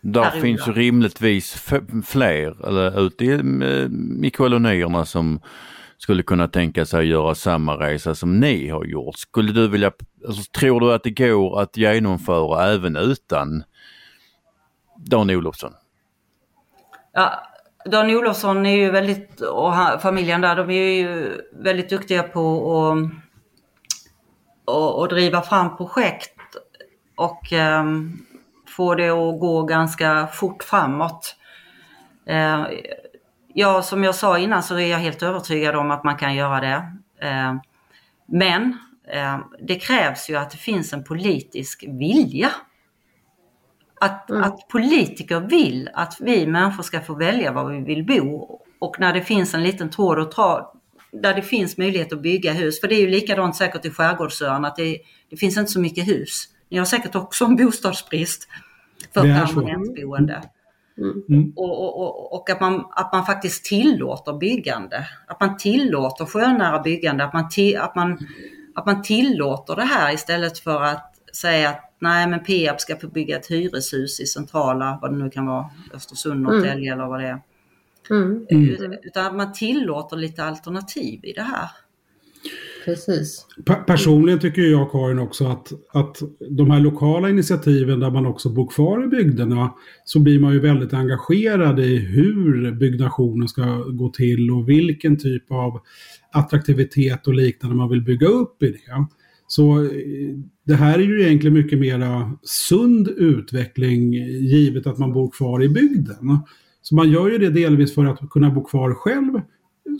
där 0.00 0.30
finns 0.30 0.68
ju 0.68 0.72
rimligtvis 0.72 1.70
fler 2.04 2.66
eller 2.68 3.06
ute 3.06 3.24
i, 3.24 3.30
eh, 3.30 4.26
i 4.26 4.30
kolonierna 4.30 5.04
som 5.04 5.40
skulle 5.98 6.22
kunna 6.22 6.48
tänka 6.48 6.86
sig 6.86 7.08
göra 7.08 7.34
samma 7.34 7.76
resa 7.76 8.14
som 8.14 8.40
ni 8.40 8.68
har 8.68 8.84
gjort. 8.84 9.18
Skulle 9.18 9.52
du 9.52 9.68
vilja, 9.68 9.92
alltså, 10.26 10.42
tror 10.60 10.80
du 10.80 10.94
att 10.94 11.02
det 11.02 11.10
går 11.10 11.60
att 11.60 11.76
genomföra 11.76 12.72
även 12.72 12.96
utan 12.96 13.62
Dan 14.96 15.30
Olofsson? 15.30 15.72
Ja, 17.12 17.42
Dan 17.84 18.10
Olofsson 18.10 18.66
är 18.66 18.76
ju 18.76 18.90
väldigt, 18.90 19.40
och 19.40 19.72
familjen 20.02 20.40
där, 20.40 20.56
de 20.56 20.70
är 20.70 20.92
ju 20.92 21.40
väldigt 21.52 21.90
duktiga 21.90 22.22
på 22.22 22.72
att, 24.66 24.74
att, 24.74 25.02
att 25.02 25.10
driva 25.10 25.42
fram 25.42 25.76
projekt 25.76 26.36
och 27.16 27.52
ehm, 27.52 28.18
få 28.80 28.94
det 28.94 29.10
att 29.10 29.40
gå 29.40 29.62
ganska 29.62 30.26
fort 30.26 30.62
framåt. 30.62 31.36
Eh, 32.26 32.66
ja, 33.54 33.82
som 33.82 34.04
jag 34.04 34.14
sa 34.14 34.38
innan 34.38 34.62
så 34.62 34.74
är 34.74 34.86
jag 34.86 34.98
helt 34.98 35.22
övertygad 35.22 35.74
om 35.76 35.90
att 35.90 36.04
man 36.04 36.16
kan 36.16 36.34
göra 36.34 36.60
det. 36.60 36.92
Eh, 37.26 37.54
men 38.26 38.78
eh, 39.12 39.38
det 39.60 39.74
krävs 39.74 40.30
ju 40.30 40.36
att 40.36 40.50
det 40.50 40.56
finns 40.56 40.92
en 40.92 41.04
politisk 41.04 41.84
vilja. 41.88 42.50
Att, 44.00 44.30
att 44.30 44.68
politiker 44.68 45.40
vill 45.40 45.90
att 45.94 46.16
vi 46.20 46.46
människor 46.46 46.82
ska 46.82 47.00
få 47.00 47.14
välja 47.14 47.52
var 47.52 47.70
vi 47.70 47.80
vill 47.80 48.06
bo. 48.06 48.60
Och 48.78 49.00
när 49.00 49.12
det 49.12 49.22
finns 49.22 49.54
en 49.54 49.62
liten 49.62 49.90
tråd 49.90 50.18
att 50.18 50.32
dra, 50.32 50.74
där 51.12 51.34
det 51.34 51.42
finns 51.42 51.78
möjlighet 51.78 52.12
att 52.12 52.22
bygga 52.22 52.52
hus. 52.52 52.80
För 52.80 52.88
det 52.88 52.94
är 52.94 53.00
ju 53.00 53.10
likadant 53.10 53.56
säkert 53.56 53.84
i 53.84 53.90
skärgårdsöarna 53.90 54.68
att 54.68 54.76
det, 54.76 54.98
det 55.30 55.36
finns 55.36 55.56
inte 55.56 55.72
så 55.72 55.80
mycket 55.80 56.08
hus. 56.08 56.48
Ni 56.70 56.78
har 56.78 56.84
säkert 56.84 57.14
också 57.14 57.44
en 57.44 57.56
bostadsbrist 57.56 58.48
för 59.14 59.22
Det 59.22 59.28
är 59.28 59.46
så. 59.46 59.54
permanentboende. 59.54 60.42
Mm. 61.28 61.52
Och, 61.56 61.80
och, 61.84 62.00
och, 62.00 62.32
och 62.34 62.50
att, 62.50 62.60
man, 62.60 62.84
att 62.90 63.12
man 63.12 63.26
faktiskt 63.26 63.64
tillåter 63.64 64.32
byggande. 64.32 65.08
Att 65.26 65.40
man 65.40 65.56
tillåter 65.56 66.24
sjönära 66.24 66.82
byggande. 66.82 67.24
Att 67.24 67.32
man, 67.32 67.48
ti, 67.48 67.76
att 67.76 67.94
man, 67.94 68.18
att 68.74 68.86
man 68.86 69.02
tillåter 69.02 69.76
det 69.76 69.84
här 69.84 70.14
istället 70.14 70.58
för 70.58 70.82
att 70.82 71.14
säga 71.32 71.70
att 71.70 71.94
nej 71.98 72.26
men 72.26 72.44
Peab 72.44 72.80
ska 72.80 72.96
få 72.96 73.08
bygga 73.08 73.36
ett 73.38 73.50
hyreshus 73.50 74.20
i 74.20 74.26
centrala, 74.26 74.98
vad 75.02 75.12
det 75.12 75.16
nu 75.16 75.30
kan 75.30 75.46
vara, 75.46 75.70
Östersund, 75.94 76.42
Norrtälje 76.42 76.92
eller 76.92 77.06
vad 77.06 77.20
det 77.20 77.26
är. 77.28 77.40
Mm, 78.10 78.46
Utan 79.02 79.26
att 79.26 79.34
man 79.34 79.52
tillåter 79.52 80.16
lite 80.16 80.44
alternativ 80.44 81.24
i 81.24 81.32
det 81.32 81.42
här 81.42 81.68
precis. 82.84 83.46
Personligen 83.86 84.38
tycker 84.38 84.62
jag, 84.62 84.90
Karin, 84.90 85.18
också 85.18 85.46
att, 85.46 85.72
att 85.92 86.22
de 86.50 86.70
här 86.70 86.80
lokala 86.80 87.30
initiativen 87.30 88.00
där 88.00 88.10
man 88.10 88.26
också 88.26 88.48
bor 88.48 88.66
kvar 88.66 89.04
i 89.04 89.06
bygderna 89.06 89.74
så 90.04 90.18
blir 90.20 90.40
man 90.40 90.52
ju 90.52 90.60
väldigt 90.60 90.92
engagerad 90.92 91.80
i 91.80 91.96
hur 91.96 92.72
byggnationen 92.72 93.48
ska 93.48 93.64
gå 93.76 94.08
till 94.08 94.50
och 94.50 94.68
vilken 94.68 95.16
typ 95.16 95.50
av 95.50 95.80
attraktivitet 96.32 97.26
och 97.26 97.34
liknande 97.34 97.76
man 97.76 97.88
vill 97.88 98.02
bygga 98.02 98.26
upp 98.26 98.62
i 98.62 98.66
det. 98.66 99.06
Så 99.46 99.84
eh, 99.84 99.90
det 100.66 100.74
här 100.74 100.98
är 100.98 101.02
ju 101.02 101.22
egentligen 101.22 101.54
mycket 101.54 101.78
mera 101.78 102.32
sund 102.42 103.08
utveckling 103.08 104.12
givet 104.14 104.86
att 104.86 104.98
man 104.98 105.12
bor 105.12 105.30
kvar 105.30 105.62
i 105.62 105.68
bygden. 105.68 106.38
Så 106.82 106.94
man 106.94 107.10
gör 107.10 107.30
ju 107.30 107.38
det 107.38 107.50
delvis 107.50 107.94
för 107.94 108.04
att 108.04 108.30
kunna 108.30 108.50
bo 108.50 108.64
kvar 108.64 108.94
själv, 108.94 109.40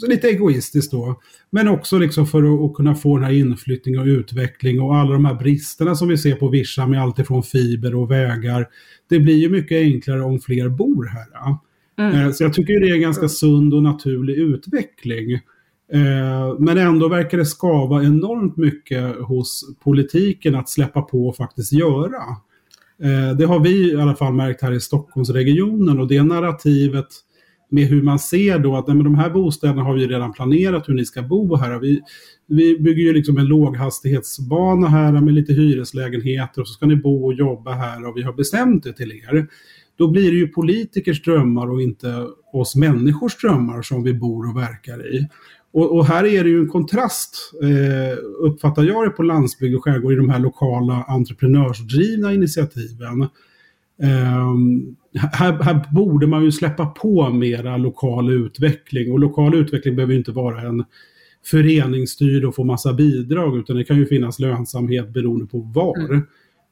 lite 0.09 0.29
egoistiskt 0.29 0.93
då. 0.93 1.21
Men 1.51 1.69
också 1.69 1.99
liksom 1.99 2.27
för 2.27 2.67
att, 2.67 2.75
kunna 2.75 2.95
få 2.95 3.17
den 3.17 3.25
här 3.25 3.33
inflyttning 3.33 3.99
och 3.99 4.07
utveckling 4.07 4.81
och 4.81 4.97
alla 4.97 5.13
de 5.13 5.25
här 5.25 5.35
bristerna 5.35 5.95
som 5.95 6.09
vi 6.09 6.19
ser 6.19 6.35
på 6.35 6.49
Vischa 6.49 6.87
med 6.87 7.03
allt 7.03 7.19
ifrån 7.19 7.43
fiber 7.43 7.95
och 7.95 8.11
vägar. 8.11 8.69
Det 9.09 9.19
blir 9.21 9.37
ju 9.37 9.49
mycket 9.49 9.77
enklare 9.83 10.23
om 10.23 10.41
fler 10.41 10.69
bor 10.69 11.05
här. 11.05 11.27
ja. 11.33 11.65
Eh, 12.27 12.31
Så 12.33 12.45
jag 12.45 12.55
tycker 12.55 12.81
det 12.81 12.89
är 12.89 12.95
en 12.95 13.01
ganska 13.01 13.29
sund 13.29 13.75
och 13.75 13.83
naturlig 13.83 14.35
utveckling. 14.35 15.33
Eh, 15.93 16.59
Men 16.59 16.79
ändå 16.79 17.09
verkar 17.09 17.39
det 17.39 17.47
skava 17.47 18.03
enormt 18.05 18.57
mycket 18.57 19.17
hos 19.17 19.65
politiken 19.85 20.55
att 20.55 20.69
släppa 20.69 21.03
på 21.03 21.29
och 21.29 21.37
faktiskt 21.37 21.73
göra. 21.73 22.23
Eh, 23.03 23.37
Det 23.37 23.45
har 23.45 23.61
vi 23.61 23.93
i 23.93 23.97
alla 24.01 24.15
fall 24.15 24.33
märkt 24.35 24.63
här 24.63 24.73
i 24.73 24.81
Stockholmsregionen 24.81 25.99
och 26.01 26.09
det 26.09 26.23
narrativet 26.23 27.07
med 27.71 27.85
hur 27.85 28.03
man 28.03 28.19
ser 28.19 28.59
då 28.59 28.77
att 28.77 28.87
nej, 28.87 28.97
men 28.97 29.05
de 29.05 29.15
här 29.15 29.31
bostäderna 29.31 29.83
har 29.83 29.95
vi 29.95 30.07
redan 30.07 30.33
planerat 30.33 30.89
hur 30.89 30.95
ni 30.95 31.05
ska 31.05 31.23
bo 31.23 31.57
här. 31.57 31.79
Vi, 31.79 32.01
vi 32.47 32.79
bygger 32.79 33.03
ju 33.03 33.13
liksom 33.13 33.39
en 33.39 33.47
låghastighetsbana 33.47 34.89
här 34.89 35.13
med 35.13 35.35
lite 35.35 35.53
hyreslägenheter 35.53 36.61
och 36.61 36.69
så 36.69 36.75
ska 36.75 36.87
ni 36.87 36.97
bo 36.97 37.27
och 37.27 37.35
jobba 37.35 37.73
här 37.73 38.09
och 38.09 38.17
vi 38.17 38.23
har 38.23 38.33
bestämt 38.33 38.85
det 38.85 38.93
till 38.93 39.13
er. 39.13 39.47
Då 39.99 40.09
blir 40.09 40.31
det 40.31 40.37
ju 40.37 40.49
politikers 40.49 41.23
drömmar 41.23 41.71
och 41.71 41.83
inte 41.83 42.27
oss 42.53 42.77
människors 42.77 43.37
drömmar 43.37 43.83
som 43.83 44.03
vi 44.03 44.15
bor 44.15 44.51
och 44.51 44.57
verkar 44.57 45.15
i. 45.15 45.29
Och, 45.73 45.97
och 45.97 46.07
här 46.07 46.25
är 46.27 46.45
det 46.45 46.51
ju 46.51 46.61
en 46.61 46.69
kontrast, 46.69 47.53
eh, 47.63 48.19
uppfattar 48.41 48.83
jag 48.83 49.07
det 49.07 49.11
på 49.11 49.23
landsbygd 49.23 49.77
och 49.77 49.85
skärgård, 49.85 50.13
i 50.13 50.17
de 50.17 50.31
här 50.31 50.39
lokala 50.39 51.05
entreprenörsdrivna 51.09 52.35
initiativen. 52.35 53.29
Ehm, 54.03 54.97
här, 55.15 55.63
här 55.63 55.95
borde 55.95 56.27
man 56.27 56.45
ju 56.45 56.53
släppa 56.53 56.87
på 56.87 57.31
mera 57.31 57.77
lokal 57.77 58.31
utveckling. 58.31 59.13
Och 59.13 59.21
lokal 59.21 59.55
utveckling 59.55 59.97
behöver 59.97 60.13
ju 60.13 60.19
inte 60.19 60.33
vara 60.33 60.63
en 60.63 60.85
föreningsstyrd 61.45 62.45
och 62.45 62.55
få 62.55 62.65
massa 62.65 62.93
bidrag, 62.93 63.59
utan 63.59 63.77
det 63.77 63.85
kan 63.85 63.97
ju 63.97 64.07
finnas 64.07 64.39
lönsamhet 64.39 65.09
beroende 65.09 65.47
på 65.47 65.59
var. 65.59 66.23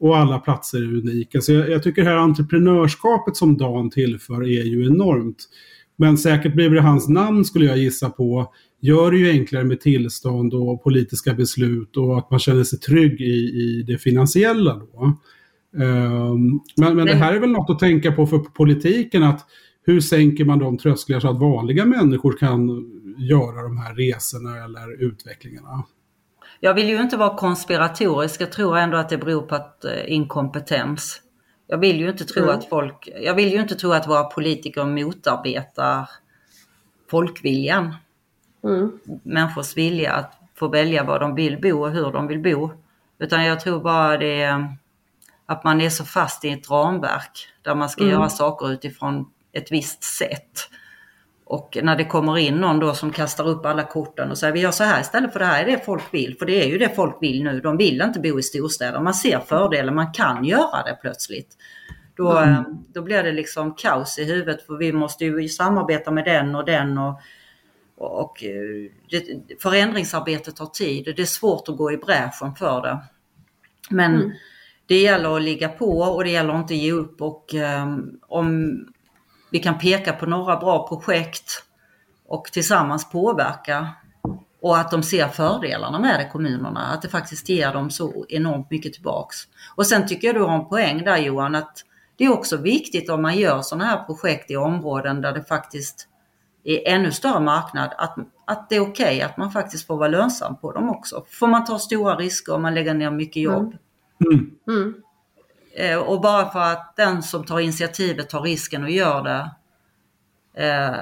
Och 0.01 0.19
alla 0.19 0.39
platser 0.39 0.79
är 0.79 0.97
unika. 0.97 1.41
Så 1.41 1.53
jag, 1.53 1.71
jag 1.71 1.83
tycker 1.83 2.05
det 2.05 2.11
här 2.11 2.17
entreprenörskapet 2.17 3.37
som 3.37 3.57
Dan 3.57 3.91
tillför 3.91 4.43
är 4.43 4.65
ju 4.65 4.87
enormt. 4.87 5.49
Men 5.97 6.19
säkert 6.19 6.55
blir 6.55 6.71
det 6.71 6.81
hans 6.81 7.09
namn 7.09 7.45
skulle 7.45 7.65
jag 7.65 7.79
gissa 7.79 8.11
på. 8.11 8.53
Gör 8.81 9.11
det 9.11 9.19
ju 9.19 9.31
enklare 9.31 9.65
med 9.65 9.81
tillstånd 9.81 10.55
och 10.55 10.83
politiska 10.83 11.35
beslut 11.35 11.97
och 11.97 12.19
att 12.19 12.31
man 12.31 12.41
känner 12.41 12.65
sig 12.65 12.79
trygg 12.79 13.21
i, 13.21 13.35
i 13.35 13.85
det 13.87 13.99
finansiella 13.99 14.75
då. 14.75 15.19
Ehm, 15.77 16.61
men, 16.77 16.97
men 16.97 17.07
det 17.07 17.15
här 17.15 17.35
är 17.35 17.40
väl 17.40 17.51
något 17.51 17.70
att 17.70 17.78
tänka 17.78 18.12
på 18.12 18.27
för 18.27 18.39
politiken 18.39 19.23
att 19.23 19.47
hur 19.82 20.01
sänker 20.01 20.45
man 20.45 20.59
de 20.59 20.78
trösklar 20.78 21.20
så 21.20 21.28
att 21.28 21.40
vanliga 21.40 21.85
människor 21.85 22.32
kan 22.32 22.69
göra 23.19 23.62
de 23.62 23.78
här 23.78 23.95
resorna 23.95 24.65
eller 24.65 25.03
utvecklingarna? 25.07 25.85
Jag 26.61 26.74
vill 26.74 26.89
ju 26.89 27.01
inte 27.01 27.16
vara 27.16 27.36
konspiratorisk, 27.36 28.40
jag 28.40 28.53
tror 28.53 28.78
ändå 28.78 28.97
att 28.97 29.09
det 29.09 29.19
beror 29.19 29.43
på 29.43 29.55
att 29.55 29.85
eh, 29.85 30.12
inkompetens. 30.12 31.23
Jag 31.66 31.78
vill 31.78 32.01
ju 32.01 32.11
inte 32.11 32.24
tro 32.24 32.51
att 32.51 32.69
folk, 32.69 33.09
jag 33.23 33.35
vill 33.35 33.53
ju 33.53 33.61
inte 33.61 33.74
tro 33.74 33.93
att 33.93 34.09
våra 34.09 34.24
politiker 34.24 34.85
motarbetar 34.85 36.09
folkviljan. 37.11 37.95
Mm. 38.65 38.99
Människors 39.23 39.77
vilja 39.77 40.12
att 40.12 40.32
få 40.55 40.69
välja 40.69 41.05
var 41.05 41.20
de 41.20 41.35
vill 41.35 41.61
bo 41.61 41.82
och 41.82 41.90
hur 41.90 42.12
de 42.12 42.27
vill 42.27 42.43
bo. 42.43 42.70
Utan 43.19 43.45
jag 43.45 43.61
tror 43.61 43.81
bara 43.81 44.19
det 44.19 44.43
är 44.43 44.77
att 45.49 45.65
man 45.65 45.81
är 45.81 45.91
så 45.91 46.05
fast 46.05 46.45
i 46.45 46.49
ett 46.49 46.70
ramverk 46.70 47.49
där 47.62 47.75
man 47.75 47.89
ska 47.89 48.05
göra 48.05 48.29
saker 48.29 48.73
utifrån 48.73 49.27
ett 49.53 49.73
visst 49.73 50.05
sätt. 50.05 50.70
Och 51.45 51.79
när 51.83 51.97
det 51.97 52.05
kommer 52.05 52.39
in 52.39 52.55
någon 52.55 52.79
då 52.79 52.95
som 52.95 53.12
kastar 53.12 53.49
upp 53.49 53.66
alla 53.66 53.83
korten 53.83 54.31
och 54.31 54.39
säger 54.39 54.53
vi 54.53 54.61
gör 54.61 54.70
så 54.70 54.85
här 54.85 55.01
istället 55.01 55.33
för 55.33 55.39
det 55.39 55.47
här 55.47 55.65
är 55.65 55.66
det 55.66 55.85
folk 55.85 56.15
vill. 56.15 56.39
För 56.39 56.47
det 56.47 56.65
är 56.65 56.69
ju 56.69 56.79
det 56.79 56.95
folk 56.97 57.16
vill 57.20 57.45
nu. 57.45 57.61
De 57.61 57.77
vill 57.77 58.01
inte 58.01 58.20
bo 58.20 58.39
i 58.39 58.43
storstäder. 58.43 59.01
Man 59.01 59.15
ser 59.15 59.41
fördelen, 59.41 59.95
man 59.95 60.12
kan 60.12 60.45
göra 60.45 60.83
det 60.83 60.99
plötsligt. 61.01 61.57
Då, 62.16 62.39
eh, 62.39 62.62
då 62.95 63.03
blir 63.03 63.23
det 63.23 63.33
liksom 63.33 63.75
kaos 63.75 64.19
i 64.19 64.25
huvudet 64.25 64.66
för 64.66 64.77
vi 64.77 64.93
måste 64.93 65.25
ju 65.25 65.49
samarbeta 65.49 66.11
med 66.11 66.25
den 66.25 66.55
och 66.55 66.65
den 66.65 66.99
och, 66.99 67.20
och 67.97 68.45
det, 69.11 69.25
förändringsarbetet 69.62 70.57
tar 70.57 70.66
tid. 70.66 71.05
Det 71.16 71.23
är 71.23 71.27
svårt 71.27 71.69
att 71.69 71.77
gå 71.77 71.93
i 71.93 71.97
bräschen 71.97 72.55
för 72.55 72.83
det. 72.83 72.99
Men 73.91 74.15
mm 74.15 74.33
det 74.89 75.01
gäller 75.01 75.36
att 75.36 75.43
ligga 75.43 75.69
på 75.69 75.98
och 75.98 76.24
det 76.24 76.31
gäller 76.31 76.55
att 76.55 76.60
inte 76.60 76.74
ge 76.74 76.93
upp 76.93 77.23
och 77.23 77.55
um, 77.82 78.20
om 78.28 78.78
vi 79.51 79.59
kan 79.59 79.78
peka 79.78 80.12
på 80.12 80.27
några 80.27 80.56
bra 80.56 80.89
projekt 80.89 81.65
och 82.27 82.44
tillsammans 82.44 83.10
påverka 83.10 83.89
och 84.60 84.78
att 84.78 84.90
de 84.90 85.02
ser 85.02 85.28
fördelarna 85.28 85.98
med 85.98 86.20
det 86.20 86.28
kommunerna, 86.28 86.86
att 86.86 87.02
det 87.02 87.09
faktiskt 87.09 87.48
ger 87.48 87.73
dem 87.73 87.90
så 87.90 88.27
enormt 88.28 88.70
mycket 88.70 88.93
tillbaks. 88.93 89.36
Och 89.77 89.86
sen 89.86 90.06
tycker 90.06 90.28
jag 90.28 90.36
du 90.36 90.43
har 90.43 90.55
en 90.55 90.69
poäng 90.69 91.05
där 91.05 91.16
Johan, 91.16 91.55
att 91.55 91.85
det 92.16 92.24
är 92.24 92.32
också 92.32 92.56
viktigt 92.56 93.10
om 93.10 93.23
man 93.23 93.36
gör 93.36 93.62
sådana 93.62 93.85
här 93.85 94.05
projekt 94.05 94.51
i 94.51 94.56
områden 94.56 95.20
där 95.20 95.32
det 95.32 95.44
faktiskt 95.44 96.09
är 96.65 96.89
ännu 96.89 97.12
större 97.12 97.40
marknad, 97.40 97.94
att, 97.98 98.16
att 98.47 98.69
det 98.69 98.77
är 98.77 98.81
okej 98.81 98.90
okay, 98.90 99.20
att 99.20 99.36
man 99.36 99.51
faktiskt 99.51 99.86
får 99.86 99.97
vara 99.97 100.09
lönsam 100.09 100.56
på 100.56 100.73
dem 100.73 100.90
också. 100.90 101.24
Får 101.31 101.47
man 101.47 101.65
ta 101.65 101.78
stora 101.78 102.16
risker 102.16 102.55
och 102.55 102.60
man 102.60 102.74
lägger 102.74 102.94
ner 102.94 103.10
mycket 103.10 103.43
jobb. 103.43 103.66
Mm. 103.66 103.78
Mm. 104.27 104.95
Eh, 105.74 105.99
och 105.99 106.20
bara 106.20 106.51
för 106.51 106.61
att 106.61 106.97
den 106.97 107.23
som 107.23 107.45
tar 107.45 107.61
initiativet 107.61 108.31
tar 108.31 108.43
risken 108.43 108.85
och 108.85 108.90
gör 108.90 109.23
det 109.23 109.51
eh, 110.65 110.97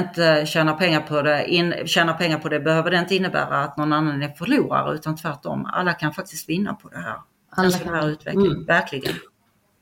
inte 0.00 0.46
tjänar 0.46 0.74
pengar 0.74 1.00
på 1.00 1.22
det, 1.22 1.46
in, 1.46 1.74
tjänar 1.86 2.14
pengar 2.14 2.38
på 2.38 2.48
det 2.48 2.60
behöver 2.60 2.90
det 2.90 2.98
inte 2.98 3.14
innebära 3.14 3.60
att 3.60 3.76
någon 3.76 3.92
annan 3.92 4.22
är 4.22 4.28
förlorare 4.28 4.94
utan 4.94 5.16
tvärtom. 5.16 5.66
Alla 5.66 5.92
kan 5.92 6.12
faktiskt 6.12 6.48
vinna 6.48 6.74
på 6.74 6.88
det 6.88 6.98
här. 6.98 7.16
Alla 7.50 7.70
kan. 7.70 7.92
Den 7.92 7.94
här 7.94 8.08
utvecklingen, 8.08 8.52
mm. 8.52 8.64
verkligen. 8.64 9.14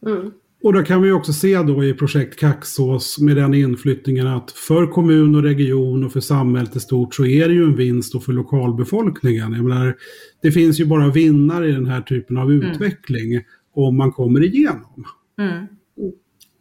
Mm. 0.06 0.32
Och 0.62 0.72
då 0.72 0.82
kan 0.82 1.02
vi 1.02 1.12
också 1.12 1.32
se 1.32 1.56
då 1.56 1.84
i 1.84 1.94
projekt 1.94 2.38
Kaxås 2.38 3.18
med 3.18 3.36
den 3.36 3.54
inflyttningen 3.54 4.26
att 4.26 4.50
för 4.50 4.86
kommun 4.86 5.34
och 5.34 5.42
region 5.42 6.04
och 6.04 6.12
för 6.12 6.20
samhället 6.20 6.76
i 6.76 6.80
stort 6.80 7.14
så 7.14 7.26
är 7.26 7.48
det 7.48 7.54
ju 7.54 7.64
en 7.64 7.76
vinst 7.76 8.14
och 8.14 8.24
för 8.24 8.32
lokalbefolkningen. 8.32 9.52
Jag 9.52 9.64
menar, 9.64 9.96
det 10.42 10.52
finns 10.52 10.80
ju 10.80 10.84
bara 10.84 11.08
vinnare 11.08 11.68
i 11.68 11.72
den 11.72 11.86
här 11.86 12.00
typen 12.00 12.36
av 12.36 12.50
mm. 12.50 12.70
utveckling 12.70 13.44
om 13.74 13.96
man 13.96 14.12
kommer 14.12 14.44
igenom. 14.44 15.04
Mm. 15.38 15.66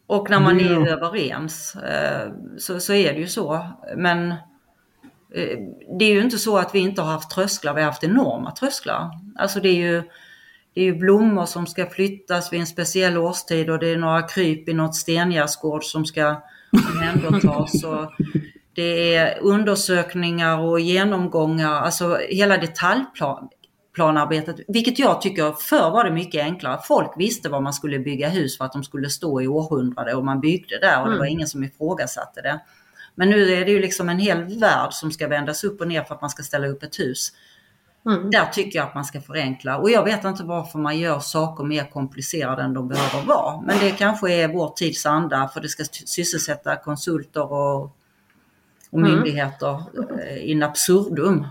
Och 0.08 0.30
när 0.30 0.40
man 0.40 0.60
är 0.60 0.88
överens 0.88 1.76
eh, 1.76 2.32
så, 2.58 2.80
så 2.80 2.94
är 2.94 3.14
det 3.14 3.20
ju 3.20 3.28
så. 3.28 3.68
Men 3.98 4.32
eh, 4.32 5.58
det 6.00 6.06
är 6.06 6.14
ju 6.14 6.22
inte 6.22 6.38
så 6.38 6.58
att 6.58 6.76
vi 6.76 6.80
inte 6.80 7.02
har 7.02 7.12
haft 7.12 7.32
trösklar, 7.32 7.74
vi 7.74 7.82
har 7.82 7.88
haft 7.88 8.04
enorma 8.04 8.52
trösklar. 8.52 9.12
Alltså 9.36 9.60
det 9.60 9.70
är 9.70 9.92
ju, 9.92 10.04
det 10.74 10.82
är 10.82 10.86
ju 10.86 10.96
blommor 10.96 11.46
som 11.46 11.68
ska 11.68 11.90
flyttas 11.90 12.54
vid 12.54 12.60
en 12.60 12.68
speciell 12.68 13.18
årstid 13.18 13.70
och 13.70 13.80
det 13.80 13.90
är 13.90 13.98
några 13.98 14.22
kryp 14.22 14.70
i 14.70 14.74
något 14.74 14.96
stengärdsgård 14.96 15.84
som 15.84 16.06
ska 16.06 16.42
omhändertas. 16.72 17.72
det 18.76 19.16
är 19.16 19.40
undersökningar 19.42 20.60
och 20.60 20.80
genomgångar, 20.80 21.72
alltså 21.72 22.18
hela 22.30 22.58
detaljplan 22.58 23.50
planarbetet, 23.94 24.56
vilket 24.68 25.00
jag 25.00 25.22
tycker 25.22 25.52
förr 25.52 25.92
var 25.92 26.04
det 26.04 26.12
mycket 26.12 26.44
enklare. 26.44 26.80
Folk 26.88 27.14
visste 27.18 27.50
var 27.50 27.62
man 27.62 27.74
skulle 27.74 28.00
bygga 28.00 28.30
hus 28.30 28.58
för 28.58 28.66
att 28.66 28.74
de 28.74 28.84
skulle 28.84 29.10
stå 29.10 29.42
i 29.42 29.48
århundrade 29.48 30.14
och 30.14 30.26
man 30.26 30.40
byggde 30.40 30.80
där 30.80 31.02
och 31.02 31.10
det 31.10 31.18
var 31.18 31.26
mm. 31.26 31.34
ingen 31.34 31.48
som 31.48 31.64
ifrågasatte 31.64 32.42
det. 32.42 32.60
Men 33.16 33.30
nu 33.30 33.54
är 33.54 33.66
det 33.66 33.72
ju 33.72 33.80
liksom 33.80 34.10
en 34.10 34.20
hel 34.20 34.60
värld 34.60 34.94
som 34.94 35.12
ska 35.12 35.28
vändas 35.28 35.64
upp 35.64 35.82
och 35.82 35.88
ner 35.88 36.04
för 36.04 36.16
att 36.16 36.22
man 36.22 36.30
ska 36.30 36.44
ställa 36.44 36.68
upp 36.68 36.84
ett 36.84 37.00
hus. 37.00 37.32
Mm. 38.06 38.30
Där 38.32 38.46
tycker 38.46 38.80
jag 38.80 38.88
att 38.88 38.96
man 38.96 39.06
ska 39.06 39.22
förenkla 39.22 39.78
och 39.78 39.92
jag 39.92 40.04
vet 40.04 40.24
inte 40.26 40.44
varför 40.44 40.80
man 40.80 41.00
gör 41.00 41.20
saker 41.20 41.64
mer 41.64 41.92
komplicerade 41.92 42.62
än 42.62 42.74
de 42.74 42.88
behöver 42.88 43.28
vara. 43.28 43.62
Men 43.62 43.80
det 43.80 43.92
kanske 43.92 44.34
är 44.34 44.48
vår 44.48 44.70
tids 44.70 45.06
anda 45.06 45.50
för 45.54 45.62
det 45.62 45.70
ska 45.70 45.84
sysselsätta 46.06 46.76
konsulter 46.76 47.52
och, 47.54 47.84
och 48.92 49.00
mm. 49.00 49.12
myndigheter 49.12 49.84
mm. 49.98 50.50
in 50.50 50.64
absurdum. 50.64 51.46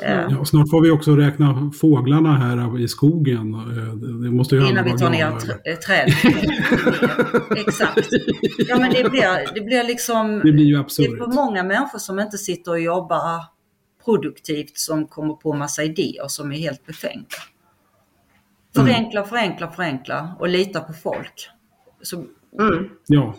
Ja, 0.00 0.44
snart 0.44 0.70
får 0.70 0.82
vi 0.82 0.90
också 0.90 1.16
räkna 1.16 1.70
fåglarna 1.80 2.36
här 2.36 2.80
i 2.80 2.88
skogen. 2.88 3.54
Eh, 3.54 3.94
det 3.94 4.30
måste 4.30 4.56
ju 4.56 4.68
Innan 4.68 4.84
vi 4.84 4.98
tar 4.98 5.10
ner 5.10 5.26
eh, 5.64 5.76
träd. 5.76 6.12
Exakt. 7.66 8.08
Ja 8.68 8.78
men 8.78 8.92
det 8.92 9.10
blir, 9.10 9.54
det 9.54 9.60
blir 9.60 9.84
liksom... 9.84 10.40
Det 10.44 10.52
blir 10.52 10.64
ju 10.64 10.80
absurt. 10.80 11.06
Det 11.10 11.16
är 11.16 11.24
för 11.24 11.34
många 11.34 11.62
människor 11.62 11.98
som 11.98 12.20
inte 12.20 12.38
sitter 12.38 12.70
och 12.70 12.80
jobbar 12.80 13.44
produktivt 14.04 14.78
som 14.78 15.06
kommer 15.06 15.34
på 15.34 15.52
massa 15.52 15.84
idéer 15.84 16.28
som 16.28 16.52
är 16.52 16.56
helt 16.56 16.86
befängda. 16.86 17.26
Förenkla, 18.74 19.20
mm. 19.20 19.28
förenkla, 19.30 19.70
förenkla 19.70 20.36
och 20.38 20.48
lita 20.48 20.80
på 20.80 20.92
folk. 20.92 21.48
Så... 22.02 22.24
Mm. 22.60 22.88
Ja, 23.06 23.36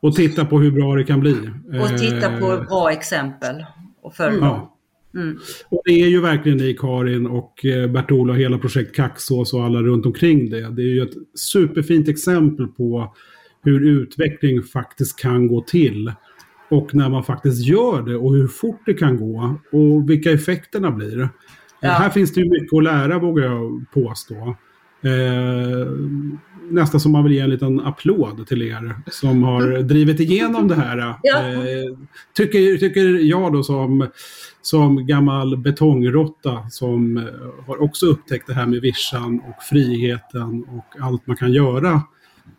och 0.00 0.14
titta 0.14 0.44
på 0.44 0.60
hur 0.60 0.70
bra 0.70 0.94
det 0.94 1.04
kan 1.04 1.20
bli. 1.20 1.50
Och 1.82 1.98
titta 1.98 2.38
på 2.38 2.52
eh, 2.52 2.62
bra 2.62 2.92
exempel 2.92 3.64
och 4.02 4.14
följa. 4.14 4.38
Ja. 4.40 4.70
Mm. 5.14 5.38
Och 5.68 5.82
det 5.84 6.02
är 6.02 6.08
ju 6.08 6.20
verkligen 6.20 6.58
det 6.58 6.74
Karin 6.74 7.26
och 7.26 7.64
eh, 7.64 7.90
Bert-Ola 7.90 8.32
och 8.32 8.38
hela 8.38 8.58
projekt 8.58 8.96
Kaxås 8.96 9.54
och 9.54 9.64
alla 9.64 9.82
runt 9.82 10.06
omkring 10.06 10.50
det. 10.50 10.70
Det 10.70 10.82
är 10.82 10.94
ju 10.94 11.02
ett 11.02 11.14
superfint 11.34 12.08
exempel 12.08 12.66
på 12.66 13.14
hur 13.62 13.88
utveckling 13.88 14.62
faktiskt 14.62 15.18
kan 15.18 15.46
gå 15.46 15.60
till. 15.60 16.12
Och 16.74 16.94
när 16.94 17.08
man 17.08 17.24
faktiskt 17.24 17.66
gör 17.66 18.02
det 18.02 18.16
och 18.16 18.34
hur 18.34 18.48
fort 18.48 18.80
det 18.86 18.94
kan 18.94 19.16
gå 19.16 19.54
och 19.72 20.10
vilka 20.10 20.30
effekterna 20.30 20.90
blir. 20.90 21.28
Ja. 21.80 21.90
Här 21.90 22.10
finns 22.10 22.34
det 22.34 22.40
ju 22.40 22.50
mycket 22.50 22.76
att 22.76 22.84
lära 22.84 23.18
vågar 23.18 23.44
jag 23.44 23.84
påstå. 23.94 24.56
Eh, 25.02 25.88
nästan 26.70 27.00
som 27.00 27.12
man 27.12 27.24
vill 27.24 27.32
ge 27.32 27.40
en 27.40 27.50
liten 27.50 27.80
applåd 27.80 28.46
till 28.46 28.62
er 28.62 28.94
som 29.10 29.42
har 29.42 29.62
mm. 29.62 29.88
drivit 29.88 30.20
igenom 30.20 30.68
det 30.68 30.74
här. 30.74 31.14
Ja. 31.22 31.40
Eh, 31.40 31.98
tycker, 32.36 32.76
tycker 32.76 33.00
jag 33.04 33.52
då 33.52 33.62
som, 33.62 34.06
som 34.62 35.06
gammal 35.06 35.56
betongråtta 35.56 36.68
som 36.70 37.16
eh, 37.16 37.66
har 37.66 37.82
också 37.82 38.06
upptäckt 38.06 38.46
det 38.46 38.54
här 38.54 38.66
med 38.66 38.80
vischan 38.80 39.40
och 39.48 39.62
friheten 39.62 40.64
och 40.64 41.00
allt 41.00 41.26
man 41.26 41.36
kan 41.36 41.52
göra 41.52 42.02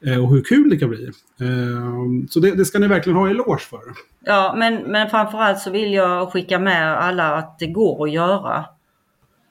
och 0.01 0.30
hur 0.30 0.43
kul 0.43 0.69
det 0.69 0.77
kan 0.77 0.89
bli. 0.89 1.05
Eh, 1.05 2.27
så 2.30 2.39
det, 2.39 2.51
det, 2.51 2.65
ska 2.65 2.80
ni 2.80 2.88
verkligen 2.88 3.17
ha 3.17 3.30
eloge 3.30 3.59
för. 3.59 3.81
Ja, 4.19 4.53
men, 4.57 4.76
men 4.76 5.09
framförallt 5.09 5.59
så 5.59 5.72
vill 5.72 5.93
jag 5.93 6.31
skicka 6.31 6.59
med 6.59 6.97
alla 6.97 7.35
att 7.35 7.59
det 7.59 7.67
går 7.67 8.07
att 8.07 8.13
göra. 8.13 8.65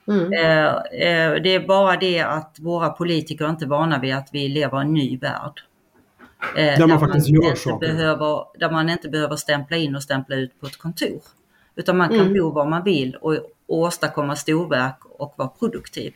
Mm. 0.09 0.33
Eh, 0.33 0.67
eh, 0.75 1.43
det 1.43 1.55
är 1.55 1.67
bara 1.67 1.97
det 1.97 2.21
att 2.21 2.57
våra 2.61 2.91
politiker 2.91 3.45
är 3.45 3.51
inte 3.51 3.67
vana 3.67 3.99
vid 3.99 4.15
att 4.15 4.29
vi 4.33 4.49
lever 4.49 4.79
i 4.79 4.81
en 4.81 4.93
ny 4.93 5.19
värld. 5.19 5.61
Eh, 6.57 6.65
där 6.65 6.79
man 6.79 6.89
där 6.89 6.99
faktiskt 6.99 7.31
man 7.31 7.43
gör 7.43 7.55
saker. 7.55 7.87
Behöver, 7.87 8.45
där 8.59 8.71
man 8.71 8.89
inte 8.89 9.09
behöver 9.09 9.37
stämpla 9.37 9.77
in 9.77 9.97
och 9.97 10.03
stämpla 10.03 10.37
ut 10.37 10.61
på 10.61 10.67
ett 10.67 10.79
kontor. 10.79 11.23
Utan 11.77 11.97
man 11.97 12.09
kan 12.09 12.21
mm. 12.21 12.35
bo 12.35 12.51
var 12.51 12.67
man 12.67 12.85
vill 12.85 13.17
och, 13.17 13.33
och 13.67 13.79
åstadkomma 13.79 14.37
storverk 14.37 14.99
och 15.05 15.35
vara 15.37 15.49
produktiv. 15.49 16.15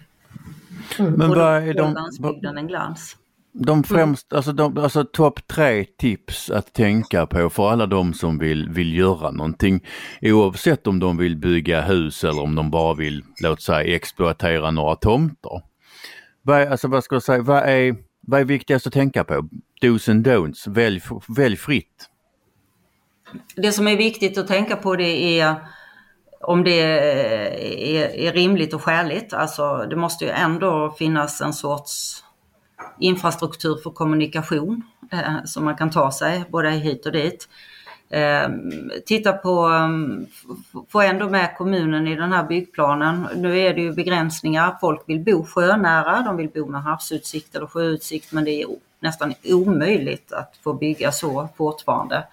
Mm. 0.98 1.12
Men 1.12 1.28
vad 1.28 1.68
är 1.68 1.74
de... 1.74 1.94
landsbygden 1.94 2.59
en 2.59 2.66
glans. 2.66 3.16
De 3.60 3.85
främst, 3.85 4.32
alltså, 4.32 4.52
de, 4.52 4.78
alltså 4.78 5.05
topp 5.05 5.47
tre 5.47 5.85
tips 5.85 6.51
att 6.51 6.72
tänka 6.72 7.26
på 7.26 7.51
för 7.51 7.70
alla 7.70 7.86
de 7.86 8.14
som 8.14 8.39
vill, 8.39 8.68
vill 8.68 8.97
göra 8.97 9.30
någonting. 9.30 9.85
Oavsett 10.22 10.86
om 10.86 10.98
de 10.98 11.16
vill 11.16 11.36
bygga 11.36 11.80
hus 11.80 12.24
eller 12.24 12.43
om 12.43 12.55
de 12.55 12.70
bara 12.70 12.94
vill, 12.94 13.24
låt 13.43 13.62
säga, 13.62 13.94
exploatera 13.97 14.70
några 14.70 14.97
tomter. 14.97 15.62
Vad 16.43 16.60
är, 16.60 16.70
alltså, 16.70 16.89
vad 16.89 17.05
ska 17.05 17.14
jag 17.14 17.22
säga, 17.22 17.43
vad 17.43 17.62
är, 17.62 17.97
vad 18.20 18.40
är 18.40 18.44
viktigast 18.44 18.86
att 18.86 18.93
tänka 18.93 19.24
på? 19.24 19.48
Dos 19.80 20.09
and 20.09 20.26
don'ts, 20.26 20.70
välj, 20.70 21.01
välj 21.28 21.56
fritt. 21.56 22.10
Det 23.56 23.72
som 23.72 23.89
är 23.89 23.97
viktigt 23.97 24.39
att 24.39 24.48
tänka 24.48 24.76
på 24.76 24.97
det 24.97 25.40
är 25.40 25.56
om 26.40 26.64
det 26.64 26.80
är, 26.80 28.16
är 28.16 28.32
rimligt 28.32 28.74
och 28.74 28.82
skäligt. 28.82 29.32
Alltså 29.32 29.86
det 29.90 29.97
måste 29.97 30.24
ju 30.24 30.30
ändå 30.30 30.94
finnas 30.98 31.40
en 31.40 31.52
sorts 31.52 32.24
infrastruktur 32.98 33.76
för 33.82 33.90
kommunikation 33.90 34.82
eh, 35.12 35.44
som 35.44 35.64
man 35.64 35.76
kan 35.76 35.90
ta 35.90 36.12
sig 36.12 36.44
både 36.48 36.70
hit 36.70 37.06
och 37.06 37.12
dit. 37.12 37.48
Eh, 38.10 38.48
titta 39.06 39.32
på, 39.32 39.66
ehm, 39.66 40.26
få 40.88 41.00
ändå 41.00 41.28
med 41.28 41.56
kommunen 41.56 42.06
i 42.06 42.16
den 42.16 42.32
här 42.32 42.44
byggplanen. 42.44 43.26
Nu 43.36 43.59
är 43.59 43.74
det 43.74 43.80
ju 43.80 43.92
begränsningar, 43.92 44.76
folk 44.80 45.02
vill 45.06 45.20
bo 45.20 45.44
sjönära, 45.44 46.22
de 46.22 46.36
vill 46.36 46.48
bo 46.48 46.66
med 46.66 46.82
havsutsikt 46.82 47.55
eller 47.55 47.66
sjöutsikt 47.66 48.32
men 48.32 48.44
det 48.44 48.62
är 48.62 48.66
nästan 49.00 49.34
omöjligt 49.44 50.32
att 50.32 50.56
få 50.62 50.72
bygga 50.72 51.12
så 51.12 51.48
fortfarande. 51.56 52.26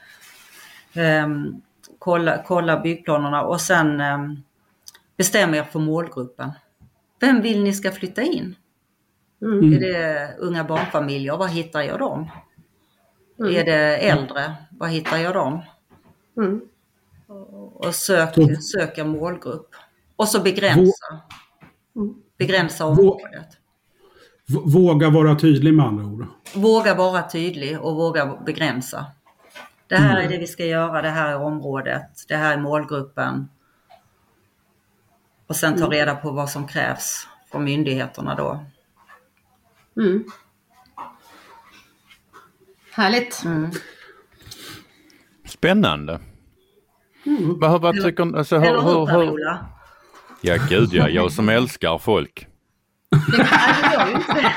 Eh, 0.93 1.29
kolla, 1.99 2.43
kolla 2.47 2.79
byggplanerna 2.79 3.41
och 3.43 3.61
sen 3.61 4.01
eh, 4.01 4.17
bestäm 5.17 5.53
er 5.53 5.63
för 5.63 5.79
målgruppen. 5.79 6.51
Vem 7.19 7.41
vill 7.41 7.63
ni 7.63 7.73
ska 7.73 7.91
flytta 7.91 8.21
in? 8.21 8.55
Mm. 9.41 9.73
Är 9.73 9.79
det 9.79 10.35
unga 10.39 10.63
barnfamiljer, 10.63 11.37
var 11.37 11.47
hittar 11.47 11.81
jag 11.81 11.99
dem? 11.99 12.29
Mm. 13.39 13.55
Är 13.55 13.63
det 13.63 13.97
äldre, 13.97 14.55
var 14.69 14.87
hittar 14.87 15.17
jag 15.17 15.33
dem? 15.33 15.61
Mm. 16.37 16.61
Och 17.73 17.95
sök, 17.95 18.35
söka 18.61 19.03
målgrupp. 19.03 19.75
Och 20.15 20.27
så 20.27 20.41
begränsa. 20.41 21.19
Mm. 21.95 22.15
Begränsa 22.37 22.85
området. 22.85 23.57
Våga 24.65 25.09
vara 25.09 25.35
tydlig 25.35 25.73
med 25.73 25.85
andra 25.85 26.05
ord. 26.05 26.25
Våga 26.55 26.95
vara 26.95 27.29
tydlig 27.29 27.81
och 27.81 27.95
våga 27.95 28.37
begränsa. 28.45 29.05
Det 29.87 29.95
här 29.95 30.21
är 30.21 30.29
det 30.29 30.37
vi 30.37 30.47
ska 30.47 30.65
göra, 30.65 31.01
det 31.01 31.09
här 31.09 31.31
är 31.31 31.41
området, 31.41 32.25
det 32.27 32.35
här 32.35 32.53
är 32.53 32.61
målgruppen. 32.61 33.49
Och 35.47 35.55
sen 35.55 35.79
ta 35.79 35.89
reda 35.89 36.15
på 36.15 36.31
vad 36.31 36.49
som 36.49 36.67
krävs 36.67 37.27
från 37.51 37.63
myndigheterna 37.63 38.35
då. 38.35 38.65
Mm. 39.97 40.23
Härligt. 42.91 43.43
Mm. 43.45 43.71
Spännande. 45.45 46.19
Vad, 47.59 47.81
vad 47.81 48.03
tycker 48.03 48.37
alltså, 48.37 48.57
hur, 48.57 48.81
hur 48.81 49.05
hur? 49.07 49.39
Ja 50.41 50.57
gud 50.69 50.93
ja, 50.93 51.09
jag 51.09 51.31
som 51.31 51.49
älskar 51.49 51.97
folk. 51.97 52.47
Det 53.09 53.37
gör 53.93 54.07
ju 54.07 54.13
inte 54.15 54.33
det. 54.33 54.53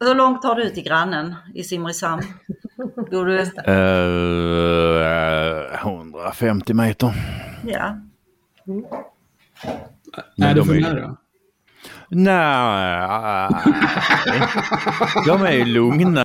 Hur 0.00 0.14
långt 0.14 0.42
tar 0.42 0.54
du 0.54 0.70
till 0.70 0.82
grannen 0.84 1.34
i 1.54 1.64
Simrishamn? 1.64 2.22
Går 3.10 3.26
du? 3.26 3.38
Eh, 3.40 3.46
150 5.80 6.74
meter. 6.74 7.12
Ja. 7.66 7.96
Men 10.36 10.48
är 10.48 10.54
det 10.54 10.60
de 10.60 10.66
för 10.66 10.74
är- 10.74 10.80
nära? 10.80 11.16
Nej, 12.08 13.48
de 15.26 15.42
är 15.42 15.52
ju 15.52 15.64
lugna. 15.64 16.24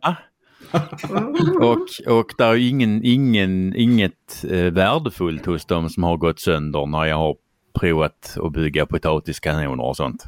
Och, 1.61 1.88
och 2.07 2.31
det 2.38 2.43
är 2.43 2.56
ingen, 2.56 3.01
ingen, 3.03 3.76
inget 3.76 4.45
eh, 4.49 4.64
värdefullt 4.64 5.45
hos 5.45 5.65
dem 5.65 5.89
som 5.89 6.03
har 6.03 6.18
gått 6.18 6.39
sönder 6.39 6.85
när 6.85 7.06
jag 7.06 7.18
har 7.18 7.35
provat 7.80 8.38
att 8.43 8.51
bygga 8.53 8.85
potatiskanoner 8.85 9.84
och 9.84 9.97
sånt. 9.97 10.26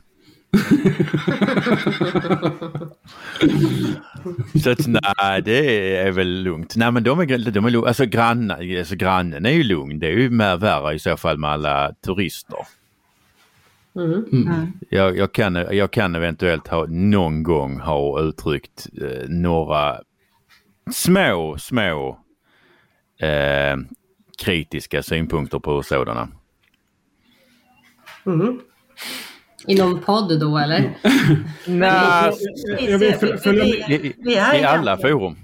Så 4.63 4.69
att 4.71 4.87
nej, 4.87 5.41
det 5.41 5.97
är 5.97 6.11
väl 6.11 6.43
lugnt. 6.43 6.75
Nej 6.75 6.91
men 6.91 7.03
de 7.03 7.19
är, 7.19 7.51
de 7.51 7.65
är 7.65 7.69
lugna. 7.69 7.87
Alltså, 7.87 8.05
granna, 8.05 8.57
alltså 8.79 8.95
grannen 8.95 9.45
är 9.45 9.51
ju 9.51 9.63
lugn. 9.63 9.99
Det 9.99 10.07
är 10.07 10.11
ju 10.11 10.29
mer 10.29 10.57
värre 10.57 10.93
i 10.93 10.99
så 10.99 11.17
fall 11.17 11.37
med 11.37 11.49
alla 11.49 11.91
turister. 12.05 12.59
Mm. 13.95 14.71
Jag, 14.89 15.17
jag, 15.17 15.31
kan, 15.31 15.55
jag 15.55 15.91
kan 15.91 16.15
eventuellt 16.15 16.67
ha 16.67 16.85
någon 16.89 17.43
gång 17.43 17.79
ha 17.79 18.21
uttryckt 18.21 18.87
eh, 19.01 19.29
några 19.29 20.01
små, 20.91 21.57
små 21.57 22.19
eh, 23.19 23.77
kritiska 24.43 25.03
synpunkter 25.03 25.59
på 25.59 25.83
sådana. 25.83 26.27
Inom 29.67 30.01
podd 30.01 30.39
då 30.39 30.57
eller? 30.57 30.97
Nej, 31.67 32.33
Jag 32.79 33.01
i, 33.55 33.95
i, 33.95 34.15
i 34.27 34.63
alla 34.63 34.97
forum. 34.97 35.37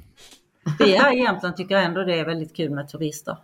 Vi 0.79 0.97
här 0.97 1.13
i 1.13 1.19
Jämtland 1.19 1.57
tycker 1.57 1.77
ändå 1.77 2.03
det 2.03 2.19
är 2.19 2.25
väldigt 2.25 2.55
kul 2.55 2.71
med 2.71 2.89
turister. 2.89 3.37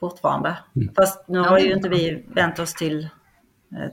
Fortfarande. 0.00 0.58
Mm. 0.76 0.94
Fast 0.94 1.28
nu 1.28 1.38
har 1.38 1.58
ju 1.58 1.72
inte 1.72 1.88
vi 1.88 2.24
vänt 2.34 2.58
oss 2.58 2.74
till 2.74 3.08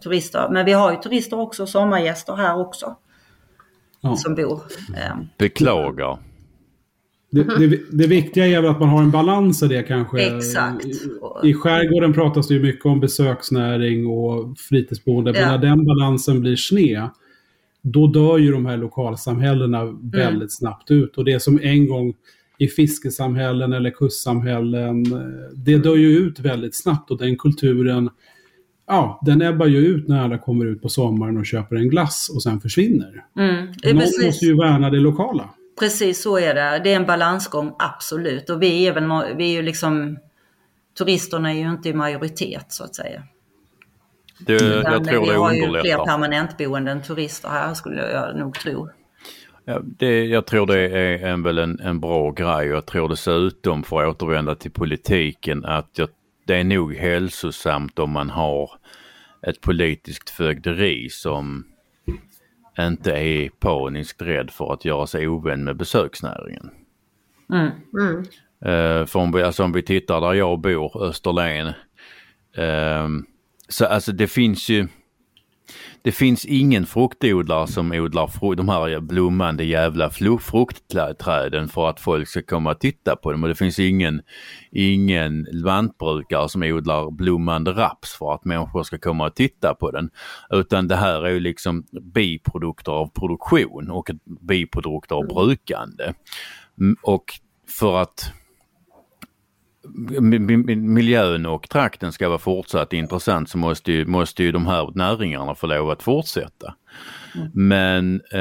turister. 0.03 0.49
Men 0.51 0.65
vi 0.65 0.71
har 0.73 0.91
ju 0.91 0.97
turister 0.97 1.39
också, 1.39 1.67
sommargäster 1.67 2.35
här 2.35 2.59
också. 2.59 2.95
Ja. 4.01 4.15
Som 4.15 4.35
bor. 4.35 4.61
Eh, 4.95 5.17
Beklagar. 5.37 6.19
Det, 7.31 7.43
det, 7.43 7.79
det 7.91 8.07
viktiga 8.07 8.47
är 8.47 8.61
väl 8.61 8.71
att 8.71 8.79
man 8.79 8.89
har 8.89 9.01
en 9.03 9.11
balans 9.11 9.63
i 9.63 9.67
det 9.67 9.83
kanske. 9.83 10.37
Exakt. 10.37 10.85
I, 10.85 10.93
I 11.43 11.53
skärgården 11.53 12.13
pratas 12.13 12.47
det 12.47 12.53
ju 12.53 12.61
mycket 12.61 12.85
om 12.85 12.99
besöksnäring 12.99 14.07
och 14.07 14.57
fritidsboende. 14.57 15.31
Men 15.33 15.41
Ja. 15.41 15.51
när 15.51 15.57
den 15.57 15.85
balansen 15.85 16.39
blir 16.41 16.55
sned, 16.55 17.09
då 17.81 18.07
dör 18.07 18.37
ju 18.37 18.51
de 18.51 18.65
här 18.65 18.77
lokalsamhällena 18.77 19.85
väldigt 20.01 20.57
snabbt 20.57 20.91
ut. 20.91 21.17
Och 21.17 21.25
det 21.25 21.39
som 21.39 21.59
en 21.63 21.87
gång 21.87 22.13
i 22.57 22.67
fiskesamhällen 22.67 23.73
eller 23.73 23.89
kustsamhällen, 23.89 25.05
eh, 25.13 25.53
det 25.55 25.77
dör 25.77 25.95
ju 25.95 26.17
ut 26.17 26.39
väldigt 26.39 26.75
snabbt. 26.75 27.11
Och 27.11 27.17
den 27.17 27.37
kulturen, 27.37 28.09
ja, 28.87 29.19
den 29.25 29.41
ebbar 29.41 29.65
ju 29.65 29.77
ut 29.77 30.07
när 30.07 30.21
alla 30.23 30.37
kommer 30.37 30.65
ut 30.65 30.81
på 30.81 30.89
sommaren 30.89 31.37
och 31.37 31.45
köper 31.45 31.75
en 31.75 31.89
glass 31.89 32.31
och 32.35 32.43
sen 32.43 32.59
försvinner. 32.61 33.25
mm, 33.37 33.65
Någon 33.65 33.73
precis, 33.99 34.25
måste 34.25 34.45
ju 34.45 34.57
värna 34.57 34.89
det 34.89 34.99
lokala. 34.99 35.49
precis 35.79 36.21
så 36.21 36.37
är 36.39 36.53
det. 36.55 36.81
Det 36.83 36.91
är 36.91 36.95
en 36.95 37.05
balansgång, 37.05 37.75
absolut. 37.79 38.49
Och 38.49 38.61
vi 38.61 38.87
är 38.87 38.93
väl 38.93 39.35
vi 39.37 39.43
är 39.49 39.53
ju 39.55 39.61
liksom 39.61 40.17
Turisterna 40.97 41.53
är 41.53 41.57
ju 41.59 41.69
inte 41.69 41.89
i 41.89 41.93
majoritet 41.93 42.65
så 42.69 42.83
att 42.83 42.95
säga. 42.95 43.23
Det, 44.39 44.53
jag 44.53 44.79
Utan 44.79 45.05
tror 45.05 45.21
vi 45.21 45.27
det 45.31 45.37
har 45.37 45.53
ju 45.53 45.81
fler 45.81 46.05
permanentboende 46.05 46.91
än 46.91 47.01
turister 47.01 47.49
här 47.49 47.73
skulle 47.73 48.11
jag 48.11 48.35
nog 48.37 48.53
tro. 48.59 48.89
Ja, 49.65 49.79
det, 49.83 50.25
jag 50.25 50.45
tror 50.45 50.65
det 50.67 50.79
är 50.79 51.25
en, 51.27 51.43
väl 51.43 51.57
en, 51.57 51.79
en 51.79 51.99
bra 51.99 52.31
grej. 52.31 52.67
Jag 52.67 52.85
tror 52.85 53.09
dessutom, 53.09 53.83
för 53.83 54.03
att 54.03 54.09
återvända 54.15 54.55
till 54.55 54.71
politiken, 54.71 55.65
att 55.65 55.89
jag, 55.93 56.09
det 56.47 56.55
är 56.55 56.63
nog 56.63 56.95
hälsosamt 56.95 57.99
om 57.99 58.11
man 58.11 58.29
har 58.29 58.71
ett 59.47 59.61
politiskt 59.61 60.29
fögderi 60.29 61.09
som 61.09 61.65
inte 62.79 63.11
är 63.11 63.49
paniskt 63.49 64.21
rädd 64.21 64.51
för 64.51 64.73
att 64.73 64.85
göra 64.85 65.07
sig 65.07 65.27
ovän 65.27 65.63
med 65.63 65.77
besöksnäringen. 65.77 66.69
Mm. 67.53 67.71
Mm. 67.99 68.17
Uh, 68.65 69.05
för 69.05 69.19
om 69.19 69.31
vi, 69.31 69.43
alltså 69.43 69.63
om 69.63 69.71
vi 69.71 69.81
tittar 69.81 70.21
där 70.21 70.33
jag 70.33 70.59
bor, 70.59 71.03
Österlen. 71.03 71.73
ehm, 72.57 73.25
så 73.67 73.85
alltså 73.85 74.11
det 74.11 74.27
finns 74.27 74.69
ju 74.69 74.87
det 76.07 76.11
finns 76.11 76.45
ingen 76.45 76.85
fruktodlare 76.85 77.67
som 77.67 77.91
odlar 77.91 78.27
fru, 78.27 78.55
de 78.55 78.69
här 78.69 78.99
blommande 78.99 79.63
jävla 79.63 80.09
fruktträden 80.41 81.67
för 81.67 81.89
att 81.89 81.99
folk 81.99 82.27
ska 82.27 82.41
komma 82.41 82.71
och 82.71 82.79
titta 82.79 83.15
på 83.15 83.31
dem. 83.31 83.43
Och 83.43 83.49
det 83.49 83.55
finns 83.55 83.79
ingen, 83.79 84.21
ingen 84.71 85.47
lantbrukare 85.51 86.49
som 86.49 86.63
odlar 86.63 87.11
blommande 87.11 87.71
raps 87.71 88.13
för 88.13 88.33
att 88.33 88.45
människor 88.45 88.83
ska 88.83 88.97
komma 88.97 89.25
och 89.25 89.35
titta 89.35 89.73
på 89.73 89.91
den. 89.91 90.09
Utan 90.49 90.87
det 90.87 90.95
här 90.95 91.25
är 91.25 91.29
ju 91.29 91.39
liksom 91.39 91.85
biprodukter 92.13 92.91
av 92.91 93.07
produktion 93.07 93.91
och 93.91 94.09
biprodukter 94.41 95.15
av 95.15 95.27
brukande. 95.27 96.13
Mm, 96.79 96.97
och 97.01 97.23
för 97.79 98.01
att 98.01 98.33
miljön 100.75 101.45
och 101.45 101.69
trakten 101.69 102.11
ska 102.11 102.27
vara 102.29 102.39
fortsatt 102.39 102.93
intressant 102.93 103.49
så 103.49 103.57
måste 103.57 103.91
ju, 103.91 104.05
måste 104.05 104.43
ju 104.43 104.51
de 104.51 104.65
här 104.65 104.91
näringarna 104.95 105.55
få 105.55 105.67
lov 105.67 105.89
att 105.89 106.03
fortsätta. 106.03 106.73
Men 107.53 108.21
eh, 108.31 108.39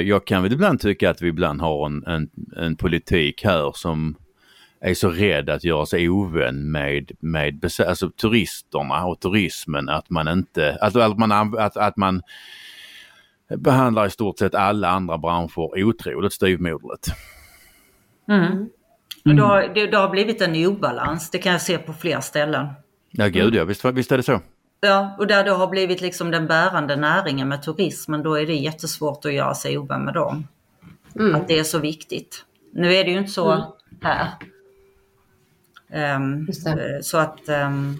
jag 0.00 0.26
kan 0.26 0.42
väl 0.42 0.52
ibland 0.52 0.80
tycka 0.80 1.10
att 1.10 1.22
vi 1.22 1.28
ibland 1.28 1.60
har 1.60 1.86
en, 1.86 2.06
en, 2.06 2.30
en 2.56 2.76
politik 2.76 3.44
här 3.44 3.72
som 3.74 4.16
är 4.80 4.94
så 4.94 5.10
rädd 5.10 5.50
att 5.50 5.64
göra 5.64 5.86
sig 5.86 6.08
ovän 6.08 6.70
med, 6.70 7.10
med 7.20 7.70
alltså, 7.86 8.10
turisterna 8.10 9.06
och 9.06 9.20
turismen 9.20 9.88
att 9.88 10.10
man 10.10 10.28
inte, 10.28 10.78
alltså, 10.80 11.00
att, 11.00 11.18
man, 11.18 11.58
att, 11.58 11.76
att 11.76 11.96
man 11.96 12.22
behandlar 13.56 14.06
i 14.06 14.10
stort 14.10 14.38
sett 14.38 14.54
alla 14.54 14.88
andra 14.88 15.18
branscher 15.18 15.84
otroligt 15.84 16.32
styvmoderligt. 16.32 17.06
Mm. 18.28 18.68
Och 19.24 19.34
då, 19.34 19.62
det, 19.74 19.86
det 19.86 19.96
har 19.96 20.08
blivit 20.08 20.40
en 20.40 20.66
obalans, 20.66 21.30
det 21.30 21.38
kan 21.38 21.52
jag 21.52 21.62
se 21.62 21.78
på 21.78 21.92
fler 21.92 22.20
ställen. 22.20 22.66
Ja 23.10 23.28
gud 23.28 23.54
ja, 23.54 23.64
visst, 23.64 23.84
visst 23.84 24.12
är 24.12 24.16
det 24.16 24.22
så. 24.22 24.40
Ja, 24.80 25.16
och 25.18 25.26
där 25.26 25.44
det 25.44 25.50
har 25.50 25.66
blivit 25.66 26.00
liksom 26.00 26.30
den 26.30 26.46
bärande 26.46 26.96
näringen 26.96 27.48
med 27.48 27.62
turismen, 27.62 28.22
då 28.22 28.34
är 28.34 28.46
det 28.46 28.54
jättesvårt 28.54 29.24
att 29.24 29.32
göra 29.32 29.54
sig 29.54 29.78
ovän 29.78 30.04
med 30.04 30.14
dem. 30.14 30.46
Att 31.34 31.48
det 31.48 31.58
är 31.58 31.64
så 31.64 31.78
viktigt. 31.78 32.44
Nu 32.72 32.94
är 32.94 33.04
det 33.04 33.10
ju 33.10 33.18
inte 33.18 33.30
så 33.30 33.74
här. 34.02 34.28
Just 36.46 36.64
det. 36.64 36.70
eh, 36.70 37.00
så 37.02 37.18
att, 37.18 37.48
ehm, 37.48 37.98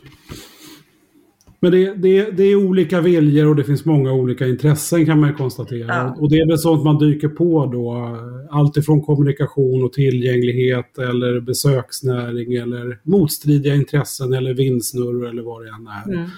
Men 1.61 1.73
det, 1.73 1.95
det, 1.95 2.31
det 2.31 2.43
är 2.43 2.57
olika 2.57 3.01
viljor 3.01 3.47
och 3.47 3.57
det 3.57 3.65
finns 3.65 3.85
många 3.85 4.13
olika 4.13 4.47
intressen 4.47 5.07
kan 5.07 5.21
man 5.21 5.35
konstatera. 5.35 5.87
Ja. 5.95 6.17
Och 6.19 6.31
det 6.31 6.37
är 6.37 6.47
väl 6.47 6.59
sånt 6.59 6.85
man 6.85 6.99
dyker 6.99 7.29
på 7.29 7.67
då. 7.67 8.17
Allt 8.51 8.77
ifrån 8.77 9.03
kommunikation 9.03 9.85
och 9.85 9.93
tillgänglighet 9.93 10.99
eller 10.99 11.41
besöksnäring 11.41 12.55
eller 12.55 12.99
motstridiga 13.03 13.75
intressen 13.75 14.33
eller 14.33 14.55
vindsnurr 14.55 15.29
eller 15.29 15.43
vad 15.43 15.65
det 15.65 15.69
än 15.69 15.87
är. 15.87 16.19
mm, 16.19 16.31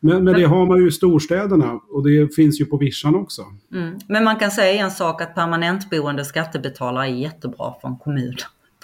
Men, 0.00 0.24
men 0.24 0.34
det 0.34 0.44
har 0.44 0.66
man 0.66 0.78
ju 0.78 0.88
i 0.88 0.90
storstäderna 0.90 1.80
och 1.90 2.08
det 2.08 2.34
finns 2.34 2.60
ju 2.60 2.64
på 2.64 2.76
vischan 2.76 3.14
också. 3.14 3.42
mm. 3.74 3.98
Men 4.08 4.24
man 4.24 4.36
kan 4.36 4.50
säga 4.50 4.84
en 4.84 4.90
sak 4.90 5.22
att 5.22 5.34
permanentboende 5.34 6.24
skattebetalare 6.24 7.06
är 7.06 7.14
jättebra 7.14 7.74
för 7.80 7.88
en 7.88 7.96
kommun. 7.96 8.34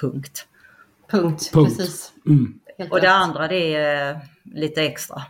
Punkt. 0.01 0.47
Punkt. 1.11 1.51
Punkt. 1.53 1.77
Precis. 1.77 2.13
Mm. 2.27 2.55
Och 2.91 3.01
det 3.01 3.11
andra 3.11 3.49
det 3.49 3.75
är 3.75 4.11
eh, 4.11 4.17
lite 4.55 4.83
extra. 4.83 5.23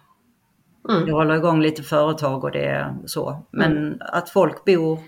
Mm. 0.88 1.06
Det 1.06 1.12
håller 1.12 1.34
igång 1.34 1.62
lite 1.62 1.82
företag 1.82 2.44
och 2.44 2.50
det 2.50 2.64
är 2.64 2.94
så. 3.06 3.42
Men 3.50 3.96
att 4.00 4.30
folk 4.30 4.64
bor, 4.64 4.98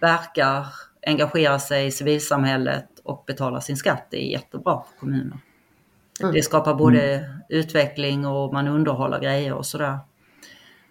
verkar, 0.00 0.66
engagerar 1.06 1.58
sig 1.58 1.86
i 1.86 1.90
civilsamhället 1.90 2.86
och 3.04 3.24
betalar 3.26 3.60
sin 3.60 3.76
skatt, 3.76 4.06
det 4.10 4.24
är 4.24 4.30
jättebra 4.30 4.82
för 4.90 4.98
kommuner. 5.00 5.38
Mm. 6.20 6.34
Det 6.34 6.42
skapar 6.42 6.74
både 6.74 7.30
utveckling 7.48 8.26
och 8.26 8.52
man 8.52 8.68
underhåller 8.68 9.20
grejer 9.20 9.52
och 9.52 9.66
sådär. 9.66 9.98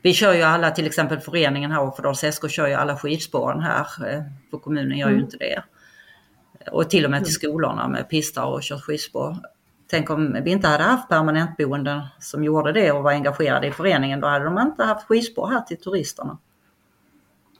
vi 0.02 0.14
kör 0.14 0.34
ju 0.34 0.42
alla, 0.42 0.72
till 0.72 0.86
exempel 0.86 1.20
föreningen 1.20 1.72
här, 1.72 1.82
Offerdals 1.82 2.20
SK 2.36 2.50
kör 2.50 2.68
ju 2.68 2.74
alla 2.74 2.98
skidspåren 2.98 3.60
här, 3.62 3.88
eh, 4.08 4.24
för 4.52 4.58
kommunen 4.58 4.98
gör 4.98 5.08
ju 5.08 5.14
Mm. 5.14 5.26
inte 5.26 5.38
det. 5.38 5.64
Och 6.72 6.90
till 6.90 7.06
och 7.06 7.12
med 7.12 7.26
till 7.26 7.34
skolorna 7.34 7.88
med 7.88 8.10
pistar 8.10 8.46
och 8.46 8.62
kört 8.62 8.82
skidspår. 8.82 9.38
Tänk 9.90 10.10
om 10.10 10.38
vi 10.44 10.52
inte 10.52 10.68
hade 10.68 10.84
haft 10.84 11.10
permanentboenden 11.10 12.02
som 12.20 12.44
gjorde 12.44 12.72
det 12.72 12.92
och 12.92 13.04
var 13.04 13.12
engagerade 13.12 13.68
i 13.68 13.72
föreningen, 13.72 14.20
då 14.20 14.28
hade 14.28 14.46
de 14.46 14.60
inte 14.60 14.84
haft 14.84 15.08
skidspår 15.08 15.48
här 15.48 15.62
till 15.62 15.78
turisterna. 15.78 16.38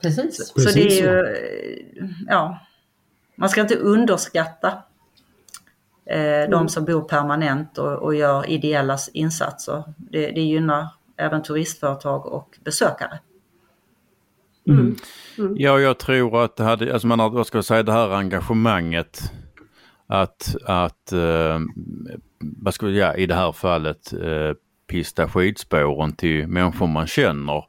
Precis. 0.02 0.48
så 0.48 0.58
det 0.58 0.64
Precis 0.64 1.00
är 1.00 1.02
ju, 1.02 1.20
eh, 1.20 2.08
ja, 2.26 2.58
man 3.34 3.48
ska 3.48 3.60
inte 3.60 3.76
underskatta 3.76 4.82
eh, 6.06 6.50
de 6.50 6.68
som 6.68 6.84
bor 6.84 7.00
permanent 7.00 7.78
och, 7.78 7.92
och 7.92 8.14
gör 8.14 8.50
ideella 8.50 8.98
insatser. 9.12 9.82
Det, 9.96 10.30
det 10.30 10.40
gynnar 10.40 10.88
även 11.16 11.42
turistföretag 11.42 12.26
och 12.26 12.58
besökare. 12.64 13.18
Mm. 14.68 14.96
Ja, 15.56 15.80
jag 15.80 15.98
tror 15.98 16.44
att 16.44 16.56
det 16.56 16.64
hade, 16.64 16.92
alltså 16.92 17.06
man 17.06 17.20
har, 17.20 17.30
vad 17.30 17.46
ska 17.46 17.58
jag 17.58 17.64
säga, 17.64 17.82
det 17.82 17.92
här 17.92 18.10
engagemanget 18.10 19.32
att, 20.08 20.56
att 20.64 21.12
eh, 21.12 21.60
vad 22.38 22.74
ska 22.74 22.86
vi, 22.86 22.98
ja, 22.98 23.14
i 23.14 23.26
det 23.26 23.34
här 23.34 23.52
fallet 23.52 24.12
eh, 24.12 24.52
pista 24.86 25.28
skidspåren 25.28 26.12
till 26.12 26.48
människor 26.48 26.86
man 26.86 27.06
känner 27.06 27.64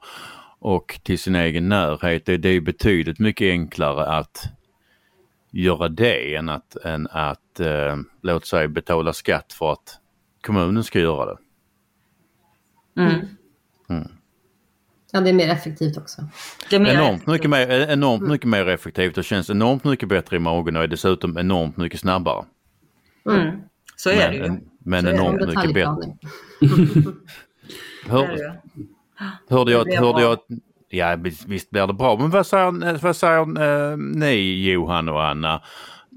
och 0.60 1.00
till 1.04 1.20
sin 1.20 1.36
egen 1.36 1.70
närhet. 1.70 2.26
Det, 2.26 2.38
det 2.38 2.50
är 2.50 2.62
betydligt 2.62 3.20
mycket 3.20 3.46
enklare 3.46 4.06
att 4.06 4.50
göra 5.52 5.90
det 5.90 6.36
än 6.36 6.50
att, 6.50 6.76
än 6.76 7.08
att 7.12 7.60
eh, 7.60 7.98
låt 8.22 8.46
säga 8.46 8.68
betala 8.68 9.14
skatt 9.14 9.54
för 9.54 9.72
att 9.72 10.00
kommunen 10.42 10.84
ska 10.84 11.00
göra 11.00 11.26
det. 11.26 11.38
Mm. 13.90 14.08
Ja, 15.12 15.22
det 15.22 15.30
är 15.30 15.34
mer 15.34 15.50
effektivt 15.50 15.98
också. 15.98 16.22
Det 16.70 16.76
är 16.76 16.80
mer 16.80 16.94
Enormt 16.94 17.28
mycket, 17.28 17.50
mer, 17.50 17.70
enormt 17.90 18.28
mycket 18.28 18.48
mer 18.48 18.68
effektivt 18.68 19.18
och 19.18 19.24
känns 19.24 19.50
enormt 19.50 19.84
mycket 19.84 20.10
bättre 20.10 20.36
i 20.36 20.40
magen 20.40 20.76
och 20.76 20.84
är 20.84 20.88
dessutom 20.88 21.38
enormt 21.38 21.78
mycket 21.78 22.00
snabbare. 22.00 22.46
Mm. 23.30 23.60
Så 23.96 24.10
är 24.10 24.30
det 24.30 24.36
ju. 24.36 24.42
Men, 24.42 24.62
men 24.80 25.04
Så 25.04 25.10
enormt 25.10 25.48
mycket 25.48 25.74
bättre. 25.74 26.18
Hör, 28.08 28.58
hörde 29.50 29.72
jag, 29.72 29.94
hörde 29.94 30.22
jag 30.22 30.32
att- 30.32 30.46
Ja 30.92 31.16
visst, 31.16 31.46
visst 31.48 31.70
blir 31.70 31.88
det 31.88 31.94
bra. 31.94 32.18
Men 32.18 32.30
vad 32.30 32.48
säger, 32.48 32.98
vad 33.02 33.16
säger 33.16 33.42
eh, 33.92 33.98
ni 33.98 34.70
Johan 34.72 35.10
och 35.10 35.26
Anna 35.28 35.54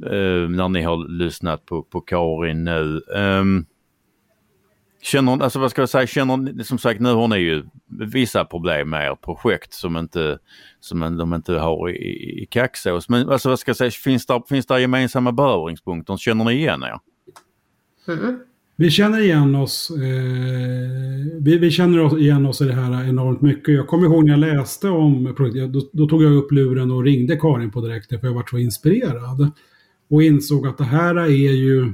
eh, 0.06 0.48
när 0.51 0.69
ni 0.69 0.82
har 0.82 1.09
lyssnat 1.09 1.66
på, 1.66 1.82
på 1.82 2.01
Karin 2.01 2.64
nu? 2.64 3.01
Um, 3.16 3.66
känner, 5.03 5.43
alltså 5.43 5.59
vad 5.59 5.70
ska 5.70 5.83
jag 5.83 5.89
säga, 5.89 6.07
känner 6.07 6.62
som 6.62 6.79
sagt 6.79 7.01
nu 7.01 7.12
har 7.12 7.29
ni 7.29 7.37
ju 7.37 7.65
vissa 8.12 8.45
problem 8.45 8.91
med 8.91 9.12
ert 9.12 9.20
projekt 9.20 9.73
som 9.73 9.97
inte 9.97 10.39
som 10.81 11.16
de 11.16 11.35
inte 11.35 11.53
har 11.53 11.91
i, 11.91 12.43
i 12.43 12.47
Kaxås. 12.51 13.09
Men 13.09 13.29
alltså 13.29 13.49
vad 13.49 13.59
ska 13.59 13.69
jag 13.69 13.77
säga, 13.77 13.91
finns 13.91 14.27
det, 14.27 14.43
finns 14.49 14.66
gemensamma 14.70 15.33
beröringspunkter? 15.33 16.16
Känner 16.16 16.45
ni 16.45 16.53
igen 16.53 16.83
er? 16.83 16.99
Mm. 18.12 18.39
Vi 18.77 18.91
känner 18.91 19.20
igen 19.20 19.55
oss, 19.55 19.91
eh, 19.91 21.41
vi, 21.41 21.59
vi 21.59 21.70
känner 21.70 22.01
oss 22.01 22.19
igen 22.19 22.47
oss 22.47 22.61
i 22.61 22.65
det 22.65 22.73
här 22.73 23.09
enormt 23.09 23.43
mycket. 23.43 23.74
Jag 23.74 23.87
kommer 23.87 24.07
ihåg 24.07 24.24
när 24.24 24.31
jag 24.31 24.57
läste 24.57 24.89
om 24.89 25.35
projektet, 25.37 25.73
då, 25.73 25.81
då 25.93 26.07
tog 26.07 26.23
jag 26.23 26.33
upp 26.33 26.53
luren 26.53 26.91
och 26.91 27.05
ringde 27.05 27.37
Karin 27.37 27.70
på 27.70 27.81
direkten 27.81 28.20
för 28.20 28.27
jag 28.27 28.35
var 28.35 28.45
så 28.51 28.59
inspirerad. 28.59 29.51
Och 30.11 30.23
insåg 30.23 30.66
att 30.66 30.79
det 30.79 30.85
här 30.85 31.15
är 31.15 31.29
ju 31.53 31.93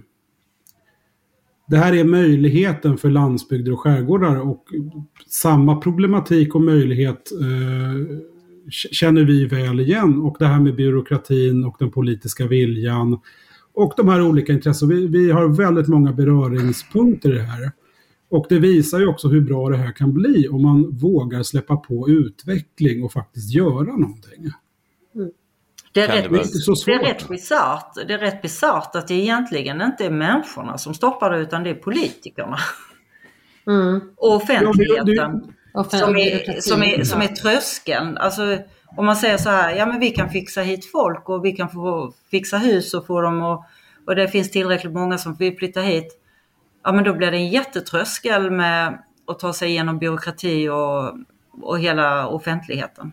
det 1.68 1.76
här 1.76 1.94
är 1.94 2.04
möjligheten 2.04 2.98
för 2.98 3.10
landsbygder 3.10 3.72
och 3.72 3.80
skärgårdar 3.80 4.36
och 4.36 4.64
samma 5.26 5.76
problematik 5.76 6.54
och 6.54 6.62
möjlighet 6.62 7.30
eh, 7.40 8.18
känner 8.70 9.24
vi 9.24 9.46
väl 9.46 9.80
igen. 9.80 10.18
Och 10.18 10.36
det 10.38 10.46
här 10.46 10.60
med 10.60 10.76
byråkratin 10.76 11.64
och 11.64 11.76
den 11.78 11.90
politiska 11.90 12.46
viljan 12.46 13.18
och 13.74 13.92
de 13.96 14.08
här 14.08 14.22
olika 14.22 14.52
intressena. 14.52 14.94
Vi, 14.94 15.06
vi 15.06 15.30
har 15.30 15.48
väldigt 15.48 15.88
många 15.88 16.12
beröringspunkter 16.12 17.30
i 17.30 17.34
det 17.34 17.42
här. 17.42 17.72
Och 18.30 18.46
det 18.48 18.58
visar 18.58 18.98
ju 18.98 19.06
också 19.06 19.28
hur 19.28 19.40
bra 19.40 19.68
det 19.68 19.76
här 19.76 19.92
kan 19.92 20.14
bli 20.14 20.48
om 20.48 20.62
man 20.62 20.90
vågar 20.90 21.42
släppa 21.42 21.76
på 21.76 22.08
utveckling 22.08 23.04
och 23.04 23.12
faktiskt 23.12 23.54
göra 23.54 23.96
någonting. 23.96 24.50
Mm. 25.14 25.30
Det 25.92 26.00
är, 26.02 26.08
rätt, 26.08 26.30
Det 26.30 26.84
det 26.86 26.92
är 26.92 26.98
rätt 26.98 27.28
bisarrt. 27.28 27.94
Det 28.06 28.14
är 28.14 28.18
rätt 28.18 28.42
bisarrt 28.42 28.94
att 28.96 29.08
det 29.08 29.14
egentligen 29.14 29.82
inte 29.82 30.04
är 30.06 30.10
människorna 30.10 30.78
som 30.78 30.94
stoppar 30.94 31.30
det 31.30 31.38
utan 31.38 31.62
det 31.64 31.70
är 31.70 31.74
politikerna. 31.74 32.58
Mm. 33.66 34.00
Och 34.16 34.42
Ja, 34.48 34.56
det- 34.58 34.66
offentligheten. 34.66 35.54
Som, 35.90 36.16
är, 36.16 36.60
som, 36.60 36.82
är, 36.82 37.04
som 37.04 37.22
är 37.22 37.28
tröskeln. 37.28 38.18
Alltså, 38.18 38.58
om 38.96 39.06
man 39.06 39.16
säger 39.16 39.36
så 39.36 39.50
här, 39.50 39.74
ja 39.76 39.86
men 39.86 40.00
vi 40.00 40.10
kan 40.10 40.30
fixa 40.30 40.60
hit 40.60 40.90
folk 40.92 41.28
och 41.28 41.44
vi 41.44 41.52
kan 41.52 41.68
få 41.68 42.12
fixa 42.30 42.58
hus 42.58 42.94
och 42.94 43.06
få 43.06 43.20
dem 43.20 43.42
och, 43.42 43.64
och 44.06 44.16
det 44.16 44.28
finns 44.28 44.50
tillräckligt 44.50 44.92
många 44.92 45.18
som 45.18 45.34
vill 45.34 45.56
flytta 45.58 45.80
hit. 45.80 46.20
Ja 46.84 46.92
men 46.92 47.04
då 47.04 47.14
blir 47.14 47.30
det 47.30 47.36
en 47.36 47.48
jättetröskel 47.48 48.50
med 48.50 49.02
att 49.26 49.38
ta 49.38 49.52
sig 49.52 49.68
igenom 49.68 49.98
byråkrati 49.98 50.68
och, 50.68 51.14
och 51.62 51.78
hela 51.78 52.26
offentligheten. 52.26 53.12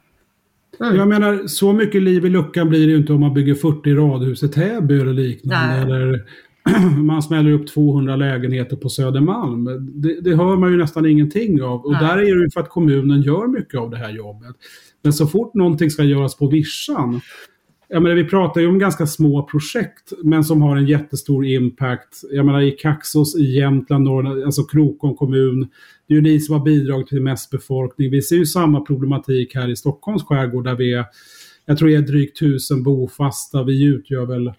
Jag 0.80 1.08
menar, 1.08 1.48
så 1.48 1.74
mycket 1.74 2.02
liv 2.02 2.26
i 2.26 2.30
luckan 2.30 2.70
blir 2.70 2.86
det 2.86 2.92
ju 2.92 2.98
inte 2.98 3.14
om 3.14 3.20
man 3.20 3.34
bygger 3.34 3.56
40 3.56 3.94
radhus 3.96 4.44
i 4.44 4.48
Täby 4.48 5.02
eller 5.02 5.14
liknande. 5.14 5.68
Nej. 5.68 5.82
Eller 5.82 6.26
man 7.04 7.24
smäller 7.24 7.52
upp 7.52 7.68
200 7.68 8.16
lägenheter 8.16 8.76
på 8.76 8.90
Södermalm. 8.90 9.66
Det, 10.02 10.22
det 10.22 10.36
hör 10.36 10.58
man 10.58 10.72
ju 10.72 10.78
nästan 10.78 11.06
ingenting 11.06 11.62
av. 11.62 11.86
Och 11.86 11.92
Nej. 11.92 12.02
där 12.02 12.18
är 12.18 12.36
det 12.36 12.44
ju 12.44 12.50
för 12.54 12.60
att 12.60 12.70
kommunen 12.70 13.22
gör 13.22 13.48
mycket 13.48 13.80
av 13.80 13.90
det 13.90 13.98
här 13.98 14.12
jobbet. 14.12 14.56
Men 15.04 15.14
så 15.14 15.28
fort 15.28 15.54
någonting 15.54 15.90
ska 15.90 16.04
göras 16.04 16.38
på 16.38 16.48
vischan. 16.48 17.22
Jag 17.88 18.04
menar, 18.04 18.16
vi 18.16 18.24
pratar 18.24 18.62
ju 18.62 18.68
om 18.68 18.80
ganska 18.80 19.08
små 19.08 19.44
projekt, 19.44 20.14
men 20.24 20.44
som 20.44 20.62
har 20.62 20.78
en 20.78 20.86
jättestor 20.86 21.46
impact. 21.46 22.22
Jag 22.32 22.46
menar 22.46 22.62
i 22.62 22.72
Kaxås 22.72 23.36
i 23.36 23.44
Jämtland, 23.44 24.04
Norrland, 24.04 24.44
alltså 24.44 24.64
Krokom 24.64 25.16
kommun. 25.16 25.68
Det 26.08 26.14
är 26.14 26.16
ju 26.16 26.22
ni 26.22 26.40
som 26.40 26.56
har 26.56 26.66
bidragit 26.66 27.08
till 27.08 27.22
mest 27.22 27.52
befolkning. 27.52 28.12
Vi 28.12 28.22
ser 28.22 28.36
ju 28.36 28.46
samma 28.46 28.82
problematik 28.82 29.56
här 29.56 29.70
i 29.70 29.76
Stockholms 29.76 30.24
skärgård 30.24 30.64
där 30.64 30.76
vi 30.76 30.94
är, 30.94 31.06
jag 31.66 31.78
tror 31.78 31.90
det 31.90 31.96
är 31.96 32.02
drygt 32.02 32.40
tusen 32.40 32.84
bofasta. 32.84 33.64
Vi 33.64 33.84
utgör 33.84 34.26
väl 34.26 34.48
eh, 34.48 34.54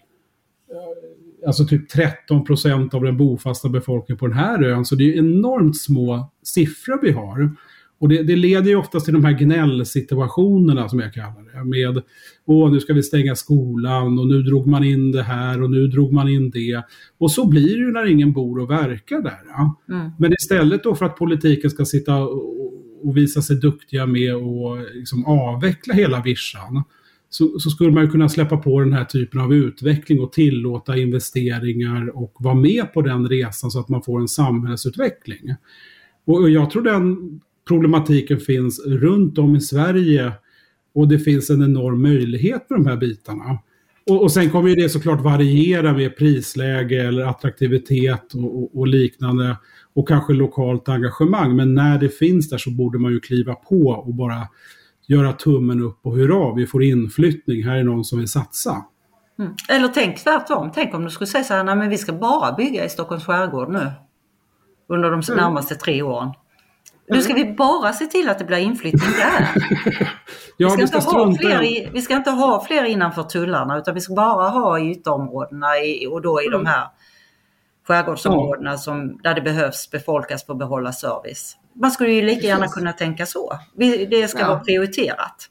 alltså 1.47 1.65
typ 1.65 1.89
13 1.89 2.45
procent 2.45 2.93
av 2.93 3.03
den 3.03 3.17
bofasta 3.17 3.69
befolkningen 3.69 4.19
på 4.19 4.27
den 4.27 4.37
här 4.37 4.63
ön. 4.63 4.85
Så 4.85 4.95
det 4.95 5.03
är 5.03 5.07
ju 5.07 5.17
enormt 5.17 5.77
små 5.77 6.31
siffror 6.43 6.99
vi 7.01 7.11
har. 7.11 7.55
Och 7.99 8.09
det, 8.09 8.23
det 8.23 8.35
leder 8.35 8.69
ju 8.69 8.75
oftast 8.75 9.05
till 9.05 9.13
de 9.13 9.25
här 9.25 9.31
gnällsituationerna 9.31 10.89
som 10.89 10.99
jag 10.99 11.13
kallar 11.13 11.53
det. 11.53 11.65
Med, 11.65 12.03
åh 12.45 12.71
nu 12.71 12.79
ska 12.79 12.93
vi 12.93 13.03
stänga 13.03 13.35
skolan 13.35 14.19
och 14.19 14.27
nu 14.27 14.41
drog 14.41 14.67
man 14.67 14.83
in 14.83 15.11
det 15.11 15.23
här 15.23 15.63
och 15.63 15.71
nu 15.71 15.87
drog 15.87 16.13
man 16.13 16.29
in 16.29 16.49
det. 16.49 16.83
Och 17.17 17.31
så 17.31 17.47
blir 17.47 17.77
det 17.77 17.83
ju 17.83 17.91
när 17.91 18.05
ingen 18.05 18.33
bor 18.33 18.59
och 18.59 18.69
verkar 18.69 19.21
där. 19.21 19.39
Ja. 19.49 19.81
Mm. 19.89 20.11
Men 20.19 20.33
istället 20.33 20.83
då 20.83 20.95
för 20.95 21.05
att 21.05 21.17
politiken 21.17 21.69
ska 21.69 21.85
sitta 21.85 22.17
och, 22.23 23.17
visa 23.17 23.41
sig 23.41 23.55
duktiga 23.55 24.05
med 24.05 24.35
att 24.35 24.95
liksom 24.95 25.25
avveckla 25.25 25.93
hela 25.93 26.21
vischan. 26.21 26.83
Så, 27.29 27.59
så 27.59 27.69
skulle 27.69 27.91
man 27.91 28.03
ju 28.03 28.09
kunna 28.09 28.29
släppa 28.29 28.57
på 28.57 28.79
den 28.79 28.93
här 28.93 29.05
typen 29.05 29.41
av 29.41 29.53
utveckling 29.53 30.19
och 30.19 30.31
tillåta 30.31 30.97
investeringar 30.97 32.17
och 32.17 32.33
vara 32.39 32.55
med 32.55 32.93
på 32.93 33.01
den 33.01 33.29
resan 33.29 33.71
så 33.71 33.79
att 33.79 33.89
man 33.89 34.03
får 34.03 34.19
en 34.19 34.27
samhällsutveckling. 34.27 35.55
Och, 36.25 36.41
och 36.41 36.49
jag 36.49 36.69
tror 36.69 36.81
den 36.81 37.39
problematiken 37.67 38.39
finns 38.39 38.85
runt 38.85 39.37
om 39.37 39.55
i 39.55 39.61
Sverige 39.61 40.31
och 40.95 41.07
det 41.07 41.19
finns 41.19 41.49
en 41.49 41.63
enorm 41.63 42.01
möjlighet 42.01 42.69
med 42.69 42.79
de 42.79 42.85
här 42.85 42.97
bitarna. 42.97 43.59
Och, 44.09 44.21
och 44.21 44.31
sen 44.31 44.49
kommer 44.49 44.69
ju 44.69 44.75
det 44.75 44.89
såklart 44.89 45.21
variera 45.21 45.93
med 45.93 46.17
prisläge 46.17 47.07
eller 47.07 47.25
attraktivitet 47.25 48.33
och, 48.33 48.63
och, 48.63 48.77
och 48.77 48.87
liknande. 48.87 49.57
Och 49.93 50.07
kanske 50.07 50.33
lokalt 50.33 50.89
engagemang. 50.89 51.55
Men 51.55 51.75
när 51.75 51.99
det 51.99 52.09
finns 52.09 52.49
där 52.49 52.57
så 52.57 52.71
borde 52.71 52.99
man 52.99 53.11
ju 53.11 53.19
kliva 53.19 53.53
på 53.53 54.03
och 54.05 54.13
bara 54.13 54.47
göra 55.07 55.33
tummen 55.33 55.81
upp 55.81 55.99
och 56.01 56.15
hurra, 56.15 56.53
vi 56.55 56.67
får 56.67 56.83
inflyttning, 56.83 57.63
här 57.63 57.75
är 57.75 57.83
någon 57.83 58.05
som 58.05 58.19
vill 58.19 58.27
satsa. 58.27 58.85
Mm. 59.39 59.53
Eller 59.69 59.87
tänk 59.87 60.23
tvärtom, 60.23 60.71
tänk 60.75 60.93
om 60.93 61.03
du 61.03 61.09
skulle 61.09 61.27
säga 61.27 61.43
så 61.43 61.53
här, 61.53 61.63
nej 61.63 61.75
men 61.75 61.89
vi 61.89 61.97
ska 61.97 62.13
bara 62.13 62.55
bygga 62.55 62.85
i 62.85 62.89
Stockholms 62.89 63.25
skärgård 63.25 63.69
nu. 63.69 63.91
Under 64.89 65.11
de 65.11 65.21
närmaste 65.35 65.75
tre 65.75 66.01
åren. 66.01 66.29
Nu 67.09 67.21
ska 67.21 67.33
vi 67.33 67.53
bara 67.53 67.93
se 67.93 68.05
till 68.05 68.29
att 68.29 68.39
det 68.39 68.45
blir 68.45 68.57
inflyttning 68.57 69.11
där. 69.17 69.47
Ja, 70.59 70.75
vi, 70.77 70.87
ska 70.87 70.97
inte 70.97 71.09
ha 71.09 71.35
fler 71.37 71.63
i... 71.63 71.89
vi 71.93 72.01
ska 72.01 72.15
inte 72.15 72.29
ha 72.29 72.65
fler 72.65 72.83
innanför 72.83 73.23
tullarna 73.23 73.77
utan 73.77 73.93
vi 73.93 74.01
ska 74.01 74.13
bara 74.13 74.49
ha 74.49 74.79
i 74.79 74.91
ytterområdena 74.91 75.79
i, 75.79 76.07
och 76.07 76.21
då 76.21 76.41
i 76.41 76.47
de 76.51 76.65
här 76.65 76.87
skärgårdsområdena 77.87 78.77
som, 78.77 79.19
där 79.23 79.35
det 79.35 79.41
behövs 79.41 79.91
befolkas 79.91 80.45
för 80.45 80.53
att 80.53 80.59
behålla 80.59 80.91
service. 80.91 81.57
Man 81.75 81.91
skulle 81.91 82.11
ju 82.11 82.21
lika 82.21 82.47
gärna 82.47 82.67
kunna 82.67 82.91
tänka 82.93 83.25
så. 83.25 83.59
Det 84.09 84.29
ska 84.29 84.39
Ja. 84.39 84.47
vara 84.47 84.59
prioriterat. 84.59 85.49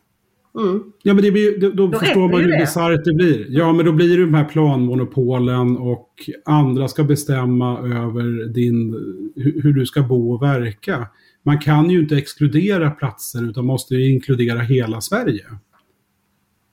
Mm. 0.59 0.83
Ja, 1.03 1.15
men 1.15 1.25
det 1.25 1.31
blir, 1.31 1.61
då, 1.61 1.71
då, 1.71 1.87
Då 1.87 1.99
förstår 1.99 2.29
man 2.29 2.41
ju 2.41 2.47
hur 2.47 2.59
bisarrt 2.59 3.05
det 3.05 3.13
blir. 3.13 3.47
Ja, 3.49 3.73
men 3.73 3.87
då 3.87 3.93
blir 3.93 4.17
det 4.19 4.25
de 4.25 4.35
här 4.35 4.45
planmonopolen 4.45 5.77
och 5.77 6.11
andra 6.45 6.89
ska 6.89 7.05
bestämma 7.05 7.79
över 7.79 8.55
din, 8.55 8.93
hur, 9.37 9.63
hur 9.63 9.73
du 9.73 9.87
ska 9.87 10.03
bo 10.03 10.35
och 10.35 10.43
verka. 10.43 11.07
Man 11.47 11.59
kan 11.59 11.91
ju 11.91 12.01
inte 12.01 12.17
exkludera 12.17 12.91
platser 12.91 13.51
utan 13.51 13.67
måste 13.67 13.95
ju 13.95 14.13
inkludera 14.15 14.61
hela 14.61 15.01
Sverige. 15.01 15.45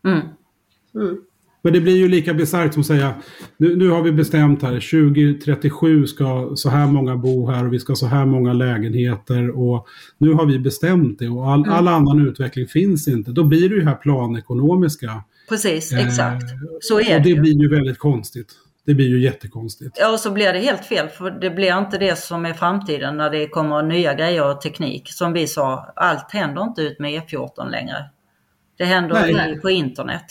Mm. 0.06 0.22
Men 1.64 1.74
det 1.74 1.82
blir 1.82 1.98
ju 1.98 2.08
lika 2.08 2.34
bisarrt 2.34 2.74
som 2.74 2.82
att 2.82 2.88
säga 2.88 3.14
nu, 3.58 3.76
nu 3.76 3.90
har 3.90 4.02
vi 4.04 4.12
bestämt 4.12 4.62
här 4.62 4.72
2037 4.72 6.08
ska 6.08 6.52
så 6.56 6.70
här 6.70 6.88
många 6.88 7.16
bo 7.16 7.52
här 7.52 7.66
och 7.66 7.74
vi 7.74 7.80
ska 7.80 7.92
ha 7.92 7.96
så 7.96 8.06
här 8.06 8.26
många 8.26 8.54
lägenheter 8.54 9.50
och 9.50 9.88
nu 10.18 10.34
har 10.34 10.46
vi 10.46 10.60
bestämt 10.60 11.20
det 11.20 11.30
och 11.30 11.50
all, 11.52 11.70
all 11.70 11.88
annan 11.88 12.28
utveckling 12.28 12.68
finns 12.68 13.08
inte. 13.08 13.32
Då 13.32 13.44
blir 13.44 13.70
det 13.70 13.76
ju 13.76 13.84
här 13.84 13.96
planekonomiska. 13.96 15.24
Precis, 15.50 15.92
Eh, 15.94 16.08
exakt. 16.08 16.46
Så 16.82 17.00
är 17.00 17.00
och 17.00 17.06
det 17.06 17.20
det 17.24 17.30
ju. 17.30 17.42
blir 17.42 17.62
ju 17.62 17.70
väldigt 17.70 17.98
konstigt. 18.00 18.54
Det 18.86 18.94
blir 18.94 19.08
ju 19.08 19.22
jättekonstigt. 19.22 19.98
Ja, 20.00 20.12
och 20.14 20.20
så 20.20 20.32
blir 20.32 20.54
det 20.54 20.60
helt 20.60 20.86
fel 20.86 21.08
för 21.08 21.32
det 21.32 21.50
blir 21.50 21.78
inte 21.78 21.98
det 21.98 22.20
som 22.20 22.46
är 22.46 22.54
framtiden 22.54 23.18
när 23.18 23.30
det 23.30 23.48
kommer 23.48 23.84
nya 23.84 24.14
grejer 24.14 24.50
och 24.52 24.62
teknik. 24.62 25.10
Som 25.12 25.34
vi 25.34 25.48
sa, 25.48 25.94
allt 25.96 26.32
händer 26.32 26.64
inte 26.64 26.82
ut 26.82 27.00
med 27.00 27.22
E14 27.22 27.70
längre. 27.72 27.96
Det 28.78 28.86
händer 28.86 29.34
Nej. 29.34 29.60
på 29.62 29.70
internet. 29.70 30.26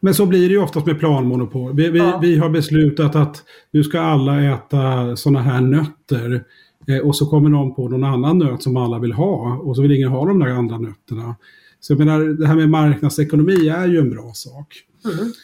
Men 0.00 0.14
så 0.14 0.26
blir 0.26 0.48
det 0.48 0.54
ju 0.54 0.62
oftast 0.62 0.86
med 0.86 0.98
planmonopol. 0.98 1.76
Vi, 1.76 1.90
vi, 1.90 1.98
Ja. 1.98 2.18
vi 2.22 2.38
har 2.38 2.48
beslutat 2.48 3.16
att 3.16 3.42
nu 3.70 3.82
ska 3.84 4.00
alla 4.00 4.42
äta 4.42 5.16
sådana 5.16 5.42
här 5.42 5.60
nötter. 5.60 6.44
Eh, 6.88 6.98
och 6.98 7.16
så 7.16 7.26
kommer 7.26 7.48
någon 7.48 7.74
på 7.74 7.88
någon 7.88 8.04
annan 8.04 8.38
nöt 8.38 8.62
som 8.62 8.76
alla 8.76 8.98
vill 8.98 9.12
ha. 9.12 9.56
Och 9.56 9.76
så 9.76 9.82
vill 9.82 9.92
ingen 9.92 10.08
ha 10.08 10.26
de 10.26 10.38
där 10.38 10.48
andra 10.48 10.78
nötterna. 10.78 11.36
Så 11.80 11.92
jag 11.92 11.98
menar, 11.98 12.20
det 12.20 12.46
här 12.46 12.54
med 12.54 12.68
marknadsekonomi 12.68 13.68
är 13.68 13.86
ju 13.86 13.98
en 13.98 14.10
bra 14.10 14.32
sak. 14.34 14.82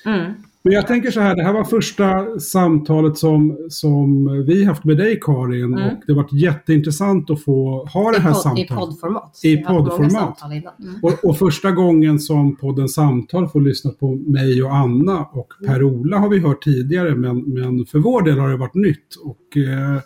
Mm. 0.06 0.34
Men 0.66 0.72
jag 0.72 0.86
tänker 0.86 1.10
så 1.10 1.20
här, 1.20 1.36
det 1.36 1.42
här 1.42 1.52
var 1.52 1.64
första 1.64 2.40
samtalet 2.40 3.18
som, 3.18 3.66
som 3.68 4.26
vi 4.46 4.64
haft 4.64 4.84
med 4.84 4.96
dig 4.96 5.20
Karin. 5.22 5.64
Mm. 5.64 5.84
Och 5.84 6.02
det 6.06 6.12
har 6.12 6.22
varit 6.22 6.32
jätteintressant 6.32 7.30
att 7.30 7.44
få 7.44 7.84
ha 7.84 8.10
det 8.10 8.16
I, 8.16 8.20
här 8.20 8.32
podd, 8.32 8.38
I 8.38 8.42
samtalet. 8.42 8.68
poddformat. 8.68 9.40
I 9.42 9.56
haft 9.56 9.68
många 9.68 9.90
poddformat. 9.90 10.40
innan. 10.52 11.00
Och, 11.02 11.24
och 11.24 11.38
första 11.38 11.70
gången 11.70 12.18
som 12.18 12.56
podden 12.56 12.88
Samtal 12.88 13.48
får 13.48 13.60
lyssna 13.60 13.90
på 13.90 14.14
mig 14.14 14.62
och 14.62 14.76
Anna 14.76 15.24
och 15.24 15.48
Per-Ola 15.66 16.18
har 16.18 16.28
vi 16.28 16.38
hört 16.38 16.62
tidigare 16.62 17.14
men, 17.14 17.38
men 17.38 17.86
för 17.86 17.98
vår 17.98 18.22
del 18.22 18.38
har 18.38 18.48
det 18.48 18.56
varit 18.56 18.74
nytt. 18.74 19.14
Och 19.24 19.56
eh, 19.56 20.00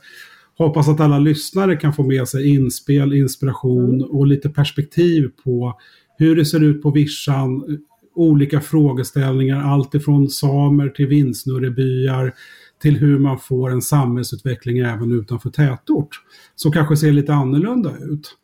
hoppas 0.59 0.89
att 0.89 1.01
alla 1.01 1.19
lyssnare 1.19 1.77
kan 1.77 1.93
få 1.93 2.03
med 2.03 2.29
sig 2.29 2.49
inspel, 2.49 3.13
inspiration 3.13 4.03
och 4.11 4.27
lite 4.27 4.49
perspektiv 4.49 5.31
på 5.45 5.79
hur 6.19 6.37
det 6.37 6.45
ser 6.45 6.63
ut 6.63 6.83
på 6.83 6.91
vischan. 6.91 7.79
Olika 8.21 8.61
frågeställningar, 8.61 9.63
allt 9.73 9.95
ifrån 9.95 10.29
samer 10.29 10.89
till 10.89 11.07
vindsnurrebyar 11.07 12.35
till 12.83 12.97
hur 12.97 13.19
man 13.19 13.39
får 13.39 13.71
en 13.71 13.83
samhällsutveckling 13.83 14.79
även 14.79 15.13
utanför 15.13 15.51
tätort. 15.51 16.09
Som 16.55 16.73
kanske 16.73 16.97
ser 16.97 17.13
lite 17.13 17.35
annorlunda 17.35 17.91
ut. 18.01 18.37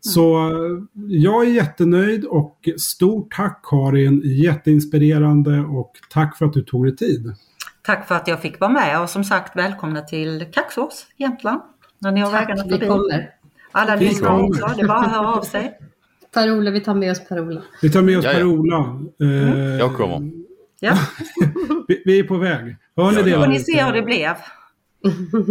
Så 0.00 0.48
eh, 0.48 0.82
jag 1.08 1.46
är 1.46 1.50
jättenöjd 1.50 2.24
och 2.24 2.68
stort 2.78 3.34
tack 3.36 3.60
Karin, 3.64 4.22
jätteinspirerande 4.24 5.60
och 5.60 5.92
tack 6.10 6.38
för 6.38 6.46
att 6.46 6.52
du 6.52 6.62
tog 6.62 6.84
dig 6.86 6.96
tid. 6.96 7.34
Tack 7.82 8.08
för 8.08 8.14
att 8.14 8.28
jag 8.28 8.42
fick 8.42 8.60
vara 8.60 8.70
med 8.70 9.02
och 9.02 9.10
som 9.10 9.24
sagt 9.24 9.56
välkomna 9.56 10.00
till 10.00 10.46
Kaxås, 10.52 11.06
Jämtland. 11.16 11.60
När 11.98 12.12
ni 12.12 12.20
har 12.20 12.32
vägarna 12.32 12.56
Tack, 12.56 12.66
vi 12.66 12.70
förbi. 12.70 12.86
kommer. 12.86 13.30
Alla 13.72 13.96
Vi 13.96 14.04
lyssnar 14.04 14.28
kommer. 14.28 14.48
också, 14.48 14.66
det 14.76 14.82
är 14.82 14.88
bara 14.88 14.98
att 14.98 15.12
höra 15.12 15.28
av 15.34 15.42
sig. 15.42 15.78
Per-Ola, 16.36 16.70
vi 16.70 16.80
tar 16.80 16.94
med 16.94 17.10
oss 17.10 17.28
Per-Ola. 17.28 17.62
Vi 17.82 17.90
tar 17.90 18.02
med 18.02 18.18
oss. 18.18 18.24
Per-Ola. 18.24 19.00
Eh, 19.20 19.78
Jag 19.78 19.94
kommer. 19.94 20.30
Ja, 20.80 20.98
vi, 21.88 22.02
vi 22.04 22.18
är 22.18 22.24
på 22.24 22.36
väg. 22.36 22.76
Hör 22.96 23.12
ni 23.12 23.30
det? 23.30 23.36
får 23.36 23.46
ni 23.46 23.58
se 23.58 23.84
hur 23.84 23.92
det 23.92 24.02
blev. 24.02 24.34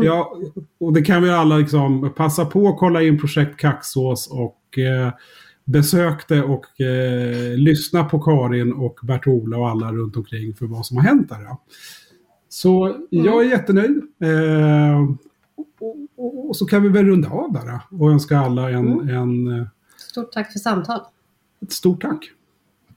Ja, 0.04 0.38
och 0.80 0.94
det 0.94 1.02
kan 1.02 1.24
vi 1.24 1.30
alla 1.30 1.58
liksom 1.58 2.14
passa 2.16 2.46
på 2.46 2.70
att 2.70 2.78
kolla 2.78 3.02
in 3.02 3.20
projekt 3.20 3.60
Kaxås 3.60 4.28
och 4.32 4.80
eh, 4.80 5.14
besök 5.64 6.28
det 6.28 6.44
och 6.44 6.82
eh, 6.82 7.58
lyssna 7.58 8.04
på 8.04 8.20
Karin 8.20 8.74
och 8.74 9.00
Bert-Ola 9.04 9.58
och 9.58 9.70
alla 9.70 9.92
runt 9.92 10.16
omkring 10.18 10.54
för 10.54 10.66
vad 10.66 10.86
som 10.86 10.98
har 10.98 11.04
hänt 11.04 11.30
där. 11.30 11.44
Ja. 11.44 11.62
Så 12.50 12.96
jag 13.10 13.46
är 13.46 13.50
jättenöjd. 13.50 14.02
Eh, 14.24 15.02
och, 15.80 15.96
och, 16.18 16.50
och 16.50 16.58
så 16.58 16.66
kan 16.66 16.84
vi 16.84 16.90
väl 16.90 17.06
runda 17.06 17.30
av 17.30 17.54
där 17.54 17.80
och 18.00 18.12
önska 18.12 18.38
alla 18.38 18.70
en, 18.70 19.10
en, 19.10 19.60
eh, 19.60 19.68
Stort 20.16 20.32
tack 20.32 20.52
för 20.52 20.60
samtal. 20.60 21.08
ett 21.62 21.72
stort 21.72 22.02
tack. 22.02 22.32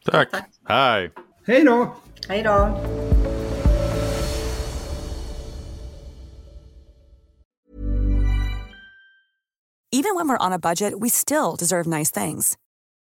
Tack. 0.05 0.29
Hej. 0.69 1.13
Hej 1.47 1.65
då! 1.65 1.97
Hej 2.29 2.43
då! 2.43 2.81
Even 9.93 10.15
when 10.15 10.29
we're 10.29 10.47
on 10.47 10.53
a 10.53 10.59
budget, 10.59 11.01
we 11.01 11.09
still 11.09 11.57
deserve 11.59 11.87
nice 11.87 12.11
things. 12.25 12.57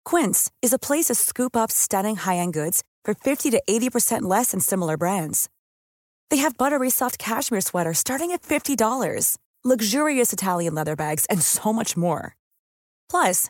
Quince 0.03 0.51
is 0.61 0.73
a 0.73 0.79
place 0.79 1.05
to 1.05 1.15
scoop 1.15 1.55
up 1.55 1.71
stunning 1.71 2.17
high-end 2.17 2.53
goods 2.53 2.83
for 3.05 3.13
50 3.13 3.51
to 3.51 3.61
80% 3.69 4.23
less 4.23 4.51
than 4.51 4.59
similar 4.59 4.97
brands. 4.97 5.49
They 6.29 6.41
have 6.41 6.57
buttery 6.57 6.89
soft 6.89 7.17
cashmere 7.17 7.61
sweaters 7.61 7.99
starting 7.99 8.31
at 8.31 8.41
$50, 8.41 9.37
luxurious 9.63 10.33
Italian 10.33 10.75
leather 10.75 10.95
bags, 10.95 11.25
and 11.29 11.41
so 11.41 11.71
much 11.71 11.95
more. 11.95 12.35
Plus, 13.09 13.49